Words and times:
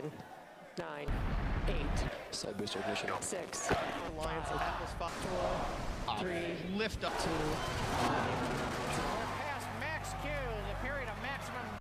10, 0.00 0.10
9, 0.76 1.06
8, 1.68 2.08
Side 2.30 2.56
booster 2.56 2.78
ignition. 2.80 3.10
6, 3.10 3.70
Alliance 4.16 4.50
Atlas 4.50 4.94
5 4.98 6.18
3, 6.18 6.76
lift 6.78 7.04
up. 7.04 7.12
2, 7.12 7.28
past 9.38 9.68
max 9.80 10.14
Q, 10.22 10.28
the 10.68 10.76
period 10.82 11.08
of 11.08 11.20
maximum 11.20 11.80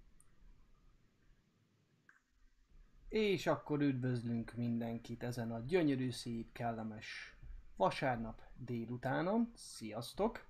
És 3.09 3.47
akkor 3.47 3.81
üdvözlünk 3.81 4.53
mindenkit 4.55 5.23
ezen 5.23 5.51
a 5.51 5.59
gyönyörű, 5.59 6.11
szép, 6.11 6.51
kellemes 6.51 7.35
vasárnap 7.75 8.41
délutánon. 8.55 9.51
Sziasztok! 9.55 10.45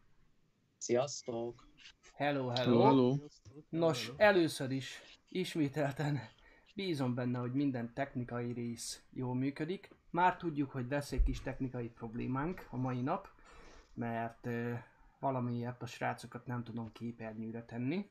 Sziasztok! 0.78 1.68
Hello, 2.14 2.48
hello! 2.48 2.84
Hello, 2.84 3.16
Nos, 3.70 4.12
először 4.18 4.72
is 4.72 5.02
ismételten 5.30 6.20
bízom 6.76 7.14
benne, 7.14 7.40
hogy 7.40 7.54
minden 7.54 7.94
technikai 7.94 8.52
rész 8.52 9.02
jól 9.10 9.36
működik. 9.36 9.90
Már 10.10 10.38
tudjuk, 10.38 10.72
hogy 10.72 10.86
lesz 10.90 11.12
egy 11.12 11.24
kis 11.24 11.42
technikai 11.42 11.90
problémánk 11.90 12.68
a 12.70 12.78
mai 12.78 13.02
nap, 13.02 13.30
mert 13.94 14.48
valamiért 15.20 15.82
a 15.82 15.86
srácokat 15.86 16.46
nem 16.46 16.64
tudom 16.64 16.92
képernyőre 16.92 17.66
tenni. 17.66 18.10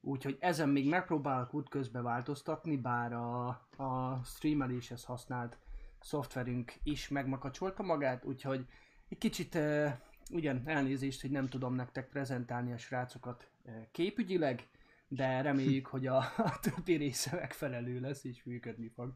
Úgyhogy 0.00 0.36
ezen 0.40 0.68
még 0.68 0.88
megpróbálok 0.88 1.54
útközbe 1.54 2.00
változtatni, 2.00 2.76
bár 2.76 3.12
a, 3.12 3.46
a 3.76 4.20
streameléshez 4.24 5.04
használt 5.04 5.58
szoftverünk 6.00 6.74
is 6.82 7.08
megmakacsolta 7.08 7.82
magát, 7.82 8.24
úgyhogy 8.24 8.66
egy 9.08 9.18
kicsit 9.18 9.54
uh, 9.54 9.92
ugyan 10.30 10.62
elnézést, 10.64 11.20
hogy 11.20 11.30
nem 11.30 11.46
tudom 11.46 11.74
nektek 11.74 12.08
prezentálni 12.08 12.72
a 12.72 12.78
srácokat 12.78 13.50
uh, 13.64 13.72
képügyileg, 13.90 14.66
de 15.14 15.40
reméljük, 15.40 15.86
hogy 15.86 16.06
a, 16.06 16.16
a 16.36 16.58
többi 16.60 16.94
része 16.94 17.36
megfelelő 17.36 18.00
lesz 18.00 18.24
és 18.24 18.42
működni 18.44 18.88
fog. 18.88 19.12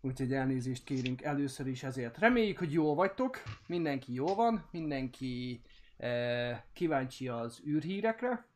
Úgyhogy 0.00 0.32
elnézést 0.32 0.84
kérünk 0.84 1.22
először 1.22 1.66
is 1.66 1.82
ezért. 1.82 2.18
Reméljük, 2.18 2.58
hogy 2.58 2.72
jól 2.72 2.94
vagytok, 2.94 3.42
mindenki 3.66 4.12
jó 4.12 4.34
van, 4.34 4.68
mindenki 4.70 5.60
uh, 5.98 6.56
kíváncsi 6.72 7.28
az 7.28 7.60
űrhírekre. 7.66 8.46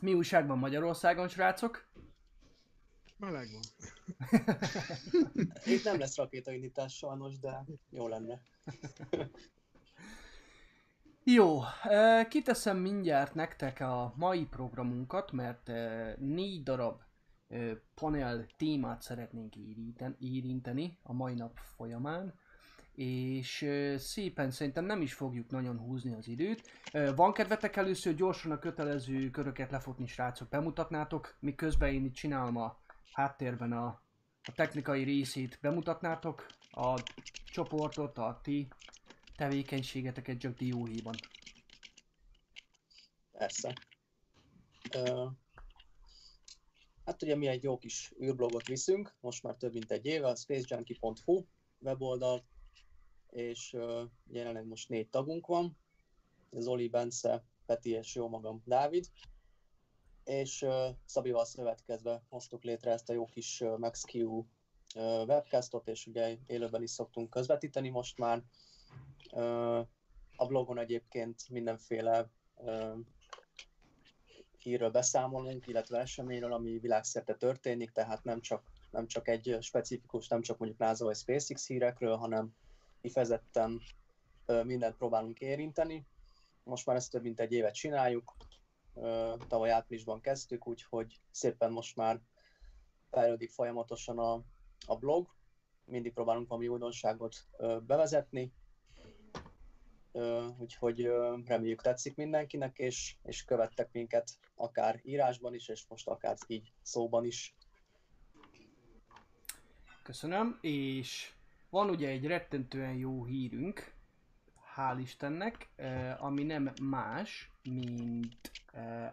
Mi 0.00 0.14
újságban 0.14 0.58
Magyarországon, 0.58 1.28
srácok? 1.28 1.88
meleg 3.16 3.48
van. 3.52 3.62
Itt 5.64 5.84
nem 5.84 5.98
lesz 5.98 6.16
rakétaindítás 6.16 6.96
sajnos, 6.96 7.38
de 7.38 7.64
jó 7.90 8.08
lenne. 8.08 8.42
Jó, 11.34 11.60
kiteszem 12.28 12.76
mindjárt 12.76 13.34
nektek 13.34 13.80
a 13.80 14.12
mai 14.16 14.44
programunkat, 14.44 15.32
mert 15.32 15.70
négy 16.18 16.62
darab 16.62 17.00
panel 17.94 18.46
témát 18.56 19.02
szeretnénk 19.02 19.56
érinten, 19.56 20.16
érinteni 20.18 20.98
a 21.02 21.12
mai 21.12 21.34
nap 21.34 21.58
folyamán, 21.76 22.34
és 22.94 23.66
szépen 23.96 24.50
szerintem 24.50 24.84
nem 24.84 25.00
is 25.02 25.14
fogjuk 25.14 25.50
nagyon 25.50 25.78
húzni 25.78 26.14
az 26.14 26.28
időt. 26.28 26.62
Van 27.16 27.32
kedvetek 27.32 27.76
először 27.76 28.14
gyorsan 28.14 28.52
a 28.52 28.58
kötelező 28.58 29.30
köröket 29.30 29.70
lefutni, 29.70 30.06
srácok, 30.06 30.48
bemutatnátok, 30.48 31.36
miközben 31.40 31.92
én 31.92 32.04
itt 32.04 32.14
csinálom 32.14 32.56
a 32.56 32.78
háttérben 33.12 33.72
a, 33.72 33.86
a 34.42 34.52
technikai 34.54 35.02
részét, 35.02 35.58
bemutatnátok 35.60 36.46
a 36.70 37.02
csoportot, 37.44 38.18
a 38.18 38.40
ti 38.42 38.68
tevékenységeteket 39.40 40.38
csak 40.38 40.56
dióhéjban. 40.56 41.14
Persze. 43.32 43.74
Ö, 44.94 45.26
hát 47.04 47.22
ugye 47.22 47.36
mi 47.36 47.46
egy 47.46 47.62
jó 47.62 47.78
kis 47.78 48.12
űrblogot 48.22 48.66
viszünk, 48.66 49.16
most 49.20 49.42
már 49.42 49.54
több 49.54 49.72
mint 49.72 49.90
egy 49.90 50.06
éve, 50.06 50.26
a 50.26 50.36
spacejunkie.hu 50.36 51.44
weboldal, 51.78 52.44
és 53.30 53.72
ö, 53.72 54.04
jelenleg 54.26 54.66
most 54.66 54.88
négy 54.88 55.08
tagunk 55.08 55.46
van, 55.46 55.78
Zoli, 56.50 56.88
Bence, 56.88 57.44
Peti 57.66 57.90
és 57.90 58.14
jó 58.14 58.28
magam 58.28 58.62
Dávid, 58.64 59.06
és 60.24 60.62
ö, 60.62 60.88
Szabival 61.04 61.44
szövetkezve 61.44 62.22
hoztuk 62.28 62.62
létre 62.62 62.92
ezt 62.92 63.08
a 63.10 63.12
jó 63.12 63.24
kis 63.24 63.62
MaxQ 63.76 64.44
webcastot, 65.26 65.88
és 65.88 66.06
ugye 66.06 66.36
élőben 66.46 66.82
is 66.82 66.90
szoktunk 66.90 67.30
közvetíteni 67.30 67.88
most 67.88 68.18
már. 68.18 68.44
A 70.36 70.46
blogon 70.46 70.78
egyébként 70.78 71.48
mindenféle 71.48 72.30
hírről 74.58 74.90
beszámolunk, 74.90 75.66
illetve 75.66 75.98
eseményről, 75.98 76.52
ami 76.52 76.78
világszerte 76.78 77.34
történik, 77.34 77.90
tehát 77.90 78.24
nem 78.24 78.40
csak, 78.40 78.62
nem 78.90 79.06
csak 79.06 79.28
egy 79.28 79.56
specifikus, 79.60 80.28
nem 80.28 80.42
csak 80.42 80.58
mondjuk 80.58 80.80
NASA 80.80 81.04
vagy 81.04 81.16
SpaceX 81.16 81.66
hírekről, 81.66 82.16
hanem 82.16 82.54
kifejezetten 83.00 83.80
mindent 84.46 84.96
próbálunk 84.96 85.40
érinteni. 85.40 86.06
Most 86.64 86.86
már 86.86 86.96
ezt 86.96 87.10
több 87.10 87.22
mint 87.22 87.40
egy 87.40 87.52
évet 87.52 87.74
csináljuk, 87.74 88.36
tavaly 89.48 89.70
áprilisban 89.70 90.20
kezdtük, 90.20 90.66
úgyhogy 90.66 91.20
szépen 91.30 91.72
most 91.72 91.96
már 91.96 92.20
fejlődik 93.10 93.50
folyamatosan 93.50 94.18
a, 94.18 94.42
a 94.86 94.96
blog, 94.96 95.28
mindig 95.84 96.12
próbálunk 96.12 96.48
valami 96.48 96.68
újdonságot 96.68 97.46
bevezetni, 97.86 98.52
úgyhogy 100.58 101.10
reméljük 101.46 101.82
tetszik 101.82 102.16
mindenkinek, 102.16 102.78
és, 102.78 103.16
és 103.22 103.44
követtek 103.44 103.88
minket 103.92 104.30
akár 104.54 105.00
írásban 105.02 105.54
is, 105.54 105.68
és 105.68 105.84
most 105.88 106.08
akár 106.08 106.36
így 106.46 106.72
szóban 106.82 107.24
is. 107.24 107.54
Köszönöm, 110.02 110.58
és 110.60 111.32
van 111.70 111.90
ugye 111.90 112.08
egy 112.08 112.26
rettentően 112.26 112.94
jó 112.94 113.24
hírünk, 113.24 113.94
hál' 114.76 114.98
Istennek, 115.00 115.68
ami 116.18 116.42
nem 116.42 116.72
más, 116.82 117.50
mint 117.62 118.50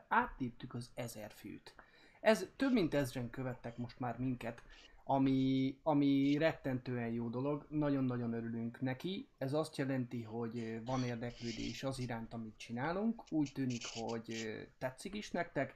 áttéptük 0.07 0.73
az 0.73 0.91
ezer 0.93 1.31
főt. 1.31 1.75
Ez 2.21 2.45
több 2.55 2.73
mint 2.73 2.93
ezren 2.93 3.29
követtek 3.29 3.77
most 3.77 3.99
már 3.99 4.17
minket, 4.17 4.63
ami, 5.09 5.75
ami 5.83 6.37
rettentően 6.37 7.11
jó 7.11 7.29
dolog, 7.29 7.65
nagyon-nagyon 7.69 8.33
örülünk 8.33 8.81
neki. 8.81 9.27
Ez 9.37 9.53
azt 9.53 9.77
jelenti, 9.77 10.21
hogy 10.21 10.81
van 10.85 11.03
érdeklődés 11.03 11.83
az 11.83 11.99
iránt, 11.99 12.33
amit 12.33 12.57
csinálunk, 12.57 13.23
úgy 13.29 13.51
tűnik, 13.53 13.81
hogy 13.93 14.57
tetszik 14.77 15.15
is 15.15 15.31
nektek, 15.31 15.75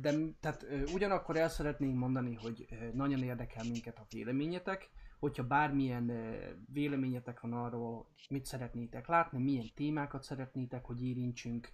de 0.00 0.12
tehát 0.40 0.66
ugyanakkor 0.92 1.36
el 1.36 1.48
szeretnénk 1.48 1.98
mondani, 1.98 2.34
hogy 2.34 2.66
nagyon 2.92 3.22
érdekel 3.22 3.64
minket 3.64 3.98
a 3.98 4.06
véleményetek, 4.10 4.88
hogyha 5.18 5.46
bármilyen 5.46 6.36
véleményetek 6.72 7.40
van 7.40 7.52
arról, 7.52 8.06
mit 8.28 8.44
szeretnétek 8.44 9.06
látni, 9.06 9.42
milyen 9.42 9.70
témákat 9.74 10.22
szeretnétek, 10.22 10.84
hogy 10.84 11.04
érintsünk, 11.04 11.70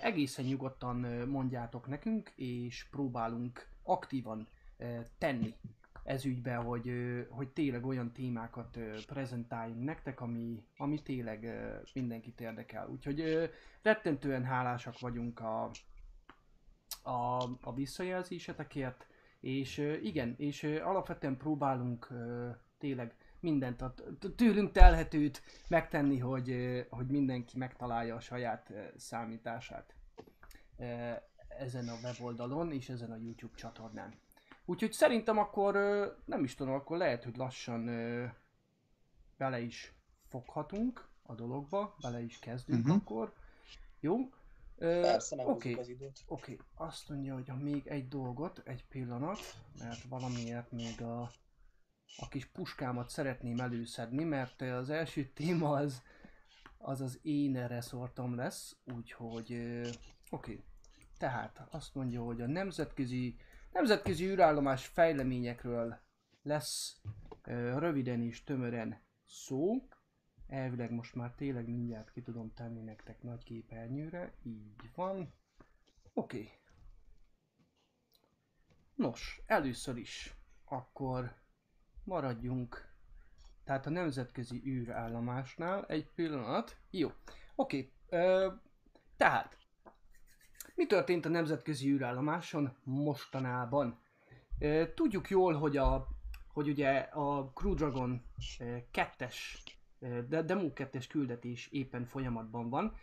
egészen 0.00 0.44
nyugodtan 0.44 0.96
mondjátok 1.28 1.86
nekünk, 1.86 2.32
és 2.36 2.86
próbálunk 2.90 3.68
aktívan 3.82 4.48
tenni 5.18 5.54
ez 6.04 6.24
ügyben, 6.24 6.62
hogy, 6.62 6.92
hogy 7.28 7.48
tényleg 7.48 7.86
olyan 7.86 8.12
témákat 8.12 8.78
prezentáljunk 9.06 9.84
nektek, 9.84 10.20
ami, 10.20 10.64
ami 10.76 11.02
tényleg 11.02 11.46
mindenkit 11.92 12.40
érdekel. 12.40 12.88
Úgyhogy 12.88 13.50
rettentően 13.82 14.44
hálásak 14.44 14.98
vagyunk 14.98 15.40
a, 15.40 15.70
a, 17.02 17.42
a 17.60 17.74
visszajelzésetekért, 17.74 19.06
és 19.40 19.78
igen, 20.02 20.34
és 20.38 20.62
alapvetően 20.62 21.36
próbálunk 21.36 22.08
tényleg 22.78 23.14
mindent 23.40 23.82
a 23.82 23.94
tőlünk 24.36 24.72
telhetőt 24.72 25.42
megtenni, 25.68 26.18
hogy, 26.18 26.56
hogy 26.90 27.06
mindenki 27.06 27.58
megtalálja 27.58 28.14
a 28.14 28.20
saját 28.20 28.72
számítását 28.96 29.94
ezen 31.58 31.88
a 31.88 31.98
weboldalon 32.02 32.72
és 32.72 32.88
ezen 32.88 33.10
a 33.10 33.16
YouTube 33.16 33.54
csatornán. 33.56 34.14
Úgyhogy 34.64 34.92
szerintem 34.92 35.38
akkor 35.38 35.74
nem 36.24 36.44
is 36.44 36.54
tudom, 36.54 36.74
akkor 36.74 36.96
lehet, 36.96 37.24
hogy 37.24 37.36
lassan 37.36 37.84
bele 39.36 39.60
is 39.60 39.94
foghatunk 40.28 41.08
a 41.22 41.34
dologba, 41.34 41.94
bele 42.00 42.20
is 42.22 42.38
kezdünk 42.38 42.84
Mhm. 42.86 42.96
akkor. 42.96 43.32
Jó? 44.00 44.16
Persze, 44.78 45.36
nem 45.36 45.46
Oké, 45.46 45.68
húzzuk 45.68 45.80
az 45.80 45.88
időt. 45.88 46.24
Oké, 46.26 46.58
azt 46.74 47.08
mondja, 47.08 47.34
hogy 47.34 47.52
még 47.62 47.86
egy 47.86 48.08
dolgot, 48.08 48.62
egy 48.64 48.86
pillanat, 48.86 49.38
mert 49.78 50.02
valamiért 50.02 50.70
még 50.70 51.02
a, 51.02 51.20
a 52.16 52.28
kis 52.28 52.46
puskámat 52.46 53.08
szeretném 53.08 53.58
előszedni, 53.60 54.24
mert 54.24 54.60
az 54.60 54.90
első 54.90 55.24
téma 55.24 55.70
az 55.70 56.02
az, 56.78 57.00
az 57.00 57.18
én 57.22 57.66
reszortom 57.68 58.34
lesz, 58.34 58.76
úgyhogy 58.94 59.80
oké. 60.30 60.64
Tehát 61.18 61.66
azt 61.70 61.94
mondja, 61.94 62.22
hogy 62.22 62.40
a 62.40 62.46
nemzetközi, 62.46 63.36
nemzetközi 63.74 64.24
űrállomás 64.24 64.86
fejleményekről 64.86 66.00
lesz 66.42 67.00
ö, 67.42 67.78
röviden 67.78 68.22
és 68.22 68.44
tömören 68.44 69.02
szó. 69.26 69.88
Elvileg 70.46 70.90
most 70.90 71.14
már 71.14 71.34
tényleg 71.34 71.68
mindjárt 71.68 72.10
ki 72.10 72.22
tudom 72.22 72.52
tenni 72.52 72.80
nektek 72.80 73.22
nagy 73.22 73.44
képernyőre, 73.44 74.34
így 74.42 74.90
van. 74.94 75.34
Oké. 76.12 76.50
Nos, 78.94 79.42
először 79.46 79.96
is 79.96 80.34
akkor 80.64 81.34
maradjunk. 82.04 82.92
Tehát 83.64 83.86
a 83.86 83.90
nemzetközi 83.90 84.62
űrállomásnál 84.66 85.86
egy 85.86 86.10
pillanat. 86.14 86.76
Jó, 86.90 87.10
oké. 87.54 87.92
Ö, 88.08 88.52
tehát, 89.16 89.58
mi 90.74 90.86
történt 90.86 91.24
a 91.24 91.28
nemzetközi 91.28 91.90
űrállomáson 91.90 92.72
mostanában? 92.82 93.98
Tudjuk 94.94 95.30
jól, 95.30 95.54
hogy 95.54 95.76
a 95.76 96.08
hogy 96.54 96.68
ugye 96.68 96.98
a 96.98 97.50
Crew 97.54 97.74
Dragon 97.74 98.22
2-es, 98.92 99.34
de 100.28 100.42
Demo 100.42 100.70
2-es 100.74 101.04
küldetés 101.08 101.68
éppen 101.72 102.04
folyamatban 102.04 102.68
van. 102.68 102.96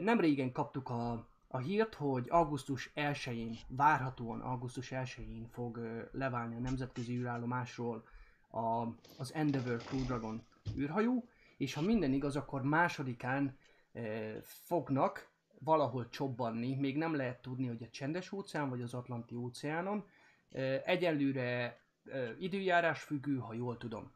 Nem 0.00 0.20
régen 0.20 0.52
kaptuk 0.52 0.88
a, 0.88 1.28
a 1.48 1.58
hírt, 1.58 1.94
hogy 1.94 2.26
augusztus 2.30 2.92
1-én, 2.94 3.56
várhatóan 3.68 4.40
augusztus 4.40 4.88
1-én 4.90 5.48
fog 5.50 5.80
leválni 6.12 6.56
a 6.56 6.60
nemzetközi 6.60 7.16
űrállomásról 7.16 8.04
a, 8.50 8.86
az 9.18 9.34
Endeavour 9.34 9.82
Crew 9.82 10.04
Dragon 10.04 10.42
űrhajó, 10.76 11.28
és 11.56 11.74
ha 11.74 11.80
minden 11.80 12.12
igaz, 12.12 12.36
akkor 12.36 12.62
másodikán 12.62 13.58
fognak 14.42 15.33
valahol 15.58 16.08
csobbanni, 16.08 16.74
még 16.74 16.96
nem 16.96 17.14
lehet 17.14 17.42
tudni, 17.42 17.66
hogy 17.66 17.82
a 17.82 17.90
csendes 17.90 18.32
óceán 18.32 18.68
vagy 18.68 18.82
az 18.82 18.94
Atlanti 18.94 19.34
óceánon. 19.34 20.04
Egyelőre 20.84 21.80
időjárás 22.38 23.02
függő, 23.02 23.36
ha 23.36 23.54
jól 23.54 23.76
tudom. 23.76 24.12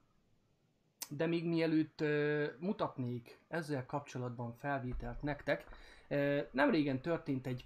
De 1.10 1.26
még 1.26 1.44
mielőtt 1.44 2.04
mutatnék 2.58 3.38
ezzel 3.48 3.86
kapcsolatban 3.86 4.52
felvételt 4.52 5.22
nektek, 5.22 5.64
nem 6.50 6.70
régen 6.70 7.00
történt 7.00 7.46
egy, 7.46 7.64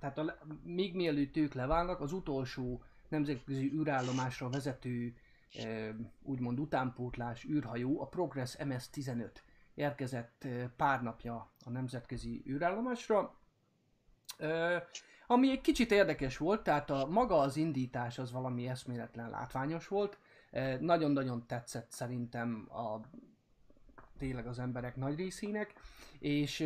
tehát 0.00 0.18
a, 0.18 0.38
még 0.62 0.94
mielőtt 0.94 1.36
ők 1.36 1.54
leválnak, 1.54 2.00
az 2.00 2.12
utolsó 2.12 2.82
nemzetközi 3.08 3.72
űrállomásra 3.72 4.48
vezető 4.48 5.14
úgymond 6.22 6.58
utánpótlás 6.58 7.44
űrhajó, 7.44 8.00
a 8.00 8.06
Progress 8.06 8.56
MS-15 8.58 9.30
érkezett 9.78 10.46
pár 10.76 11.02
napja 11.02 11.50
a 11.64 11.70
nemzetközi 11.70 12.42
űrállomásra. 12.48 13.34
Ami 15.26 15.50
egy 15.50 15.60
kicsit 15.60 15.90
érdekes 15.90 16.36
volt, 16.36 16.62
tehát 16.62 16.90
a 16.90 17.06
maga 17.06 17.38
az 17.38 17.56
indítás 17.56 18.18
az 18.18 18.32
valami 18.32 18.68
eszméletlen 18.68 19.30
látványos 19.30 19.88
volt. 19.88 20.18
Nagyon-nagyon 20.80 21.46
tetszett 21.46 21.90
szerintem 21.90 22.68
a 22.70 23.00
tényleg 24.18 24.46
az 24.46 24.58
emberek 24.58 24.96
nagy 24.96 25.16
részének, 25.16 25.74
és, 26.18 26.60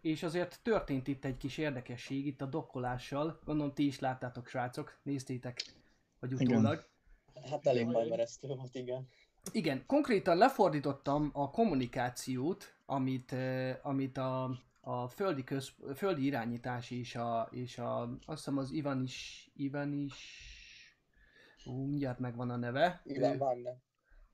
és 0.00 0.22
azért 0.22 0.60
történt 0.62 1.08
itt 1.08 1.24
egy 1.24 1.36
kis 1.36 1.58
érdekesség 1.58 2.26
itt 2.26 2.40
a 2.40 2.46
dokkolással, 2.46 3.40
gondolom 3.44 3.74
ti 3.74 3.86
is 3.86 3.98
láttátok 3.98 4.46
srácok, 4.46 4.98
néztétek, 5.02 5.60
vagy 6.20 6.32
Igen. 6.32 6.46
utólag. 6.46 6.86
Hát 7.50 7.66
elég 7.66 7.86
majmeresztő 7.86 8.48
volt, 8.48 8.74
igen. 8.74 9.08
Igen, 9.52 9.86
konkrétan 9.86 10.36
lefordítottam 10.36 11.30
a 11.32 11.50
kommunikációt, 11.50 12.74
amit, 12.86 13.32
eh, 13.32 13.78
amit 13.82 14.18
a, 14.18 14.58
a 14.80 15.08
földi, 15.08 15.44
köz, 15.44 15.72
földi 15.94 16.24
irányítás 16.24 16.90
és, 16.90 17.16
a, 17.16 17.48
és 17.50 17.78
a, 17.78 18.02
azt 18.02 18.18
hiszem 18.26 18.58
az 18.58 18.70
Ivan 18.70 19.02
is, 19.02 19.50
Ivan 19.56 19.92
is, 19.92 20.14
ú, 21.64 21.86
mindjárt 21.86 22.18
megvan 22.18 22.50
a 22.50 22.56
neve. 22.56 23.02
Ivan 23.04 23.38
van, 23.38 23.58
nem. 23.58 23.82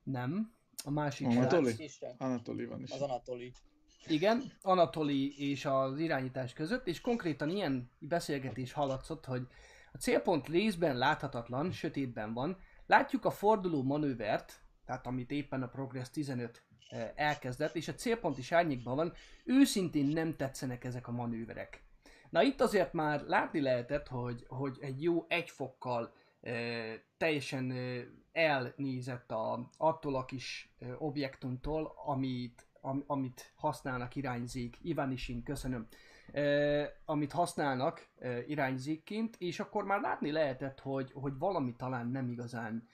Nem, 0.03 0.53
a 0.83 0.91
másik 0.91 1.27
Anatoli? 1.27 1.89
Anatoli 2.17 2.65
van 2.65 2.81
is. 2.81 2.91
az 2.91 3.01
Anatoli. 3.01 3.53
Igen, 4.07 4.51
Anatoli 4.61 5.49
és 5.49 5.65
az 5.65 5.99
irányítás 5.99 6.53
között, 6.53 6.87
és 6.87 7.01
konkrétan 7.01 7.49
ilyen 7.49 7.89
beszélgetés 7.99 8.73
hallatszott, 8.73 9.25
hogy 9.25 9.47
a 9.91 9.97
célpont 9.97 10.47
részben 10.47 10.97
láthatatlan, 10.97 11.71
sötétben 11.71 12.33
van. 12.33 12.57
Látjuk 12.85 13.25
a 13.25 13.31
forduló 13.31 13.83
manővert, 13.83 14.60
tehát 14.91 15.07
amit 15.07 15.31
éppen 15.31 15.61
a 15.63 15.67
Progress 15.67 16.09
15 16.09 16.63
eh, 16.89 17.11
elkezdett, 17.15 17.75
és 17.75 17.87
a 17.87 17.93
célpont 17.93 18.37
is 18.37 18.51
árnyékban 18.51 18.95
van. 18.95 19.13
Őszintén 19.45 20.05
nem 20.05 20.35
tetszenek 20.35 20.83
ezek 20.83 21.07
a 21.07 21.11
manőverek. 21.11 21.83
Na 22.29 22.41
itt 22.41 22.61
azért 22.61 22.93
már 22.93 23.21
látni 23.21 23.61
lehetett, 23.61 24.07
hogy, 24.07 24.45
hogy 24.47 24.77
egy 24.81 25.03
jó 25.03 25.25
egy 25.27 25.49
fokkal 25.49 26.13
eh, 26.41 26.99
teljesen 27.17 27.71
eh, 27.71 28.03
elnézett 28.31 29.31
a, 29.31 29.69
attól 29.77 30.15
a 30.15 30.25
kis 30.25 30.73
objektumtól, 30.97 31.93
amit, 32.05 32.65
am, 32.81 33.03
amit 33.07 33.53
használnak 33.55 34.15
irányzék. 34.15 34.77
Ivanisin, 34.81 35.43
köszönöm. 35.43 35.87
Eh, 36.31 36.89
amit 37.05 37.31
használnak 37.31 38.07
eh, 38.19 38.49
irányzékként, 38.49 39.35
és 39.39 39.59
akkor 39.59 39.83
már 39.83 40.01
látni 40.01 40.31
lehetett, 40.31 40.79
hogy, 40.79 41.11
hogy 41.13 41.37
valami 41.37 41.75
talán 41.75 42.07
nem 42.07 42.29
igazán 42.29 42.87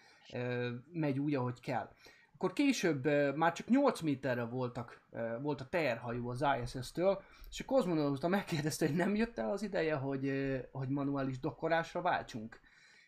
megy 0.91 1.19
úgy, 1.19 1.35
ahogy 1.35 1.59
kell. 1.59 1.89
Akkor 2.33 2.53
később 2.53 3.06
már 3.35 3.53
csak 3.53 3.68
8 3.68 4.01
méterre 4.01 4.44
voltak, 4.44 5.01
volt 5.41 5.62
a 5.62 5.68
teherhajó 5.69 6.29
az 6.29 6.45
ISS-től, 6.63 7.21
és 7.50 7.59
a 7.59 7.65
kozmonauta 7.65 8.27
megkérdezte, 8.27 8.88
hogy 8.88 8.95
nem 8.95 9.15
jött 9.15 9.38
el 9.38 9.51
az 9.51 9.63
ideje, 9.63 9.95
hogy, 9.95 10.31
hogy 10.71 10.89
manuális 10.89 11.39
dokkolásra 11.39 12.01
váltsunk. 12.01 12.59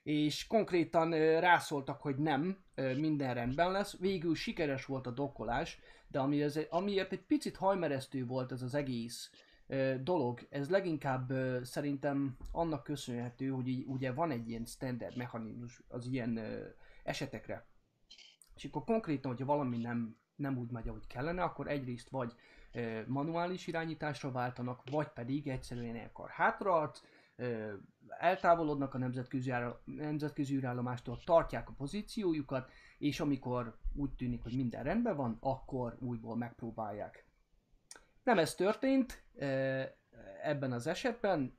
És 0.03 0.47
konkrétan 0.47 1.39
rászóltak, 1.39 2.01
hogy 2.01 2.15
nem, 2.15 2.57
minden 2.75 3.33
rendben 3.33 3.71
lesz. 3.71 3.97
Végül 3.99 4.35
sikeres 4.35 4.85
volt 4.85 5.07
a 5.07 5.11
dokkolás, 5.11 5.79
de 6.07 6.19
ami 6.19 6.41
ez, 6.41 6.59
amiért 6.69 7.11
egy 7.11 7.25
picit 7.25 7.57
hajmeresztő 7.57 8.25
volt 8.25 8.51
ez 8.51 8.61
az 8.61 8.73
egész 8.73 9.31
dolog, 10.03 10.47
ez 10.49 10.69
leginkább 10.69 11.33
szerintem 11.63 12.37
annak 12.51 12.83
köszönhető, 12.83 13.47
hogy 13.47 13.83
ugye 13.87 14.11
van 14.11 14.31
egy 14.31 14.49
ilyen 14.49 14.65
standard 14.65 15.17
mechanizmus 15.17 15.81
az 15.87 16.07
ilyen 16.07 16.39
esetekre. 17.03 17.67
És 18.55 18.63
akkor 18.63 18.83
konkrétan, 18.83 19.31
hogyha 19.31 19.45
valami 19.45 19.77
nem, 19.77 20.17
nem 20.35 20.57
úgy 20.57 20.71
megy, 20.71 20.87
ahogy 20.87 21.07
kellene, 21.07 21.43
akkor 21.43 21.67
egyrészt 21.67 22.09
vagy 22.09 22.33
ö, 22.71 23.01
manuális 23.07 23.67
irányításra 23.67 24.31
váltanak, 24.31 24.81
vagy 24.89 25.07
pedig 25.07 25.47
egyszerűen 25.47 25.95
ilyenkor 25.95 26.29
hátraarc, 26.29 27.01
eltávolodnak 28.07 28.93
a 28.93 28.97
nemzetközi, 28.97 29.53
nemzetközi 29.85 30.55
űrállomástól, 30.55 31.19
tartják 31.25 31.69
a 31.69 31.73
pozíciójukat, 31.77 32.71
és 32.97 33.19
amikor 33.19 33.77
úgy 33.95 34.11
tűnik, 34.15 34.43
hogy 34.43 34.55
minden 34.55 34.83
rendben 34.83 35.15
van, 35.15 35.37
akkor 35.39 35.97
újból 35.99 36.35
megpróbálják. 36.35 37.25
Nem 38.23 38.37
ez 38.37 38.55
történt 38.55 39.23
ebben 40.43 40.71
az 40.71 40.87
esetben. 40.87 41.57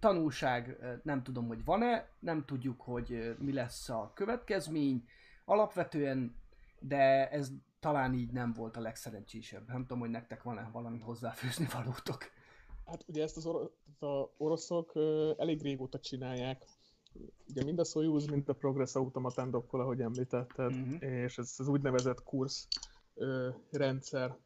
Tanulság 0.00 0.78
nem 1.02 1.22
tudom, 1.22 1.46
hogy 1.46 1.64
van-e, 1.64 2.08
nem 2.18 2.44
tudjuk, 2.44 2.80
hogy 2.80 3.34
mi 3.38 3.52
lesz 3.52 3.88
a 3.88 4.10
következmény. 4.14 5.04
Alapvetően, 5.44 6.34
de 6.80 7.30
ez 7.30 7.50
talán 7.80 8.14
így 8.14 8.32
nem 8.32 8.52
volt 8.52 8.76
a 8.76 8.80
legszerencsésebb. 8.80 9.66
Nem 9.68 9.80
tudom, 9.80 9.98
hogy 9.98 10.10
nektek 10.10 10.42
van-e 10.42 10.68
valami 10.72 10.98
hozzáfűzni 10.98 11.66
valótok. 11.72 12.18
Hát 12.86 13.04
ugye 13.06 13.22
ezt 13.22 13.36
az 13.36 13.46
oro- 13.46 13.72
a 14.00 14.30
oroszok 14.36 14.92
elég 15.38 15.62
régóta 15.62 15.98
csinálják. 16.00 16.64
Ugye 17.48 17.64
mind 17.64 17.78
a 17.78 17.84
Soyuz, 17.84 18.26
mind 18.26 18.48
a 18.48 18.52
Progress 18.52 18.94
automatán 18.94 19.50
dokkol, 19.50 19.80
ahogy 19.80 20.00
említetted, 20.00 20.70
Mhm. 20.76 21.02
és 21.02 21.38
ez 21.38 21.54
az 21.58 21.68
úgynevezett 21.68 22.22
kursz 22.22 22.66
ö, 23.14 23.48
rendszer 23.70 24.36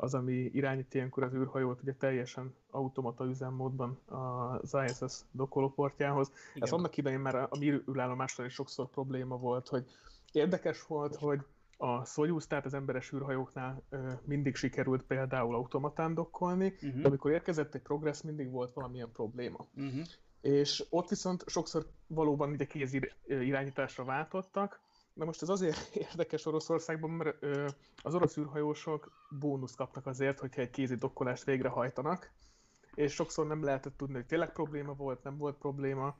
az, 0.00 0.14
ami 0.14 0.32
irányít 0.32 0.94
ilyenkor 0.94 1.22
az 1.22 1.34
űrhajót 1.34 1.82
ugye 1.82 1.94
teljesen 1.94 2.54
automata 2.70 3.24
üzemmódban 3.24 3.98
az 4.06 4.76
ISS 4.86 5.20
dokkolóportjához. 5.30 6.32
Ez 6.54 6.72
annak 6.72 6.96
idején 6.96 7.20
már 7.20 7.34
a 7.34 7.48
mi 7.58 7.70
űrállomással 7.90 8.46
is 8.46 8.52
sokszor 8.52 8.88
probléma 8.90 9.36
volt, 9.36 9.68
hogy 9.68 9.84
érdekes 10.32 10.86
volt, 10.86 11.16
hogy 11.16 11.40
a 11.76 12.04
Soyuz, 12.04 12.46
tehát 12.46 12.64
az 12.64 12.74
emberes 12.74 13.12
űrhajóknál 13.12 13.82
ö, 13.90 14.10
mindig 14.24 14.54
sikerült 14.56 15.02
például 15.02 15.54
automatán 15.54 16.14
dokkolni, 16.14 16.66
Uh-huh. 16.82 17.00
de 17.00 17.08
amikor 17.08 17.30
érkezett 17.30 17.74
egy 17.74 17.82
progress, 17.82 18.22
mindig 18.22 18.50
volt 18.50 18.72
valamilyen 18.72 19.10
probléma. 19.12 19.66
Uh-huh. 19.76 20.00
És 20.40 20.84
ott 20.90 21.08
viszont 21.08 21.44
sokszor 21.46 21.86
valóban 22.06 22.50
ugye 22.50 22.64
kéz 22.64 22.92
ir- 22.92 23.14
irányításra 23.26 24.04
váltottak, 24.04 24.80
de 25.18 25.24
most 25.24 25.42
ez 25.42 25.48
azért 25.48 25.94
érdekes 26.06 26.46
Oroszországban, 26.46 27.10
mert 27.10 27.36
ö, 27.42 27.68
az 28.02 28.14
orosz 28.14 28.36
űrhajósok 28.36 29.10
bónusz 29.38 29.74
kapnak 29.74 30.06
azért, 30.06 30.40
hogyha 30.40 30.60
egy 30.60 30.70
kézi 30.70 30.94
dokkolást 30.94 31.44
végrehajtanak, 31.44 32.30
és 32.94 33.12
sokszor 33.12 33.46
nem 33.46 33.64
lehetett 33.64 33.96
tudni, 33.96 34.14
hogy 34.14 34.26
tényleg 34.26 34.52
probléma 34.52 34.94
volt, 34.94 35.22
nem 35.22 35.36
volt 35.36 35.56
probléma, 35.56 36.16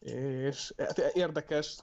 és 0.00 0.74
hát 0.76 0.98
érdekes, 0.98 1.78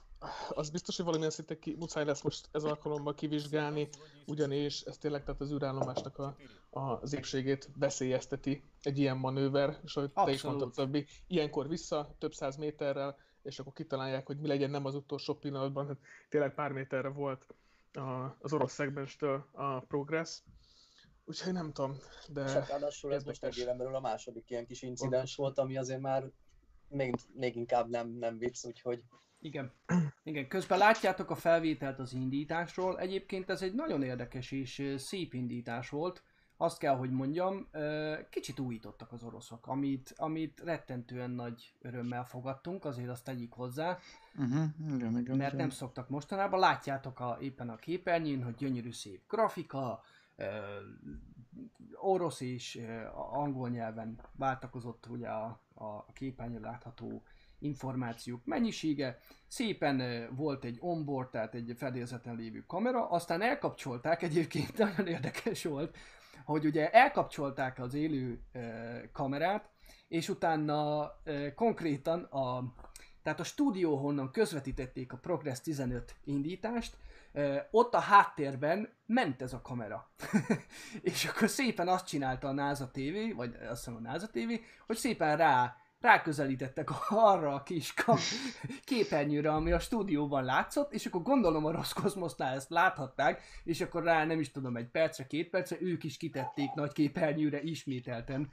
az 0.48 0.70
biztos, 0.70 0.96
hogy 0.96 1.04
valamilyen 1.04 1.32
szinten 1.32 1.58
ki, 1.58 1.76
muszáj 1.78 2.04
lesz 2.04 2.22
most 2.22 2.48
ez 2.52 2.64
alkalommal 2.64 3.14
kivizsgálni, 3.14 3.88
ugyanis 4.26 4.80
ez 4.80 4.98
tényleg 4.98 5.24
tehát 5.24 5.40
az 5.40 5.52
űrállomásnak 5.52 6.18
a, 6.18 6.36
a, 6.70 6.80
az 6.80 7.14
épségét 7.14 7.70
veszélyezteti 7.76 8.62
egy 8.82 8.98
ilyen 8.98 9.16
manőver, 9.16 9.78
és 9.84 9.96
ahogy 9.96 10.10
te 10.10 10.30
is 10.30 10.42
mondtad, 10.42 10.72
Szabbi, 10.72 11.06
ilyenkor 11.26 11.68
vissza 11.68 12.14
több 12.18 12.32
száz 12.32 12.56
méterrel, 12.56 13.16
és 13.42 13.58
akkor 13.58 13.72
kitalálják, 13.72 14.26
hogy 14.26 14.38
mi 14.38 14.46
legyen 14.46 14.70
nem 14.70 14.84
az 14.84 14.94
utolsó 14.94 15.34
pillanatban, 15.34 15.86
hát 15.86 15.98
tényleg 16.28 16.54
pár 16.54 16.72
méterre 16.72 17.08
volt 17.08 17.46
a, 17.92 18.36
az 18.38 18.52
orosz 18.52 18.72
szegmenstől 18.72 19.48
a 19.52 19.80
progress, 19.80 20.38
úgyhogy 21.24 21.52
nem 21.52 21.72
tudom, 21.72 21.92
És 21.92 22.32
de 22.32 22.42
hát 22.42 22.68
ráadásul 22.68 23.14
ez 23.14 23.24
most 23.24 23.36
egy 23.36 23.42
érdekes. 23.42 23.64
éven 23.64 23.76
belül 23.78 23.94
a 23.94 24.00
második 24.00 24.50
ilyen 24.50 24.66
kis 24.66 24.82
incidens 24.82 25.36
volt, 25.36 25.58
ami 25.58 25.76
azért 25.76 26.00
már 26.00 26.30
még, 26.88 27.14
még 27.32 27.56
inkább 27.56 27.88
nem, 27.88 28.08
nem 28.08 28.38
vicc, 28.38 28.64
úgyhogy 28.64 29.02
Igen. 29.40 29.72
Igen, 30.22 30.48
közben 30.48 30.78
látjátok 30.78 31.30
a 31.30 31.34
felvételt 31.34 31.98
az 31.98 32.12
indításról. 32.12 32.98
Egyébként 32.98 33.50
ez 33.50 33.62
egy 33.62 33.74
nagyon 33.74 34.02
érdekes 34.02 34.50
és 34.50 34.94
szép 34.96 35.34
indítás 35.34 35.88
volt. 35.88 36.22
Azt 36.62 36.78
kell, 36.78 36.96
hogy 36.96 37.10
mondjam, 37.10 37.68
kicsit 38.30 38.58
újítottak 38.58 39.12
az 39.12 39.22
oroszok, 39.22 39.66
amit, 39.66 40.14
amit 40.16 40.60
rettentően 40.64 41.30
nagy 41.30 41.74
örömmel 41.80 42.24
fogadtunk, 42.24 42.84
azért 42.84 43.08
azt 43.08 43.24
tegyük 43.24 43.52
hozzá, 43.52 43.98
Uh-huh. 44.38 44.94
Igen, 44.94 45.18
igen. 45.18 45.36
mert 45.36 45.56
nem 45.56 45.70
szoktak 45.70 46.08
mostanában. 46.08 46.60
Látjátok 46.60 47.20
a, 47.20 47.38
éppen 47.40 47.68
a 47.68 47.76
képernyőn, 47.76 48.42
hogy 48.42 48.54
gyönyörű 48.54 48.92
szép 48.92 49.22
grafika, 49.28 50.02
orosz 51.94 52.40
és 52.40 52.80
angol 53.14 53.68
nyelven 53.68 54.20
váltakozott 54.36 55.06
ugye 55.06 55.28
a, 55.28 55.60
a 55.74 56.12
képernyőn 56.12 56.60
látható 56.60 57.22
információk 57.58 58.44
mennyisége. 58.44 59.18
Szépen 59.46 60.28
volt 60.34 60.64
egy 60.64 60.76
onboard, 60.80 61.30
tehát 61.30 61.54
egy 61.54 61.74
fedélzeten 61.76 62.36
lévő 62.36 62.64
kamera, 62.66 63.08
aztán 63.08 63.42
elkapcsolták, 63.42 64.22
egyébként 64.22 64.78
nagyon 64.88 65.06
érdekes 65.06 65.64
volt, 65.64 65.96
hogy 66.44 66.64
ugye 66.64 66.90
elkapcsolták 66.90 67.78
az 67.78 67.94
élő 67.94 68.40
kamerát, 69.12 69.70
és 70.08 70.28
utána 70.28 71.10
konkrétan 71.54 72.22
a, 72.22 72.74
tehát 73.22 73.40
a 73.40 73.44
stúdió, 73.44 73.96
honnan 73.96 74.30
közvetítették 74.30 75.12
a 75.12 75.16
Progress 75.16 75.60
15 75.60 76.14
indítást, 76.24 76.96
ott 77.70 77.94
a 77.94 77.98
háttérben 77.98 78.88
ment 79.06 79.42
ez 79.42 79.52
a 79.52 79.62
kamera. 79.62 80.10
és 81.02 81.24
akkor 81.24 81.48
szépen 81.48 81.88
azt 81.88 82.06
csinálta 82.06 82.48
a 82.48 82.52
NASA 82.52 82.90
TV, 82.90 83.36
vagy 83.36 83.54
azt 83.54 83.84
hiszem 83.84 83.96
a 83.96 84.10
NASA 84.10 84.26
TV, 84.26 84.50
hogy 84.86 84.96
szépen 84.96 85.36
rá 85.36 85.76
ráközelítettek 86.00 86.88
arra 87.10 87.54
a 87.54 87.62
kis 87.62 87.94
kam- 87.94 88.20
képernyőre, 88.84 89.52
ami 89.52 89.72
a 89.72 89.78
stúdióban 89.78 90.44
látszott, 90.44 90.92
és 90.92 91.06
akkor 91.06 91.22
gondolom 91.22 91.64
a 91.64 91.70
Roszkozmosznál 91.70 92.54
ezt 92.54 92.70
láthatták, 92.70 93.42
és 93.64 93.80
akkor 93.80 94.02
rá 94.02 94.24
nem 94.24 94.40
is 94.40 94.50
tudom, 94.50 94.76
egy 94.76 94.88
percre, 94.88 95.26
két 95.26 95.50
percre, 95.50 95.76
ők 95.80 96.04
is 96.04 96.16
kitették 96.16 96.72
nagy 96.74 96.92
képernyőre 96.92 97.62
ismételten. 97.62 98.50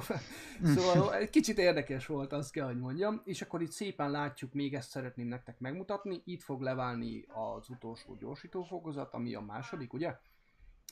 szóval 0.74 1.14
egy 1.14 1.30
kicsit 1.30 1.58
érdekes 1.58 2.06
volt, 2.06 2.32
azt 2.32 2.52
kell, 2.52 2.66
hogy 2.66 2.78
mondjam, 2.78 3.22
és 3.24 3.42
akkor 3.42 3.62
itt 3.62 3.72
szépen 3.72 4.10
látjuk, 4.10 4.52
még 4.52 4.74
ezt 4.74 4.90
szeretném 4.90 5.26
nektek 5.26 5.58
megmutatni, 5.58 6.22
itt 6.24 6.42
fog 6.42 6.60
leválni 6.62 7.24
az 7.28 7.68
utolsó 7.68 8.14
gyorsítófokozat, 8.14 9.14
ami 9.14 9.34
a 9.34 9.40
második, 9.40 9.92
ugye? 9.92 10.16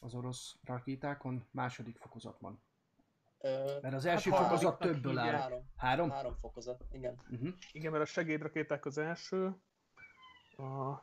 Az 0.01 0.15
orosz 0.15 0.57
rakétákon 0.65 1.47
második 1.51 1.97
fokozatban. 1.97 2.61
Mert 3.83 3.95
az 3.95 4.05
első 4.05 4.31
Hát, 4.31 4.43
fokozat 4.43 4.79
többből 4.79 5.19
áll. 5.19 5.33
három, 5.35 5.63
Három? 5.77 6.11
három 6.11 6.35
fokozat, 6.41 6.85
igen. 6.93 7.21
Uh-huh. 7.31 7.49
Igen, 7.73 7.93
mert 7.93 8.03
a 8.05 8.07
segédrakéták 8.07 8.87
az 8.87 8.99
első, 8.99 9.55
a, 10.57 10.99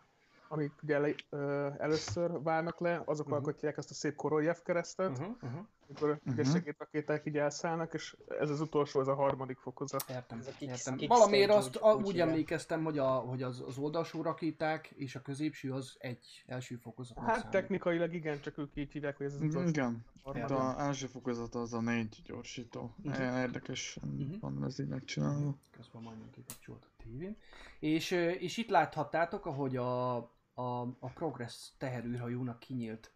amik 0.48 0.72
ugye 0.84 1.14
ö, 1.30 1.70
először 1.78 2.42
válnak 2.44 2.80
le, 2.80 3.02
azok 3.06 3.26
Mhm. 3.26 3.36
alkotják 3.36 3.78
ezt 3.78 3.90
a 3.90 3.94
szép 3.94 4.16
Korojev 4.16 4.58
keresztet, 4.64 5.10
Uh-huh. 5.10 5.36
Uh-huh. 5.42 5.66
Amikor 5.88 6.20
ugye 6.26 6.42
Mhm. 6.44 6.52
segédrakéták 6.52 7.26
így 7.26 7.38
elszállnak, 7.38 7.94
és 7.94 8.16
ez 8.40 8.50
az 8.50 8.62
utolsó, 8.62 9.00
ez 9.02 9.08
a 9.08 9.16
harmadik 9.16 9.58
fokozat. 9.58 10.06
Értem, 10.10 10.40
Ez 10.40 10.48
a 10.48 10.52
kick- 10.52 10.72
értem. 10.72 10.96
kick 10.96 11.12
Valamiért 11.12 11.52
azt 11.52 11.68
úgy- 11.68 11.82
a, 11.82 11.94
úgy 11.94 12.20
emlékeztem, 12.20 12.84
hogy, 12.84 12.98
a, 12.98 13.08
hogy 13.10 13.44
az, 13.44 13.64
az 13.68 13.78
oldalsó 13.78 14.22
rakéták 14.22 14.88
és 14.96 15.16
a 15.16 15.22
középső 15.22 15.74
az 15.74 15.96
egy 16.00 16.44
első 16.48 16.76
fokozatnak 16.76 17.26
Hát 17.26 17.36
számít. 17.36 17.52
technikailag 17.52 18.14
igen, 18.14 18.42
csak 18.42 18.58
ők 18.58 18.72
így 18.76 18.92
hívják, 18.92 19.18
hogy 19.18 19.26
ez 19.26 19.34
az 19.34 19.42
utolsó 19.42 19.68
Igen, 19.68 20.06
de 20.34 20.44
az 20.56 20.78
első 20.78 21.06
fokozata 21.08 21.60
az 21.62 21.74
a 21.74 21.82
négy 21.82 22.22
gyorsító. 22.26 22.96
Ilyen 23.04 23.38
érdekesen 23.38 24.04
Mhm. 24.08 24.34
van 24.40 24.64
ez 24.66 24.80
így 24.80 24.88
megcsinálva. 24.88 25.56
Közben 25.72 26.02
majdnem 26.02 26.30
kikapcsolt 26.32 26.84
a 26.84 27.04
tévén. 27.04 27.38
És, 27.80 28.12
és 28.40 28.58
itt 28.58 28.70
láthattátok, 28.70 29.46
ahogy 29.46 29.76
a, 29.76 30.16
a, 30.54 30.82
a 31.00 31.10
Progress 31.14 31.70
teherűrhajónak 31.78 32.60
kinyílt 32.60 33.12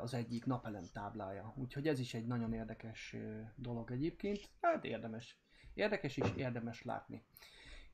az 0.00 0.14
egyik 0.14 0.44
napelem 0.44 0.84
táblája. 0.92 1.54
Úgyhogy 1.56 1.88
ez 1.88 1.98
is 1.98 2.14
egy 2.14 2.26
nagyon 2.26 2.52
érdekes 2.52 3.12
ö, 3.12 3.40
dolog 3.56 3.90
egyébként. 3.90 4.40
Hát 4.60 4.84
érdemes. 4.84 5.38
Érdekes 5.74 6.16
és 6.16 6.32
érdemes 6.36 6.82
látni. 6.82 7.22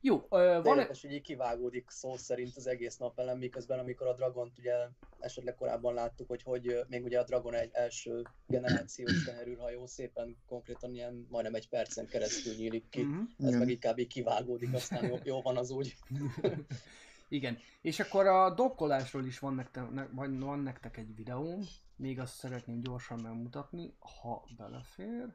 Jó, 0.01 0.27
ö, 0.29 0.37
De 0.37 0.59
van 0.59 0.77
érdekes, 0.77 1.01
hogy 1.01 1.11
így 1.11 1.21
kivágódik 1.21 1.89
szó 1.89 2.17
szerint 2.17 2.55
az 2.55 2.67
egész 2.67 2.97
napelem, 2.97 3.37
miközben 3.37 3.79
amikor 3.79 4.07
a 4.07 4.13
Dragont 4.13 4.57
ugye 4.57 4.73
esetleg 5.19 5.55
korábban 5.55 5.93
láttuk, 5.93 6.27
hogy, 6.27 6.43
hogy 6.43 6.79
még 6.87 7.03
ugye 7.03 7.19
a 7.19 7.23
Dragon 7.23 7.53
egy 7.53 7.69
első 7.73 8.21
generációs 8.47 9.23
teherűrhajó 9.23 9.85
szépen 9.85 10.37
konkrétan 10.45 10.93
ilyen 10.93 11.27
majdnem 11.29 11.55
egy 11.55 11.69
percen 11.69 12.07
keresztül 12.07 12.55
nyílik 12.55 12.89
ki. 12.89 13.03
Mhm. 13.03 13.19
Ez 13.37 13.47
Igen. 13.47 13.59
meg 13.59 13.69
inkább 13.69 13.97
így 13.97 14.07
kivágódik, 14.07 14.73
aztán 14.73 15.07
jó, 15.07 15.17
jó 15.23 15.41
van 15.41 15.57
az 15.57 15.71
úgy. 15.71 15.95
Igen, 17.29 17.57
és 17.81 17.99
akkor 17.99 18.27
a 18.27 18.53
dokkolásról 18.53 19.25
is 19.25 19.39
van 19.39 19.53
nektek, 19.53 19.89
ne, 19.89 20.07
van, 20.07 20.59
nektek 20.59 20.97
egy 20.97 21.15
videóm, 21.15 21.61
még 21.95 22.19
azt 22.19 22.35
szeretném 22.35 22.81
gyorsan 22.81 23.19
megmutatni, 23.21 23.93
ha 24.21 24.43
belefér. 24.57 25.33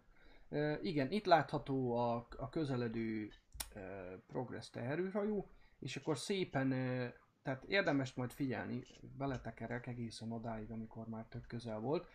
E, 0.48 0.80
igen, 0.82 1.10
itt 1.10 1.24
látható 1.24 1.96
a, 1.96 2.28
a 2.36 2.48
közeledő 2.48 3.30
e, 3.74 3.80
Progress 4.26 4.70
teherűrhajó, 4.70 5.50
és 5.78 5.96
akkor 5.96 6.18
szépen, 6.18 6.72
e, 6.72 7.14
tehát 7.42 7.64
érdemes 7.64 8.14
majd 8.14 8.30
figyelni, 8.30 8.82
beletekerek 9.18 9.86
egészen 9.86 10.32
odáig, 10.32 10.70
amikor 10.70 11.08
már 11.08 11.26
tök 11.28 11.46
közel 11.46 11.80
volt. 11.80 12.08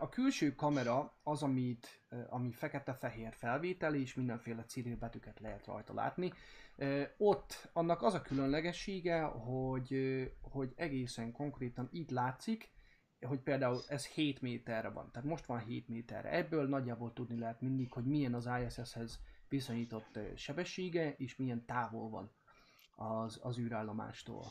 A 0.00 0.08
külső 0.08 0.54
kamera 0.54 1.18
az, 1.22 1.42
amit, 1.42 2.02
ami 2.28 2.52
fekete-fehér 2.52 3.34
felvétel, 3.34 3.94
és 3.94 4.14
mindenféle 4.14 4.64
cirilbetűket 4.64 5.40
lehet 5.40 5.66
rajta 5.66 5.94
látni. 5.94 6.32
Ott 7.16 7.70
annak 7.72 8.02
az 8.02 8.14
a 8.14 8.22
különlegessége, 8.22 9.20
hogy, 9.22 9.92
hogy 10.40 10.72
egészen 10.76 11.32
konkrétan 11.32 11.88
itt 11.92 12.10
látszik, 12.10 12.70
hogy 13.26 13.40
például 13.40 13.82
ez 13.88 14.06
7 14.06 14.40
méterre 14.40 14.88
van, 14.88 15.10
tehát 15.12 15.28
most 15.28 15.46
van 15.46 15.58
7 15.58 15.88
méterre. 15.88 16.30
Ebből 16.30 16.68
nagyjából 16.68 17.12
tudni 17.12 17.38
lehet 17.38 17.60
mindig, 17.60 17.92
hogy 17.92 18.04
milyen 18.04 18.34
az 18.34 18.48
ISS-hez 18.64 19.20
viszonyított 19.48 20.18
sebessége, 20.36 21.14
és 21.16 21.36
milyen 21.36 21.66
távol 21.66 22.08
van 22.08 22.30
az, 22.96 23.38
az 23.42 23.58
űrállomástól. 23.58 24.44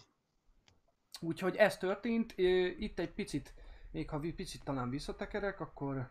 Úgyhogy 1.20 1.56
ez 1.56 1.78
történt, 1.78 2.34
itt 2.78 3.00
egy 3.00 3.14
picit, 3.14 3.54
még 3.98 4.10
ha 4.10 4.20
picit 4.20 4.64
talán 4.64 4.90
visszatekerek, 4.90 5.60
akkor 5.60 6.10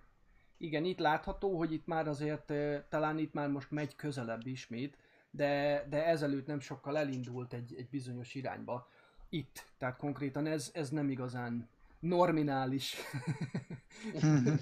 igen, 0.58 0.84
itt 0.84 0.98
látható, 0.98 1.58
hogy 1.58 1.72
itt 1.72 1.86
már 1.86 2.08
azért, 2.08 2.52
talán 2.88 3.18
itt 3.18 3.32
már 3.32 3.48
most 3.48 3.70
megy 3.70 3.96
közelebb 3.96 4.46
ismét, 4.46 4.96
de, 5.30 5.84
de 5.88 6.06
ezelőtt 6.06 6.46
nem 6.46 6.60
sokkal 6.60 6.98
elindult 6.98 7.52
egy, 7.52 7.74
egy 7.76 7.88
bizonyos 7.88 8.34
irányba. 8.34 8.88
Itt, 9.28 9.64
tehát 9.78 9.96
konkrétan 9.96 10.46
ez, 10.46 10.70
ez 10.74 10.90
nem 10.90 11.10
igazán 11.10 11.68
norminális. 11.98 12.96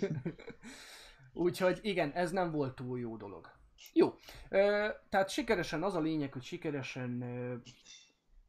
Úgyhogy 1.33 1.79
igen, 1.83 2.11
ez 2.11 2.31
nem 2.31 2.51
volt 2.51 2.75
túl 2.75 2.99
jó 2.99 3.17
dolog. 3.17 3.53
Jó, 3.93 4.15
tehát 5.09 5.29
sikeresen 5.29 5.83
az 5.83 5.95
a 5.95 6.01
lényeg, 6.01 6.33
hogy 6.33 6.43
sikeresen 6.43 7.23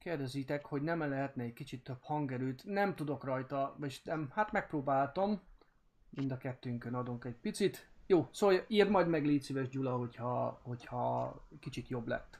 kérdezitek, 0.06 0.66
hogy 0.66 0.82
nem 0.82 1.00
lehetne 1.00 1.44
egy 1.44 1.54
kicsit 1.54 1.84
több 1.84 2.02
hangerőt. 2.02 2.64
Nem 2.66 2.96
tudok 2.96 3.24
rajta, 3.24 3.76
vagy 3.80 4.02
nem, 4.04 4.30
hát 4.34 4.52
megpróbáltam. 4.52 5.42
Mind 6.10 6.32
a 6.32 6.38
kettőnkön 6.38 6.94
adunk 6.94 7.26
egy 7.26 7.36
picit. 7.42 7.90
Jó, 8.08 8.28
szóval 8.32 8.66
írd 8.68 8.90
majd 8.90 9.08
meg, 9.08 9.26
légy 9.26 9.42
szíves 9.42 9.70
Gyula, 9.70 9.98
hogyha, 9.98 10.60
hogyha 10.64 11.34
kicsit 11.60 11.88
jobb 11.88 12.08
lett. 12.08 12.38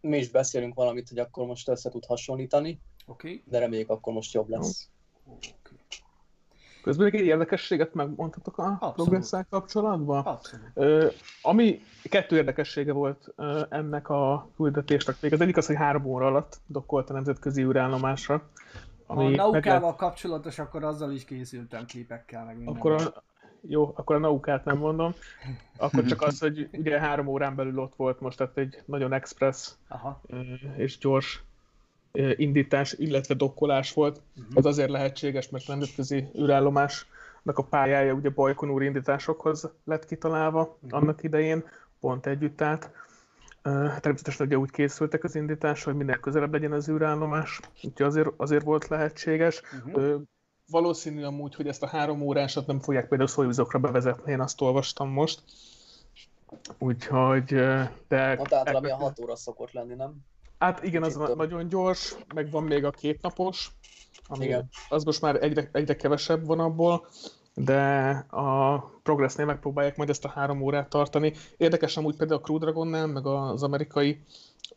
Mi 0.00 0.18
is 0.18 0.30
beszélünk 0.30 0.74
valamit, 0.74 1.08
hogy 1.08 1.18
akkor 1.18 1.46
most 1.46 1.68
össze 1.68 1.90
tud 1.90 2.04
hasonlítani? 2.04 2.80
Okay? 3.06 3.42
de 3.46 3.58
reméljük 3.58 3.90
akkor 3.90 4.12
most 4.12 4.32
jobb 4.32 4.48
lesz. 4.48 4.88
Okay. 5.24 5.78
Közben 6.84 7.04
még 7.10 7.20
egy 7.20 7.26
érdekességet 7.26 7.94
megmondhatok 7.94 8.58
a 8.58 8.62
Abszolút. 8.62 8.94
progresszál 8.94 9.46
kapcsolatban? 9.50 10.24
Abszolút. 10.24 10.66
Ö, 10.74 11.06
ami 11.42 11.80
kettő 12.02 12.36
érdekessége 12.36 12.92
volt 12.92 13.32
ö, 13.36 13.62
ennek 13.68 14.08
a 14.08 14.48
küldetésnek 14.56 15.16
még. 15.20 15.32
Az 15.32 15.40
egyik 15.40 15.56
az, 15.56 15.66
hogy 15.66 15.76
három 15.76 16.04
óra 16.04 16.26
alatt 16.26 16.60
dokkolt 16.66 17.10
a 17.10 17.12
nemzetközi 17.12 17.62
űrállomásra. 17.62 18.42
Ha 19.06 19.24
a 19.24 19.28
naukával 19.28 19.96
kapcsolatos, 19.96 20.58
akkor 20.58 20.84
azzal 20.84 21.12
is 21.12 21.24
készültem 21.24 21.84
képekkel, 21.86 22.44
meg 22.44 22.56
minden. 22.56 22.74
Akkor 22.74 22.92
a, 22.92 23.22
jó, 23.60 23.92
akkor 23.96 24.16
a 24.16 24.18
naukát 24.18 24.64
nem 24.64 24.78
mondom. 24.78 25.14
Akkor 25.76 26.04
csak 26.04 26.22
az, 26.22 26.38
hogy 26.40 26.68
ugye 26.72 27.00
három 27.00 27.26
órán 27.26 27.54
belül 27.54 27.78
ott 27.78 27.94
volt 27.96 28.20
most, 28.20 28.38
tehát 28.38 28.56
egy 28.56 28.82
nagyon 28.84 29.12
express 29.12 29.70
Aha. 29.88 30.20
és 30.76 30.98
gyors 30.98 31.42
indítás, 32.36 32.92
illetve 32.92 33.34
dokkolás 33.34 33.92
volt. 33.92 34.20
Uh-huh. 34.36 34.52
Ez 34.56 34.64
azért 34.64 34.90
lehetséges, 34.90 35.48
mert 35.48 35.68
a 35.68 35.70
nemzetközi 35.70 36.28
űrállomásnak 36.38 37.58
a 37.58 37.62
pályája 37.62 38.12
ugye 38.12 38.30
Bajkonúr 38.30 38.82
indításokhoz 38.82 39.70
lett 39.84 40.06
kitalálva 40.06 40.76
Mhm. 40.80 40.94
annak 40.94 41.22
idején, 41.22 41.64
pont 42.00 42.26
együtt 42.26 42.60
állt. 42.60 42.90
Ö, 43.62 43.86
Természetesen 44.00 44.46
ugye 44.46 44.58
úgy 44.58 44.70
készültek 44.70 45.24
az 45.24 45.34
indításra, 45.34 45.90
hogy 45.90 46.00
minél 46.00 46.16
közelebb 46.20 46.52
legyen 46.52 46.72
az 46.72 46.88
űrállomás, 46.88 47.60
úgyhogy 47.84 48.06
azért, 48.06 48.28
azért 48.36 48.64
volt 48.64 48.88
lehetséges. 48.88 49.62
Uh-huh. 49.86 50.20
Valószínű 50.70 51.22
amúgy, 51.22 51.54
hogy 51.54 51.68
ezt 51.68 51.82
a 51.82 51.86
három 51.86 52.22
órásat 52.22 52.66
nem 52.66 52.80
fogják 52.80 53.08
például 53.08 53.28
Soyuzokra 53.28 53.78
bevezetni, 53.78 54.32
én 54.32 54.40
azt 54.40 54.60
olvastam 54.60 55.08
most. 55.08 55.42
Úgyhogy, 56.78 57.44
de... 58.08 58.16
Hát 58.16 58.52
általában 58.52 58.84
ilyen 58.84 58.98
6 58.98 59.20
óra 59.20 59.36
szokott 59.36 59.72
lenni, 59.72 59.94
nem? 59.94 60.14
Hát 60.64 60.82
igen, 60.82 61.02
az 61.02 61.18
nagyon 61.36 61.68
gyors, 61.68 62.16
meg 62.34 62.50
van 62.50 62.62
még 62.62 62.84
a 62.84 62.90
kétnapos, 62.90 63.70
ami 64.28 64.44
Igen. 64.44 64.68
az 64.88 65.04
most 65.04 65.20
már 65.20 65.42
egyre, 65.42 65.68
egyre 65.72 65.96
kevesebb 65.96 66.46
van 66.46 66.60
abból, 66.60 67.06
de 67.54 68.08
a 68.30 68.78
Progressnél 69.02 69.46
megpróbálják 69.46 69.96
majd 69.96 70.08
ezt 70.08 70.24
a 70.24 70.28
három 70.28 70.62
órát 70.62 70.88
tartani. 70.88 71.32
Érdekes 71.56 71.96
amúgy 71.96 72.16
például 72.16 72.40
a 72.40 72.42
Crew 72.42 72.58
Dragonnál, 72.58 73.06
meg 73.06 73.26
az 73.26 73.62
amerikai 73.62 74.20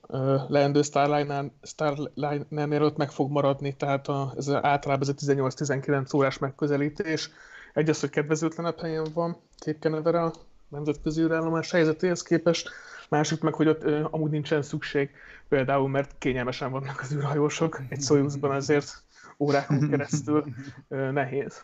ö, 0.08 0.38
leendő 0.48 0.82
Starliner, 0.82 1.52
Starliner 1.62 2.82
ott 2.82 2.98
meg 2.98 3.12
fog 3.12 3.32
maradni, 3.32 3.76
tehát 3.76 4.08
a, 4.08 4.34
ez 4.38 4.50
általában 4.50 5.02
ez 5.02 5.10
a 5.10 5.34
18-19 5.34 6.16
órás 6.16 6.38
megközelítés. 6.38 7.30
Egy 7.74 7.90
az, 7.90 8.00
hogy 8.00 8.10
kedvezőtlenebb 8.10 8.80
helyen 8.80 9.08
van 9.14 9.38
Cape 9.60 9.80
Canaveral, 9.80 10.34
nemzetközi 10.68 11.22
űrállomás 11.22 11.72
helyzetéhez 11.72 12.22
képest, 12.22 12.70
másik 13.10 13.42
meg, 13.42 13.54
hogy 13.54 13.68
ott 13.68 13.84
ö, 13.84 14.08
amúgy 14.12 14.32
nincsen 14.32 14.62
szükség, 14.62 15.10
például 15.48 15.90
mert 15.90 16.16
kényelmesen 16.18 16.72
vannak 16.72 17.02
az 17.02 17.14
űrhajósok, 17.14 17.82
egy 17.90 18.02
Soyuzban 18.02 18.52
azért 18.52 19.04
órákon 19.38 19.88
keresztül 19.90 20.44
ö, 20.88 21.12
nehéz 21.12 21.64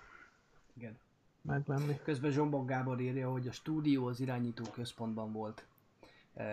Igen. 0.78 0.98
meglenni. 1.42 2.00
Közben 2.04 2.32
Zsombok 2.32 2.68
Gábor 2.68 3.00
írja, 3.00 3.32
hogy 3.32 3.48
a 3.48 3.52
stúdió 3.52 4.06
az 4.06 4.20
irányító 4.20 4.64
központban 4.74 5.32
volt. 5.32 5.66
Uh, 6.34 6.46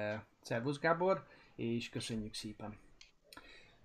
Szervusz 0.42 0.78
Gábor, 0.78 1.26
és 1.54 1.88
köszönjük 1.88 2.34
szépen. 2.34 2.76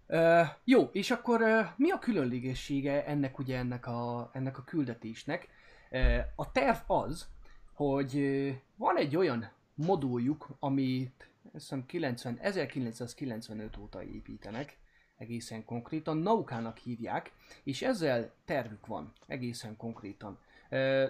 Uh, 0.08 0.48
jó, 0.64 0.90
és 0.92 1.12
akkor 1.12 1.42
uh, 1.42 1.66
mi 1.76 1.92
a 1.92 2.00
különlegessége 2.00 3.06
ennek 3.06 3.40
ugye 3.40 3.58
ennek 3.58 3.88
a, 3.88 4.30
ennek 4.34 4.58
a 4.58 4.64
küldetésnek? 4.64 5.48
Uh, 5.92 6.18
a 6.36 6.52
terv 6.52 6.78
az, 6.88 7.28
hogy 7.74 8.16
uh, 8.16 8.50
van 8.76 8.98
egy 8.98 9.16
olyan 9.16 9.52
moduljuk, 9.76 10.50
amit 10.60 11.30
hiszem 11.54 11.86
90, 11.86 12.38
1995 12.40 13.78
óta 13.78 14.04
építenek, 14.04 14.78
egészen 15.18 15.66
konkrétan, 15.66 16.18
Naukának 16.18 16.78
hívják, 16.78 17.32
és 17.64 17.82
ezzel 17.82 18.34
tervük 18.46 18.88
van, 18.88 19.14
egészen 19.28 19.78
konkrétan. 19.78 20.40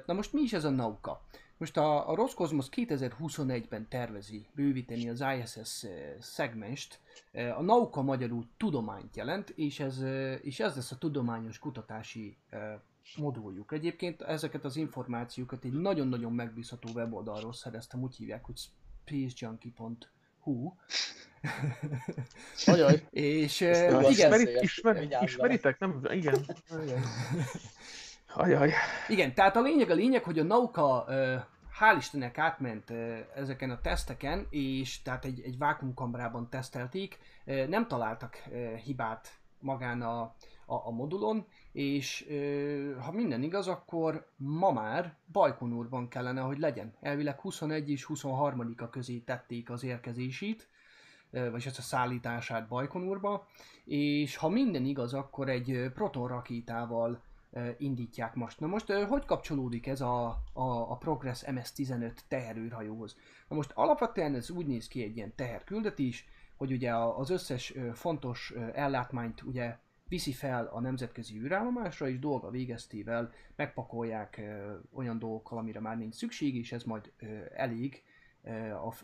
Na 0.05 0.13
most 0.13 0.33
mi 0.33 0.41
is 0.41 0.53
ez 0.53 0.63
a 0.63 0.69
Nauka? 0.69 1.21
Most 1.57 1.77
a, 1.77 2.09
a 2.09 2.15
Roscosmos 2.15 2.65
2021-ben 2.71 3.87
tervezi 3.89 4.47
bővíteni 4.55 5.09
az 5.09 5.23
ISS 5.39 5.85
szegmest. 6.19 6.99
A 7.57 7.61
Nauka 7.61 8.01
magyarul 8.01 8.47
tudományt 8.57 9.15
jelent, 9.15 9.49
és 9.49 9.79
ez, 9.79 10.01
és 10.41 10.59
ez 10.59 10.75
lesz 10.75 10.91
a 10.91 10.97
tudományos 10.97 11.59
kutatási 11.59 12.37
moduljuk. 13.17 13.71
Egyébként 13.71 14.21
ezeket 14.21 14.65
az 14.65 14.75
információkat 14.75 15.63
egy 15.63 15.73
nagyon-nagyon 15.73 16.33
megbízható 16.33 16.89
weboldalról 16.93 17.53
szereztem, 17.53 18.01
úgy 18.01 18.15
hívják, 18.15 18.45
hogy 18.45 18.57
spacejunkie.hu. 19.05 20.73
Ajaj, 22.65 23.07
és 23.09 23.61
Ezt 23.61 23.81
igen, 23.81 24.11
ismerit, 24.11 24.61
ismer, 24.61 25.21
ismeritek? 25.21 25.79
Nem, 25.79 26.01
igen. 26.09 26.45
Ajaj. 26.69 27.01
Ajaj. 28.33 28.71
Igen, 29.07 29.33
tehát 29.33 29.55
a 29.55 29.61
lényeg 29.61 29.89
a 29.89 29.93
lényeg, 29.93 30.23
hogy 30.23 30.39
a 30.39 30.43
Nauka 30.43 31.05
ö, 31.07 31.35
hál' 31.79 31.95
Istennek 31.97 32.37
átment 32.37 32.89
ö, 32.89 33.17
ezeken 33.35 33.69
a 33.69 33.81
teszteken, 33.81 34.47
és 34.49 35.01
tehát 35.01 35.25
egy, 35.25 35.41
egy 35.41 35.57
vákumkamrában 35.57 36.49
tesztelték, 36.49 37.17
nem 37.67 37.87
találtak 37.87 38.35
hibát 38.83 39.39
magán 39.59 40.01
a, 40.01 40.21
a, 40.65 40.75
a 40.87 40.91
modulon, 40.91 41.45
és 41.75 42.27
ha 42.99 43.11
minden 43.11 43.43
igaz, 43.43 43.67
akkor 43.67 44.27
ma 44.35 44.71
már 44.71 45.15
Bajkonurban 45.31 46.07
kellene, 46.07 46.41
hogy 46.41 46.59
legyen. 46.59 46.93
Elvileg 47.01 47.39
21 47.39 47.89
és 47.89 48.05
23-a 48.09 48.89
közé 48.89 49.17
tették 49.17 49.69
az 49.69 49.83
érkezését, 49.83 50.67
ö, 51.31 51.49
vagyis 51.49 51.65
ezt 51.65 51.77
a 51.77 51.81
szállítását 51.81 52.67
Bajkonurba, 52.67 53.47
és 53.85 54.35
ha 54.35 54.49
minden 54.49 54.85
igaz, 54.85 55.13
akkor 55.13 55.49
egy 55.49 55.91
proton 55.93 56.27
rakétával 56.27 57.21
indítják 57.77 58.35
most. 58.35 58.59
Na 58.59 58.67
most 58.67 58.91
hogy 58.91 59.25
kapcsolódik 59.25 59.87
ez 59.87 60.01
a, 60.01 60.25
a, 60.53 60.91
a 60.91 60.97
Progress 60.97 61.43
MS-15 61.45 62.11
teherőrhajóhoz? 62.27 63.17
Na 63.47 63.55
most 63.55 63.71
alapvetően 63.73 64.35
ez 64.35 64.49
úgy 64.49 64.65
néz 64.65 64.87
ki 64.87 65.03
egy 65.03 65.15
ilyen 65.15 65.35
teherküldetés, 65.35 66.25
hogy 66.57 66.71
ugye 66.71 66.95
az 66.95 67.29
összes 67.29 67.73
fontos 67.93 68.53
ellátmányt 68.73 69.41
ugye 69.41 69.77
viszi 70.07 70.31
fel 70.31 70.65
a 70.65 70.79
nemzetközi 70.79 71.37
űrállomásra, 71.37 72.07
és 72.09 72.19
dolga 72.19 72.49
végeztével 72.49 73.31
megpakolják 73.55 74.41
olyan 74.93 75.19
dolgokkal, 75.19 75.57
amire 75.57 75.79
már 75.79 75.97
nincs 75.97 76.13
szükség, 76.13 76.55
és 76.55 76.71
ez 76.71 76.83
majd 76.83 77.11
elég 77.55 78.03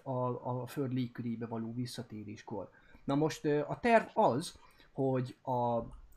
a, 0.03 0.09
a, 0.09 0.61
a 0.61 0.67
föld 0.67 0.93
légkörébe 0.93 1.45
való 1.45 1.73
visszatéréskor. 1.73 2.69
Na 3.03 3.15
most 3.15 3.45
a 3.45 3.79
terv 3.81 4.07
az, 4.13 4.59
hogy 4.91 5.35
a, 5.41 5.75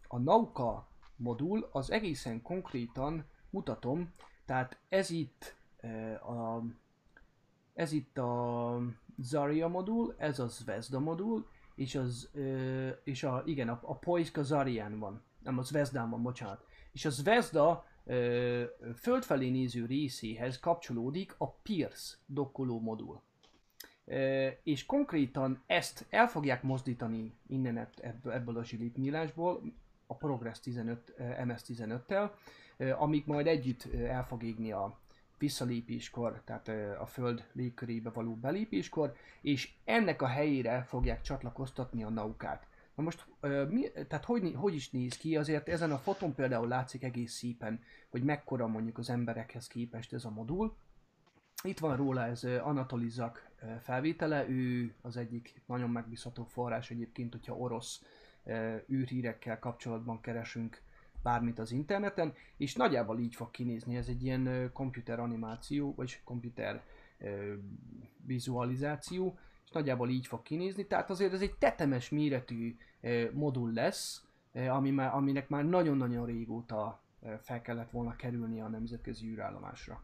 a 0.09 0.19
Nauka 0.19 0.89
modul 1.17 1.69
az 1.73 1.91
egészen 1.91 2.43
konkrétan 2.43 3.25
mutatom, 3.51 4.13
tehát 4.45 4.79
ez 4.89 5.11
itt 5.11 5.55
a 6.21 6.63
ez 7.75 7.93
itt 7.93 8.19
a 8.19 8.79
Zarya 9.19 9.69
modul, 9.69 10.15
ez 10.19 10.39
a 10.39 10.47
Zvezda 10.47 11.01
modul, 11.01 11.47
és 11.75 11.95
az, 11.95 12.29
ö, 12.33 12.89
és 13.05 13.23
a, 13.23 13.43
igen, 13.47 13.69
a, 13.69 13.79
a 13.83 13.99
Poiska 13.99 14.43
Zarian 14.43 14.99
van, 14.99 15.23
nem 15.43 15.59
a 15.59 15.63
Zvezdán 15.63 16.11
van, 16.11 16.23
bocsánat. 16.23 16.65
És 16.93 17.05
a 17.05 17.11
Zvezda 17.11 17.87
ö, 18.05 18.65
földfelé 18.97 19.51
néző 19.51 19.87
részéhez 19.87 20.59
kapcsolódik 20.59 21.35
a 21.39 21.51
Pierce 21.51 22.17
dokkoló 22.27 22.81
modul. 22.81 23.21
Ö, 24.05 24.49
és 24.63 24.87
konkrétan 24.87 25.63
ezt 25.67 26.07
el 26.11 26.27
fogják 26.27 26.63
mozdítani 26.63 27.35
innen 27.47 27.79
ebb- 27.79 28.01
ebb- 28.01 28.27
ebből 28.27 28.57
a 28.57 28.65
zsilipnyílásból, 28.65 29.63
a 30.07 30.17
Progress 30.17 30.61
15, 30.61 31.15
ö, 31.17 31.45
MS-15-tel, 31.45 32.31
ö, 32.77 32.91
amíg 32.91 33.23
majd 33.27 33.47
együtt 33.47 33.95
el 33.95 34.25
fog 34.27 34.43
égni 34.43 34.73
a 34.73 35.03
visszalépéskor, 35.45 36.43
tehát 36.45 36.69
a 37.01 37.07
Föld 37.07 37.45
légkörébe 37.53 38.11
való 38.11 38.35
belépéskor, 38.35 39.15
és 39.41 39.73
ennek 39.85 40.23
a 40.23 40.27
helyére 40.27 40.83
fogják 40.83 41.21
csatlakoztatni 41.21 42.03
a 42.05 42.09
naukát. 42.09 42.67
Na 42.95 43.03
most, 43.03 43.27
mi, 43.69 43.91
tehát 44.09 44.25
hogy, 44.25 44.53
hogy 44.57 44.75
is 44.75 44.91
néz 44.91 45.17
ki? 45.17 45.37
Azért 45.37 45.69
ezen 45.69 45.91
a 45.91 45.99
foton 45.99 46.35
például 46.35 46.69
látszik 46.69 47.03
egész 47.03 47.33
szépen, 47.33 47.83
hogy 48.09 48.23
mekkora 48.23 48.67
mondjuk 48.67 48.99
az 48.99 49.11
emberekhez 49.11 49.67
képest 49.67 50.13
ez 50.13 50.25
a 50.25 50.31
modul. 50.31 50.77
Itt 51.63 51.79
van 51.79 51.97
róla 51.97 52.25
ez 52.25 52.45
ö, 52.45 52.59
Anatoli 52.59 53.09
Zak 53.09 53.51
ö, 53.61 53.67
felvétele, 53.83 54.49
ő 54.49 54.95
az 55.03 55.17
egyik 55.17 55.63
nagyon 55.67 55.91
megbízható 55.91 56.45
forrás 56.45 56.91
egyébként, 56.91 57.33
hogyha 57.33 57.57
orosz 57.57 58.03
űrhírekkel 58.91 59.59
kapcsolatban 59.59 60.21
keresünk 60.21 60.83
bármit 61.25 61.59
az 61.59 61.71
interneten, 61.73 62.35
és 62.57 62.75
nagyjából 62.75 63.19
így 63.19 63.35
fog 63.35 63.51
kinézni, 63.51 63.97
ez 63.97 64.09
egy 64.09 64.25
ilyen 64.25 64.71
komputer 64.73 65.19
animáció, 65.21 65.95
vagy 65.95 66.21
komputer 66.25 66.85
vizualizáció, 68.27 69.39
és 69.65 69.71
nagyjából 69.71 70.11
így 70.11 70.27
fog 70.27 70.43
kinézni, 70.43 70.87
tehát 70.87 71.11
azért 71.11 71.33
ez 71.33 71.41
egy 71.41 71.55
tetemes 71.55 72.09
méretű 72.09 72.77
modul 73.33 73.73
lesz, 73.73 74.25
ami 74.69 74.91
már, 74.91 75.15
aminek 75.15 75.49
már 75.49 75.65
nagyon-nagyon 75.65 76.27
régóta 76.27 77.03
fel 77.43 77.63
kellett 77.63 77.91
volna 77.91 78.17
kerülni 78.17 78.61
a 78.61 78.69
nemzetközi 78.69 79.27
űrállomásra. 79.27 80.03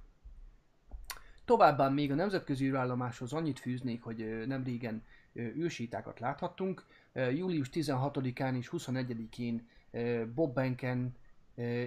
Továbbá 1.44 1.88
még 1.88 2.12
a 2.12 2.14
nemzetközi 2.14 2.66
űrállomáshoz 2.66 3.32
annyit 3.32 3.58
fűznék, 3.58 4.02
hogy 4.02 4.46
nem 4.46 4.64
régen 4.64 5.02
űrsétákat 5.36 6.20
láthattunk. 6.20 6.86
Július 7.12 7.68
16-án 7.72 8.56
és 8.56 8.70
21-én 8.72 9.56
ö, 9.56 9.79
Bob 10.34 10.54
Benken 10.54 11.16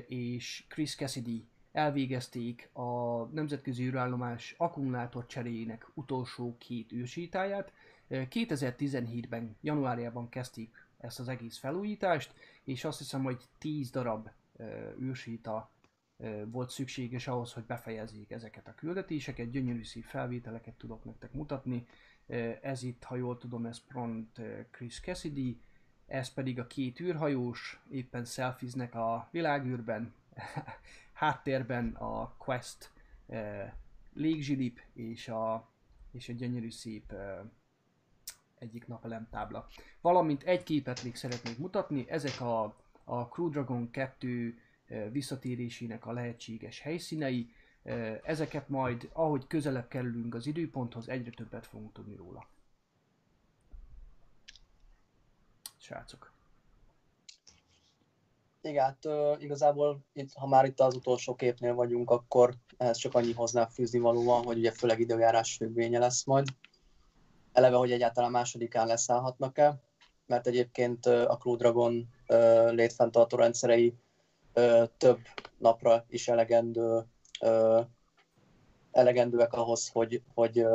és 0.08 0.63
Chris 0.68 0.96
Cassidy 0.96 1.48
elvégezték 1.74 2.70
a 2.74 3.24
nemzetközi 3.24 3.84
űrállomás 3.84 4.56
akkumulátor 4.58 5.26
cseréjének 5.26 5.88
utolsó 5.94 6.56
két 6.58 6.92
űrsétáját. 6.92 7.74
Ö, 8.08 8.22
2017-ben, 8.30 9.56
januárjában 9.62 10.30
kezdték 10.30 10.88
ezt 10.98 11.20
az 11.20 11.28
egész 11.28 11.58
felújítást, 11.58 12.34
és 12.63 12.84
azt 12.84 12.98
hiszem, 12.98 13.24
hogy 13.24 13.44
10 13.58 13.89
darab 13.89 14.30
ö, 14.58 14.92
volt 16.46 16.70
szükséges 16.70 17.28
ahhoz, 17.28 17.54
hogy 17.54 17.63
befejezzék 17.63 18.32
ezeket 18.32 18.68
a 18.68 18.76
küldetéseket. 18.76 19.50
Gyönyörű 19.50 19.84
szív 19.84 20.06
felvételeket 20.06 20.74
tudok 20.74 21.04
nektek 21.04 21.34
mutatni. 21.34 21.86
Ez 22.62 22.84
itt, 22.84 23.04
ha 23.04 23.16
jól 23.16 23.38
tudom, 23.38 23.66
ez 23.66 23.80
pront 23.80 24.42
Chris 24.72 25.00
Cassidy, 25.00 25.60
ez 26.08 26.34
pedig 26.34 26.60
a 26.60 26.68
két 26.68 27.00
űrhajós, 27.00 27.82
éppen 27.89 28.26
szelfiznek 28.26 28.96
a 28.96 29.28
világűrben, 29.32 30.13
háttérben 31.13 31.94
a 31.94 32.34
Quest 32.38 32.92
ö, 33.28 33.63
légzsilip 34.13 34.80
és 34.94 35.28
a, 35.28 35.70
és 36.12 36.30
a 36.30 36.34
gyönyörű 36.34 36.72
szép 36.72 37.12
ö, 37.12 37.39
egyik 38.60 38.88
napelem 38.88 39.28
tábla. 39.32 39.68
Valamint 40.02 40.44
egy 40.44 40.63
képet 40.63 41.04
még 41.04 41.16
szeretnék 41.16 41.58
mutatni, 41.58 42.06
ezek 42.10 42.42
a, 42.42 42.76
a 43.04 43.28
Crew 43.28 43.50
Dragon 43.50 43.92
2 43.92 44.58
ö, 44.88 45.10
visszatérésének 45.10 46.06
a 46.06 46.12
lehetséges 46.12 46.80
helyszínei. 46.80 47.54
Ezeket 48.24 48.70
majd, 48.70 49.10
ahogy 49.13 49.48
közelebb 49.48 49.88
kerülünk 49.88 50.36
az 50.36 50.48
időponthoz, 50.48 51.10
egyre 51.10 51.32
többet 51.32 51.66
fogunk 51.66 51.94
tudni 51.94 52.16
róla. 52.16 52.48
Srácok. 55.84 56.32
Igen, 58.62 58.84
hát 58.84 59.08
igazából 59.41 60.00
itt, 60.13 60.34
ha 60.34 60.48
már 60.48 60.65
itt 60.65 60.80
az 60.80 60.96
utolsó 60.96 61.36
képnél 61.36 61.74
vagyunk, 61.74 62.10
akkor 62.10 62.54
ehhez 62.78 62.98
csak 62.98 63.15
annyi 63.15 63.34
hozzá 63.34 63.65
fűzni 63.65 64.00
való 64.00 64.24
van, 64.24 64.43
hogy 64.43 64.58
ugye 64.58 64.72
főleg 64.72 65.00
időjárás 65.00 65.56
függvénye 65.56 66.00
lesz 66.00 66.24
majd. 66.24 66.48
Eleve, 67.54 67.76
hogy 67.76 67.91
egyáltalán 67.91 68.32
másodikán 68.32 68.88
leszállhatnak-e, 68.88 69.82
mert 70.26 70.48
egyébként 70.48 71.06
a 71.06 71.38
Crew 71.39 71.56
Dragon 71.56 72.10
létfenntartó 72.69 73.38
rendszerei 73.38 73.96
több 74.98 75.19
napra 75.58 76.06
is 76.10 76.28
elegendő, 76.28 77.06
elegendőek 78.91 79.54
ahhoz, 79.54 79.89
hogy, 79.89 80.22
hogy 80.34 80.65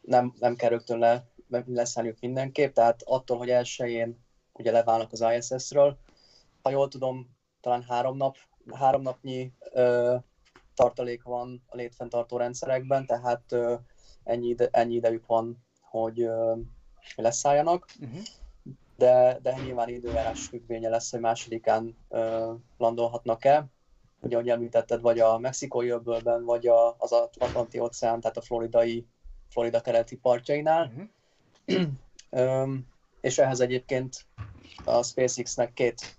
nem, 0.00 0.34
nem 0.38 0.56
kell 0.56 0.68
rögtön 0.68 0.98
le, 0.98 1.24
leszállniuk 1.66 2.20
mindenképp, 2.20 2.74
tehát 2.74 3.02
attól, 3.04 3.38
hogy 3.38 3.50
elsőjén 3.50 4.24
ugye 4.52 4.70
leválnak 4.70 5.12
az 5.12 5.24
ISS-ről, 5.38 5.98
ha 6.62 6.70
jól 6.70 6.88
tudom, 6.88 7.36
talán 7.60 7.82
három, 7.82 8.16
nap, 8.16 8.36
három 8.74 9.02
napnyi 9.02 9.52
ö, 9.72 10.16
tartalék 10.74 11.22
van 11.22 11.62
a 11.66 11.76
létfenntartó 11.76 12.36
rendszerekben, 12.36 13.06
tehát 13.06 13.52
ö, 13.52 13.74
ennyi, 14.24 14.48
ide, 14.48 14.68
ennyi 14.70 14.94
idejük 14.94 15.26
van, 15.26 15.64
hogy 15.80 16.20
ö, 16.20 16.56
leszálljanak. 17.16 17.86
Uh-huh. 18.00 18.20
De, 18.96 19.38
de 19.42 19.54
nyilván 19.64 19.88
időjárás 19.88 20.46
függvénye 20.46 20.88
lesz, 20.88 21.10
hogy 21.10 21.20
másodikán 21.20 21.96
ö, 22.08 22.52
landolhatnak-e. 22.78 23.66
Ugye, 24.20 24.36
ahogy 24.36 24.48
említetted, 24.48 25.00
vagy 25.00 25.18
a 25.18 25.38
mexikói 25.38 25.88
öbölben, 25.88 26.44
vagy 26.44 26.66
a, 26.66 26.96
az 26.98 27.12
Atlanti 27.12 27.78
óceán, 27.78 28.20
tehát 28.20 28.36
a 28.36 28.40
floridai, 28.40 29.06
Florida 29.48 29.80
keleti 29.80 30.16
partjainál. 30.16 30.86
Uh-huh. 30.86 31.08
És 33.20 33.38
ehhez 33.38 33.60
egyébként 33.60 34.26
a 34.84 35.02
SpaceX-nek 35.02 35.72
két, 35.72 36.18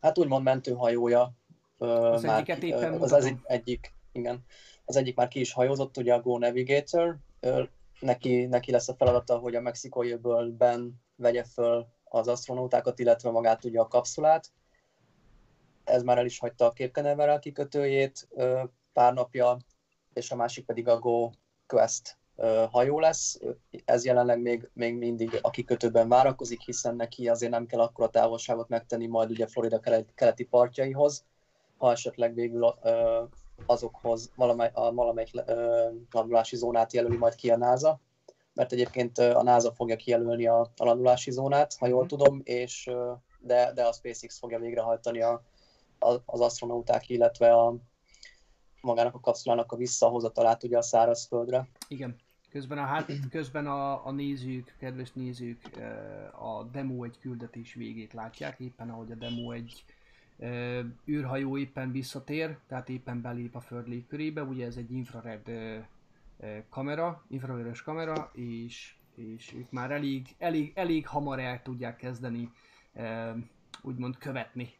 hát 0.00 0.18
úgymond 0.18 0.44
mentőhajója. 0.44 1.32
Az 1.78 2.22
már, 2.22 2.36
egyiket 2.36 2.62
éppen 2.62 3.00
az, 3.00 3.12
az 3.12 3.24
egy, 3.24 3.38
egyik, 3.44 3.94
igen. 4.12 4.44
Az 4.84 4.96
egyik 4.96 5.16
már 5.16 5.28
ki 5.28 5.40
is 5.40 5.52
hajózott, 5.52 5.96
ugye 5.96 6.14
a 6.14 6.20
Go 6.20 6.38
Navigator. 6.38 7.18
Neki, 8.00 8.46
neki 8.46 8.70
lesz 8.70 8.88
a 8.88 8.94
feladata, 8.94 9.38
hogy 9.38 9.54
a 9.54 9.60
mexikói 9.60 10.12
öbölben 10.12 11.02
vegye 11.16 11.44
föl 11.44 11.86
az 12.04 12.28
astronautákat, 12.28 12.98
illetve 12.98 13.30
magát 13.30 13.64
ugye 13.64 13.80
a 13.80 13.88
kapszulát. 13.88 14.52
Ez 15.84 16.02
már 16.02 16.18
el 16.18 16.24
is 16.24 16.38
hagyta 16.38 16.64
a 16.64 16.72
Cape 16.72 16.90
Canaveral 16.90 17.38
kikötőjét 17.38 18.28
pár 18.92 19.14
napja, 19.14 19.56
és 20.12 20.30
a 20.30 20.36
másik 20.36 20.64
pedig 20.64 20.88
a 20.88 20.98
Go 20.98 21.30
Quest 21.66 22.18
hajó 22.70 23.00
lesz. 23.00 23.40
Ez 23.84 24.04
jelenleg 24.04 24.40
még, 24.40 24.70
még 24.72 24.94
mindig 24.94 25.38
a 25.42 25.50
kikötőben 25.50 26.08
várakozik, 26.08 26.60
hiszen 26.60 26.96
neki 26.96 27.28
azért 27.28 27.52
nem 27.52 27.66
kell 27.66 27.80
akkora 27.80 28.08
távolságot 28.08 28.68
megtenni 28.68 29.06
majd 29.06 29.30
ugye 29.30 29.46
Florida 29.46 29.80
kelet- 29.80 30.14
keleti 30.14 30.44
partjaihoz, 30.44 31.24
ha 31.76 31.90
esetleg 31.90 32.34
végül 32.34 32.74
azokhoz 33.66 34.32
valamely, 34.34 34.70
a 34.72 34.92
valamelyik 34.92 35.42
landulási 36.10 36.56
zónát 36.56 36.92
jelöli 36.92 37.16
majd 37.16 37.34
ki 37.34 37.50
a 37.50 37.56
NASA, 37.56 38.00
mert 38.54 38.72
egyébként 38.72 39.18
a 39.18 39.42
NASA 39.42 39.72
fogja 39.72 39.96
kijelölni 39.96 40.46
a, 40.46 40.60
a 40.60 40.84
landulási 40.84 41.30
zónát, 41.30 41.74
ha 41.78 41.86
jól 41.86 42.06
tudom, 42.06 42.40
és 42.44 42.90
de, 43.38 43.72
de 43.72 43.84
a 43.84 43.92
SpaceX 43.92 44.38
fogja 44.38 44.58
végrehajtani 44.58 45.22
a, 45.22 45.42
az 46.24 46.40
astronauták, 46.40 47.08
illetve 47.08 47.52
a, 47.52 47.74
magának 48.82 49.14
a 49.14 49.20
kapszulának 49.20 49.72
a 49.72 49.76
visszahozatalát 49.76 50.62
ugye 50.62 50.76
a 50.76 50.82
szárazföldre. 50.82 51.68
Igen. 51.88 52.16
Közben 52.50 52.78
a, 52.78 52.84
hát, 52.84 53.12
közben 53.30 53.66
a, 53.66 54.06
a 54.06 54.10
nézők, 54.10 54.74
kedves 54.78 55.12
nézők 55.12 55.70
a 56.32 56.62
demo 56.72 57.04
egy 57.04 57.18
küldetés 57.18 57.74
végét 57.74 58.12
látják, 58.12 58.60
éppen 58.60 58.90
ahogy 58.90 59.10
a 59.10 59.14
demo 59.14 59.50
egy 59.50 59.84
űrhajó 61.08 61.58
éppen 61.58 61.92
visszatér, 61.92 62.58
tehát 62.68 62.88
éppen 62.88 63.20
belép 63.20 63.56
a 63.56 63.60
föld 63.60 63.88
légkörébe, 63.88 64.42
ugye 64.42 64.66
ez 64.66 64.76
egy 64.76 64.92
infrared 64.92 65.50
kamera, 66.68 67.24
infravörös 67.28 67.82
kamera, 67.82 68.30
és, 68.34 68.94
és 69.14 69.54
ők 69.54 69.70
már 69.70 69.90
elég, 69.90 70.34
elég, 70.38 70.72
elég 70.74 71.06
hamar 71.06 71.38
el 71.38 71.62
tudják 71.62 71.96
kezdeni 71.96 72.52
úgymond 73.82 74.18
követni 74.18 74.74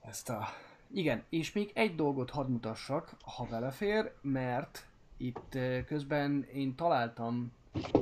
ezt 0.00 0.30
a... 0.30 0.48
Igen, 0.94 1.24
és 1.28 1.52
még 1.52 1.70
egy 1.74 1.94
dolgot 1.94 2.30
hadd 2.30 2.48
mutassak, 2.48 3.16
ha 3.24 3.46
belefér, 3.50 4.12
mert 4.20 4.86
itt 5.16 5.58
közben 5.86 6.42
én 6.52 6.74
találtam 6.74 7.52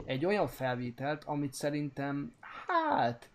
egy 0.04 0.24
olyan 0.24 0.46
felvételt, 0.46 1.24
amit 1.24 1.54
szerintem, 1.54 2.34
hát, 2.66 3.30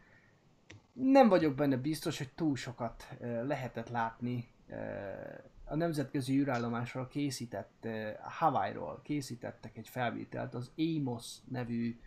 nem 0.94 1.28
vagyok 1.28 1.56
benne 1.56 1.78
biztos, 1.78 2.18
hogy 2.18 2.30
túl 2.36 2.56
sokat 2.56 3.08
eh, 3.20 3.44
lehetett 3.44 3.90
látni 3.90 4.48
a 5.66 5.76
nemzetközi 5.76 6.40
űrállomásról 6.40 7.08
készített, 7.08 7.88
Hawaii-ról 8.22 9.02
készítettek 9.04 9.78
egy 9.78 9.88
felvételt, 9.88 10.54
az 10.54 10.72
Amos 10.78 11.36
nevű 11.50 12.00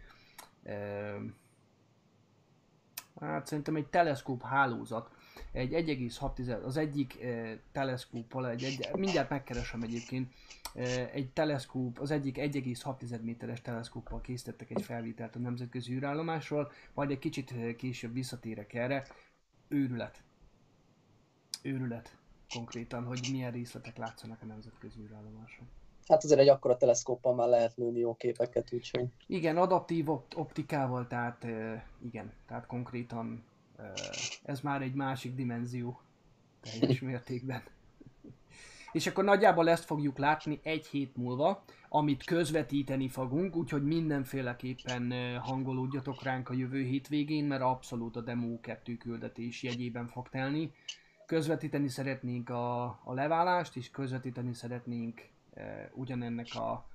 hát 3.20 3.46
szerintem 3.46 3.76
egy 3.76 3.86
teleszkóp 3.86 4.42
hálózat, 4.42 5.10
egy 5.52 5.72
1,6, 5.72 6.64
az 6.64 6.76
egyik 6.76 7.22
eh, 7.22 7.58
teleszkóppal, 7.72 8.48
egy, 8.48 8.64
egy, 8.64 8.88
mindjárt 8.96 9.30
megkeresem 9.30 9.82
egyébként, 9.82 10.32
eh, 10.74 11.10
egy 11.12 11.30
teleszkóp, 11.30 11.98
az 11.98 12.10
egyik 12.10 12.36
1,6 12.36 13.20
méteres 13.20 13.60
teleszkóppal 13.60 14.20
készítettek 14.20 14.70
egy 14.70 14.82
felvételt 14.82 15.36
a 15.36 15.38
nemzetközi 15.38 15.92
űrállomásról, 15.92 16.72
majd 16.94 17.10
egy 17.10 17.18
kicsit 17.18 17.52
eh, 17.52 17.74
később 17.74 18.12
visszatérek 18.12 18.74
erre. 18.74 19.06
Őrület. 19.68 20.22
Őrület 21.62 22.16
konkrétan, 22.54 23.04
hogy 23.04 23.28
milyen 23.32 23.52
részletek 23.52 23.96
látszanak 23.96 24.42
a 24.42 24.46
nemzetközi 24.46 25.00
űrállomáson. 25.00 25.68
Hát 26.06 26.24
azért 26.24 26.40
egy 26.40 26.48
akkora 26.48 26.76
teleszkóppal 26.76 27.34
már 27.34 27.48
lehet 27.48 27.76
lőni 27.76 27.98
jó 27.98 28.14
képeket, 28.14 28.72
úgyhogy 28.72 29.06
Igen, 29.26 29.56
adaptív 29.56 30.10
opt- 30.10 30.34
optikával, 30.34 31.06
tehát 31.06 31.46
igen, 32.02 32.32
tehát 32.46 32.66
konkrétan 32.66 33.44
ez 34.42 34.60
már 34.60 34.82
egy 34.82 34.94
másik 34.94 35.34
dimenzió 35.34 36.00
teljes 36.60 37.00
mértékben. 37.10 37.62
És 38.92 39.06
akkor 39.06 39.24
nagyjából 39.24 39.68
ezt 39.68 39.84
fogjuk 39.84 40.18
látni 40.18 40.60
egy 40.62 40.86
hét 40.86 41.16
múlva, 41.16 41.64
amit 41.88 42.24
közvetíteni 42.24 43.08
fogunk, 43.08 43.56
úgyhogy 43.56 43.84
mindenféleképpen 43.84 45.38
hangolódjatok 45.38 46.22
ránk 46.22 46.48
a 46.48 46.54
jövő 46.54 46.82
hétvégén, 46.82 47.44
mert 47.44 47.62
abszolút 47.62 48.16
a 48.16 48.20
Demo 48.20 48.60
2 48.60 48.96
küldetés 48.96 49.62
jegyében 49.62 50.06
fog 50.06 50.28
telni. 50.28 50.72
Közvetíteni 51.26 51.88
szeretnénk 51.88 52.48
a, 52.48 52.82
a 52.84 53.12
leválást, 53.14 53.76
és 53.76 53.90
közvetíteni 53.90 54.54
szeretnénk 54.54 55.20
uh, 55.54 55.62
ugyanennek 55.94 56.54
a, 56.54 56.86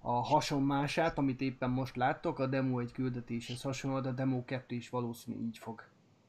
a 0.00 0.12
hasonmását, 0.12 1.18
amit 1.18 1.40
éppen 1.40 1.70
most 1.70 1.96
láttok, 1.96 2.38
a 2.38 2.46
demo 2.46 2.78
egy 2.78 2.92
küldetéshez 2.92 3.62
hasonló, 3.62 4.00
de 4.00 4.08
a 4.08 4.12
demo 4.12 4.44
2 4.44 4.74
is 4.74 4.88
valószínű 4.88 5.44
így 5.46 5.58
fog 5.58 5.82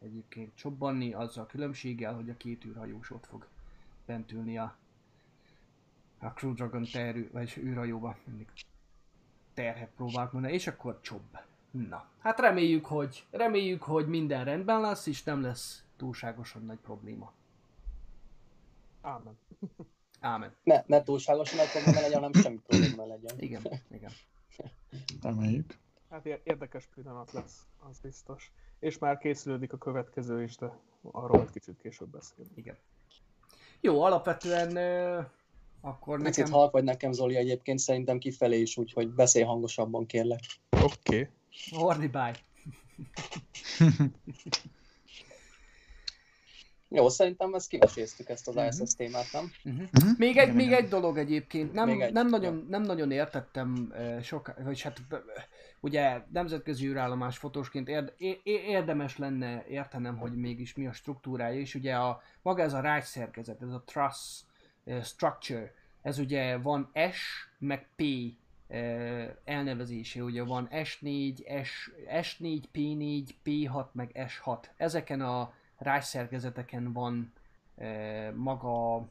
egyébként 0.06 0.56
csobbanni, 0.56 1.14
azzal 1.14 1.44
a 1.44 1.48
különbséggel, 1.48 2.14
hogy 2.14 2.30
a 2.30 2.38
két 2.38 2.66
űrhajós 2.66 3.12
ott 3.12 3.26
fog 3.26 3.48
bent 4.06 4.32
ülni 4.32 4.58
a, 4.58 4.76
a 6.20 6.28
Crew 6.28 6.54
Dragon 6.54 6.86
terű, 6.92 7.30
vagy 7.32 7.54
űrhajóba, 7.58 8.18
mindig 8.26 8.48
terhet 9.54 9.90
próbálok 9.96 10.32
mondani, 10.32 10.54
és 10.54 10.68
akkor 10.68 11.00
csobb. 11.02 11.40
Na, 11.72 12.10
hát 12.20 12.40
reméljük, 12.40 12.86
hogy, 12.86 13.26
reméljük, 13.32 13.84
hogy 13.84 14.08
minden 14.08 14.46
rendben 14.46 14.82
lesz, 14.82 15.06
és 15.06 15.24
nem 15.24 15.42
lesz 15.42 15.84
túlságosan 15.98 16.66
nagy 16.66 16.78
probléma. 16.78 17.34
Ámen. 19.02 19.38
Ámen. 20.20 20.56
ne, 20.64 20.84
ne 20.86 21.04
túlságosan 21.04 21.58
nagy 21.58 21.72
probléma 21.72 22.00
legyen, 22.00 22.22
hanem 22.22 22.42
semmi 22.42 22.60
probléma 22.68 23.06
legyen. 23.06 23.40
Igen, 23.40 23.62
igen. 23.92 24.12
Reméljük. 25.22 25.78
Hát 26.16 26.26
ér- 26.26 26.42
érdekes 26.44 26.88
pillanat 26.94 27.32
lesz, 27.32 27.66
az 27.90 28.00
biztos. 28.00 28.52
És 28.80 28.98
már 28.98 29.18
készülődik 29.18 29.74
a 29.74 29.78
következő 29.78 30.44
is, 30.44 30.56
de 30.56 30.72
arról 31.02 31.42
egy 31.42 31.50
kicsit 31.50 31.78
később 31.82 32.08
beszélünk. 32.08 32.52
Igen. 32.58 32.78
Jó, 33.80 34.02
alapvetően 34.02 34.78
akkor 35.82 36.18
Picit 36.22 36.38
nekem... 36.38 36.52
halk 36.52 36.72
vagy 36.72 36.84
nekem, 36.84 37.12
Zoli, 37.12 37.36
egyébként 37.36 37.80
szerintem 37.80 38.18
kifelé 38.18 38.60
is, 38.60 38.78
úgyhogy 38.78 39.10
beszélj 39.10 39.46
hangosabban, 39.46 40.06
kérlek. 40.06 40.40
Oké. 40.70 40.90
Okay. 40.94 41.28
Horny 41.72 42.08
bye. 42.12 42.36
Jó, 46.90 47.10
szerintem 47.10 47.54
ezt 47.54 47.70
kiveséztük 47.70 48.30
ezt 48.30 48.48
az 48.48 48.56
Mhm. 48.56 48.66
ISS 48.66 48.96
témát, 48.96 49.32
nem? 49.32 49.52
Uh-huh. 49.64 50.18
Még, 50.18 50.38
egy, 50.38 50.54
még 50.54 50.72
egy 50.72 50.88
dolog 50.88 51.18
egyébként, 51.18 51.74
nem, 51.74 51.90
egy, 52.02 52.14
nem, 52.14 52.28
nagyon, 52.28 52.66
nem 52.70 52.82
nagyon 52.82 53.12
értettem 53.12 53.92
uh, 53.92 54.22
sok, 54.22 54.54
vagy 54.64 54.82
hát 54.82 55.02
ugye 55.80 56.22
nemzetközi 56.32 56.88
űrállomás 56.88 57.38
fotósként 57.38 58.14
érdemes 58.44 59.18
lenne 59.18 59.66
értenem, 59.68 60.18
hogy 60.18 60.36
mégis 60.36 60.76
mi 60.76 60.88
a 60.88 60.92
struktúrája, 60.92 61.60
és 61.60 61.76
ugye 61.76 61.96
a, 61.96 62.22
maga 62.42 62.62
ez 62.62 62.74
a 62.74 62.80
rácsszerkezet, 62.80 63.62
ez 63.62 63.70
a 63.70 63.84
truss 63.86 64.42
structure, 65.04 65.74
ez 66.02 66.20
ugye 66.20 66.58
van 66.58 66.92
S, 67.12 67.48
meg 67.58 67.88
P 67.96 68.04
elnevezése, 69.44 70.24
ugye 70.24 70.44
van 70.44 70.68
S4, 70.72 71.64
S, 71.64 71.92
S4, 72.08 72.64
P4, 72.74 73.30
P6, 73.46 73.86
meg 73.92 74.12
S6. 74.14 74.58
Ezeken 74.78 75.22
a 75.22 75.54
rájszerkezeteken 75.78 76.94
van 76.94 77.34
maga, 78.34 79.08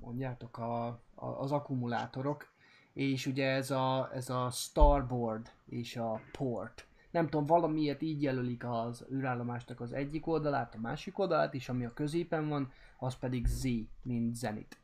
mondjátok, 0.00 0.58
a, 0.58 0.86
a, 0.86 1.26
az 1.26 1.52
akkumulátorok, 1.52 2.51
és 2.92 3.26
ugye 3.26 3.50
ez 3.50 3.70
a, 3.70 4.10
ez 4.14 4.30
a 4.30 4.50
starboard 4.50 5.50
és 5.66 5.96
a 5.96 6.20
port. 6.38 6.86
Nem 7.10 7.28
tudom, 7.28 7.46
valamiért 7.46 8.02
így 8.02 8.22
jelölik 8.22 8.64
az 8.64 9.04
űrállomásnak 9.12 9.80
az 9.80 9.92
egyik 9.92 10.26
oldalát, 10.26 10.74
a 10.74 10.80
másik 10.80 11.18
oldalát, 11.18 11.54
és 11.54 11.68
ami 11.68 11.84
a 11.84 11.92
középen 11.92 12.48
van, 12.48 12.70
az 12.98 13.14
pedig 13.14 13.46
Z, 13.46 13.64
mint 14.02 14.34
Zenit. 14.34 14.76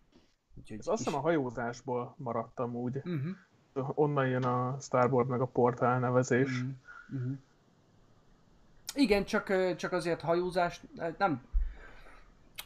Úgyhogy 0.54 0.78
Ez 0.78 0.86
azt 0.86 1.04
hiszem 1.04 1.18
a 1.18 1.22
hajózásból 1.22 2.14
maradtam 2.18 2.74
úgy. 2.74 2.96
Uh-huh. 2.96 3.90
Onnan 3.94 4.28
jön 4.28 4.44
a 4.44 4.76
Starboard 4.80 5.28
meg 5.28 5.40
a 5.40 5.46
portál 5.46 5.98
nevezés. 5.98 6.62
Mhm, 6.62 7.20
mhm. 7.20 7.32
Igen, 8.94 9.24
csak, 9.24 9.76
csak 9.76 9.92
azért 9.92 10.20
hajózás, 10.20 10.82
nem... 11.18 11.42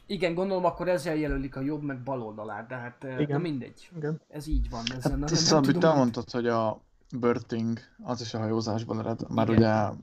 Igen, 0.06 0.34
gondolom 0.34 0.64
akkor 0.64 0.88
ezzel 0.88 1.14
jelölik 1.14 1.56
a 1.56 1.60
jobb 1.60 1.82
meg 1.82 2.02
bal 2.02 2.22
oldalát, 2.22 2.68
de 2.68 2.74
hát 2.74 3.02
Igen. 3.02 3.20
Igen. 3.20 3.36
na 3.36 3.42
mindegy. 3.48 3.90
Igen. 3.96 4.20
Ez 4.28 4.46
így 4.46 4.70
van. 4.70 4.82
Ezzel 4.84 5.10
Hát 5.10 5.10
nem, 5.10 5.18
nem 5.18 5.56
amit 5.56 5.72
tudom 5.72 5.80
te 5.90 5.96
mondtad, 5.96 6.30
hogy 6.30 6.46
a 6.46 6.80
birthing, 7.18 7.78
az 8.02 8.20
is 8.20 8.34
a 8.34 8.38
hajózásból 8.38 8.98
ered, 8.98 9.30
már 9.30 9.48
Igen. 9.48 9.58
ugye... 9.58 9.98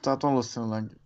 Tehát 0.00 0.22
valószínűleg 0.22 0.96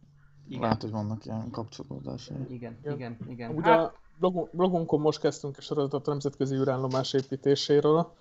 Igen. 0.48 0.60
lehet, 0.60 0.82
hogy 0.82 0.90
vannak 0.90 1.24
ilyen 1.24 1.50
kapcsolódásai. 1.50 2.36
Igen, 2.48 2.76
Igen. 2.82 2.94
igen, 2.94 3.16
igen. 3.28 3.50
Ugye 3.50 3.70
Hát, 3.70 3.78
a 3.78 3.94
blogun- 4.18 4.50
blogunkon 4.52 5.00
most 5.00 5.20
kezdtünk 5.20 5.56
egy 5.56 5.62
sorozatot 5.62 6.06
a 6.06 6.10
nemzetközi 6.10 6.54
űrállomás 6.54 7.12
építéséről, 7.12 8.12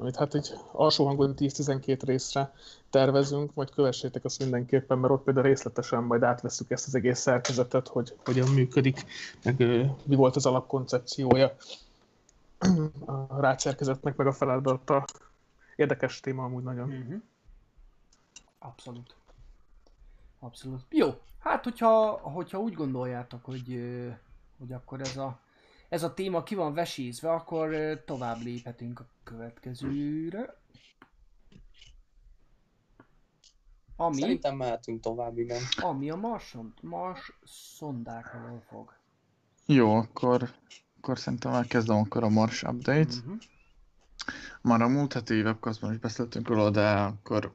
amit 0.00 0.16
hát 0.16 0.34
egy 0.34 0.54
alsó 0.72 1.06
hangon 1.06 1.34
10-12 1.36 2.00
részre 2.04 2.52
tervezünk, 2.90 3.54
majd 3.54 3.70
kövessétek 3.70 4.24
azt 4.24 4.38
mindenképpen, 4.38 4.98
mert 4.98 5.12
ott 5.12 5.22
például 5.22 5.46
részletesen 5.46 6.02
majd 6.02 6.22
átveszük 6.22 6.70
ezt 6.70 6.86
az 6.86 6.94
egész 6.94 7.18
szerkezetet, 7.18 7.88
hogy 7.88 8.16
hogyan 8.24 8.48
működik, 8.48 9.04
meg 9.44 9.58
mi 10.04 10.16
volt 10.16 10.36
az 10.36 10.46
alapkoncepciója 10.46 11.56
a 13.06 13.40
rácszerkezetnek, 13.40 14.16
meg 14.16 14.26
a 14.26 14.32
feladata. 14.32 15.04
Érdekes 15.76 16.20
téma 16.20 16.44
amúgy 16.44 16.62
nagyon. 16.62 16.88
Mhm. 16.88 17.14
Abszolút. 18.58 19.14
Abszolút. 20.38 20.80
Jó, 20.88 21.20
hát 21.38 21.64
hogyha, 21.64 22.10
hogyha 22.10 22.58
úgy 22.58 22.74
gondoljátok, 22.74 23.44
hogy, 23.44 23.82
hogy 24.58 24.72
akkor 24.72 25.00
ez 25.00 25.16
a, 25.16 25.38
ez 25.88 26.02
a 26.02 26.14
téma 26.14 26.42
ki 26.42 26.54
van 26.54 26.74
vesézve, 26.74 27.30
akkor 27.30 27.76
tovább 28.06 28.42
léphetünk 28.42 29.00
a 29.00 29.06
következőre. 29.28 30.56
Ami, 33.96 34.20
Szerintem 34.20 34.56
mehetünk 34.56 35.00
tovább, 35.00 35.38
igen. 35.38 35.62
ami 35.76 36.10
a 36.10 36.16
Marson, 36.16 36.74
Mars 36.80 37.32
szondákról 37.44 38.62
fog. 38.68 38.96
Jó, 39.66 39.94
akkor, 39.94 40.54
akkor 40.96 41.18
szerintem 41.18 41.52
elkezdem 41.52 41.96
akkor 41.96 42.22
a 42.22 42.28
Mars 42.28 42.62
update. 42.62 43.14
Mhm. 43.24 43.32
Már 44.62 44.80
a 44.80 44.88
múlt 44.88 45.12
heti 45.12 45.42
webcastban 45.42 45.92
is 45.92 45.98
beszéltünk 45.98 46.48
róla, 46.48 46.70
de 46.70 46.90
akkor 46.90 47.54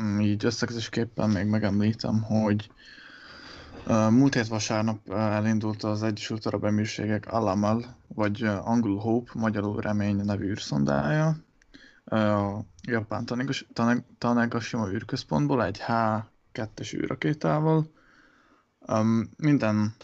mm, 0.00 0.20
így 0.20 0.44
összegzésképpen 0.44 1.30
még 1.30 1.46
megemlítem, 1.46 2.22
hogy 2.22 2.70
uh, 2.70 3.01
múlt 3.86 4.34
hét 4.34 4.48
vasárnap 4.48 5.12
elindult 5.12 5.82
az 5.82 6.02
Egyesült 6.02 6.46
Arab 6.46 6.64
Emírségek 6.64 7.32
Alamal, 7.32 7.84
vagy 8.06 8.42
angol 8.42 8.96
Hope, 8.98 9.30
magyarul 9.34 9.80
remény 9.80 10.16
nevű 10.16 10.48
űrszondája. 10.50 11.36
A 12.04 12.58
japán 12.82 13.24
Tanegas- 13.24 13.66
Tane- 13.72 14.04
Tanegashima 14.18 14.90
űrközpontból 14.90 15.64
egy 15.64 15.80
H2-es 15.86 16.94
űrrakétával. 16.94 17.90
Minden 19.36 19.94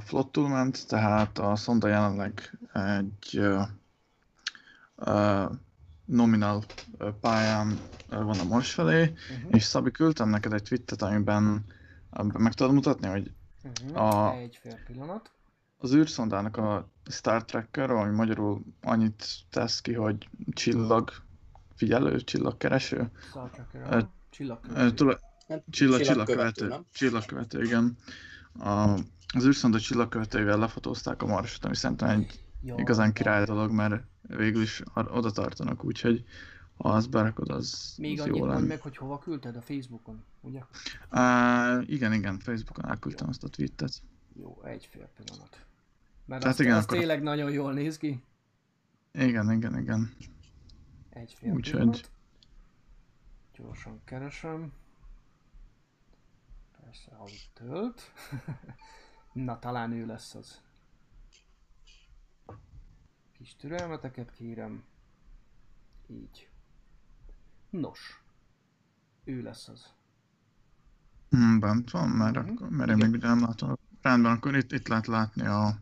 flottul 0.00 0.48
ment, 0.48 0.86
tehát 0.88 1.38
a 1.38 1.56
szonda 1.56 1.88
jelenleg 1.88 2.58
egy 2.72 3.40
nominal 6.04 6.64
pályán 7.20 7.78
van 8.08 8.38
a 8.38 8.44
Mars 8.44 8.72
felé, 8.72 9.00
Uh-huh. 9.02 9.54
és 9.54 9.62
Szabi 9.62 9.90
küldtem 9.90 10.28
neked 10.28 10.52
egy 10.52 10.62
tweetet, 10.62 11.02
amiben 11.02 11.64
meg 12.32 12.52
tudod 12.54 12.72
mutatni, 12.72 13.08
hogy 13.08 13.30
Uh-huh. 13.82 14.02
A- 14.02 14.32
Egy 14.36 14.58
fél 14.62 14.78
pillanat. 14.86 15.30
az 15.78 15.94
űrszondának 15.94 16.56
a 16.56 16.88
Star 17.10 17.44
Tracker, 17.44 17.90
ami 17.90 18.14
magyarul 18.14 18.62
annyit 18.82 19.24
tesz 19.50 19.80
ki, 19.80 19.92
hogy 19.92 20.28
csillag 20.52 21.10
figyelő, 21.74 22.20
csillagkereső, 22.20 23.10
Star 23.28 23.50
Csillagkövető. 24.30 24.94
Tula- 24.94 25.20
Csillag, 25.70 26.00
csillagkövető, 26.00 26.74
csillagkövető. 26.92 27.62
igen. 27.62 27.96
A, 28.58 28.70
az 29.34 29.44
űrszonda 29.46 29.80
csillagkövetőivel 29.80 30.58
lefotózták 30.58 31.22
a 31.22 31.26
Marsot, 31.26 31.64
ami 31.64 31.76
szerintem 31.76 32.08
egy 32.08 32.40
Jó, 32.62 32.78
igazán 32.78 33.12
király 33.12 33.44
dolog, 33.44 33.70
mert 33.70 34.02
végül 34.22 34.62
is 34.62 34.82
oda 34.94 35.30
tartanak, 35.30 35.84
úgyhogy 35.84 36.24
ha 36.78 36.88
azt 36.88 37.10
berakod, 37.10 37.50
az, 37.50 37.94
Még 37.98 38.20
az 38.20 38.26
annyit 38.26 38.38
jó 38.38 38.46
mondd 38.46 38.66
meg, 38.66 38.80
hogy 38.80 38.96
hova 38.96 39.18
küldted 39.18 39.56
a 39.56 39.60
Facebookon, 39.62 40.24
ugye? 40.40 40.60
Uh, 41.12 41.90
igen, 41.90 42.12
igen, 42.12 42.38
Facebookon 42.38 42.86
elküldtem 42.90 43.28
azt 43.28 43.44
a 43.44 43.48
tweetet. 43.48 44.02
Jó, 44.34 44.62
egy 44.62 44.84
fél 44.86 45.08
pillanat. 45.16 45.66
Mert 46.24 46.40
Tehát 46.42 46.58
az, 46.58 46.60
igen, 46.64 46.76
az 46.76 46.84
akkor- 46.84 46.98
tényleg 46.98 47.22
nagyon 47.22 47.50
jól 47.50 47.72
néz 47.72 47.96
ki. 47.96 48.22
Igen, 49.12 49.52
igen, 49.52 49.78
igen. 49.78 50.14
Egy 51.10 51.32
fél 51.32 51.52
Úgyhogy- 51.52 51.72
pillanat. 51.72 52.10
Gyorsan 53.56 54.00
keresem. 54.04 54.72
Persze, 56.80 57.10
alig 57.18 57.40
tölt. 57.52 58.12
Na, 59.32 59.58
talán 59.58 59.92
ő 59.92 60.06
lesz 60.06 60.34
az. 60.34 60.60
Kis 63.32 63.56
türelmeteket 63.56 64.32
kérem. 64.32 64.84
Így. 66.06 66.47
Nos. 67.70 68.22
Ő 69.24 69.42
lesz 69.42 69.68
az. 69.68 69.86
Hmm, 71.30 71.58
bent 71.60 71.90
van, 71.90 72.08
mert, 72.08 72.36
Mhm. 72.36 72.48
akkor, 72.50 72.68
mert 72.68 72.90
én 72.90 72.96
még 72.96 73.10
ugye 73.10 73.26
nem 73.26 73.40
látom. 73.40 73.78
Rendben, 74.02 74.32
akkor 74.32 74.56
itt, 74.56 74.72
itt 74.72 74.88
lehet 74.88 75.06
látni 75.06 75.46
a, 75.46 75.74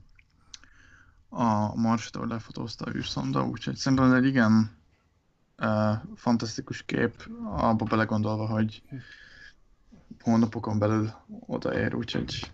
a 1.29 1.75
Marst, 1.77 2.17
ahol 2.17 2.29
lefotózta 2.29 2.85
a 2.85 2.95
űrszonda, 2.95 3.47
úgyhogy 3.47 3.77
szerintem 3.77 4.07
ez 4.07 4.13
egy 4.13 4.27
igen 4.27 4.77
uh, 5.59 5.93
fantasztikus 6.15 6.83
kép, 6.83 7.29
abba 7.45 7.85
belegondolva, 7.85 8.47
hogy 8.47 8.83
hónapokon 10.21 10.79
belül 10.79 11.11
odaér, 11.47 11.95
úgyhogy 11.95 12.53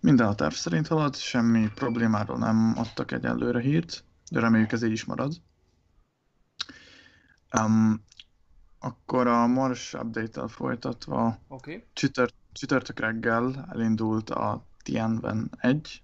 minden 0.00 0.26
a 0.26 0.34
terv 0.34 0.54
szerint 0.54 0.86
halad, 0.86 1.16
semmi 1.16 1.68
problémáról 1.74 2.38
nem 2.38 2.72
adtak 2.76 3.12
egyelőre 3.12 3.60
hírt, 3.60 4.04
de 4.30 4.40
reméljük 4.40 4.72
ez 4.72 4.82
így 4.82 4.92
is 4.92 5.04
marad. 5.04 5.34
Um, 7.60 8.02
akkor 8.86 9.26
a 9.26 9.46
Mars 9.46 9.94
update-tel 9.94 10.48
folytatva. 10.48 11.38
Okay. 11.48 11.84
csütört, 11.92 12.34
csütörtök 12.52 13.00
reggel 13.00 13.66
elindult 13.70 14.30
a 14.30 14.66
Tianwen 14.82 15.50
1, 15.58 16.02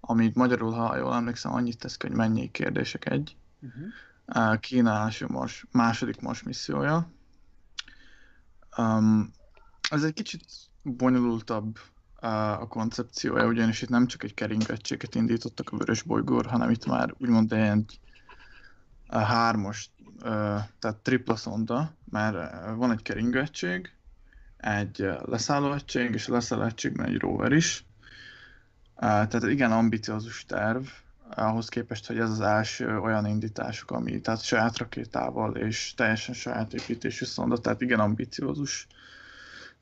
amit 0.00 0.34
magyarul, 0.34 0.72
ha 0.72 0.96
jól 0.96 1.14
emlékszem, 1.14 1.52
annyit 1.52 1.78
tesz 1.78 1.96
ki, 1.96 2.06
hogy 2.06 2.16
mennyi 2.16 2.50
kérdések 2.50 3.10
egy. 3.10 3.36
Uh-huh. 3.60 4.52
Uh, 4.52 4.60
Kína 4.60 4.90
első 4.90 5.26
Mars, 5.28 5.66
második 5.70 6.20
Mars 6.20 6.42
missziója. 6.42 7.10
Um, 8.76 9.30
ez 9.90 10.02
egy 10.02 10.14
kicsit 10.14 10.44
bonyolultabb 10.82 11.78
uh, 12.22 12.60
a 12.60 12.66
koncepciója, 12.66 13.46
ugyanis 13.46 13.82
itt 13.82 13.88
nem 13.88 14.06
csak 14.06 14.22
egy 14.22 14.34
keringettséget 14.34 15.14
indítottak 15.14 15.70
a 15.70 15.76
vörös 15.76 16.02
bolygór, 16.02 16.46
hanem 16.46 16.70
itt 16.70 16.86
már 16.86 17.14
úgymond 17.18 17.52
egy 17.52 18.00
hármas, 19.08 19.90
tehát 20.78 20.96
tripla 21.02 21.36
szonda, 21.36 21.94
uh, 22.12 22.76
van 22.76 22.90
egy 22.90 23.02
keringőegység, 23.02 23.92
egy 24.56 25.08
leszállóegység, 25.24 26.14
és 26.14 26.28
a 26.28 26.32
leszállóegységben 26.32 27.06
egy 27.06 27.18
rover 27.18 27.52
is. 27.52 27.86
Tehát 28.96 29.42
igen 29.42 29.72
ambiciózus 29.72 30.44
terv, 30.44 30.84
ahhoz 31.30 31.68
képest, 31.68 32.06
hogy 32.06 32.18
ez 32.18 32.30
az 32.30 32.40
első 32.40 32.98
olyan 32.98 33.26
indításuk, 33.26 33.90
ami 33.90 34.20
tehát 34.20 34.42
saját 34.42 34.78
rakétával 34.78 35.56
és 35.56 35.94
teljesen 35.96 36.34
saját 36.34 36.74
építésű 36.74 37.24
szonda, 37.24 37.58
tehát 37.58 37.80
igen 37.80 38.00
ambiciózus 38.00 38.86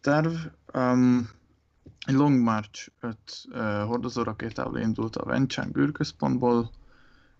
terv. 0.01 0.35
Um, 0.75 1.29
egy 2.07 2.15
Long 2.15 2.43
March 2.43 2.89
5 3.01 3.17
uh, 3.49 3.61
hordozó 3.83 4.23
rakétával 4.23 4.81
indult 4.81 5.17
a 5.17 5.25
Wenchang 5.25 5.77
űrközpontból. 5.77 6.71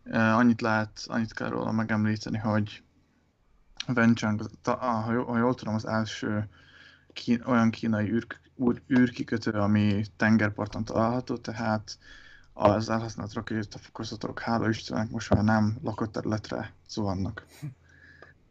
Uh, 0.05 0.37
annyit 0.37 0.61
lehet, 0.61 1.05
annyit 1.07 1.35
kell 1.35 1.49
róla 1.49 1.73
megemlíteni, 1.73 2.39
hogy 2.39 2.83
Wenchang, 3.95 4.41
ha, 4.63 5.13
jól, 5.13 5.55
tudom, 5.55 5.75
az 5.75 5.87
első 5.87 6.49
kín, 7.13 7.43
olyan 7.47 7.71
kínai 7.71 8.11
űr, 8.11 8.27
űr, 8.69 8.83
űrkikötő, 8.99 9.51
ami 9.51 10.05
tengerparton 10.17 10.85
található, 10.85 11.37
tehát 11.37 11.99
az 12.53 12.91
elhasznált 12.91 13.33
rakétafokozatok, 13.33 14.41
hála 14.41 14.69
Istennek 14.69 15.11
most 15.11 15.35
már 15.35 15.45
nem 15.45 15.77
lakott 15.83 16.13
területre 16.13 16.73
zuhannak. 16.89 17.47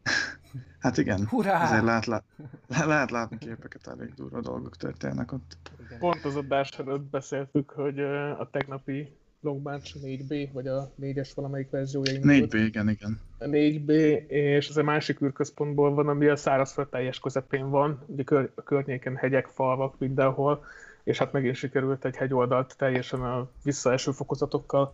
hát 0.80 0.98
igen, 0.98 1.28
Hurrá! 1.28 1.64
ezért 1.64 1.84
lehet, 1.84 2.06
le, 2.06 2.24
le, 2.68 2.86
lehet 2.86 3.12
látni 3.12 3.38
képeket, 3.38 3.88
elég 3.88 4.14
durva 4.14 4.42
dolgok 4.42 4.78
történnek 4.78 5.32
ott. 5.32 5.58
Igen. 5.86 6.00
Pont 6.00 6.26
az 6.26 6.36
adás 6.36 6.70
előtt 6.70 7.04
beszéltük, 7.04 7.70
hogy 7.70 8.00
a 8.40 8.50
tegnapi 8.52 9.18
March 9.54 9.96
4B, 10.04 10.50
vagy 10.52 10.68
a 10.68 10.92
4-es 11.02 11.30
valamelyik 11.36 11.70
verziója 11.70 12.12
indult. 12.14 12.52
4B, 12.54 12.64
igen, 12.66 12.90
igen. 12.90 13.20
A 13.40 13.46
4B, 13.46 13.90
és 14.28 14.70
ez 14.70 14.78
a 14.78 14.84
másik 14.84 15.22
űrközpontból 15.22 15.94
van, 15.94 16.08
ami 16.08 16.28
a 16.28 16.36
szárazföld 16.36 16.88
teljes 16.88 17.20
közepén 17.20 17.70
van, 17.70 18.04
ugye 18.06 18.24
kör, 18.24 18.52
a 18.56 18.62
környéken 18.62 19.16
hegyek, 19.16 19.48
falvak 19.48 20.00
mindenhol, 20.00 20.64
és 21.04 21.18
hát 21.18 21.32
megint 21.32 21.56
sikerült 21.56 22.06
egy 22.06 22.16
hegyoldalt 22.16 22.76
teljesen 22.78 23.22
a 23.22 23.48
visszaeső 23.64 24.12
fokozatokkal 24.12 24.94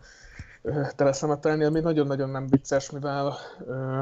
teleszemetelni, 0.95 1.63
ami 1.63 1.79
nagyon-nagyon 1.79 2.29
nem 2.29 2.47
vicces, 2.47 2.91
mivel 2.91 3.33
ö, 3.67 4.01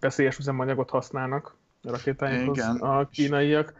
veszélyes 0.00 0.38
üzemanyagot 0.38 0.90
használnak 0.90 1.54
a 1.82 1.90
rakétáinkhoz 1.90 2.58
a 2.80 3.08
kínaiak, 3.12 3.74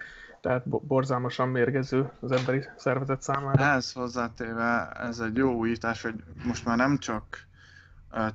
tehát 0.46 0.68
bo- 0.68 0.86
borzalmasan 0.86 1.48
mérgező 1.48 2.10
az 2.20 2.32
emberi 2.32 2.64
szervezet 2.76 3.22
számára. 3.22 3.64
Ehhez 3.64 3.92
hozzátéve 3.92 4.90
ez 4.90 5.18
egy 5.18 5.36
jó 5.36 5.54
újítás, 5.54 6.02
hogy 6.02 6.24
most 6.44 6.64
már 6.64 6.76
nem 6.76 6.98
csak 6.98 7.46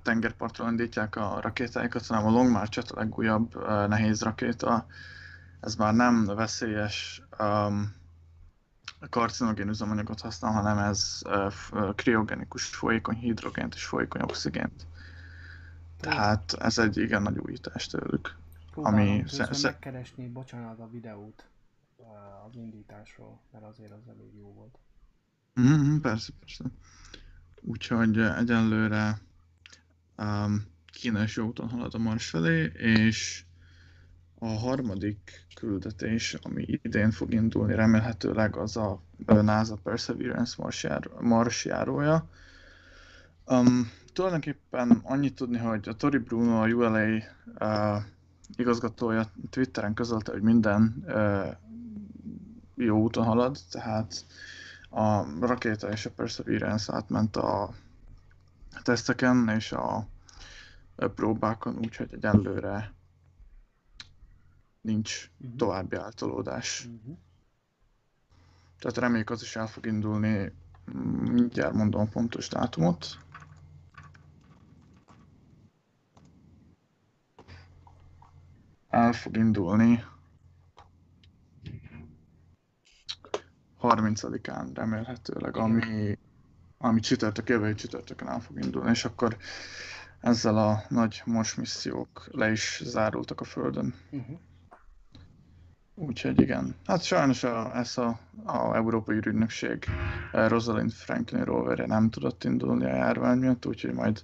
tengerpartról 0.02 0.70
indítják 0.70 1.16
a 1.16 1.40
rakétáikat, 1.42 2.08
hanem 2.08 2.26
a 2.26 2.30
Long 2.30 2.50
March 2.50 2.78
a 2.78 3.00
legújabb 3.00 3.68
nehéz 3.88 4.22
rakéta. 4.22 4.86
Ez 5.60 5.76
már 5.76 5.94
nem 5.94 6.26
veszélyes 6.26 7.22
um, 7.40 7.96
karcinogén 9.10 9.70
üzemanyagot 9.70 10.22
használ, 10.22 10.52
hanem 10.52 10.78
ez 10.78 11.22
ö, 11.26 11.48
kriogenikus 11.96 12.66
folyékony 12.66 13.16
hidrogént 13.16 13.74
és 13.74 13.86
folyékony 13.86 14.22
oxigént. 14.22 14.88
Tehát 16.00 16.54
ez 16.60 16.78
egy 16.78 16.98
igen 16.98 17.22
nagy 17.22 17.38
újítás 17.38 17.88
tőlük. 17.88 18.36
Próbálom 18.72 19.00
ami 19.00 19.22
közben 19.22 19.50
megkeresni, 19.62 20.28
bocsánat, 20.28 20.80
a 20.80 20.90
videót 20.92 21.46
uh, 21.46 21.51
az 22.48 22.56
indításról, 22.56 23.42
mert 23.52 23.66
azért 23.66 23.92
az 23.92 24.08
elég 24.08 24.36
jó 24.36 24.54
volt. 24.54 24.78
Mhm, 25.54 25.98
persze, 25.98 26.32
persze. 26.40 26.64
Úgyhogy 27.62 28.18
egyenlőre 28.20 29.22
um, 30.18 30.66
Kína 30.86 31.24
is 31.24 31.36
jó 31.36 31.46
úton 31.48 31.70
halad 31.70 31.94
a 31.94 31.98
Mars 31.98 32.30
felé, 32.30 32.72
és 32.74 33.46
a 34.40 34.48
harmadik 34.48 35.46
küldetés, 35.56 36.34
ami 36.34 36.80
idén 36.82 37.12
fog 37.12 37.34
indulni, 37.34 37.76
remélhetőleg 37.76 38.56
az 38.56 38.78
a 38.78 39.02
NASA 39.26 39.76
Perseverance 39.76 40.56
Mars, 40.58 40.84
jár, 40.84 41.10
Mars 41.20 41.66
járója. 41.66 42.30
Um, 43.46 43.92
tulajdonképpen 44.14 45.00
annyit 45.04 45.36
tudni, 45.36 45.58
hogy 45.58 45.90
a 45.90 45.94
Tori 45.94 46.18
Bruno, 46.18 46.62
a 46.62 46.68
ULA 46.68 47.24
uh, 47.60 48.04
igazgatója 48.56 49.32
Twitteren 49.50 49.94
közölte, 49.94 50.32
hogy 50.32 50.42
minden 50.42 51.04
uh, 51.08 51.48
jó 52.84 53.02
úton 53.02 53.26
halad, 53.26 53.58
tehát 53.72 54.26
a 54.90 55.24
rakéta 55.40 55.90
és 55.92 56.06
a 56.06 56.12
Perseverance 56.12 56.94
átment 56.94 57.36
a 57.36 57.74
teszteken 58.84 59.50
és 59.50 59.72
a 59.72 60.08
próbákon, 60.96 61.78
úgyhogy 61.78 62.14
egyelőre 62.14 62.94
nincs 64.82 65.30
Mhm. 65.38 65.56
további 65.56 65.96
eltolódás. 65.96 66.86
Uh-huh. 66.86 67.18
Tehát 68.80 68.98
reméljük 68.98 69.30
az 69.30 69.42
is 69.42 69.56
el 69.56 69.68
fog 69.68 69.86
indulni, 69.86 70.54
mindjárt 71.22 71.74
mondom 71.74 72.10
pontos 72.10 72.48
dátumot. 72.48 73.18
El 78.90 79.14
fog 79.14 79.38
indulni 79.38 80.04
30-án 83.82 84.70
remélhetőleg, 84.74 85.58
ami, 85.58 86.18
ami 86.78 87.00
csütörtök, 87.00 87.50
jövő 87.50 87.74
csütörtökön 87.74 88.28
el 88.28 88.40
fog 88.40 88.64
indulni, 88.64 88.90
és 88.90 89.06
akkor 89.06 89.38
ezzel 90.20 90.58
a 90.58 90.84
nagy 90.90 91.22
Mars 91.26 91.56
missziók 91.56 92.28
le 92.32 92.52
is 92.52 92.82
zárultak 92.84 93.42
a 93.42 93.44
Földön. 93.44 93.94
Uh-huh. 94.12 94.40
Úgyhogy 95.96 96.42
igen. 96.42 96.76
Hát 96.86 97.04
sajnos 97.04 97.44
a, 97.44 97.78
ez 97.78 97.98
a, 97.98 98.20
a 98.46 98.76
Európai 98.76 99.16
űrügynökség 99.16 99.86
eh, 100.32 100.50
Rosalind 100.50 100.92
Franklin 100.92 101.44
roverje 101.44 101.86
nem 101.86 102.10
tudott 102.10 102.44
indulni 102.44 102.86
a 102.86 102.96
járvány 102.96 103.38
miatt, 103.38 103.66
úgyhogy 103.66 103.94
majd 103.94 104.24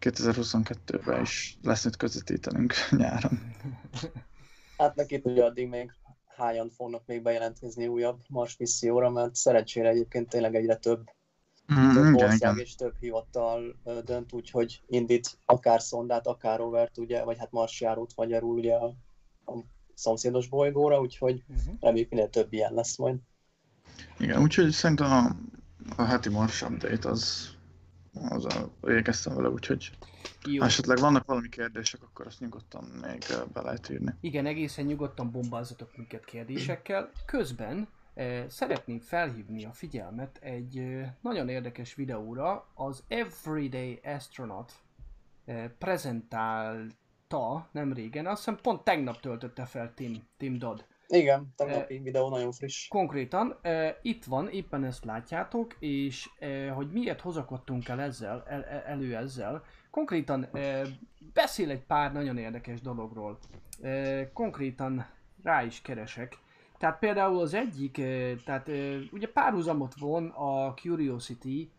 2022-ben 0.00 1.20
is 1.20 1.58
lesz 1.62 1.84
mit 1.84 1.96
közvetítenünk 1.96 2.74
nyáron. 2.90 3.38
Hát 4.78 4.94
neki 4.94 5.20
tudja 5.20 5.44
addig 5.44 5.68
még 5.68 5.92
hányan 6.36 6.70
fognak 6.70 7.02
még 7.06 7.22
bejelentkezni 7.22 7.86
újabb 7.86 8.20
Mars 8.28 8.56
misszióra, 8.56 9.10
mert 9.10 9.34
szerencsére 9.34 9.88
egyébként 9.88 10.28
tényleg 10.28 10.54
egyre 10.54 10.76
több, 10.76 11.10
Mm, 11.72 11.92
több 11.92 12.14
ország 12.14 12.36
igen. 12.36 12.58
és 12.58 12.74
több 12.74 12.94
hivatal 13.00 13.76
dönt 14.04 14.32
úgy, 14.32 14.50
hogy 14.50 14.82
indít 14.86 15.38
akár 15.44 15.80
szondát, 15.80 16.26
akár 16.26 16.58
rovert, 16.58 16.98
ugye, 16.98 17.24
vagy 17.24 17.38
hát 17.38 17.50
marsjárót 17.50 18.12
magyarul 18.16 18.58
ugye 18.58 18.74
a, 18.74 18.84
a 19.46 19.52
szomszédos 19.94 20.48
bolygóra, 20.48 21.00
úgyhogy 21.00 21.42
Uh-huh. 21.48 21.74
reméljük 21.80 22.10
minél 22.10 22.28
több 22.30 22.52
ilyen 22.52 22.74
lesz 22.74 22.96
majd. 22.96 23.16
Igen, 24.18 24.42
úgyhogy 24.42 24.70
szerintem 24.70 25.10
a, 25.10 25.36
a 25.96 26.02
heti 26.02 26.28
Mars 26.28 26.62
update 26.62 27.08
az, 27.08 27.48
az 28.28 28.44
a, 28.44 28.70
végeztem 28.80 29.34
vele, 29.34 29.48
úgyhogy 29.48 29.90
Jó. 30.46 30.60
ha 30.60 30.66
esetleg 30.66 30.98
vannak 30.98 31.26
valami 31.26 31.48
kérdések, 31.48 32.02
akkor 32.02 32.26
azt 32.26 32.40
nyugodtan 32.40 32.84
még 32.84 33.24
eh, 33.30 33.42
be 33.52 33.60
lehet 33.60 33.90
írni. 33.90 34.14
Igen, 34.20 34.46
egészen 34.46 34.84
nyugodtan 34.84 35.30
bombázzatok 35.30 35.96
minket 35.96 36.24
kérdésekkel. 36.24 37.10
Közben 37.26 37.88
eh, 38.14 38.44
szeretném 38.48 39.00
felhívni 39.00 39.64
a 39.64 39.72
figyelmet 39.72 40.38
egy 40.42 40.78
eh, 40.78 41.12
nagyon 41.20 41.48
érdekes 41.48 41.94
videóra. 41.94 42.66
Az 42.74 43.02
Everyday 43.08 44.00
Astronaut 44.04 44.72
eh, 45.44 45.70
prezentálta 45.78 47.68
nem 47.72 47.92
régen, 47.92 48.26
azt 48.26 48.36
hiszem 48.44 48.58
pont 48.62 48.84
tegnap 48.84 49.20
töltötte 49.20 49.64
fel 49.64 49.94
Tim, 49.94 50.22
Tim 50.36 50.58
Dodd. 50.58 50.80
Igen, 51.08 51.52
tegnapi 51.56 51.98
videó 51.98 52.28
nagyon 52.28 52.52
friss. 52.52 52.88
Konkrétan 52.88 53.58
e, 53.62 53.98
itt 54.02 54.24
van, 54.24 54.48
éppen 54.48 54.84
ezt 54.84 55.04
látjátok, 55.04 55.76
és 55.78 56.30
e, 56.38 56.70
hogy 56.70 56.90
miért 56.92 57.20
hozakodtunk 57.20 57.88
el 57.88 58.00
ezzel, 58.00 58.42
el, 58.46 58.64
el, 58.64 58.80
elő 58.80 59.16
ezzel, 59.16 59.64
konkrétan 59.94 60.48
beszél 61.32 61.70
egy 61.70 61.82
pár 61.82 62.12
nagyon 62.12 62.38
érdekes 62.38 62.80
dologról. 62.80 63.38
Konkrétan 64.32 65.06
rá 65.42 65.64
is 65.64 65.82
keresek. 65.82 66.38
Tehát 66.78 66.98
például 66.98 67.40
az 67.40 67.54
egyik, 67.54 67.92
tehát 68.44 68.70
ugye 69.12 69.28
párhuzamot 69.28 69.94
von 69.98 70.28
a 70.28 70.74
Curiosity 70.74 71.70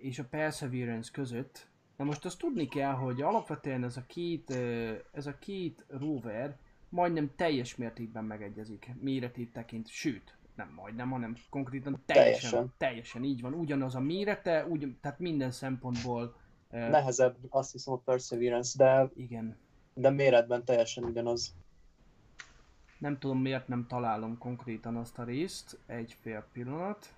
és 0.00 0.18
a 0.18 0.24
Perseverance 0.30 1.10
között. 1.12 1.66
Na 1.96 2.04
most 2.04 2.24
azt 2.24 2.38
tudni 2.38 2.68
kell, 2.68 2.92
hogy 2.92 3.22
alapvetően 3.22 3.84
ez 3.84 3.96
a 3.96 4.04
két, 4.06 4.50
ez 5.12 5.26
a 5.26 5.38
két 5.38 5.84
rover, 5.88 6.56
majdnem 6.88 7.30
teljes 7.36 7.76
mértékben 7.76 8.24
megegyezik 8.24 8.90
méretét 9.00 9.52
tekint, 9.52 9.88
sőt, 9.88 10.36
nem 10.54 10.72
majdnem, 10.74 11.10
hanem 11.10 11.36
konkrétan 11.50 12.02
teljesen, 12.06 12.50
teljesen, 12.50 12.72
Teljesen. 12.76 13.24
így 13.24 13.40
van, 13.40 13.52
ugyanaz 13.52 13.94
a 13.94 14.00
mérete, 14.00 14.66
úgy, 14.66 14.94
tehát 15.00 15.18
minden 15.18 15.50
szempontból, 15.50 16.39
Nehezebb, 16.70 17.36
azt 17.48 17.72
hiszem 17.72 17.92
a 17.94 17.96
Perseverance, 17.96 18.84
de, 18.84 19.10
igen, 19.16 19.56
de 19.94 20.10
méretben 20.10 20.64
teljesen 20.64 21.04
ugyanaz. 21.04 21.54
nem 22.98 23.18
tudom 23.18 23.38
miért 23.38 23.68
nem 23.68 23.86
találom 23.86 24.38
konkrétan 24.38 24.96
azt 24.96 25.18
a 25.18 25.24
részt, 25.24 25.78
egy 25.86 26.16
fél 26.20 26.46
pillanat, 26.52 27.14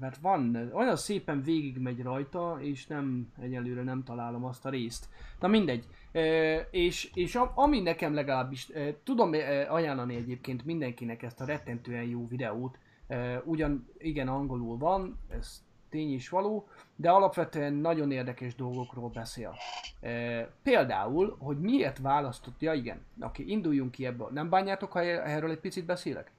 mert 0.00 0.16
van, 0.16 0.70
olyan 0.72 0.96
szépen 0.96 1.42
végigmegy 1.42 2.02
rajta, 2.02 2.58
és 2.60 2.86
nem, 2.86 3.32
egyelőre 3.40 3.82
nem 3.82 4.04
találom 4.04 4.44
azt 4.44 4.66
a 4.66 4.70
részt. 4.70 5.08
Na 5.40 5.48
mindegy. 5.48 5.86
És, 6.70 7.10
és 7.14 7.38
ami 7.54 7.80
nekem 7.80 8.14
legalábbis, 8.14 8.72
tudom 9.04 9.32
ajánlani 9.68 10.14
egyébként 10.14 10.64
mindenkinek 10.64 11.22
ezt 11.22 11.40
a 11.40 11.44
rettentően 11.44 12.04
jó 12.04 12.28
videót, 12.28 12.78
ugyan 13.44 13.88
igen 13.98 14.28
angolul 14.28 14.78
van, 14.78 15.18
ez 15.28 15.62
tény 15.88 16.12
is 16.12 16.28
való, 16.28 16.68
de 16.96 17.10
alapvetően 17.10 17.72
nagyon 17.72 18.10
érdekes 18.10 18.54
dolgokról 18.54 19.08
beszél. 19.08 19.54
Uh, 20.02 20.40
például, 20.62 21.36
hogy 21.38 21.60
miért 21.60 21.98
választott, 21.98 22.60
ja 22.60 22.72
igen, 22.72 23.00
oké, 23.20 23.42
induljunk 23.42 23.90
ki 23.90 24.06
ebből. 24.06 24.28
Nem 24.32 24.48
bánjátok, 24.48 24.92
ha 24.92 25.00
erről 25.00 25.50
egy 25.50 25.60
picit 25.60 25.84
beszélek? 25.84 26.32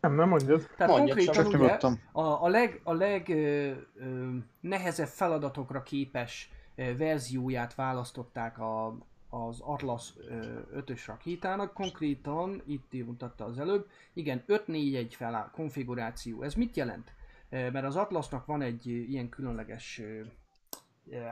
Nem, 0.00 0.14
nem 0.14 0.28
mondjad. 0.28 0.68
Tehát 0.76 0.96
Mondja 0.96 1.14
konkrétan 1.14 1.60
ugye, 1.60 1.98
a, 2.12 2.44
a 2.44 2.48
leg, 2.48 2.80
a 2.84 2.92
leg 2.92 3.28
ö, 3.28 3.70
ö, 3.94 4.36
nehezebb 4.60 5.06
feladatokra 5.06 5.82
képes 5.82 6.50
ö, 6.74 6.96
verzióját 6.96 7.74
választották 7.74 8.58
a, 8.58 8.96
az 9.28 9.60
Atlas 9.60 10.12
ö, 10.28 10.58
5-ös 10.76 11.02
rakétának, 11.06 11.72
konkrétan 11.72 12.62
itt 12.66 13.06
mutatta 13.06 13.44
az 13.44 13.58
előbb, 13.58 13.86
igen, 14.12 14.44
5-4-1 14.48 15.06
feláll, 15.10 15.50
konfiguráció. 15.50 16.42
Ez 16.42 16.54
mit 16.54 16.76
jelent? 16.76 17.12
Mert 17.50 17.84
az 17.84 17.96
Atlasnak 17.96 18.46
van 18.46 18.62
egy 18.62 18.86
ilyen 18.86 19.28
különleges 19.28 20.00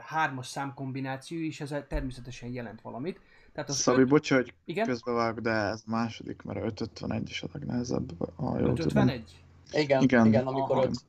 hármas 0.01 0.47
számkombináció, 0.47 1.39
és 1.39 1.61
ez 1.61 1.75
természetesen 1.87 2.49
jelent 2.49 2.81
valamit. 2.81 3.19
Tehát 3.53 3.69
az 3.69 3.75
Szabi, 3.77 4.01
öt- 4.01 4.09
bocs, 4.09 4.33
hogy 4.33 4.53
Igen? 4.65 4.85
közbevág, 4.85 5.41
de 5.41 5.49
ez 5.51 5.83
a 5.85 5.89
második, 5.89 6.41
mert 6.41 6.59
a 6.59 6.65
551 6.65 7.29
is 7.29 7.43
a 7.43 7.47
legnehezebb, 7.53 8.11
ha 8.35 8.45
jól 8.45 8.55
tudom. 8.57 8.71
551? 8.71 9.43
Igen, 9.71 9.83
Igen. 9.83 10.01
igen, 10.01 10.25
igen 10.25 10.47
amikor 10.47 10.75
Aha. 10.77 10.85
öt, 10.85 11.05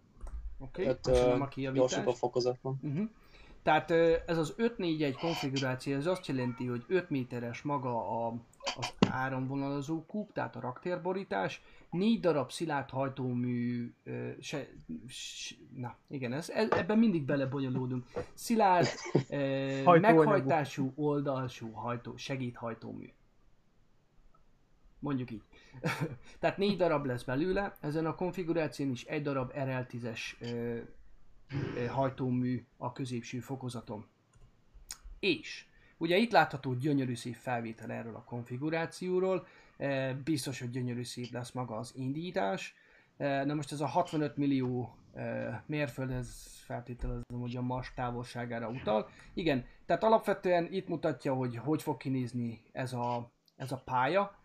Oké, 0.58 0.86
öt 0.86 0.98
okay. 1.06 1.14
ö, 1.14 1.18
köszönöm 1.18 1.40
a 1.42 1.48
kijavítást. 1.48 1.94
gyorsító 1.94 2.12
fokozat 2.12 2.58
van. 2.62 2.78
Uh-huh. 2.82 3.08
Tehát 3.62 3.90
ö, 3.90 4.16
ez 4.26 4.38
az 4.38 4.54
5-4-1 4.58 5.14
konfiguráció, 5.20 5.96
ez 5.96 6.06
azt 6.06 6.26
jelenti, 6.26 6.66
hogy 6.66 6.84
5 6.88 7.11
méteres 7.11 7.62
maga 7.62 8.24
a, 8.26 8.34
az 8.78 8.92
áramvonalazó 9.11 10.04
kúp, 10.06 10.32
tehát 10.32 10.56
a 10.56 10.61
raktérborítás, 10.61 11.62
4 11.91 12.20
darab 12.20 12.51
szilárd 12.51 12.91
hajtómű, 12.91 13.93
se, 14.41 14.68
s, 15.07 15.55
na 15.74 15.97
igen, 16.09 16.32
ez, 16.32 16.51
ebben 16.51 16.99
mindig 16.99 17.24
belebonyolódunk. 17.24 18.07
Szilárd, 18.34 18.86
Hajtóanyagú. 19.84 20.18
meghajtású, 20.18 20.93
oldalsú 20.95 21.72
hajtó, 21.72 22.16
segédhajtómű. 22.16 23.12
Mondjuk 24.99 25.30
így. 25.30 25.43
Tehát 26.41 26.57
négy 26.57 26.76
darab 26.76 27.05
lesz 27.07 27.22
belőle, 27.22 27.76
ezen 27.80 28.07
a 28.07 28.14
konfiguráción 28.14 28.91
is 28.91 29.05
egy 29.05 29.22
darab 29.22 29.53
RL10-es 29.55 30.20
ö, 30.41 30.78
ö, 31.76 31.86
hajtómű 31.86 32.64
a 32.76 32.93
középső 32.93 33.41
fokozaton. 33.41 34.07
És 35.18 35.64
ugye 35.97 36.16
itt 36.16 36.32
látható 36.32 36.74
gyönyörű 36.74 37.14
szép 37.14 37.34
felvétel 37.34 37.91
erről 37.93 38.14
a 38.14 38.24
konfigurációról, 38.24 39.47
biztos, 40.24 40.61
hogy 40.61 40.70
gyönyörű 40.70 41.03
szép 41.03 41.33
lesz 41.33 41.53
maga 41.53 41.76
az 41.76 41.93
indítás. 41.95 42.74
Na 43.16 43.55
most 43.55 43.72
ez 43.72 43.81
a 43.81 43.87
65 43.87 44.37
millió 44.37 44.95
mérföld, 45.66 46.11
ez 46.11 46.59
feltételezem, 46.64 47.41
hogy 47.41 47.57
a 47.57 47.62
Mars 47.62 47.95
távolságára 47.95 48.68
utal. 48.68 49.09
Igen, 49.35 49.64
tehát 49.87 50.03
alapvetően 50.03 50.68
itt 50.70 50.89
mutatja, 50.89 51.35
hogy 51.35 51.57
hogy 51.57 51.83
fog 51.83 51.97
kinézni 51.97 52.62
ez 52.72 52.93
a, 52.93 53.31
ez 53.57 53.72
a 53.72 53.83
pálya. 53.85 54.39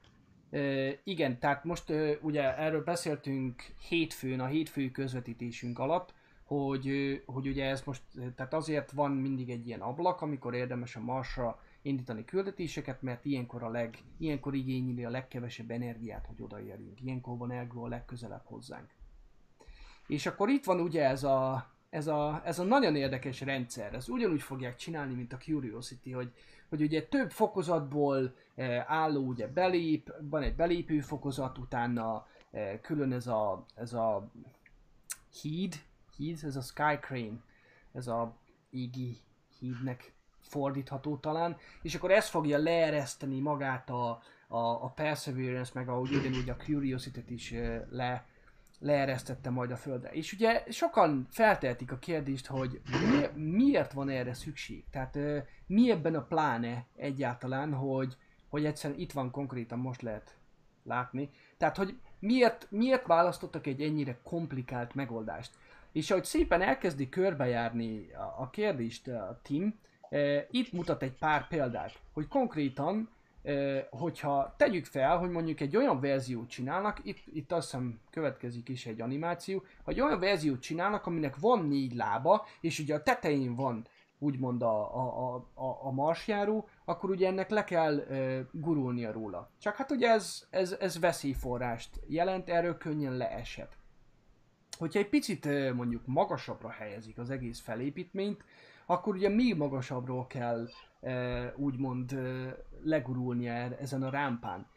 Igen, 1.04 1.40
tehát 1.40 1.64
most 1.64 1.94
ugye 2.22 2.58
erről 2.58 2.84
beszéltünk 2.84 3.62
hétfőn, 3.90 4.40
a 4.40 4.46
hétfői 4.46 4.92
közvetítésünk 4.92 5.80
alatt, 5.80 6.14
hogy, 6.44 7.22
hogy 7.26 7.48
ugye 7.48 7.66
ez 7.66 7.82
most, 7.86 8.02
tehát 8.36 8.54
azért 8.54 8.92
van 8.92 9.12
mindig 9.12 9.50
egy 9.50 9.68
ilyen 9.68 9.82
ablak, 9.82 10.22
amikor 10.22 10.54
érdemes 10.54 10.96
a 10.96 11.02
Marsra 11.02 11.60
indítani 11.86 12.26
küldetéseket, 12.26 13.02
mert 13.02 13.26
ilyenkor 13.26 13.64
a 13.64 13.70
leg, 13.70 13.98
ilyenkor 14.18 14.56
igényli 14.56 15.06
a 15.06 15.10
legkevesebb 15.10 15.72
energiát, 15.72 16.26
hogy 16.26 16.42
odaérjünk. 16.42 17.02
Ilyenkor 17.02 17.38
van 17.38 17.52
Elgó 17.52 17.84
a 17.84 17.88
legközelebb 17.88 18.44
hozzánk. 18.44 18.90
És 20.08 20.26
akkor 20.26 20.50
itt 20.50 20.64
van 20.64 20.80
ugye 20.80 21.04
ez 21.04 21.24
a, 21.24 21.70
ez 21.90 22.08
a, 22.08 22.42
ez 22.46 22.60
a 22.60 22.64
nagyon 22.64 22.96
érdekes 22.96 23.42
rendszer. 23.42 23.94
Ez 23.94 24.10
ugyanúgy 24.10 24.42
fogják 24.42 24.76
csinálni, 24.76 25.14
mint 25.14 25.34
a 25.34 25.38
Curiosity, 25.38 26.12
hogy, 26.12 26.34
hogy 26.70 26.82
ugye 26.82 27.04
több 27.08 27.32
fokozatból 27.32 28.36
eh, 28.56 28.92
álló 28.92 29.26
ugye 29.26 29.48
belép, 29.48 30.14
van 30.22 30.44
egy 30.44 30.56
belépő 30.56 31.00
fokozat, 31.00 31.58
utána 31.58 32.28
eh, 32.52 32.80
külön 32.82 33.12
ez 33.12 33.28
a, 33.28 33.66
ez 33.76 33.94
a 33.94 34.32
híd, 35.42 35.76
híd, 36.18 36.40
ez 36.44 36.56
a 36.56 36.62
Sky 36.62 36.98
Crane, 37.02 37.40
ez 37.94 38.08
a 38.08 38.36
égi 38.70 39.18
hídnek 39.60 40.14
fordítható 40.48 41.18
talán, 41.18 41.58
és 41.82 41.96
akkor 41.96 42.12
ez 42.12 42.30
fogja 42.30 42.58
leereszteni 42.58 43.39
magát 43.39 43.89
a, 43.89 44.22
a, 44.48 44.58
a 44.58 44.91
Perseverance, 44.96 45.72
meg 45.74 45.89
ahogy 45.89 46.16
ugyanúgy 46.16 46.50
a 46.50 46.56
Curiosity-t 46.56 47.30
is 47.30 47.54
le, 47.89 48.26
leeresztette 48.80 49.50
majd 49.50 49.72
a 49.72 49.76
Földre. 49.76 50.10
És 50.10 50.34
ugye 50.34 50.64
sokan 50.70 51.28
feltehetik 51.32 51.91
a 51.91 52.00
kérdést, 52.00 52.48
hogy 52.48 52.82
mi, 53.10 53.41
miért 53.43 53.93
van 53.93 54.10
erre 54.10 54.34
szükség? 54.34 54.84
Tehát 54.91 55.18
mi 55.68 55.91
ebben 55.91 56.16
a 56.16 56.24
pláne 56.24 56.86
egyáltalán, 56.96 57.74
hogy, 57.74 58.18
hogy 58.50 58.66
egyszerűen 58.66 59.00
itt 59.00 59.12
van 59.12 59.32
konkrétan, 59.32 59.80
most 59.80 60.02
lehet 60.02 60.38
látni. 60.84 61.30
Tehát, 61.58 61.78
hogy 61.78 61.98
miért, 62.20 62.68
miért 62.70 63.08
választottak 63.08 63.68
egy 63.68 63.82
ennyire 63.82 64.20
komplikált 64.24 64.96
megoldást? 64.96 65.52
És 65.91 66.12
ahogy 66.12 66.26
szépen 66.26 66.62
elkezdi 66.62 67.10
körbejárni 67.10 68.12
a, 68.14 68.41
a 68.41 68.50
kérdést 68.50 69.08
a 69.08 69.39
Tim, 69.43 69.80
itt 70.51 70.72
mutat 70.72 71.01
egy 71.01 71.18
pár 71.18 71.47
példát, 71.47 71.99
hogy 72.13 72.28
konkrétan 72.28 73.09
hogyha 73.89 74.53
tegyük 74.57 74.86
fel, 74.86 75.18
hogy 75.18 75.30
mondjuk 75.30 75.59
egy 75.59 75.78
olyan 75.78 75.99
verziót 75.99 76.49
csinálnak, 76.49 76.99
itt, 77.03 77.20
itt 77.34 77.51
azt 77.51 77.72
hiszem 77.72 77.99
következik 78.09 78.70
is 78.70 78.86
egy 78.86 79.01
animáció, 79.01 79.63
hogy 79.84 80.01
olyan 80.01 80.20
verziót 80.20 80.59
csinálnak, 80.59 81.05
aminek 81.05 81.38
van 81.38 81.68
négy 81.68 81.95
lába, 81.95 82.45
és 82.61 82.80
ugye 82.80 82.95
a 82.95 83.03
tetején 83.03 83.55
van 83.55 83.88
úgymond 84.20 84.61
a, 84.61 84.95
a, 84.95 85.36
a, 85.53 85.80
a, 85.82 85.91
marsjáró, 85.91 86.68
akkor 86.86 87.09
ugye 87.09 87.28
ennek 87.28 87.49
le 87.49 87.63
kell 87.63 87.99
e, 87.99 88.45
gurulnia 88.51 89.11
róla. 89.11 89.49
Csak 89.59 89.76
hát 89.76 89.91
ugye 89.91 90.09
ez, 90.09 90.47
ez, 90.49 90.76
ez 90.80 90.99
veszélyforrást 90.99 91.89
jelent, 92.07 92.49
erről 92.49 92.78
könnyen 92.78 93.18
leeshet. 93.18 93.78
Hogyha 94.78 94.99
egy 94.99 95.09
picit 95.09 95.74
mondjuk 95.74 96.01
magasabbra 96.05 96.70
helyezik 96.70 97.18
az 97.18 97.30
egész 97.30 97.59
felépítményt, 97.59 98.43
akkor 98.86 99.16
ugye 99.16 99.30
még 99.30 99.58
magasabbról 99.58 100.28
kell 100.28 100.68
e, 101.02 101.54
úgymond 101.58 102.12
e, 102.12 102.56
legurulnia 102.84 103.52
e- 103.52 103.78
ezen 103.82 104.04
a 104.04 104.10
rámpán. 104.10 104.68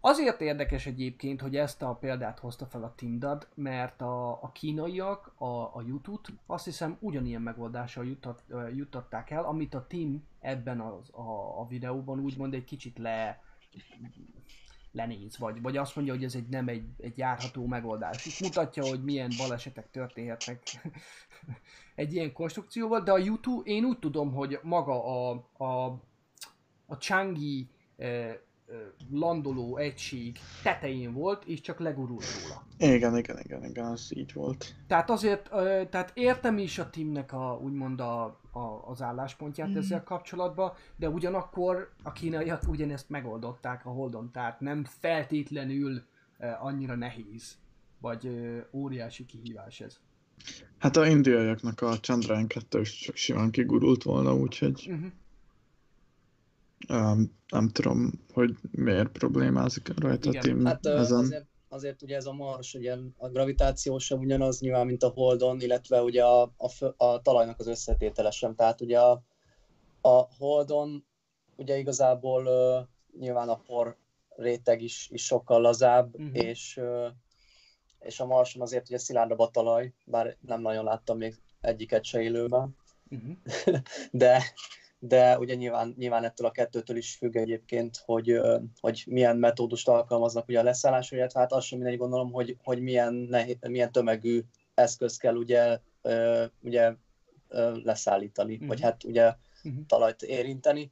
Azért 0.00 0.40
érdekes 0.40 0.86
egyébként, 0.86 1.40
hogy 1.40 1.56
ezt 1.56 1.82
a 1.82 1.94
példát 1.94 2.38
hozta 2.38 2.66
fel 2.66 2.82
a 2.82 2.94
Tindad, 2.96 3.48
mert 3.54 4.00
a, 4.00 4.30
a 4.30 4.50
kínaiak 4.52 5.32
a, 5.38 5.46
a 5.46 5.82
YouTube-t 5.86 6.32
azt 6.46 6.64
hiszem 6.64 6.96
ugyanilyen 7.00 7.42
megoldással 7.42 8.06
juttat, 8.06 8.44
juttatták 8.74 9.30
el, 9.30 9.44
amit 9.44 9.74
a 9.74 9.86
Tim 9.86 10.24
ebben 10.40 10.80
az, 10.80 11.10
a, 11.12 11.60
a 11.60 11.66
videóban 11.68 12.20
úgymond 12.20 12.54
egy 12.54 12.64
kicsit 12.64 12.98
le, 12.98 13.42
lenéz, 14.92 15.38
vagy, 15.38 15.62
vagy 15.62 15.76
azt 15.76 15.96
mondja, 15.96 16.14
hogy 16.14 16.24
ez 16.24 16.34
egy 16.34 16.48
nem 16.48 16.68
egy, 16.68 16.86
egy 16.98 17.18
járható 17.18 17.66
megoldás. 17.66 18.26
Itt 18.26 18.40
mutatja, 18.40 18.84
hogy 18.84 19.04
milyen 19.04 19.30
balesetek 19.38 19.90
történhetnek 19.90 20.62
egy 21.96 22.14
ilyen 22.14 22.32
konstrukcióval, 22.32 23.00
de 23.00 23.12
a 23.12 23.18
YouTube, 23.18 23.70
én 23.70 23.84
úgy 23.84 23.98
tudom, 23.98 24.32
hogy 24.32 24.58
maga 24.62 25.04
a, 25.04 25.44
a, 25.56 25.84
a 26.86 26.94
Changi 26.94 27.68
eh, 27.96 28.28
eh, 28.28 28.36
landoló 29.10 29.76
egység 29.76 30.38
tetején 30.62 31.12
volt, 31.12 31.44
és 31.44 31.60
csak 31.60 31.78
legurult 31.78 32.24
róla. 32.42 32.62
Igen, 32.94 33.16
igen, 33.16 33.38
igen, 33.38 33.64
igen, 33.64 33.84
az 33.84 34.16
így 34.16 34.32
volt. 34.32 34.74
Tehát 34.86 35.10
azért, 35.10 35.48
ö, 35.52 35.82
tehát 35.90 36.10
értem 36.14 36.58
is 36.58 36.78
a 36.78 36.90
Timnek 36.90 37.32
a, 37.32 37.58
úgymond 37.62 38.00
a, 38.00 38.24
a, 38.50 38.82
az 38.86 39.02
álláspontját 39.02 39.68
mm. 39.68 39.76
ezzel 39.76 40.02
kapcsolatban, 40.02 40.72
de 40.96 41.08
ugyanakkor 41.08 41.92
a 42.02 42.12
kínaiak 42.12 42.68
ugyanezt 42.68 43.08
megoldották 43.08 43.86
a 43.86 43.90
Holdon, 43.90 44.30
tehát 44.32 44.60
nem 44.60 44.84
feltétlenül 44.84 46.02
ö, 46.38 46.46
annyira 46.60 46.94
nehéz, 46.94 47.58
vagy 48.00 48.30
óriási 48.72 49.26
kihívás 49.26 49.80
ez. 49.80 50.00
Hát 50.78 50.96
a 50.96 51.06
indiaiaknak 51.06 51.80
a 51.80 51.98
Chandrayaan 52.00 52.46
2 52.46 52.80
is 52.80 52.98
csak 52.98 53.16
simán 53.16 53.50
kigurult 53.50 54.02
volna, 54.02 54.34
úgyhogy 54.34 54.88
Uh-huh. 54.90 55.10
um, 56.88 57.34
nem 57.48 57.68
tudom, 57.68 58.10
hogy 58.32 58.56
miért 58.70 59.08
problémázik 59.08 59.98
rajta 59.98 60.28
Igen. 60.28 60.40
a 60.42 60.44
team 60.44 60.64
Hát 60.64 60.86
ezen. 60.86 61.18
azért, 61.18 61.46
azért 61.68 62.02
ugye 62.02 62.16
ez 62.16 62.26
a 62.26 62.32
Mars, 62.32 62.74
ugye 62.74 62.96
a 63.16 63.28
gravitáció 63.28 63.98
sem 63.98 64.18
ugyanaz 64.18 64.60
nyilván, 64.60 64.86
mint 64.86 65.02
a 65.02 65.08
Holdon, 65.08 65.60
illetve 65.60 66.02
ugye 66.02 66.24
a, 66.24 66.42
a, 66.42 67.04
a 67.04 67.22
talajnak 67.22 67.58
az 67.58 67.66
összetétele 67.66 68.30
sem. 68.30 68.54
Tehát 68.54 68.80
ugye 68.80 69.00
a, 69.00 69.22
a 70.00 70.26
Holdon 70.38 71.04
ugye 71.56 71.78
igazából 71.78 72.46
ö, 72.46 72.80
nyilván 73.18 73.48
a 73.48 73.56
por 73.56 73.96
réteg 74.36 74.82
is, 74.82 75.08
is 75.12 75.24
sokkal 75.24 75.60
lazább, 75.60 76.18
Mhm. 76.18 76.34
és, 76.34 76.76
ö, 76.76 77.06
és 78.06 78.20
a 78.20 78.26
Marson 78.26 78.62
azért 78.62 78.88
ugye 78.88 78.98
szilárdabb 78.98 79.38
a 79.38 79.48
talaj, 79.50 79.92
bár 80.04 80.36
nem 80.40 80.60
nagyon 80.60 80.84
láttam 80.84 81.16
még 81.16 81.34
egyiket 81.60 82.04
se 82.04 82.20
élőben 82.20 82.76
Uh-huh. 83.10 83.36
de, 84.10 84.42
de 84.98 85.38
ugye 85.38 85.54
nyilván, 85.54 85.94
nyilván 85.98 86.24
ettől 86.24 86.46
a 86.46 86.50
kettőtől 86.50 86.96
is 86.96 87.14
függ 87.16 87.36
egyébként, 87.36 88.02
hogy, 88.04 88.40
hogy 88.80 89.04
milyen 89.06 89.36
metódust 89.36 89.88
alkalmaznak 89.88 90.48
ugye 90.48 90.58
a 90.58 90.62
leszállásra, 90.62 91.16
illetve 91.16 91.40
hát 91.40 91.52
az 91.52 91.64
sem 91.64 91.78
mindegy 91.78 91.98
gondolom, 91.98 92.32
hogy, 92.32 92.56
hogy 92.62 92.80
milyen, 92.80 93.14
nehéz, 93.14 93.56
milyen 93.68 93.92
tömegű 93.92 94.42
eszköz 94.74 95.16
kell 95.16 95.34
ugye, 95.34 95.78
ugye 96.60 96.92
leszállítani, 97.82 98.56
Mhm. 98.56 98.66
vagy 98.66 98.80
hát 98.80 99.04
ugye 99.04 99.34
Mhm. 99.62 99.80
talajt 99.86 100.22
érinteni. 100.22 100.90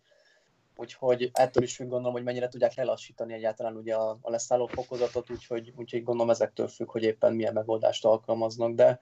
Úgyhogy 0.77 1.31
ettől 1.33 1.62
is 1.62 1.77
függ 1.77 1.89
gondolom, 1.89 2.12
hogy 2.12 2.22
mennyire 2.25 2.49
tudják 2.49 2.75
lelassítani 2.75 3.33
egyáltalán 3.33 3.77
ugye 3.77 3.95
a, 3.95 4.18
a 4.20 4.31
leszálló 4.31 4.66
fokozatot, 4.66 5.31
úgyhogy, 5.31 5.72
úgyhogy 5.77 6.03
gondolom 6.03 6.31
ezektől 6.31 6.68
függ, 6.68 6.91
hogy 6.91 7.03
éppen 7.03 7.35
milyen 7.35 7.53
megoldást 7.53 8.05
alkalmaznak, 8.05 8.75
de, 8.75 9.01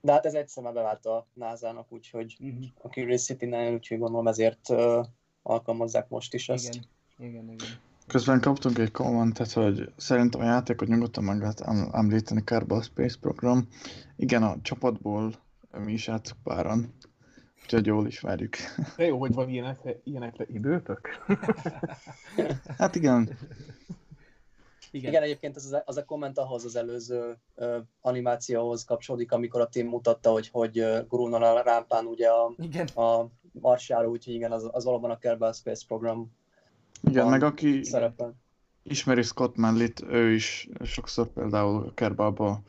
de 0.00 0.12
hát 0.12 0.26
ez 0.26 0.34
egyszer 0.34 0.62
már 0.62 0.72
bevált 0.72 1.06
a 1.06 1.26
NASA-nak, 1.32 1.92
úgyhogy 1.92 2.36
Uh-huh. 2.40 2.64
a 2.82 2.88
Curiosity-nél, 2.88 3.72
úgyhogy 3.72 3.98
gondolom 3.98 4.26
ezért 4.26 4.68
uh, 4.68 5.06
alkalmazzák 5.42 6.08
most 6.08 6.34
is 6.34 6.48
ezt. 6.48 6.74
Igen, 6.74 6.84
igen, 7.18 7.50
igen. 7.50 7.68
Közben 8.06 8.40
kaptunk 8.40 8.78
egy 8.78 8.90
kommentet, 8.90 9.52
hogy 9.52 9.92
szerintem 9.96 10.40
a 10.40 10.44
játékot 10.44 10.88
nyugodtan 10.88 11.24
meg 11.24 11.40
lehet 11.40 11.60
em- 11.60 11.94
említeni 11.94 12.44
Kerbal 12.44 12.82
Space 12.82 13.16
Program. 13.20 13.68
Igen, 14.16 14.42
a 14.42 14.56
csapatból 14.62 15.32
mi 15.84 15.92
is 15.92 16.06
játszunk 16.06 16.42
páran, 16.42 16.94
úgyhogy 17.62 17.86
jól 17.86 18.06
ismerjük. 18.06 18.56
De 18.96 19.04
jó, 19.04 19.18
hogy 19.18 19.32
van 19.32 19.48
ilyenekre, 19.48 20.00
ilyenekre 20.04 20.44
időtök. 20.48 21.08
Hát 22.78 22.94
igen, 22.94 23.36
Igen. 24.90 25.10
Igen, 25.10 25.22
egyébként 25.22 25.56
ez 25.56 25.64
az, 25.64 25.82
az 25.84 25.96
a 25.96 26.04
komment 26.04 26.38
ahhoz 26.38 26.64
az 26.64 26.76
előző 26.76 27.36
ö, 27.54 27.78
animációhoz 28.00 28.84
kapcsolódik, 28.84 29.32
amikor 29.32 29.60
a 29.60 29.68
Tim 29.68 29.86
mutatta, 29.86 30.30
hogy 30.30 30.48
hogy 30.48 30.84
gurulna 31.08 31.36
a 31.36 31.62
rámpán 31.62 32.06
ugye 32.06 32.28
a, 32.28 32.52
Igen. 32.56 32.86
a 32.86 33.26
marsjára, 33.52 34.08
úgyhogy 34.08 34.34
igen, 34.34 34.52
az, 34.52 34.68
az 34.72 34.84
valóban 34.84 35.10
a 35.10 35.18
Kerbal 35.18 35.52
Space 35.52 35.84
Program 35.86 36.32
igen, 37.02 37.26
meg 37.28 37.42
aki 37.42 37.84
szerepel. 37.84 38.34
ismeri 38.82 39.22
Scott 39.22 39.56
Manley-t, 39.56 40.02
ő 40.02 40.32
is 40.32 40.68
sokszor 40.82 41.32
például 41.32 41.94
Kerbalba 41.94 42.62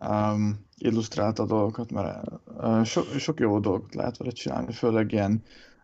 um, 0.00 0.66
illusztrálta 0.76 1.42
a 1.42 1.46
dolgokat, 1.46 1.90
mert 1.92 2.28
uh, 2.46 2.84
so, 2.84 3.02
sok 3.02 3.40
jó 3.40 3.58
dolgot 3.58 3.94
lehet 3.94 4.16
vele 4.16 4.30
csinálni, 4.30 4.72
főleg 4.72 5.12
ilyen 5.12 5.42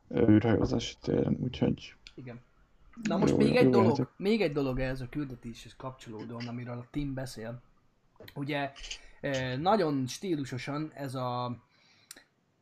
uh, 0.09 0.29
űrhajózási 0.29 0.95
téren, 1.01 1.37
úgyhogy 1.41 1.95
Igen. 2.15 2.41
Na 3.03 3.17
most 3.17 3.33
Jó- 3.33 3.39
még 3.39 3.53
jó 3.53 3.61
egy 3.61 3.71
dolog, 3.71 3.89
játék. 3.89 4.09
még 4.17 4.41
egy 4.41 4.53
dolog 4.53 4.81
ez 4.81 5.01
a 5.01 5.09
küldetéshez 5.09 5.75
kapcsolódóan, 5.77 6.49
amiről 6.49 6.79
a 6.79 6.87
Tim 6.91 7.15
beszél. 7.15 7.63
Ugye 8.35 8.73
nagyon 9.59 10.07
stílusosan 10.07 10.91
ez 10.95 11.15
a 11.15 11.57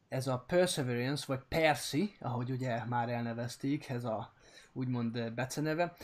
ez 0.09 0.27
a 0.27 0.45
Perseverance, 0.47 1.25
vagy 1.27 1.41
Percy, 1.49 2.17
ahogy 2.21 2.51
ugye 2.51 2.85
már 2.85 3.09
elnevezték, 3.09 3.89
ez 3.89 4.05
a 4.05 4.33
úgymond 4.73 5.33
beceneve, 5.33 5.97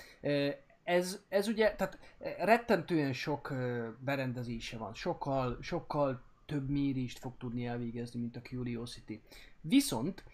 ez, 0.91 1.21
ez 1.29 1.49
ugye, 1.49 1.75
tehát 1.75 1.99
eh, 2.19 2.35
rettentően 2.39 3.13
sok 3.13 3.55
berendezése 3.99 4.77
van, 4.77 4.95
sokkal, 4.95 5.59
sokkal 5.61 6.23
több 6.47 6.69
mérést 6.69 7.19
fog 7.19 7.37
tudni 7.37 7.67
elvégezni, 7.67 8.21
mint 8.21 8.37
a 8.37 8.41
Curiosity. 8.41 9.21
Viszont 9.61 10.25